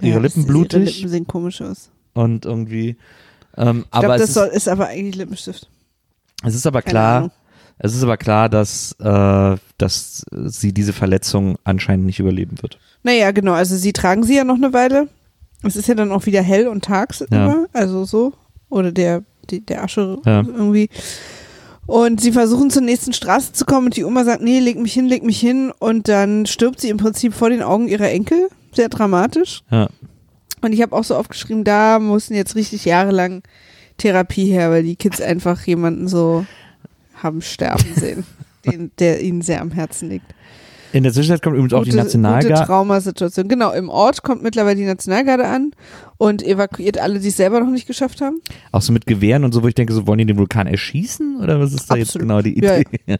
Ihre 0.00 0.16
Ja, 0.16 0.22
Lippen 0.22 0.46
blutig 0.46 0.80
Ihre 0.80 0.90
Lippen 0.90 1.08
sehen 1.08 1.26
komisch 1.26 1.60
aus. 1.62 1.90
und 2.14 2.44
irgendwie. 2.46 2.96
Ähm, 3.56 3.84
Ich 3.86 3.90
glaube, 3.98 4.06
das 4.18 4.28
ist, 4.28 4.34
soll, 4.34 4.46
ist 4.48 4.68
aber 4.68 4.86
eigentlich 4.88 5.16
Lippenstift. 5.16 5.68
es 6.44 6.54
ist 6.54 6.66
aber 6.66 6.82
Keine 6.82 6.90
klar, 6.92 7.16
Ahnung. 7.16 7.30
Es 7.78 7.94
ist 7.94 8.02
aber 8.02 8.16
klar, 8.16 8.48
dass, 8.48 8.92
äh, 9.00 9.56
dass 9.78 10.24
sie 10.32 10.72
diese 10.72 10.92
Verletzung 10.92 11.56
anscheinend 11.64 12.06
nicht 12.06 12.18
überleben 12.20 12.60
wird. 12.62 12.78
Naja, 13.02 13.30
genau. 13.32 13.52
Also 13.52 13.76
sie 13.76 13.92
tragen 13.92 14.22
sie 14.24 14.36
ja 14.36 14.44
noch 14.44 14.56
eine 14.56 14.72
Weile. 14.72 15.08
Es 15.62 15.76
ist 15.76 15.88
ja 15.88 15.94
dann 15.94 16.12
auch 16.12 16.26
wieder 16.26 16.42
hell 16.42 16.68
und 16.68 16.84
tags 16.84 17.20
Ja. 17.20 17.26
immer. 17.30 17.66
Also 17.72 18.04
so. 18.04 18.32
Oder 18.68 18.92
der, 18.92 19.22
die, 19.50 19.64
der 19.64 19.84
Asche 19.84 20.18
Ja. 20.24 20.40
irgendwie. 20.42 20.88
Und 21.86 22.20
sie 22.20 22.32
versuchen 22.32 22.70
zur 22.70 22.82
nächsten 22.82 23.12
Straße 23.12 23.52
zu 23.52 23.64
kommen 23.64 23.86
und 23.86 23.96
die 23.96 24.04
Oma 24.04 24.24
sagt, 24.24 24.42
nee, 24.42 24.58
leg 24.58 24.76
mich 24.78 24.92
hin, 24.92 25.06
leg 25.06 25.22
mich 25.22 25.38
hin. 25.38 25.72
Und 25.78 26.08
dann 26.08 26.44
stirbt 26.46 26.80
sie 26.80 26.88
im 26.88 26.96
Prinzip 26.96 27.32
vor 27.32 27.48
den 27.50 27.62
Augen 27.62 27.86
ihrer 27.88 28.10
Enkel. 28.10 28.48
Sehr 28.72 28.88
dramatisch. 28.88 29.62
Ja. 29.70 29.88
Und 30.62 30.72
ich 30.72 30.82
habe 30.82 30.96
auch 30.96 31.04
so 31.04 31.14
aufgeschrieben, 31.14 31.62
da 31.62 31.98
mussten 32.00 32.34
jetzt 32.34 32.56
richtig 32.56 32.84
jahrelang 32.86 33.42
Therapie 33.98 34.46
her, 34.50 34.70
weil 34.70 34.82
die 34.82 34.96
Kids 34.96 35.20
einfach 35.20 35.62
jemanden 35.64 36.08
so 36.08 36.44
haben 37.22 37.40
sterben 37.42 37.84
sehen, 37.94 38.24
den, 38.66 38.90
der 38.98 39.22
ihnen 39.22 39.42
sehr 39.42 39.60
am 39.60 39.70
Herzen 39.70 40.08
liegt. 40.10 40.26
In 40.92 41.02
der 41.02 41.12
Zwischenzeit 41.12 41.42
kommt 41.42 41.56
übrigens 41.56 41.74
auch 41.74 41.82
die 41.84 41.90
gute 41.90 42.02
Nationalgarde. 42.04 42.64
Traumasituation. 42.64 43.48
Genau, 43.48 43.72
im 43.72 43.90
Ort 43.90 44.22
kommt 44.22 44.42
mittlerweile 44.42 44.76
die 44.76 44.84
Nationalgarde 44.86 45.46
an 45.46 45.72
und 46.16 46.42
evakuiert 46.42 46.96
alle, 46.98 47.18
die 47.18 47.28
es 47.28 47.36
selber 47.36 47.60
noch 47.60 47.70
nicht 47.70 47.86
geschafft 47.86 48.20
haben. 48.22 48.40
Auch 48.72 48.80
so 48.80 48.92
mit 48.92 49.04
Gewehren 49.04 49.44
und 49.44 49.52
so, 49.52 49.62
wo 49.62 49.68
ich 49.68 49.74
denke, 49.74 49.92
so 49.92 50.06
wollen 50.06 50.18
die 50.18 50.26
den 50.26 50.38
Vulkan 50.38 50.66
erschießen? 50.66 51.40
Oder 51.42 51.60
was 51.60 51.74
ist 51.74 51.90
da 51.90 51.96
jetzt 51.96 52.10
Absolut. 52.16 52.28
genau 52.28 52.40
die 52.40 52.64
Ja, 52.64 52.76
Idee? 52.78 53.00
Ja. 53.06 53.16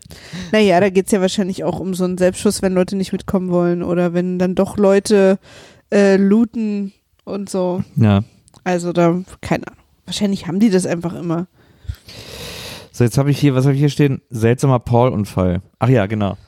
Naja, 0.53 0.80
da 0.80 0.88
geht's 0.90 1.12
ja 1.12 1.20
wahrscheinlich 1.20 1.64
auch 1.64 1.78
um 1.80 1.92
so 1.92 2.05
einen 2.05 2.16
Selbstschuss, 2.16 2.62
wenn 2.62 2.72
Leute 2.72 2.97
nicht 2.97 3.12
mitkommen 3.12 3.51
wollen 3.51 3.82
oder 3.82 4.14
wenn 4.14 4.38
dann 4.38 4.55
doch 4.55 4.78
Leute 4.78 5.38
äh, 5.92 6.16
looten 6.16 6.92
und 7.24 7.51
so. 7.51 7.82
ja. 7.97 8.22
Also 8.64 8.92
da, 8.92 9.20
keine 9.42 9.66
Ahnung. 9.68 9.80
Wahrscheinlich 10.07 10.47
haben 10.49 10.59
die 10.61 10.70
das 10.70 10.86
einfach 10.86 11.14
immer. 11.14 11.47
So, 12.97 13.05
jetzt 13.05 13.18
habe 13.18 13.30
ich 13.30 13.38
hier, 13.38 13.55
was 13.55 13.66
habe 13.66 13.74
ich 13.74 13.80
hier 13.80 13.90
stehen? 13.90 14.22
Seltsamer 14.30 14.78
Paul-Unfall. 14.78 15.61
Ach 15.80 15.88
ja, 15.90 16.07
genau. 16.07 16.38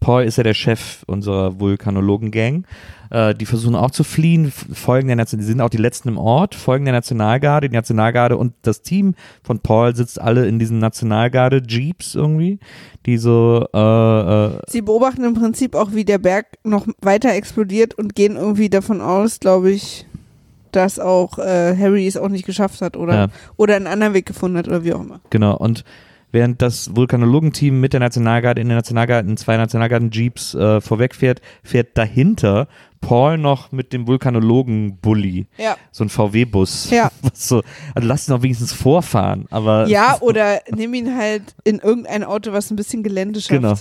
Paul 0.00 0.22
ist 0.22 0.38
ja 0.38 0.42
der 0.42 0.54
Chef 0.54 1.02
unserer 1.06 1.60
Vulkanologen-Gang. 1.60 2.64
Äh, 3.10 3.34
die 3.34 3.44
versuchen 3.44 3.74
auch 3.74 3.90
zu 3.90 4.02
fliehen, 4.02 4.50
folgen 4.50 5.08
der 5.08 5.16
Nation 5.16 5.40
die 5.40 5.46
sind 5.46 5.60
auch 5.60 5.68
die 5.68 5.76
letzten 5.76 6.08
im 6.08 6.16
Ort, 6.16 6.54
folgen 6.54 6.86
der 6.86 6.94
Nationalgarde. 6.94 7.68
Die 7.68 7.76
Nationalgarde 7.76 8.38
und 8.38 8.54
das 8.62 8.80
Team 8.80 9.14
von 9.42 9.58
Paul 9.58 9.94
sitzt 9.94 10.18
alle 10.18 10.46
in 10.46 10.58
diesen 10.58 10.78
Nationalgarde-Jeeps 10.78 12.14
irgendwie, 12.14 12.60
die 13.04 13.18
so, 13.18 13.66
äh, 13.74 14.46
äh, 14.46 14.58
Sie 14.68 14.80
beobachten 14.80 15.22
im 15.24 15.34
Prinzip 15.34 15.74
auch, 15.74 15.92
wie 15.92 16.06
der 16.06 16.16
Berg 16.16 16.46
noch 16.64 16.86
weiter 17.02 17.34
explodiert 17.34 17.92
und 17.92 18.14
gehen 18.14 18.36
irgendwie 18.36 18.70
davon 18.70 19.02
aus, 19.02 19.38
glaube 19.38 19.70
ich, 19.70 20.06
dass 20.72 20.98
auch 20.98 21.38
äh, 21.38 21.76
Harry 21.76 22.06
es 22.06 22.16
auch 22.16 22.28
nicht 22.28 22.46
geschafft 22.46 22.80
hat 22.82 22.96
oder, 22.96 23.14
Ja. 23.14 23.28
oder 23.56 23.76
einen 23.76 23.86
anderen 23.86 24.14
Weg 24.14 24.26
gefunden 24.26 24.56
hat 24.58 24.68
oder 24.68 24.84
wie 24.84 24.92
auch 24.92 25.00
immer. 25.00 25.20
Genau, 25.30 25.56
und 25.56 25.84
während 26.32 26.62
das 26.62 26.94
Vulkanologenteam 26.94 27.80
mit 27.80 27.92
der 27.92 28.00
Nationalgarde 28.00 28.60
in 28.60 28.68
der 28.68 28.76
Nationalgarde 28.76 29.28
in 29.28 29.36
zwei 29.36 29.56
Nationalgarden-Jeeps 29.56 30.54
äh, 30.54 30.80
vorwegfährt, 30.80 31.40
fährt 31.64 31.98
dahinter 31.98 32.68
Paul 33.00 33.38
noch 33.38 33.72
mit 33.72 33.92
dem 33.92 34.06
Vulkanologen-Bully. 34.06 35.46
Ja. 35.56 35.76
So 35.90 36.04
ein 36.04 36.08
VW-Bus. 36.08 36.90
Ja. 36.90 37.10
So, 37.32 37.62
also 37.94 38.06
lass 38.08 38.28
ihn 38.28 38.32
doch 38.34 38.42
wenigstens 38.42 38.72
vorfahren, 38.72 39.46
aber. 39.50 39.86
Ja, 39.86 40.18
oder 40.20 40.60
nimm 40.70 40.92
ihn 40.94 41.16
halt 41.16 41.42
in 41.64 41.78
irgendein 41.78 42.22
Auto, 42.24 42.52
was 42.52 42.70
ein 42.70 42.76
bisschen 42.76 43.02
Gelände 43.02 43.40
schafft. 43.40 43.60
Genau. 43.60 43.74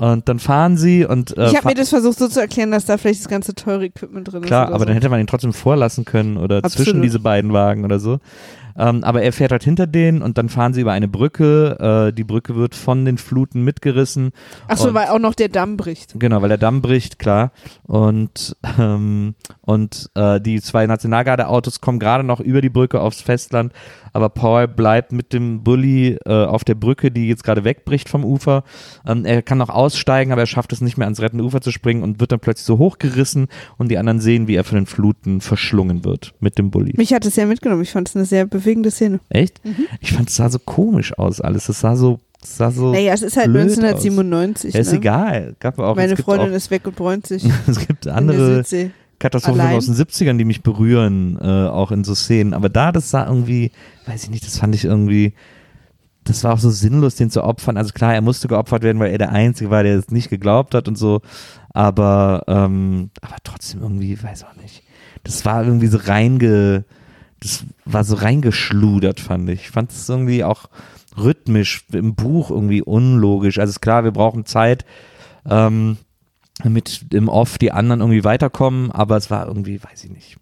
Und 0.00 0.30
dann 0.30 0.38
fahren 0.38 0.78
sie 0.78 1.04
und 1.04 1.36
äh, 1.36 1.48
Ich 1.48 1.56
habe 1.56 1.68
mir 1.68 1.74
das 1.74 1.90
versucht 1.90 2.18
so 2.18 2.26
zu 2.26 2.40
erklären, 2.40 2.70
dass 2.70 2.86
da 2.86 2.96
vielleicht 2.96 3.20
das 3.20 3.28
ganze 3.28 3.54
teure 3.54 3.84
Equipment 3.84 4.32
drin 4.32 4.42
ist. 4.42 4.46
Klar, 4.46 4.68
aber 4.68 4.78
so. 4.78 4.84
dann 4.86 4.94
hätte 4.94 5.10
man 5.10 5.20
ihn 5.20 5.26
trotzdem 5.26 5.52
vorlassen 5.52 6.06
können 6.06 6.38
oder 6.38 6.64
Absolut. 6.64 6.86
zwischen 6.86 7.02
diese 7.02 7.18
beiden 7.18 7.52
Wagen 7.52 7.84
oder 7.84 8.00
so. 8.00 8.18
Ähm, 8.76 9.04
aber 9.04 9.22
er 9.22 9.32
fährt 9.32 9.52
halt 9.52 9.64
hinter 9.64 9.86
denen 9.86 10.22
und 10.22 10.38
dann 10.38 10.48
fahren 10.48 10.72
sie 10.74 10.80
über 10.82 10.92
eine 10.92 11.08
Brücke. 11.08 12.08
Äh, 12.10 12.12
die 12.14 12.24
Brücke 12.24 12.56
wird 12.56 12.74
von 12.74 13.04
den 13.04 13.18
Fluten 13.18 13.62
mitgerissen. 13.62 14.30
Ach 14.68 14.76
so, 14.76 14.88
und- 14.88 14.94
weil 14.94 15.08
auch 15.08 15.18
noch 15.18 15.34
der 15.34 15.48
Damm 15.48 15.76
bricht. 15.76 16.14
Genau, 16.18 16.40
weil 16.42 16.48
der 16.48 16.58
Damm 16.58 16.82
bricht, 16.82 17.18
klar. 17.18 17.52
Und, 17.84 18.56
ähm, 18.78 19.34
und 19.62 20.10
äh, 20.14 20.40
die 20.40 20.60
zwei 20.60 20.86
Nationalgarde-Autos 20.86 21.80
kommen 21.80 21.98
gerade 21.98 22.24
noch 22.24 22.40
über 22.40 22.60
die 22.60 22.70
Brücke 22.70 23.00
aufs 23.00 23.20
Festland, 23.20 23.72
aber 24.12 24.28
Paul 24.28 24.68
bleibt 24.68 25.12
mit 25.12 25.32
dem 25.32 25.62
Bulli 25.62 26.16
äh, 26.26 26.44
auf 26.44 26.64
der 26.64 26.74
Brücke, 26.74 27.10
die 27.10 27.28
jetzt 27.28 27.44
gerade 27.44 27.64
wegbricht 27.64 28.08
vom 28.08 28.24
Ufer. 28.24 28.64
Ähm, 29.06 29.24
er 29.24 29.42
kann 29.42 29.58
noch 29.58 29.68
aussteigen, 29.68 30.32
aber 30.32 30.42
er 30.42 30.46
schafft 30.46 30.72
es 30.72 30.80
nicht 30.80 30.96
mehr 30.98 31.06
ans 31.06 31.20
rettende 31.20 31.44
Ufer 31.44 31.60
zu 31.60 31.70
springen 31.70 32.02
und 32.02 32.20
wird 32.20 32.32
dann 32.32 32.40
plötzlich 32.40 32.66
so 32.66 32.78
hochgerissen 32.78 33.46
und 33.78 33.90
die 33.90 33.98
anderen 33.98 34.20
sehen, 34.20 34.48
wie 34.48 34.56
er 34.56 34.64
von 34.64 34.76
den 34.76 34.86
Fluten 34.86 35.40
verschlungen 35.40 36.04
wird 36.04 36.34
mit 36.40 36.58
dem 36.58 36.70
Bulli. 36.70 36.94
Mich 36.96 37.12
hat 37.12 37.24
es 37.24 37.34
sehr 37.34 37.46
mitgenommen. 37.46 37.82
Ich 37.82 37.92
fand 37.92 38.08
es 38.08 38.16
eine 38.16 38.24
sehr 38.24 38.46
bewegende 38.60 38.90
Szene. 38.90 39.20
Echt? 39.28 39.60
Ich 40.00 40.12
fand 40.12 40.28
es 40.28 40.36
sah 40.36 40.48
so 40.48 40.58
komisch 40.58 41.16
aus 41.18 41.40
alles. 41.40 41.68
Es 41.68 41.80
sah 41.80 41.96
so, 41.96 42.20
es 42.42 42.56
sah 42.56 42.70
so. 42.70 42.92
Naja, 42.92 43.12
es 43.12 43.22
ist 43.22 43.36
halt 43.36 43.46
blöd 43.46 43.62
1997. 43.64 44.74
ja, 44.74 44.80
ist 44.80 44.92
ne? 44.92 44.98
egal. 44.98 45.56
Gab 45.60 45.78
auch, 45.78 45.96
Meine 45.96 46.16
Freundin 46.16 46.50
auch, 46.50 46.56
ist 46.56 46.70
weg 46.70 46.86
und 46.86 46.96
bräunt 46.96 47.26
sich 47.26 47.44
es 47.66 47.86
gibt 47.86 48.06
andere. 48.06 48.64
Katastrophen 49.18 49.60
aus 49.60 49.84
den 49.84 49.94
70ern, 49.94 50.38
die 50.38 50.46
mich 50.46 50.62
berühren, 50.62 51.38
äh, 51.42 51.68
auch 51.68 51.92
in 51.92 52.04
so 52.04 52.14
Szenen. 52.14 52.54
Aber 52.54 52.70
da, 52.70 52.90
das 52.90 53.10
sah 53.10 53.26
irgendwie, 53.26 53.70
weiß 54.06 54.24
ich 54.24 54.30
nicht, 54.30 54.46
das 54.46 54.56
fand 54.56 54.74
ich 54.74 54.86
irgendwie, 54.86 55.34
das 56.24 56.42
war 56.42 56.54
auch 56.54 56.58
so 56.58 56.70
sinnlos, 56.70 57.16
den 57.16 57.30
zu 57.30 57.44
opfern. 57.44 57.76
Also 57.76 57.92
klar, 57.92 58.14
er 58.14 58.22
musste 58.22 58.48
geopfert 58.48 58.82
werden, 58.82 58.98
weil 58.98 59.12
er 59.12 59.18
der 59.18 59.30
Einzige 59.30 59.70
war, 59.70 59.82
der 59.82 59.98
es 59.98 60.10
nicht 60.10 60.30
geglaubt 60.30 60.74
hat 60.74 60.88
und 60.88 60.96
so. 60.96 61.20
Aber, 61.74 62.44
ähm, 62.46 63.10
aber 63.20 63.36
trotzdem 63.44 63.82
irgendwie, 63.82 64.20
weiß 64.20 64.44
auch 64.44 64.56
nicht. 64.56 64.82
Das 65.22 65.44
war 65.44 65.64
irgendwie 65.64 65.88
so 65.88 65.98
reinge, 65.98 66.84
das 67.40 67.64
war 67.84 68.04
so 68.04 68.16
reingeschludert, 68.16 69.20
fand 69.20 69.48
ich. 69.50 69.62
Ich 69.62 69.70
fand 69.70 69.90
es 69.90 70.08
irgendwie 70.08 70.44
auch 70.44 70.68
rhythmisch 71.16 71.84
im 71.92 72.14
Buch 72.14 72.50
irgendwie 72.50 72.82
unlogisch. 72.82 73.58
Also 73.58 73.70
ist 73.70 73.80
klar, 73.80 74.04
wir 74.04 74.12
brauchen 74.12 74.46
Zeit, 74.46 74.84
ähm, 75.48 75.96
damit 76.62 77.06
im 77.12 77.28
Off 77.28 77.58
die 77.58 77.72
anderen 77.72 78.00
irgendwie 78.00 78.24
weiterkommen, 78.24 78.90
aber 78.92 79.16
es 79.16 79.30
war 79.30 79.46
irgendwie, 79.46 79.82
weiß 79.82 80.04
ich 80.04 80.10
nicht, 80.10 80.36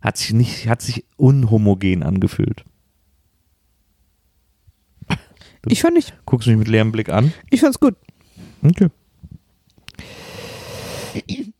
hat 0.00 0.16
sich 0.16 0.32
nicht, 0.32 0.68
hat 0.68 0.82
sich 0.82 1.04
unhomogen 1.16 2.02
angefühlt. 2.02 2.64
Ich 5.68 5.82
fand 5.82 5.94
nicht. 5.94 6.14
Guckst 6.26 6.46
du 6.46 6.50
mich 6.50 6.60
mit 6.60 6.68
leerem 6.68 6.92
Blick 6.92 7.08
an? 7.08 7.32
Ich 7.50 7.60
fand's 7.60 7.80
gut. 7.80 7.96
Okay. 8.62 8.88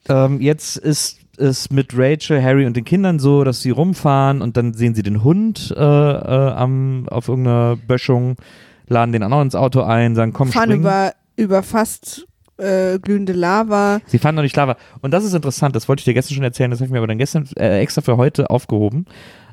ähm, 0.09 0.41
jetzt 0.41 0.77
ist 0.77 1.19
es 1.39 1.71
mit 1.71 1.93
Rachel, 1.97 2.43
Harry 2.43 2.67
und 2.67 2.77
den 2.77 2.85
Kindern 2.85 3.19
so, 3.19 3.45
dass 3.45 3.61
sie 3.63 3.71
rumfahren 3.71 4.43
und 4.43 4.57
dann 4.57 4.75
sehen 4.75 4.95
sie 4.95 5.03
den 5.03 5.23
Hund 5.25 5.75
äh, 5.77 5.81
äh, 5.81 6.51
am, 6.53 7.07
auf 7.09 7.29
irgendeiner 7.29 7.77
Böschung, 7.77 8.37
laden 8.89 9.13
den 9.13 9.23
auch 9.23 9.29
noch 9.29 9.43
ins 9.43 9.55
Auto 9.55 9.83
ein, 9.83 10.15
sagen, 10.15 10.33
komm, 10.33 10.49
Fahren 10.49 10.71
spring. 10.71 10.81
über, 10.81 11.13
über 11.37 11.63
fast 11.63 12.27
äh, 12.59 12.99
glühende 12.99 13.33
Lava. 13.33 14.01
Sie 14.07 14.19
fahren 14.19 14.35
noch 14.35 14.43
nicht 14.43 14.57
Lava. 14.57 14.77
Und 15.01 15.13
das 15.13 15.25
ist 15.25 15.35
interessant, 15.35 15.77
das 15.77 15.89
wollte 15.89 16.01
ich 16.01 16.05
dir 16.05 16.15
gestern 16.15 16.35
schon 16.35 16.45
erzählen, 16.45 16.71
das 16.71 16.81
habe 16.81 16.87
ich 16.87 16.93
mir 16.93 16.99
aber 16.99 17.07
dann 17.07 17.19
gestern 17.19 17.49
äh, 17.57 17.81
extra 17.81 18.01
für 18.03 18.17
heute 18.17 18.51
aufgehoben, 18.51 19.07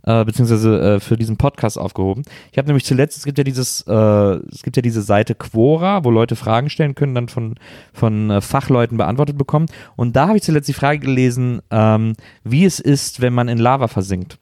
äh, 0.04 0.24
beziehungsweise 0.26 0.96
äh, 0.96 1.00
für 1.00 1.18
diesen 1.18 1.38
Podcast 1.38 1.78
aufgehoben. 1.78 2.24
Ich 2.52 2.58
habe 2.58 2.68
nämlich 2.68 2.86
zuletzt, 2.86 3.18
es 3.18 3.26
gibt 3.26 3.38
ja 3.38 3.44
dieses, 3.44 3.82
äh, 3.88 3.94
es 3.94 4.64
gibt 4.64 4.76
ja 4.76 4.82
diese 4.82 5.02
Seite 5.02 5.36
Quora, 5.36 6.04
wo 6.04 6.12
Leute 6.12 6.36
Fragen 6.36 6.70
stellen 6.70 6.96
können, 6.96 7.16
dann 7.16 7.28
von, 7.28 7.56
von 7.94 8.30
äh, 8.30 8.42
Fachleuten 8.42 8.98
beantwortet 8.98 9.38
bekommen. 9.38 9.68
Und 9.96 10.16
da 10.16 10.28
habe 10.28 10.38
ich 10.38 10.44
zuletzt 10.44 10.68
die 10.68 10.74
Frage 10.74 11.00
gelesen, 11.00 11.62
ähm, 11.72 12.14
wie 12.44 12.66
es 12.66 12.80
ist, 12.80 13.22
wenn 13.22 13.34
man 13.34 13.48
in 13.48 13.58
Lava 13.58 13.88
versinkt. 13.88 14.40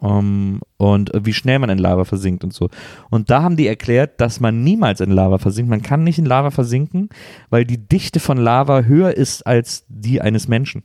Um, 0.00 0.60
und 0.78 1.14
äh, 1.14 1.26
wie 1.26 1.34
schnell 1.34 1.58
man 1.58 1.68
in 1.68 1.76
Lava 1.76 2.04
versinkt 2.04 2.42
und 2.42 2.54
so. 2.54 2.70
Und 3.10 3.28
da 3.28 3.42
haben 3.42 3.56
die 3.56 3.66
erklärt, 3.66 4.18
dass 4.18 4.40
man 4.40 4.64
niemals 4.64 5.00
in 5.00 5.10
Lava 5.10 5.36
versinkt. 5.36 5.68
Man 5.68 5.82
kann 5.82 6.04
nicht 6.04 6.18
in 6.18 6.24
Lava 6.24 6.50
versinken, 6.50 7.10
weil 7.50 7.66
die 7.66 7.76
Dichte 7.76 8.18
von 8.18 8.38
Lava 8.38 8.82
höher 8.82 9.14
ist 9.14 9.46
als 9.46 9.84
die 9.88 10.22
eines 10.22 10.48
Menschen. 10.48 10.84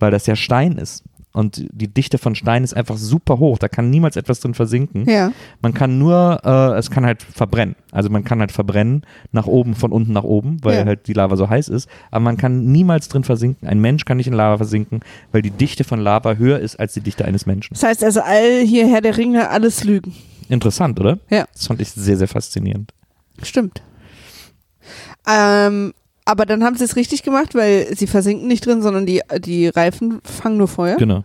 Weil 0.00 0.10
das 0.10 0.26
ja 0.26 0.34
Stein 0.34 0.72
ist. 0.72 1.04
Und 1.32 1.66
die 1.72 1.88
Dichte 1.88 2.18
von 2.18 2.34
Stein 2.34 2.64
ist 2.64 2.74
einfach 2.74 2.96
super 2.96 3.38
hoch. 3.38 3.58
Da 3.58 3.68
kann 3.68 3.90
niemals 3.90 4.16
etwas 4.16 4.40
drin 4.40 4.54
versinken. 4.54 5.08
Ja. 5.08 5.30
Man 5.60 5.74
kann 5.74 5.98
nur, 5.98 6.40
äh, 6.42 6.78
es 6.78 6.90
kann 6.90 7.04
halt 7.04 7.22
verbrennen. 7.22 7.76
Also 7.92 8.08
man 8.10 8.24
kann 8.24 8.40
halt 8.40 8.50
verbrennen 8.50 9.02
nach 9.30 9.46
oben, 9.46 9.74
von 9.74 9.92
unten 9.92 10.12
nach 10.12 10.24
oben, 10.24 10.56
weil 10.64 10.78
Ja. 10.78 10.84
halt 10.86 11.06
die 11.06 11.12
Lava 11.12 11.36
so 11.36 11.48
heiß 11.48 11.68
ist. 11.68 11.88
Aber 12.10 12.20
man 12.24 12.38
kann 12.38 12.64
niemals 12.72 13.08
drin 13.08 13.24
versinken. 13.24 13.68
Ein 13.68 13.78
Mensch 13.80 14.04
kann 14.04 14.16
nicht 14.16 14.26
in 14.26 14.32
Lava 14.32 14.56
versinken, 14.56 15.00
weil 15.30 15.42
die 15.42 15.50
Dichte 15.50 15.84
von 15.84 16.00
Lava 16.00 16.34
höher 16.34 16.58
ist 16.58 16.80
als 16.80 16.94
die 16.94 17.02
Dichte 17.02 17.24
eines 17.24 17.46
Menschen. 17.46 17.74
Das 17.74 17.82
heißt 17.82 18.02
also, 18.02 18.20
all 18.22 18.62
hierher 18.64 19.00
der 19.02 19.16
Ringe, 19.16 19.50
alles 19.50 19.84
Lügen. 19.84 20.14
Interessant, 20.48 20.98
oder? 20.98 21.18
Ja. 21.28 21.46
Das 21.52 21.66
fand 21.66 21.80
ich 21.82 21.90
sehr, 21.90 22.16
sehr 22.16 22.28
faszinierend. 22.28 22.92
Stimmt. 23.42 23.82
Ähm, 25.26 25.92
aber 26.28 26.44
dann 26.44 26.62
haben 26.62 26.76
sie 26.76 26.84
es 26.84 26.94
richtig 26.94 27.22
gemacht, 27.22 27.54
weil 27.54 27.88
sie 27.96 28.06
versinken 28.06 28.48
nicht 28.48 28.66
drin, 28.66 28.82
sondern 28.82 29.06
die, 29.06 29.22
die 29.38 29.68
Reifen 29.68 30.20
fangen 30.22 30.58
nur 30.58 30.68
Feuer. 30.68 30.96
Genau. 30.96 31.24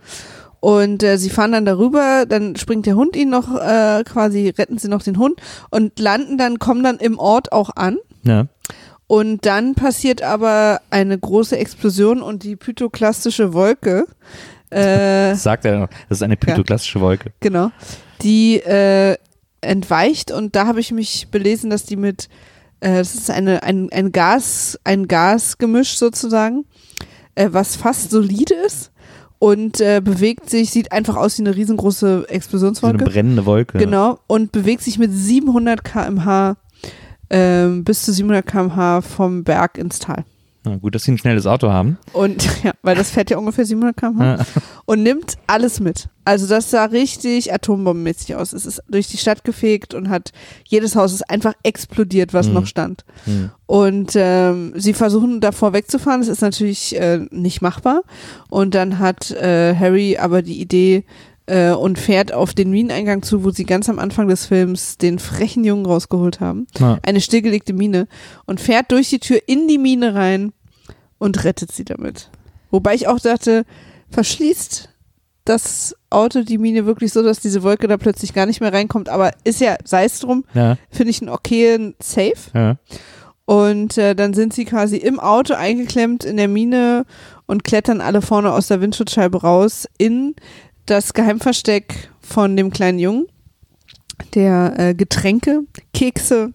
Und 0.60 1.02
äh, 1.02 1.18
sie 1.18 1.28
fahren 1.28 1.52
dann 1.52 1.66
darüber, 1.66 2.24
dann 2.26 2.56
springt 2.56 2.86
der 2.86 2.96
Hund 2.96 3.14
ihnen 3.14 3.30
noch, 3.30 3.54
äh, 3.54 4.02
quasi 4.04 4.48
retten 4.48 4.78
sie 4.78 4.88
noch 4.88 5.02
den 5.02 5.18
Hund 5.18 5.42
und 5.68 5.98
landen 5.98 6.38
dann, 6.38 6.58
kommen 6.58 6.82
dann 6.82 6.96
im 6.96 7.18
Ort 7.18 7.52
auch 7.52 7.68
an. 7.76 7.98
Ja. 8.22 8.46
Und 9.06 9.44
dann 9.44 9.74
passiert 9.74 10.22
aber 10.22 10.80
eine 10.88 11.18
große 11.18 11.58
Explosion 11.58 12.22
und 12.22 12.42
die 12.42 12.56
pythoklastische 12.56 13.52
Wolke, 13.52 14.06
äh, 14.70 15.32
Das 15.32 15.42
sagt 15.42 15.66
er 15.66 15.80
noch. 15.80 15.88
Das 16.08 16.16
ist 16.16 16.22
eine 16.22 16.38
pythoklastische 16.38 17.02
Wolke. 17.02 17.32
genau, 17.40 17.72
die 18.22 18.56
äh, 18.56 19.18
entweicht 19.60 20.30
und 20.30 20.56
da 20.56 20.66
habe 20.66 20.80
ich 20.80 20.92
mich 20.92 21.28
belesen, 21.30 21.68
dass 21.68 21.84
die 21.84 21.96
mit, 21.96 22.30
äh, 22.84 22.98
das 22.98 23.14
ist 23.14 23.30
eine, 23.30 23.62
ein, 23.62 23.90
ein 23.92 24.12
Gas, 24.12 24.78
ein 24.84 25.08
Gasgemisch 25.08 25.96
sozusagen, 25.96 26.66
äh, 27.34 27.48
was 27.50 27.76
fast 27.76 28.10
solide 28.10 28.54
ist 28.54 28.92
und 29.38 29.80
äh, 29.80 30.02
bewegt 30.04 30.50
sich, 30.50 30.70
sieht 30.70 30.92
einfach 30.92 31.16
aus 31.16 31.38
wie 31.38 31.42
eine 31.42 31.56
riesengroße 31.56 32.06
So 32.06 32.16
eine 32.16 32.28
Explosionswolke. 32.28 33.04
brennende 33.04 33.46
Wolke. 33.46 33.78
Genau, 33.78 34.18
und 34.26 34.52
bewegt 34.52 34.82
sich 34.82 34.98
mit 34.98 35.10
700 35.12 35.82
km/h 35.82 36.56
ähm, 37.30 37.84
bis 37.84 38.02
zu 38.02 38.12
700 38.12 38.46
km/h 38.46 39.00
vom 39.00 39.44
Berg 39.44 39.78
ins 39.78 39.98
Tal. 39.98 40.24
Ja, 40.66 40.76
gut, 40.76 40.94
dass 40.94 41.04
sie 41.04 41.12
ein 41.12 41.18
schnelles 41.18 41.46
Auto 41.46 41.70
haben. 41.70 41.98
Und 42.12 42.48
ja, 42.64 42.72
weil 42.82 42.96
das 42.96 43.10
fährt 43.10 43.30
ja 43.30 43.36
ungefähr 43.38 43.64
700 43.66 43.96
km/h 43.96 44.44
und 44.86 45.02
nimmt 45.02 45.36
alles 45.46 45.78
mit. 45.80 46.08
Also 46.24 46.46
das 46.46 46.70
sah 46.70 46.86
richtig 46.86 47.52
atombombenmäßig 47.52 48.34
aus. 48.36 48.54
Es 48.54 48.64
ist 48.64 48.82
durch 48.88 49.08
die 49.08 49.18
Stadt 49.18 49.44
gefegt 49.44 49.92
und 49.92 50.08
hat 50.08 50.32
jedes 50.64 50.96
Haus 50.96 51.12
ist 51.12 51.28
einfach 51.28 51.52
explodiert, 51.64 52.32
was 52.32 52.48
Mhm. 52.48 52.54
noch 52.54 52.66
stand. 52.66 53.04
Hm. 53.26 53.50
Und 53.66 54.12
ähm, 54.14 54.72
sie 54.74 54.94
versuchen 54.94 55.40
davor 55.40 55.74
wegzufahren. 55.74 56.22
Das 56.22 56.28
ist 56.28 56.40
natürlich 56.40 56.98
äh, 56.98 57.26
nicht 57.30 57.60
machbar. 57.60 58.02
Und 58.48 58.74
dann 58.74 58.98
hat 58.98 59.30
äh, 59.32 59.74
Harry 59.76 60.16
aber 60.16 60.40
die 60.40 60.58
Idee 60.62 61.04
äh, 61.46 61.72
und 61.72 61.98
fährt 61.98 62.32
auf 62.32 62.54
den 62.54 62.70
Mineneingang 62.70 63.22
zu, 63.22 63.44
wo 63.44 63.50
sie 63.50 63.64
ganz 63.66 63.90
am 63.90 63.98
Anfang 63.98 64.28
des 64.28 64.46
Films 64.46 64.96
den 64.96 65.18
frechen 65.18 65.62
Jungen 65.62 65.84
rausgeholt 65.84 66.40
haben. 66.40 66.66
Ja. 66.78 66.98
Eine 67.02 67.20
stillgelegte 67.20 67.74
Mine 67.74 68.08
und 68.46 68.60
fährt 68.62 68.92
durch 68.92 69.10
die 69.10 69.18
Tür 69.18 69.40
in 69.46 69.68
die 69.68 69.76
Mine 69.76 70.14
rein 70.14 70.53
und 71.24 71.42
rettet 71.44 71.72
sie 71.72 71.84
damit. 71.84 72.30
Wobei 72.70 72.94
ich 72.94 73.08
auch 73.08 73.18
dachte, 73.20 73.64
verschließt 74.10 74.88
das 75.44 75.94
Auto 76.10 76.42
die 76.42 76.58
Mine 76.58 76.86
wirklich 76.86 77.12
so, 77.12 77.22
dass 77.22 77.40
diese 77.40 77.62
Wolke 77.62 77.86
da 77.88 77.96
plötzlich 77.98 78.32
gar 78.32 78.46
nicht 78.46 78.60
mehr 78.60 78.72
reinkommt. 78.72 79.08
Aber 79.08 79.32
ist 79.44 79.60
ja, 79.60 79.76
sei 79.84 80.04
es 80.04 80.20
drum, 80.20 80.44
Ja, 80.54 80.76
finde 80.90 81.10
ich 81.10 81.20
einen 81.20 81.30
okayen 81.30 81.94
Safe. 82.00 82.34
ja. 82.54 82.76
Und 83.46 83.98
äh, 83.98 84.14
dann 84.14 84.32
sind 84.32 84.54
sie 84.54 84.64
quasi 84.64 84.96
im 84.96 85.20
Auto 85.20 85.52
eingeklemmt 85.52 86.24
in 86.24 86.38
der 86.38 86.48
Mine 86.48 87.04
und 87.46 87.62
klettern 87.62 88.00
alle 88.00 88.22
vorne 88.22 88.50
aus 88.52 88.68
der 88.68 88.80
Windschutzscheibe 88.80 89.42
raus 89.42 89.86
in 89.98 90.34
das 90.86 91.12
Geheimversteck 91.12 92.08
von 92.20 92.56
dem 92.56 92.70
kleinen 92.70 92.98
Jungen, 92.98 93.26
der 94.34 94.74
äh, 94.78 94.94
Getränke, 94.94 95.60
Kekse 95.92 96.52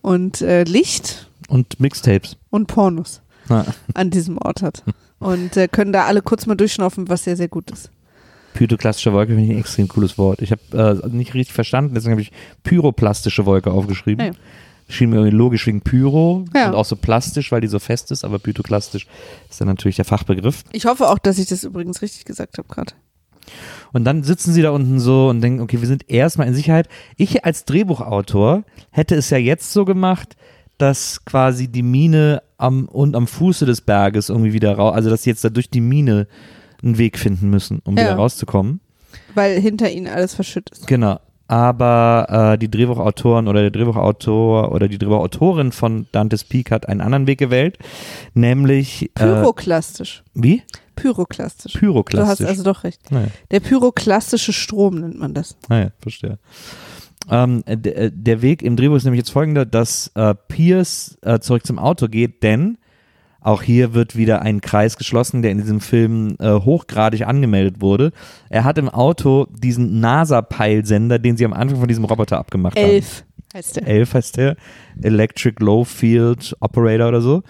und 0.00 0.40
äh, 0.42 0.62
Licht 0.64 1.28
Und 1.48 1.80
Mixtapes. 1.80 2.36
und 2.50 2.66
Pornos 2.68 3.21
Ja. 3.48 3.64
an 3.94 4.10
diesem 4.10 4.38
Ort 4.38 4.62
hat. 4.62 4.82
Und 5.18 5.56
äh, 5.56 5.68
können 5.68 5.92
da 5.92 6.04
alle 6.06 6.22
kurz 6.22 6.46
mal 6.46 6.54
durchschnaufen, 6.56 7.08
was 7.08 7.24
sehr, 7.24 7.36
sehr 7.36 7.48
gut 7.48 7.70
ist. 7.70 7.90
Pythoklastische 8.54 9.12
Wolke 9.12 9.32
finde 9.34 9.44
ich 9.44 9.50
ein 9.50 9.58
extrem 9.58 9.88
cooles 9.88 10.18
Wort. 10.18 10.42
Ich 10.42 10.52
habe 10.52 11.00
äh, 11.04 11.08
nicht 11.08 11.34
richtig 11.34 11.54
verstanden, 11.54 11.94
deswegen 11.94 12.12
habe 12.12 12.22
ich 12.22 12.32
pyroplastische 12.64 13.46
Wolke 13.46 13.70
aufgeschrieben. 13.70 14.26
Ja. 14.26 14.32
Schien 14.88 15.10
mir 15.10 15.16
irgendwie 15.16 15.36
logisch 15.36 15.66
wegen 15.66 15.80
Pyro 15.80 16.44
Ja. 16.54 16.68
und 16.68 16.74
auch 16.74 16.84
so 16.84 16.96
plastisch, 16.96 17.50
weil 17.50 17.60
die 17.62 17.68
so 17.68 17.78
fest 17.78 18.10
ist, 18.10 18.24
aber 18.24 18.38
pythoklastisch 18.38 19.06
ist 19.48 19.60
dann 19.60 19.68
natürlich 19.68 19.96
der 19.96 20.04
Fachbegriff. 20.04 20.64
Ich 20.72 20.84
hoffe 20.86 21.08
auch, 21.08 21.18
dass 21.18 21.38
ich 21.38 21.46
das 21.46 21.64
übrigens 21.64 22.02
richtig 22.02 22.24
gesagt 22.26 22.58
habe 22.58 22.68
gerade. 22.68 22.92
Und 23.92 24.04
dann 24.04 24.22
sitzen 24.22 24.52
sie 24.52 24.62
da 24.62 24.70
unten 24.70 25.00
so 25.00 25.28
und 25.28 25.40
denken, 25.40 25.60
okay, 25.60 25.80
wir 25.80 25.88
sind 25.88 26.10
erstmal 26.10 26.46
in 26.46 26.54
Sicherheit. 26.54 26.88
Ich 27.16 27.44
als 27.44 27.64
Drehbuchautor 27.64 28.64
hätte 28.90 29.14
es 29.14 29.30
ja 29.30 29.38
jetzt 29.38 29.72
so 29.72 29.84
gemacht, 29.84 30.36
dass 30.82 31.24
quasi 31.24 31.68
die 31.68 31.82
Mine 31.82 32.42
am 32.58 32.86
und 32.86 33.14
am 33.16 33.26
Fuße 33.26 33.64
des 33.66 33.80
Berges 33.80 34.28
irgendwie 34.28 34.52
wieder 34.52 34.74
raus, 34.76 34.94
also 34.94 35.08
dass 35.10 35.22
sie 35.22 35.30
jetzt 35.30 35.44
da 35.44 35.48
durch 35.48 35.70
die 35.70 35.80
Mine 35.80 36.26
einen 36.82 36.98
Weg 36.98 37.18
finden 37.18 37.48
müssen, 37.50 37.80
um 37.84 37.96
Ja. 37.96 38.02
wieder 38.04 38.14
rauszukommen. 38.16 38.80
Weil 39.34 39.60
hinter 39.60 39.90
ihnen 39.90 40.08
alles 40.08 40.34
verschüttet 40.34 40.78
ist. 40.78 40.86
Genau. 40.86 41.20
Aber 41.48 42.52
äh, 42.54 42.58
die 42.58 42.70
Drehbuchautoren 42.70 43.46
oder 43.46 43.60
der 43.60 43.70
Drehbuchautor 43.70 44.72
oder 44.72 44.88
die 44.88 44.96
Drehbuchautorin 44.98 45.70
von 45.72 46.06
Dante's 46.12 46.44
Peak 46.44 46.70
hat 46.70 46.88
einen 46.88 47.00
anderen 47.02 47.26
Weg 47.26 47.38
gewählt, 47.38 47.78
nämlich 48.34 49.02
äh, 49.02 49.08
Pyroklastisch. 49.14 50.22
wie? 50.34 50.62
Pyroklastisch. 50.96 51.72
Du 51.72 51.78
hast 51.78 51.80
Pyroklastisch. 51.80 52.46
also 52.48 52.62
doch 52.62 52.84
recht. 52.84 53.10
naja, 53.10 53.28
Der 53.50 53.60
pyroklastische 53.60 54.52
Strom 54.52 55.00
nennt 55.00 55.18
man 55.18 55.34
das. 55.34 55.56
naja, 55.68 55.90
verstehe. 56.00 56.38
Ähm, 57.30 57.62
äh, 57.66 57.76
der, 57.76 58.10
der 58.10 58.42
Weg 58.42 58.62
im 58.62 58.76
Drehbuch 58.76 58.96
ist 58.96 59.04
nämlich 59.04 59.20
jetzt 59.20 59.30
folgender, 59.30 59.64
dass 59.64 60.10
äh, 60.14 60.34
Pierce 60.48 61.18
äh, 61.22 61.38
zurück 61.38 61.66
zum 61.66 61.78
Auto 61.78 62.08
geht, 62.08 62.42
denn 62.42 62.78
auch 63.40 63.62
hier 63.62 63.92
wird 63.92 64.16
wieder 64.16 64.42
ein 64.42 64.60
Kreis 64.60 64.96
geschlossen, 64.96 65.42
der 65.42 65.50
in 65.50 65.58
diesem 65.58 65.80
Film 65.80 66.36
äh, 66.38 66.52
hochgradig 66.52 67.26
angemeldet 67.26 67.80
wurde. 67.80 68.12
Er 68.48 68.64
hat 68.64 68.78
im 68.78 68.88
Auto 68.88 69.46
diesen 69.50 69.98
NASA-Peilsender, 70.00 71.18
den 71.18 71.36
sie 71.36 71.44
am 71.44 71.52
Anfang 71.52 71.80
von 71.80 71.88
diesem 71.88 72.04
Roboter 72.04 72.38
abgemacht 72.38 72.78
haben. 72.78 72.84
Elf 72.84 73.24
heißt 73.52 73.76
der. 73.76 73.86
11 73.86 74.14
heißt 74.14 74.36
der, 74.36 74.56
Electric 75.02 75.62
Low 75.62 75.84
Field 75.84 76.56
Operator 76.60 77.08
oder 77.08 77.20
so. 77.20 77.42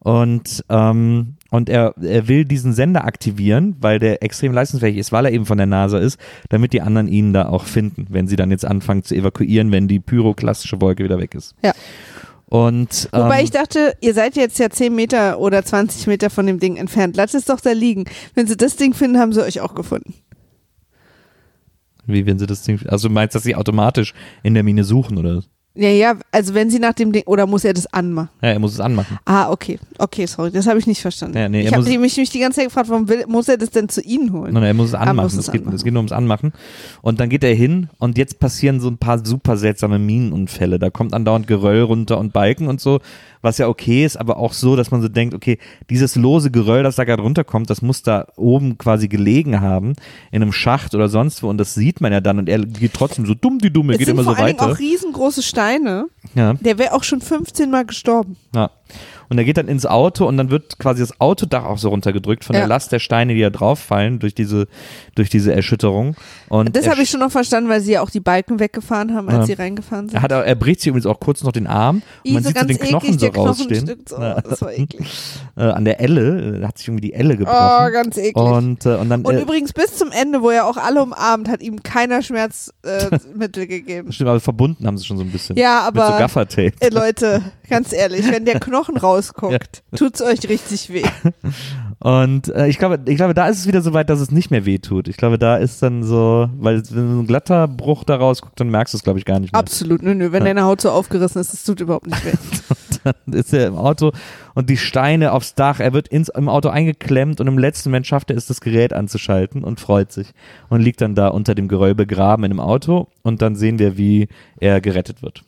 Und, 0.00 0.64
ähm, 0.68 1.37
und 1.50 1.68
er, 1.68 1.94
er 2.00 2.28
will 2.28 2.44
diesen 2.44 2.72
Sender 2.74 3.04
aktivieren, 3.04 3.76
weil 3.80 3.98
der 3.98 4.22
extrem 4.22 4.52
leistungsfähig 4.52 4.98
ist, 4.98 5.12
weil 5.12 5.24
er 5.24 5.32
eben 5.32 5.46
von 5.46 5.56
der 5.56 5.66
NASA 5.66 5.98
ist, 5.98 6.18
damit 6.50 6.72
die 6.72 6.82
anderen 6.82 7.08
ihn 7.08 7.32
da 7.32 7.48
auch 7.48 7.64
finden, 7.64 8.06
wenn 8.10 8.28
sie 8.28 8.36
dann 8.36 8.50
jetzt 8.50 8.66
anfangen 8.66 9.02
zu 9.02 9.14
evakuieren, 9.14 9.72
wenn 9.72 9.88
die 9.88 10.00
pyroklastische 10.00 10.80
Wolke 10.80 11.04
wieder 11.04 11.18
weg 11.18 11.34
ist. 11.34 11.54
Ja. 11.62 11.72
Und 12.46 13.10
ähm, 13.12 13.24
Wobei 13.24 13.42
ich 13.42 13.50
dachte, 13.50 13.94
ihr 14.00 14.14
seid 14.14 14.36
jetzt 14.36 14.58
ja 14.58 14.70
10 14.70 14.94
Meter 14.94 15.38
oder 15.38 15.62
20 15.64 16.06
Meter 16.06 16.30
von 16.30 16.46
dem 16.46 16.58
Ding 16.58 16.76
entfernt. 16.76 17.16
Lasst 17.16 17.34
es 17.34 17.44
doch 17.44 17.60
da 17.60 17.72
liegen. 17.72 18.06
Wenn 18.34 18.46
sie 18.46 18.56
das 18.56 18.76
Ding 18.76 18.94
finden, 18.94 19.18
haben 19.18 19.32
sie 19.32 19.42
euch 19.42 19.60
auch 19.60 19.74
gefunden. 19.74 20.14
wie 22.06 22.24
wenn 22.24 22.38
sie 22.38 22.46
das 22.46 22.62
Ding, 22.62 22.80
also 22.86 23.08
du 23.08 23.14
meinst, 23.14 23.34
dass 23.34 23.42
sie 23.42 23.54
automatisch 23.54 24.14
in 24.42 24.54
der 24.54 24.62
Mine 24.62 24.84
suchen 24.84 25.18
oder? 25.18 25.42
Ja, 25.78 25.90
ja, 25.90 26.16
also 26.32 26.54
wenn 26.54 26.70
sie 26.70 26.80
nach 26.80 26.94
dem 26.94 27.12
Ding, 27.12 27.22
oder 27.26 27.46
muss 27.46 27.62
er 27.62 27.72
das 27.72 27.86
anmachen? 27.86 28.30
Ja, 28.42 28.48
er 28.48 28.58
muss 28.58 28.72
es 28.72 28.80
anmachen. 28.80 29.16
Ah, 29.24 29.48
okay. 29.48 29.78
Okay, 29.96 30.26
sorry, 30.26 30.50
das 30.50 30.66
habe 30.66 30.80
ich 30.80 30.88
nicht 30.88 31.00
verstanden. 31.00 31.38
Ja, 31.38 31.48
nee, 31.48 31.60
ich 31.60 31.72
habe 31.72 31.84
mich, 31.84 32.16
mich 32.16 32.30
die 32.30 32.40
ganze 32.40 32.56
Zeit 32.56 32.66
gefragt, 32.66 32.88
warum 32.88 33.08
will, 33.08 33.24
muss 33.28 33.46
er 33.46 33.58
das 33.58 33.70
denn 33.70 33.88
zu 33.88 34.02
ihnen 34.02 34.32
holen? 34.32 34.54
Nein, 34.54 34.64
er 34.64 34.74
muss 34.74 34.88
es 34.88 34.94
anmachen. 34.94 35.26
es 35.26 35.36
es, 35.36 35.52
geht, 35.52 35.60
anmachen. 35.60 35.76
es 35.76 35.84
geht 35.84 35.92
nur 35.92 36.00
ums 36.00 36.10
Anmachen. 36.10 36.52
Und 37.00 37.20
dann 37.20 37.28
geht 37.28 37.44
er 37.44 37.54
hin 37.54 37.90
und 37.98 38.18
jetzt 38.18 38.40
passieren 38.40 38.80
so 38.80 38.88
ein 38.88 38.98
paar 38.98 39.24
super 39.24 39.56
seltsame 39.56 40.00
Minenunfälle. 40.00 40.80
Da 40.80 40.90
kommt 40.90 41.14
andauernd 41.14 41.46
Geröll 41.46 41.82
runter 41.82 42.18
und 42.18 42.32
Balken 42.32 42.66
und 42.66 42.80
so, 42.80 42.98
was 43.40 43.58
ja 43.58 43.68
okay 43.68 44.04
ist, 44.04 44.16
aber 44.16 44.38
auch 44.38 44.54
so, 44.54 44.74
dass 44.74 44.90
man 44.90 45.00
so 45.00 45.06
denkt, 45.06 45.32
okay, 45.32 45.58
dieses 45.90 46.16
lose 46.16 46.50
Geröll, 46.50 46.82
das 46.82 46.96
da 46.96 47.04
gerade 47.04 47.22
runterkommt, 47.22 47.70
das 47.70 47.82
muss 47.82 48.02
da 48.02 48.26
oben 48.34 48.78
quasi 48.78 49.06
gelegen 49.06 49.60
haben, 49.60 49.92
in 50.32 50.42
einem 50.42 50.50
Schacht 50.50 50.96
oder 50.96 51.08
sonst 51.08 51.44
wo. 51.44 51.48
Und 51.48 51.58
das 51.58 51.74
sieht 51.74 52.00
man 52.00 52.12
ja 52.12 52.20
dann 52.20 52.40
und 52.40 52.48
er 52.48 52.58
geht 52.58 52.94
trotzdem 52.94 53.26
so 53.26 53.34
dumm 53.34 53.60
die 53.60 53.72
Dumme, 53.72 53.92
es 53.92 53.98
geht 53.98 54.08
sind 54.08 54.16
immer 54.16 54.24
vor 54.24 54.34
so 54.34 54.42
allen 54.42 54.56
Dingen 54.56 54.58
weiter. 54.58 54.72
auch 54.72 54.78
riesengroße 54.80 55.44
Steine. 55.44 55.67
Ja. 56.34 56.54
Der 56.54 56.78
wäre 56.78 56.92
auch 56.94 57.04
schon 57.04 57.20
15 57.20 57.70
Mal 57.70 57.84
gestorben. 57.84 58.36
Ja. 58.54 58.70
Und 59.30 59.38
er 59.38 59.44
geht 59.44 59.56
dann 59.58 59.68
ins 59.68 59.84
Auto 59.86 60.26
und 60.26 60.36
dann 60.38 60.50
wird 60.50 60.78
quasi 60.78 61.00
das 61.00 61.20
Autodach 61.20 61.64
auch 61.64 61.78
so 61.78 61.90
runtergedrückt 61.90 62.44
von 62.44 62.54
Ja. 62.54 62.60
der 62.62 62.68
Last 62.68 62.92
der 62.92 62.98
Steine, 62.98 63.34
die 63.34 63.40
da 63.42 63.50
drauf 63.50 63.78
fallen 63.78 64.18
durch 64.18 64.34
diese, 64.34 64.66
durch 65.14 65.28
diese 65.28 65.52
Erschütterung. 65.52 66.16
Und 66.48 66.74
Das 66.74 66.88
habe 66.88 67.02
ich 67.02 67.10
schon 67.10 67.20
noch 67.20 67.30
verstanden, 67.30 67.68
weil 67.68 67.80
sie 67.80 67.92
ja 67.92 68.02
auch 68.02 68.10
die 68.10 68.20
Balken 68.20 68.58
weggefahren 68.58 69.14
haben, 69.14 69.28
als 69.28 69.38
Ja. 69.40 69.44
sie 69.56 69.62
reingefahren 69.62 70.08
sind. 70.08 70.16
Er, 70.16 70.22
hat, 70.22 70.32
er 70.32 70.54
bricht 70.54 70.80
sich 70.80 70.88
übrigens 70.88 71.06
auch 71.06 71.20
kurz 71.20 71.42
noch 71.42 71.52
den 71.52 71.66
Arm 71.66 71.96
und 71.96 72.02
Ih, 72.24 72.32
man 72.34 72.42
so 72.42 72.48
sieht 72.48 72.58
so 72.58 72.66
ganz 72.66 72.78
den 72.78 72.88
Knochen 72.88 73.14
eklig, 73.14 73.20
so 73.34 73.40
rausstehen. 73.42 73.68
Knochenstück 73.86 74.08
So, 74.08 74.20
Ja. 74.20 74.40
Das 74.40 74.62
war 74.62 74.72
eklig. 74.72 75.06
Äh, 75.56 75.62
an 75.64 75.84
der 75.84 75.98
Elle, 76.00 76.60
äh, 76.60 76.64
hat 76.64 76.78
sich 76.78 76.86
irgendwie 76.86 77.08
die 77.08 77.14
Elle 77.14 77.34
Oh, 77.34 77.38
gebrochen. 77.38 77.92
ganz 77.92 78.16
eklig. 78.16 78.36
und, 78.36 78.86
äh, 78.86 78.94
und 78.94 79.08
dann, 79.10 79.22
Und 79.22 79.34
äh, 79.34 79.40
übrigens 79.42 79.72
bis 79.72 79.96
zum 79.96 80.12
Ende, 80.12 80.40
wo 80.40 80.50
er 80.50 80.66
auch 80.66 80.76
alle 80.76 81.02
umarmt, 81.02 81.48
hat 81.48 81.62
ihm 81.62 81.82
keiner 81.82 82.22
Schmerzmittel 82.22 83.62
äh, 83.62 83.66
gegeben. 83.66 84.12
stimmt, 84.12 84.30
aber 84.30 84.38
verbunden 84.40 84.86
haben 84.86 84.96
sie 84.98 85.04
schon 85.04 85.16
so 85.18 85.24
ein 85.24 85.30
bisschen. 85.32 85.56
Ja, 85.56 85.88
Mit 85.92 85.96
so 86.00 86.02
aber 86.08 86.18
Gaffertape. 86.18 86.72
äh, 86.80 86.88
Leute, 86.90 87.42
ganz 87.68 87.92
ehrlich, 87.92 88.30
wenn 88.30 88.44
der 88.44 88.60
Knochen 88.60 88.96
rausguckt, 88.98 89.82
tut's 89.96 90.22
euch 90.22 90.48
richtig 90.48 90.92
weh. 90.92 91.04
Und 92.00 92.48
äh, 92.54 92.68
ich 92.68 92.78
glaube, 92.78 93.00
ich 93.06 93.16
glaube, 93.16 93.34
da 93.34 93.48
ist 93.48 93.58
es 93.58 93.66
wieder 93.66 93.82
so 93.82 93.92
weit, 93.92 94.08
dass 94.08 94.20
es 94.20 94.30
nicht 94.30 94.52
mehr 94.52 94.64
weh 94.64 94.78
tut. 94.78 95.08
Ich 95.08 95.16
glaube, 95.16 95.36
da 95.36 95.56
ist 95.56 95.82
dann 95.82 96.04
so, 96.04 96.48
weil 96.56 96.76
wenn 96.90 97.14
so 97.14 97.20
ein 97.22 97.26
glatter 97.26 97.66
Bruch 97.66 98.04
da 98.04 98.14
rausguckt, 98.16 98.60
dann 98.60 98.70
merkst 98.70 98.94
du 98.94 98.98
es, 98.98 99.02
glaube 99.02 99.18
ich, 99.18 99.24
gar 99.24 99.40
nicht 99.40 99.52
mehr. 99.52 99.58
Absolut, 99.58 100.02
nö, 100.02 100.14
nö. 100.14 100.30
Wenn 100.30 100.42
Ja. 100.42 100.48
deine 100.48 100.62
Haut 100.62 100.80
so 100.80 100.90
aufgerissen 100.90 101.40
ist, 101.40 101.52
es 101.52 101.64
tut 101.64 101.80
überhaupt 101.80 102.06
nicht 102.06 102.24
weh. 102.24 102.32
dann 103.04 103.34
ist 103.34 103.52
er 103.52 103.66
im 103.66 103.76
Auto 103.76 104.12
und 104.54 104.70
die 104.70 104.76
Steine 104.76 105.32
aufs 105.32 105.54
Dach. 105.56 105.80
Er 105.80 105.92
wird 105.92 106.06
ins, 106.08 106.28
im 106.28 106.48
Auto 106.48 106.68
eingeklemmt 106.68 107.40
und 107.40 107.46
im 107.48 107.58
letzten 107.58 107.90
Moment 107.90 108.06
schafft 108.06 108.30
er 108.30 108.36
es, 108.36 108.46
das 108.46 108.60
Gerät 108.60 108.92
anzuschalten 108.92 109.64
und 109.64 109.80
freut 109.80 110.12
sich 110.12 110.28
und 110.68 110.80
liegt 110.82 111.00
dann 111.00 111.16
da 111.16 111.28
unter 111.28 111.56
dem 111.56 111.66
Geröll 111.66 111.96
begraben 111.96 112.44
in 112.44 112.50
dem 112.50 112.60
Auto 112.60 113.08
und 113.22 113.42
dann 113.42 113.56
sehen 113.56 113.78
wir, 113.80 113.96
wie 113.98 114.28
er 114.60 114.80
gerettet 114.80 115.22
wird. 115.22 115.42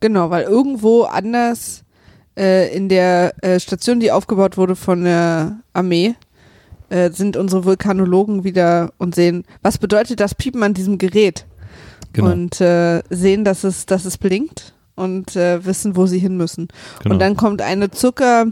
Genau, 0.00 0.30
weil 0.30 0.44
irgendwo 0.44 1.02
anders 1.02 1.84
äh, 2.36 2.74
in 2.74 2.88
der 2.88 3.34
äh, 3.42 3.58
Station, 3.58 4.00
die 4.00 4.12
aufgebaut 4.12 4.56
wurde 4.56 4.76
von 4.76 5.04
der 5.04 5.58
Armee, 5.72 6.14
äh, 6.90 7.10
sind 7.10 7.36
unsere 7.36 7.64
Vulkanologen 7.64 8.44
wieder 8.44 8.92
und 8.98 9.14
sehen, 9.14 9.44
was 9.62 9.78
bedeutet 9.78 10.20
das 10.20 10.34
Piepen 10.34 10.62
an 10.62 10.74
diesem 10.74 10.98
Gerät? 10.98 11.46
Genau. 12.12 12.30
Und 12.30 12.60
äh, 12.60 13.02
sehen, 13.10 13.44
dass 13.44 13.64
es, 13.64 13.86
dass 13.86 14.04
es 14.04 14.16
blinkt 14.18 14.74
und 14.94 15.36
äh, 15.36 15.64
wissen, 15.64 15.96
wo 15.96 16.06
sie 16.06 16.18
hin 16.18 16.36
müssen. 16.36 16.68
genau. 17.02 17.14
Und 17.14 17.18
dann 17.20 17.36
kommt 17.36 17.60
eine 17.60 17.88
circa 17.94 18.46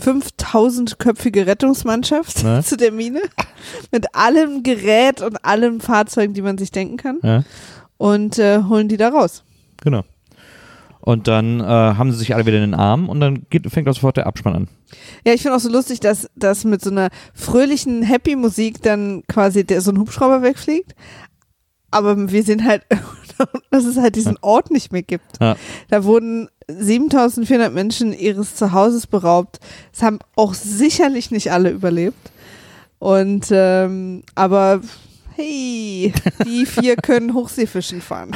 5000-köpfige 0.00 1.46
Rettungsmannschaft 1.46 2.44
Ne? 2.44 2.62
zu 2.64 2.76
der 2.76 2.92
Mine 2.92 3.20
mit 3.92 4.14
allem 4.14 4.62
Gerät 4.62 5.22
und 5.22 5.44
allen 5.44 5.80
Fahrzeugen, 5.80 6.34
die 6.34 6.42
man 6.42 6.58
sich 6.58 6.70
denken 6.70 6.96
kann 6.96 7.18
ja, 7.22 7.44
und 7.96 8.38
äh, 8.38 8.62
holen 8.64 8.88
die 8.88 8.96
da 8.96 9.08
raus. 9.08 9.44
genau. 9.82 10.02
Und 11.08 11.26
dann 11.26 11.60
äh, 11.60 11.64
haben 11.64 12.12
sie 12.12 12.18
sich 12.18 12.34
alle 12.34 12.44
wieder 12.44 12.58
in 12.58 12.72
den 12.72 12.74
Arm 12.74 13.08
und 13.08 13.18
dann 13.18 13.46
geht, 13.48 13.66
fängt 13.72 13.88
auch 13.88 13.94
sofort 13.94 14.18
der 14.18 14.26
Abspann 14.26 14.54
an. 14.54 14.68
Ja, 15.24 15.32
ich 15.32 15.40
finde 15.40 15.56
auch 15.56 15.60
so 15.60 15.70
lustig, 15.70 16.00
dass, 16.00 16.28
dass 16.36 16.64
mit 16.64 16.82
so 16.82 16.90
einer 16.90 17.08
fröhlichen 17.32 18.02
Happy-Musik 18.02 18.82
dann 18.82 19.22
quasi 19.26 19.64
der, 19.64 19.80
so 19.80 19.90
ein 19.90 19.98
Hubschrauber 19.98 20.42
wegfliegt. 20.42 20.94
Aber 21.90 22.30
wir 22.30 22.42
sehen 22.42 22.62
halt, 22.62 22.82
dass 23.70 23.86
es 23.86 23.96
halt 23.96 24.16
diesen 24.16 24.36
Ort 24.42 24.70
nicht 24.70 24.92
mehr 24.92 25.00
gibt. 25.00 25.40
Ja. 25.40 25.56
Da 25.88 26.04
wurden 26.04 26.50
7400 26.68 27.72
Menschen 27.72 28.12
ihres 28.12 28.54
Zuhauses 28.56 29.06
beraubt. 29.06 29.60
Es 29.94 30.02
haben 30.02 30.18
auch 30.36 30.52
sicherlich 30.52 31.30
nicht 31.30 31.50
alle 31.50 31.70
überlebt. 31.70 32.32
Und, 32.98 33.46
ähm, 33.50 34.24
aber 34.34 34.82
hey, 35.36 36.12
die 36.44 36.66
vier 36.66 36.96
können 37.02 37.32
Hochseefischen 37.32 38.02
fahren. 38.02 38.32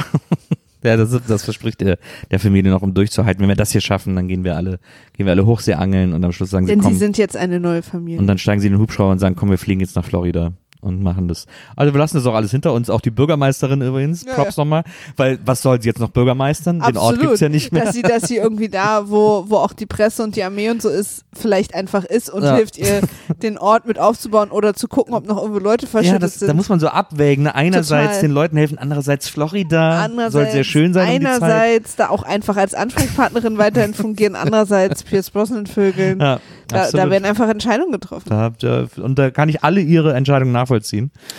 Ja, 0.83 0.97
das, 0.97 1.19
das 1.27 1.43
verspricht 1.43 1.81
der, 1.81 1.97
der 2.31 2.39
Familie 2.39 2.71
noch, 2.71 2.81
um 2.81 2.93
durchzuhalten. 2.93 3.41
Wenn 3.41 3.49
wir 3.49 3.55
das 3.55 3.71
hier 3.71 3.81
schaffen, 3.81 4.15
dann 4.15 4.27
gehen 4.27 4.43
wir 4.43 4.55
alle, 4.55 4.79
gehen 5.13 5.25
wir 5.25 5.31
alle 5.31 5.45
Hochsee 5.45 5.73
angeln 5.73 6.13
und 6.13 6.23
am 6.23 6.31
Schluss 6.31 6.49
sagen 6.49 6.65
sie, 6.65 6.71
Denn 6.73 6.81
sie 6.81 6.87
komm. 6.89 6.97
sind 6.97 7.17
jetzt 7.17 7.37
eine 7.37 7.59
neue 7.59 7.81
Familie. 7.81 8.19
Und 8.19 8.27
dann 8.27 8.37
steigen 8.37 8.61
sie 8.61 8.67
in 8.67 8.73
den 8.73 8.81
Hubschrauber 8.81 9.11
und 9.11 9.19
sagen, 9.19 9.35
komm, 9.35 9.49
wir 9.49 9.57
fliegen 9.57 9.79
jetzt 9.79 9.95
nach 9.95 10.05
Florida 10.05 10.53
und 10.83 11.01
machen 11.01 11.27
das. 11.27 11.45
Also 11.75 11.93
wir 11.93 11.99
lassen 11.99 12.17
das 12.17 12.25
auch 12.25 12.35
alles 12.35 12.51
hinter 12.51 12.73
uns, 12.73 12.89
auch 12.89 13.01
die 13.01 13.11
Bürgermeisterin 13.11 13.81
übrigens, 13.81 14.25
Ja, 14.25 14.33
Props 14.33 14.57
nochmal, 14.57 14.83
weil 15.17 15.39
was 15.45 15.61
soll 15.61 15.81
sie 15.81 15.87
jetzt 15.89 15.99
noch 15.99 16.09
Bürgermeistern? 16.09 16.79
Den 16.81 16.97
Ort 16.97 17.19
gibt's 17.19 17.39
ja 17.39 17.49
nicht 17.49 17.71
mehr. 17.71 17.85
Dass 17.85 17.93
sie, 17.95 18.01
dass 18.01 18.23
sie 18.23 18.37
irgendwie 18.37 18.69
da, 18.69 19.09
wo, 19.09 19.45
wo 19.47 19.57
auch 19.57 19.73
die 19.73 19.85
Presse 19.85 20.23
und 20.23 20.35
die 20.35 20.43
Armee 20.43 20.69
und 20.69 20.81
so 20.81 20.89
ist, 20.89 21.23
vielleicht 21.33 21.73
einfach 21.73 22.03
ist 22.03 22.29
und 22.29 22.43
Ja. 22.43 22.55
hilft 22.55 22.77
ihr, 22.77 23.01
den 23.41 23.57
Ort 23.57 23.87
mit 23.87 23.97
aufzubauen 23.99 24.51
oder 24.51 24.73
zu 24.73 24.87
gucken, 24.87 25.13
ob 25.13 25.25
noch 25.27 25.37
irgendwo 25.41 25.59
Leute 25.59 25.85
Ja, 25.85 25.91
verschüttet 25.91 26.23
das, 26.23 26.35
sind. 26.39 26.47
da 26.47 26.53
muss 26.53 26.69
man 26.69 26.79
so 26.79 26.87
abwägen. 26.89 27.45
Ne? 27.45 27.55
Einerseits 27.55 28.07
Total. 28.15 28.21
den 28.21 28.31
Leuten 28.31 28.57
helfen, 28.57 28.77
andererseits 28.77 29.29
Florida. 29.29 30.07
soll 30.29 30.49
sehr 30.51 30.63
schön 30.63 30.93
sein 30.93 31.07
um. 31.07 31.15
Einerseits 31.15 31.95
da 31.95 32.09
auch 32.09 32.23
einfach 32.23 32.57
als 32.57 32.73
Ansprechpartnerin 32.73 33.57
weiterhin 33.57 33.93
fungieren, 33.93 34.35
andererseits 34.35 35.03
Pierce 35.03 35.31
Brosnan 35.31 35.65
vögeln. 35.67 36.19
Ja, 36.19 36.39
da, 36.67 36.89
da 36.91 37.09
werden 37.09 37.25
einfach 37.25 37.49
Entscheidungen 37.49 37.91
getroffen. 37.91 38.29
da 38.29 38.51
ihr, 38.61 38.87
und 39.01 39.19
da 39.19 39.31
kann 39.31 39.49
ich 39.49 39.63
alle 39.63 39.81
ihre 39.81 40.13
Entscheidungen 40.13 40.51
nachvollziehen. 40.51 40.72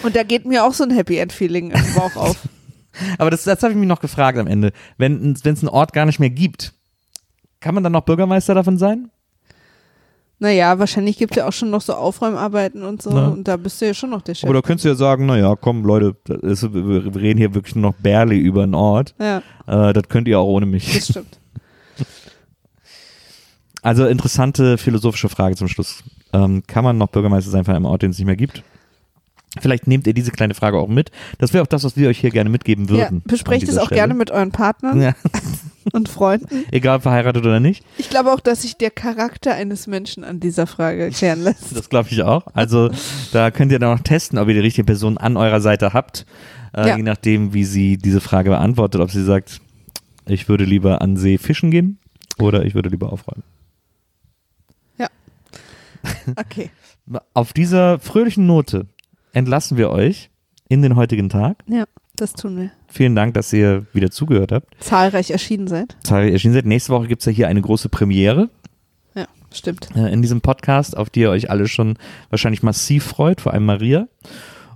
Und 0.02 0.14
da 0.16 0.22
geht 0.22 0.44
mir 0.46 0.64
auch 0.64 0.72
so 0.72 0.84
ein 0.84 0.90
Happy 0.90 1.18
End 1.18 1.32
Feeling 1.32 1.70
im 1.70 1.94
Bauch 1.94 2.16
auf. 2.16 2.36
Aber 3.18 3.30
das, 3.30 3.44
das 3.44 3.62
habe 3.62 3.72
ich 3.72 3.78
mich 3.78 3.88
noch 3.88 4.00
gefragt 4.00 4.38
am 4.38 4.46
Ende. 4.46 4.72
Wenn 4.98 5.32
es 5.32 5.44
einen 5.44 5.68
Ort 5.68 5.92
gar 5.92 6.06
nicht 6.06 6.20
mehr 6.20 6.30
gibt, 6.30 6.72
kann 7.60 7.74
man 7.74 7.82
dann 7.82 7.92
noch 7.92 8.02
Bürgermeister 8.02 8.54
davon 8.54 8.78
sein? 8.78 9.10
Naja, 10.38 10.78
wahrscheinlich 10.78 11.16
gibt 11.16 11.32
es 11.32 11.36
ja 11.36 11.48
auch 11.48 11.52
schon 11.52 11.70
noch 11.70 11.80
so 11.80 11.94
Aufräumarbeiten 11.94 12.82
und 12.82 13.00
so. 13.00 13.10
Na. 13.10 13.28
Und 13.28 13.48
da 13.48 13.56
bist 13.56 13.80
du 13.80 13.86
ja 13.86 13.94
schon 13.94 14.10
noch 14.10 14.20
der 14.20 14.34
Chef. 14.34 14.50
Oder 14.50 14.62
könntest 14.62 14.84
du 14.84 14.88
ja 14.90 14.94
sagen, 14.94 15.26
naja, 15.26 15.54
komm 15.58 15.84
Leute, 15.84 16.16
ist, 16.42 16.74
wir 16.74 17.04
wir 17.04 17.14
reden 17.16 17.38
hier 17.38 17.54
wirklich 17.54 17.74
nur 17.76 17.92
noch 17.92 17.94
barely 17.98 18.38
über 18.38 18.64
einen 18.64 18.74
Ort. 18.74 19.14
ja, 19.18 19.38
Äh, 19.66 19.92
das 19.92 20.08
könnt 20.08 20.28
ihr 20.28 20.38
auch 20.38 20.46
ohne 20.48 20.66
mich. 20.66 20.92
das 20.94 21.08
stimmt. 21.08 21.38
Also 23.82 24.06
interessante 24.06 24.78
philosophische 24.78 25.28
Frage 25.28 25.56
zum 25.56 25.68
Schluss. 25.68 26.02
Ähm, 26.32 26.62
kann 26.66 26.84
man 26.84 26.96
noch 26.96 27.08
Bürgermeister 27.08 27.50
sein 27.50 27.64
von 27.66 27.74
einem 27.74 27.84
Ort, 27.84 28.00
den 28.00 28.12
es 28.12 28.18
nicht 28.18 28.26
mehr 28.26 28.34
gibt? 28.34 28.62
Vielleicht 29.60 29.86
nehmt 29.86 30.06
ihr 30.06 30.14
diese 30.14 30.30
kleine 30.32 30.54
Frage 30.54 30.78
auch 30.78 30.88
mit. 30.88 31.10
Das 31.38 31.52
wäre 31.52 31.62
auch 31.62 31.66
das, 31.68 31.84
was 31.84 31.96
wir 31.96 32.08
euch 32.08 32.18
hier 32.18 32.30
gerne 32.30 32.50
mitgeben 32.50 32.86
Ja, 32.86 32.94
würden. 32.94 33.22
besprecht 33.24 33.62
an 33.64 33.68
es 33.70 33.78
auch 33.78 33.86
Stelle. 33.86 34.00
gerne 34.00 34.14
mit 34.14 34.30
euren 34.32 34.50
Partnern 34.50 35.00
Ja, 35.00 35.14
und 35.92 36.08
Freunden. 36.08 36.64
egal 36.72 37.00
verheiratet 37.00 37.44
oder 37.44 37.60
nicht. 37.60 37.84
Ich 37.98 38.10
glaube 38.10 38.32
auch, 38.32 38.40
dass 38.40 38.62
sich 38.62 38.76
der 38.76 38.90
Charakter 38.90 39.54
eines 39.54 39.86
Menschen 39.86 40.24
an 40.24 40.40
dieser 40.40 40.66
Frage 40.66 41.10
klären 41.10 41.40
lässt. 41.42 41.76
Das 41.76 41.88
glaube 41.88 42.08
ich 42.10 42.22
auch. 42.22 42.46
Also 42.54 42.90
da 43.32 43.50
könnt 43.52 43.70
ihr 43.70 43.78
dann 43.78 43.96
auch 43.96 44.02
testen, 44.02 44.38
ob 44.38 44.48
ihr 44.48 44.54
die 44.54 44.60
richtige 44.60 44.84
Person 44.84 45.18
an 45.18 45.36
eurer 45.36 45.60
Seite 45.60 45.92
habt. 45.92 46.26
Äh, 46.72 46.88
Ja. 46.88 46.96
Je 46.96 47.02
nachdem, 47.04 47.54
wie 47.54 47.64
sie 47.64 47.96
diese 47.96 48.20
Frage 48.20 48.50
beantwortet. 48.50 49.00
Ob 49.00 49.10
sie 49.12 49.22
sagt, 49.22 49.60
ich 50.26 50.48
würde 50.48 50.64
lieber 50.64 51.00
an 51.00 51.16
See 51.16 51.38
fischen 51.38 51.70
gehen 51.70 51.98
oder 52.40 52.64
ich 52.64 52.74
würde 52.74 52.88
lieber 52.88 53.12
aufräumen. 53.12 53.44
Okay. 56.36 56.70
Auf 57.34 57.52
dieser 57.52 57.98
fröhlichen 57.98 58.46
Note 58.46 58.86
entlassen 59.34 59.76
wir 59.76 59.90
euch 59.90 60.30
in 60.68 60.82
den 60.82 60.96
heutigen 60.96 61.28
Tag. 61.28 61.58
Ja, 61.68 61.84
das 62.16 62.32
tun 62.32 62.56
wir. 62.56 62.70
Vielen 62.88 63.14
Dank, 63.14 63.34
dass 63.34 63.52
ihr 63.52 63.86
wieder 63.92 64.10
zugehört 64.10 64.52
habt. 64.52 64.74
Zahlreich 64.82 65.30
erschienen 65.30 65.66
seid. 65.68 65.96
Zahlreich 66.02 66.32
erschienen 66.32 66.54
seid. 66.54 66.66
Nächste 66.66 66.92
Woche 66.92 67.08
gibt 67.08 67.20
es 67.22 67.26
ja 67.26 67.32
hier 67.32 67.48
eine 67.48 67.60
große 67.60 67.88
Premiere 67.88 68.48
Ja, 69.14 69.26
stimmt. 69.52 69.88
äh, 69.94 70.12
in 70.12 70.22
diesem 70.22 70.40
Podcast, 70.40 70.96
auf 70.96 71.10
die 71.10 71.20
ihr 71.20 71.30
euch 71.30 71.50
alle 71.50 71.68
schon 71.68 71.98
wahrscheinlich 72.30 72.62
massiv 72.62 73.04
freut, 73.04 73.40
vor 73.40 73.52
allem 73.52 73.66
Maria. 73.66 74.08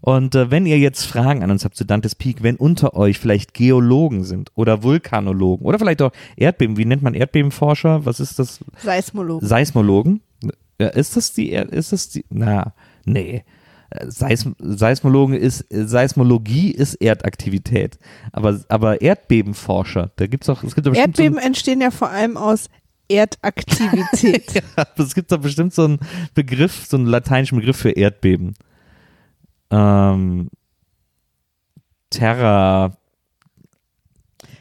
Und 0.01 0.35
äh, 0.37 0.51
wenn 0.53 0.65
ihr 0.67 0.79
jetzt 0.79 1.05
Fragen 1.07 1.43
an 1.43 1.51
uns 1.51 1.65
habt 1.65 1.75
zu 1.77 1.85
Dantes 1.85 2.15
Peak, 2.15 2.43
wenn 2.43 2.55
unter 2.57 2.95
euch 2.95 3.19
vielleicht 3.19 3.53
Geologen 3.55 4.23
sind 4.25 4.51
oder 4.55 4.83
Vulkanologen 4.85 5.67
oder 5.67 5.79
vielleicht 5.79 6.03
auch 6.03 6.13
Erdbeben, 6.37 6.77
wie 6.77 6.85
nennt 6.85 7.03
man 7.03 7.15
Erdbebenforscher? 7.15 8.05
Was 8.07 8.21
ist 8.21 8.39
das? 8.39 8.61
Seismologen. 8.83 9.47
Seismologen? 9.47 10.21
Ja, 10.81 10.87
ist 10.89 11.17
das 11.17 11.33
die, 11.33 11.51
Er- 11.51 11.73
ist 11.73 11.93
das 11.93 12.09
die, 12.11 12.25
na, 12.31 12.75
nee. 13.05 13.43
Seism 14.07 14.53
Seismologen 14.59 15.35
ist, 15.35 15.73
äh, 15.73 15.87
Seismologie 15.87 16.71
ist 16.71 16.95
Erdaktivität. 16.95 17.99
Aber, 18.33 18.61
aber 18.69 19.01
Erdbebenforscher, 19.01 20.11
da 20.17 20.27
gibt's 20.27 20.49
auch, 20.49 20.63
es 20.63 20.75
gibt 20.75 20.87
doch 20.87 20.93
bestimmt 20.93 21.17
so 21.17 21.23
Erdbeben 21.23 21.39
entstehen 21.39 21.81
ja 21.81 21.91
vor 21.91 22.11
allem 22.11 22.37
aus 22.37 22.69
Erdaktivität. 23.09 24.63
Ja, 24.77 24.87
es 24.97 25.15
gibt 25.15 25.33
doch 25.33 25.41
bestimmt 25.41 25.73
so 25.73 25.85
einen 25.85 25.99
Begriff, 26.35 26.87
so 26.87 26.97
einen 26.97 27.07
lateinischen 27.07 27.59
Begriff 27.59 27.79
für 27.79 27.91
Erdbeben. 27.91 28.55
Ähm, 29.71 30.51
Terra. 32.11 32.97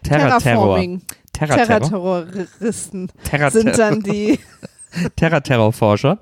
Terra 0.04 0.40
Terror. 0.40 0.40
Terraforming. 0.40 1.02
Terra 1.34 1.56
Terror. 1.56 1.66
Terraterroristen 1.68 3.12
Terra 3.24 3.52
sind 3.52 3.78
dann 3.78 4.02
die. 4.02 4.40
Terra 5.16 5.42
Terror 5.42 5.74
Forscher. 5.74 6.20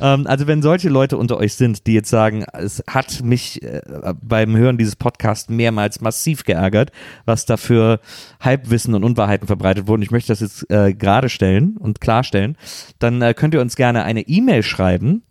ähm, 0.00 0.26
also 0.26 0.46
wenn 0.46 0.62
solche 0.62 0.88
Leute 0.88 1.16
unter 1.16 1.38
euch 1.38 1.54
sind, 1.54 1.86
die 1.86 1.94
jetzt 1.94 2.10
sagen, 2.10 2.44
es 2.52 2.82
hat 2.88 3.22
mich 3.22 3.62
äh, 3.62 3.82
beim 4.22 4.56
Hören 4.56 4.78
dieses 4.78 4.96
Podcasts 4.96 5.48
mehrmals 5.48 6.00
massiv 6.00 6.44
geärgert, 6.44 6.90
was 7.24 7.46
da 7.46 7.56
für 7.56 8.00
Halbwissen 8.40 8.94
und 8.94 9.04
Unwahrheiten 9.04 9.46
verbreitet 9.46 9.86
wurden. 9.86 10.02
Ich 10.02 10.10
möchte 10.10 10.32
das 10.32 10.40
jetzt 10.40 10.70
äh, 10.70 10.94
gerade 10.94 11.28
stellen 11.28 11.76
und 11.76 12.00
klarstellen. 12.00 12.56
Dann 12.98 13.20
äh, 13.22 13.34
könnt 13.34 13.54
ihr 13.54 13.60
uns 13.60 13.76
gerne 13.76 14.04
eine 14.04 14.22
E-Mail 14.22 14.62
schreiben 14.62 15.22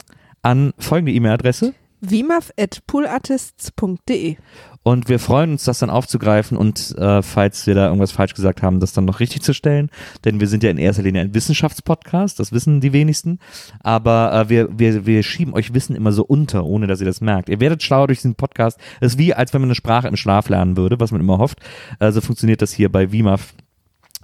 an 0.41 0.73
folgende 0.77 1.13
E-Mail-Adresse. 1.13 1.73
wimaf.poolartists.de 2.09 4.37
Und 4.83 5.09
wir 5.09 5.19
freuen 5.19 5.53
uns, 5.53 5.63
das 5.63 5.79
dann 5.79 5.89
aufzugreifen 5.89 6.57
und 6.57 6.95
äh, 6.97 7.21
falls 7.21 7.65
wir 7.67 7.75
da 7.75 7.87
irgendwas 7.87 8.11
falsch 8.11 8.33
gesagt 8.33 8.61
haben, 8.61 8.79
das 8.79 8.93
dann 8.93 9.05
noch 9.05 9.19
richtig 9.19 9.41
zu 9.41 9.53
stellen. 9.53 9.89
Denn 10.25 10.39
wir 10.39 10.47
sind 10.47 10.63
ja 10.63 10.69
in 10.69 10.77
erster 10.77 11.03
Linie 11.03 11.21
ein 11.21 11.33
Wissenschaftspodcast, 11.33 12.39
das 12.39 12.51
wissen 12.51 12.81
die 12.81 12.93
wenigsten. 12.93 13.39
Aber 13.79 14.33
äh, 14.33 14.49
wir, 14.49 14.67
wir, 14.77 15.05
wir 15.05 15.23
schieben 15.23 15.53
euch 15.53 15.73
Wissen 15.73 15.95
immer 15.95 16.11
so 16.11 16.23
unter, 16.23 16.65
ohne 16.65 16.87
dass 16.87 16.99
ihr 16.99 17.05
das 17.05 17.21
merkt. 17.21 17.49
Ihr 17.49 17.59
werdet 17.59 17.83
schlauer 17.83 18.07
durch 18.07 18.19
diesen 18.19 18.35
Podcast. 18.35 18.79
Es 18.99 19.13
ist 19.13 19.17
wie, 19.17 19.33
als 19.33 19.53
wenn 19.53 19.61
man 19.61 19.69
eine 19.69 19.75
Sprache 19.75 20.07
im 20.07 20.17
Schlaf 20.17 20.49
lernen 20.49 20.77
würde, 20.77 20.99
was 20.99 21.11
man 21.11 21.21
immer 21.21 21.37
hofft. 21.37 21.59
Also 21.99 22.21
funktioniert 22.21 22.61
das 22.61 22.73
hier 22.73 22.91
bei 22.91 23.11
WIMAF 23.11 23.53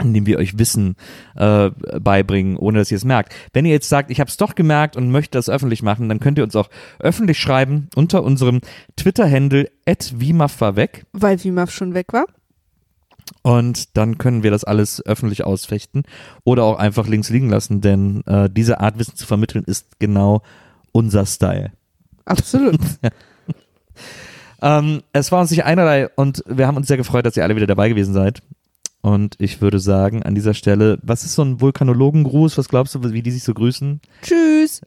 indem 0.03 0.25
wir 0.25 0.37
euch 0.37 0.57
Wissen 0.57 0.95
äh, 1.35 1.69
beibringen, 1.99 2.57
ohne 2.57 2.79
dass 2.79 2.91
ihr 2.91 2.97
es 2.97 3.05
merkt. 3.05 3.33
Wenn 3.53 3.65
ihr 3.65 3.71
jetzt 3.71 3.89
sagt, 3.89 4.11
ich 4.11 4.19
habe 4.19 4.29
es 4.29 4.37
doch 4.37 4.55
gemerkt 4.55 4.95
und 4.95 5.11
möchte 5.11 5.37
das 5.37 5.49
öffentlich 5.49 5.83
machen, 5.83 6.09
dann 6.09 6.19
könnt 6.19 6.37
ihr 6.37 6.43
uns 6.43 6.55
auch 6.55 6.69
öffentlich 6.99 7.39
schreiben 7.39 7.89
unter 7.95 8.23
unserem 8.23 8.61
Twitter-Handle 8.95 9.69
@wimaf 9.85 10.61
weil 10.61 11.43
Wimaf 11.43 11.71
schon 11.71 11.93
weg 11.93 12.13
war. 12.13 12.25
und 13.43 13.97
dann 13.97 14.17
können 14.17 14.43
wir 14.43 14.51
das 14.51 14.63
alles 14.63 15.05
öffentlich 15.05 15.43
ausfechten 15.43 16.03
oder 16.43 16.63
auch 16.63 16.77
einfach 16.77 17.07
links 17.07 17.29
liegen 17.29 17.49
lassen, 17.49 17.81
denn 17.81 18.23
äh, 18.25 18.49
diese 18.49 18.79
Art 18.79 18.99
Wissen 18.99 19.15
zu 19.15 19.25
vermitteln 19.25 19.63
ist 19.65 19.99
genau 19.99 20.41
unser 20.91 21.25
Style. 21.25 21.71
Absolut. 22.25 22.79
Ähm, 24.61 25.03
es 25.13 25.31
war 25.31 25.41
uns 25.41 25.51
nicht 25.51 25.63
einerlei 25.63 26.09
und 26.15 26.43
wir 26.47 26.67
haben 26.67 26.77
uns 26.77 26.87
sehr 26.87 26.97
gefreut, 26.97 27.25
dass 27.25 27.37
ihr 27.37 27.43
alle 27.43 27.55
wieder 27.55 27.67
dabei 27.67 27.89
gewesen 27.89 28.13
seid. 28.13 28.41
Und 29.01 29.35
ich 29.39 29.61
würde 29.61 29.79
sagen, 29.79 30.23
an 30.23 30.35
dieser 30.35 30.53
Stelle, 30.53 30.99
was 31.01 31.23
ist 31.23 31.33
so 31.35 31.41
ein 31.43 31.61
Vulkanologengruß? 31.61 32.57
Was 32.57 32.67
glaubst 32.67 32.95
du, 32.95 33.03
wie 33.13 33.21
die 33.21 33.31
sich 33.31 33.43
so 33.43 33.53
grüßen? 33.53 34.01
Tschüss. 34.21 34.81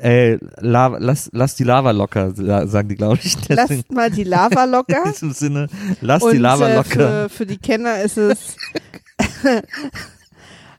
Ey, 0.00 0.38
Lava, 0.58 0.98
lass, 1.00 1.28
lass 1.32 1.54
die 1.56 1.64
Lava 1.64 1.90
locker, 1.92 2.32
sa- 2.34 2.66
sagen 2.66 2.88
die, 2.88 2.94
glaube 2.96 3.18
ich. 3.22 3.36
Deswegen, 3.36 3.56
Lasst 3.80 3.92
mal 3.92 4.10
die 4.10 4.24
Lava 4.24 4.64
in 4.64 4.70
locker. 4.70 5.02
diesem 5.06 5.32
Sinne, 5.32 5.66
lass 6.00 6.22
Und 6.22 6.32
die 6.32 6.38
Lava 6.38 6.68
äh, 6.68 6.76
locker. 6.76 6.88
für, 6.90 7.28
für 7.28 7.46
die 7.46 7.58
Kenner 7.58 8.00
ist 8.02 8.16
es 8.16 8.56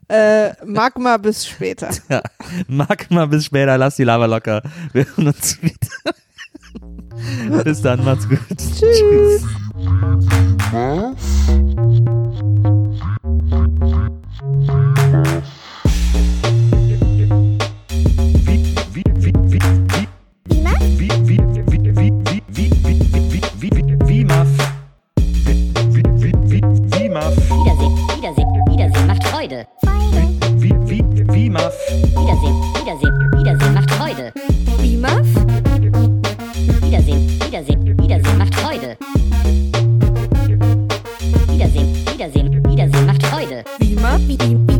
äh, 0.08 0.52
Magma 0.64 1.16
bis 1.16 1.46
später. 1.46 1.90
Ja, 2.08 2.22
mag 2.68 3.10
mal 3.10 3.26
bis 3.26 3.44
später, 3.46 3.76
lass 3.78 3.96
die 3.96 4.04
Lava 4.04 4.26
locker. 4.26 4.62
Wir 4.92 5.06
hören 5.06 5.28
uns 5.28 5.62
wieder. 5.62 6.14
Bis 7.64 7.82
dann, 7.82 8.04
macht's 8.04 8.28
gut. 8.28 8.38
Tschüss. 8.56 9.44
Wiedersehen, 27.60 27.94
Wiedersehen, 28.20 28.46
Wiedersehen 28.70 29.06
macht 29.06 29.24
Freude. 29.28 29.66
Wiedersehen, 32.20 32.56
Wiedersehen, 32.74 33.14
Wiedersehen 33.38 33.74
macht 33.74 33.90
Freude. 33.90 34.32
Wimaf? 34.78 35.26
Wiedersehen, 35.26 35.39
Wiedersehen, 43.80 44.28
Wiedersehen 44.28 44.79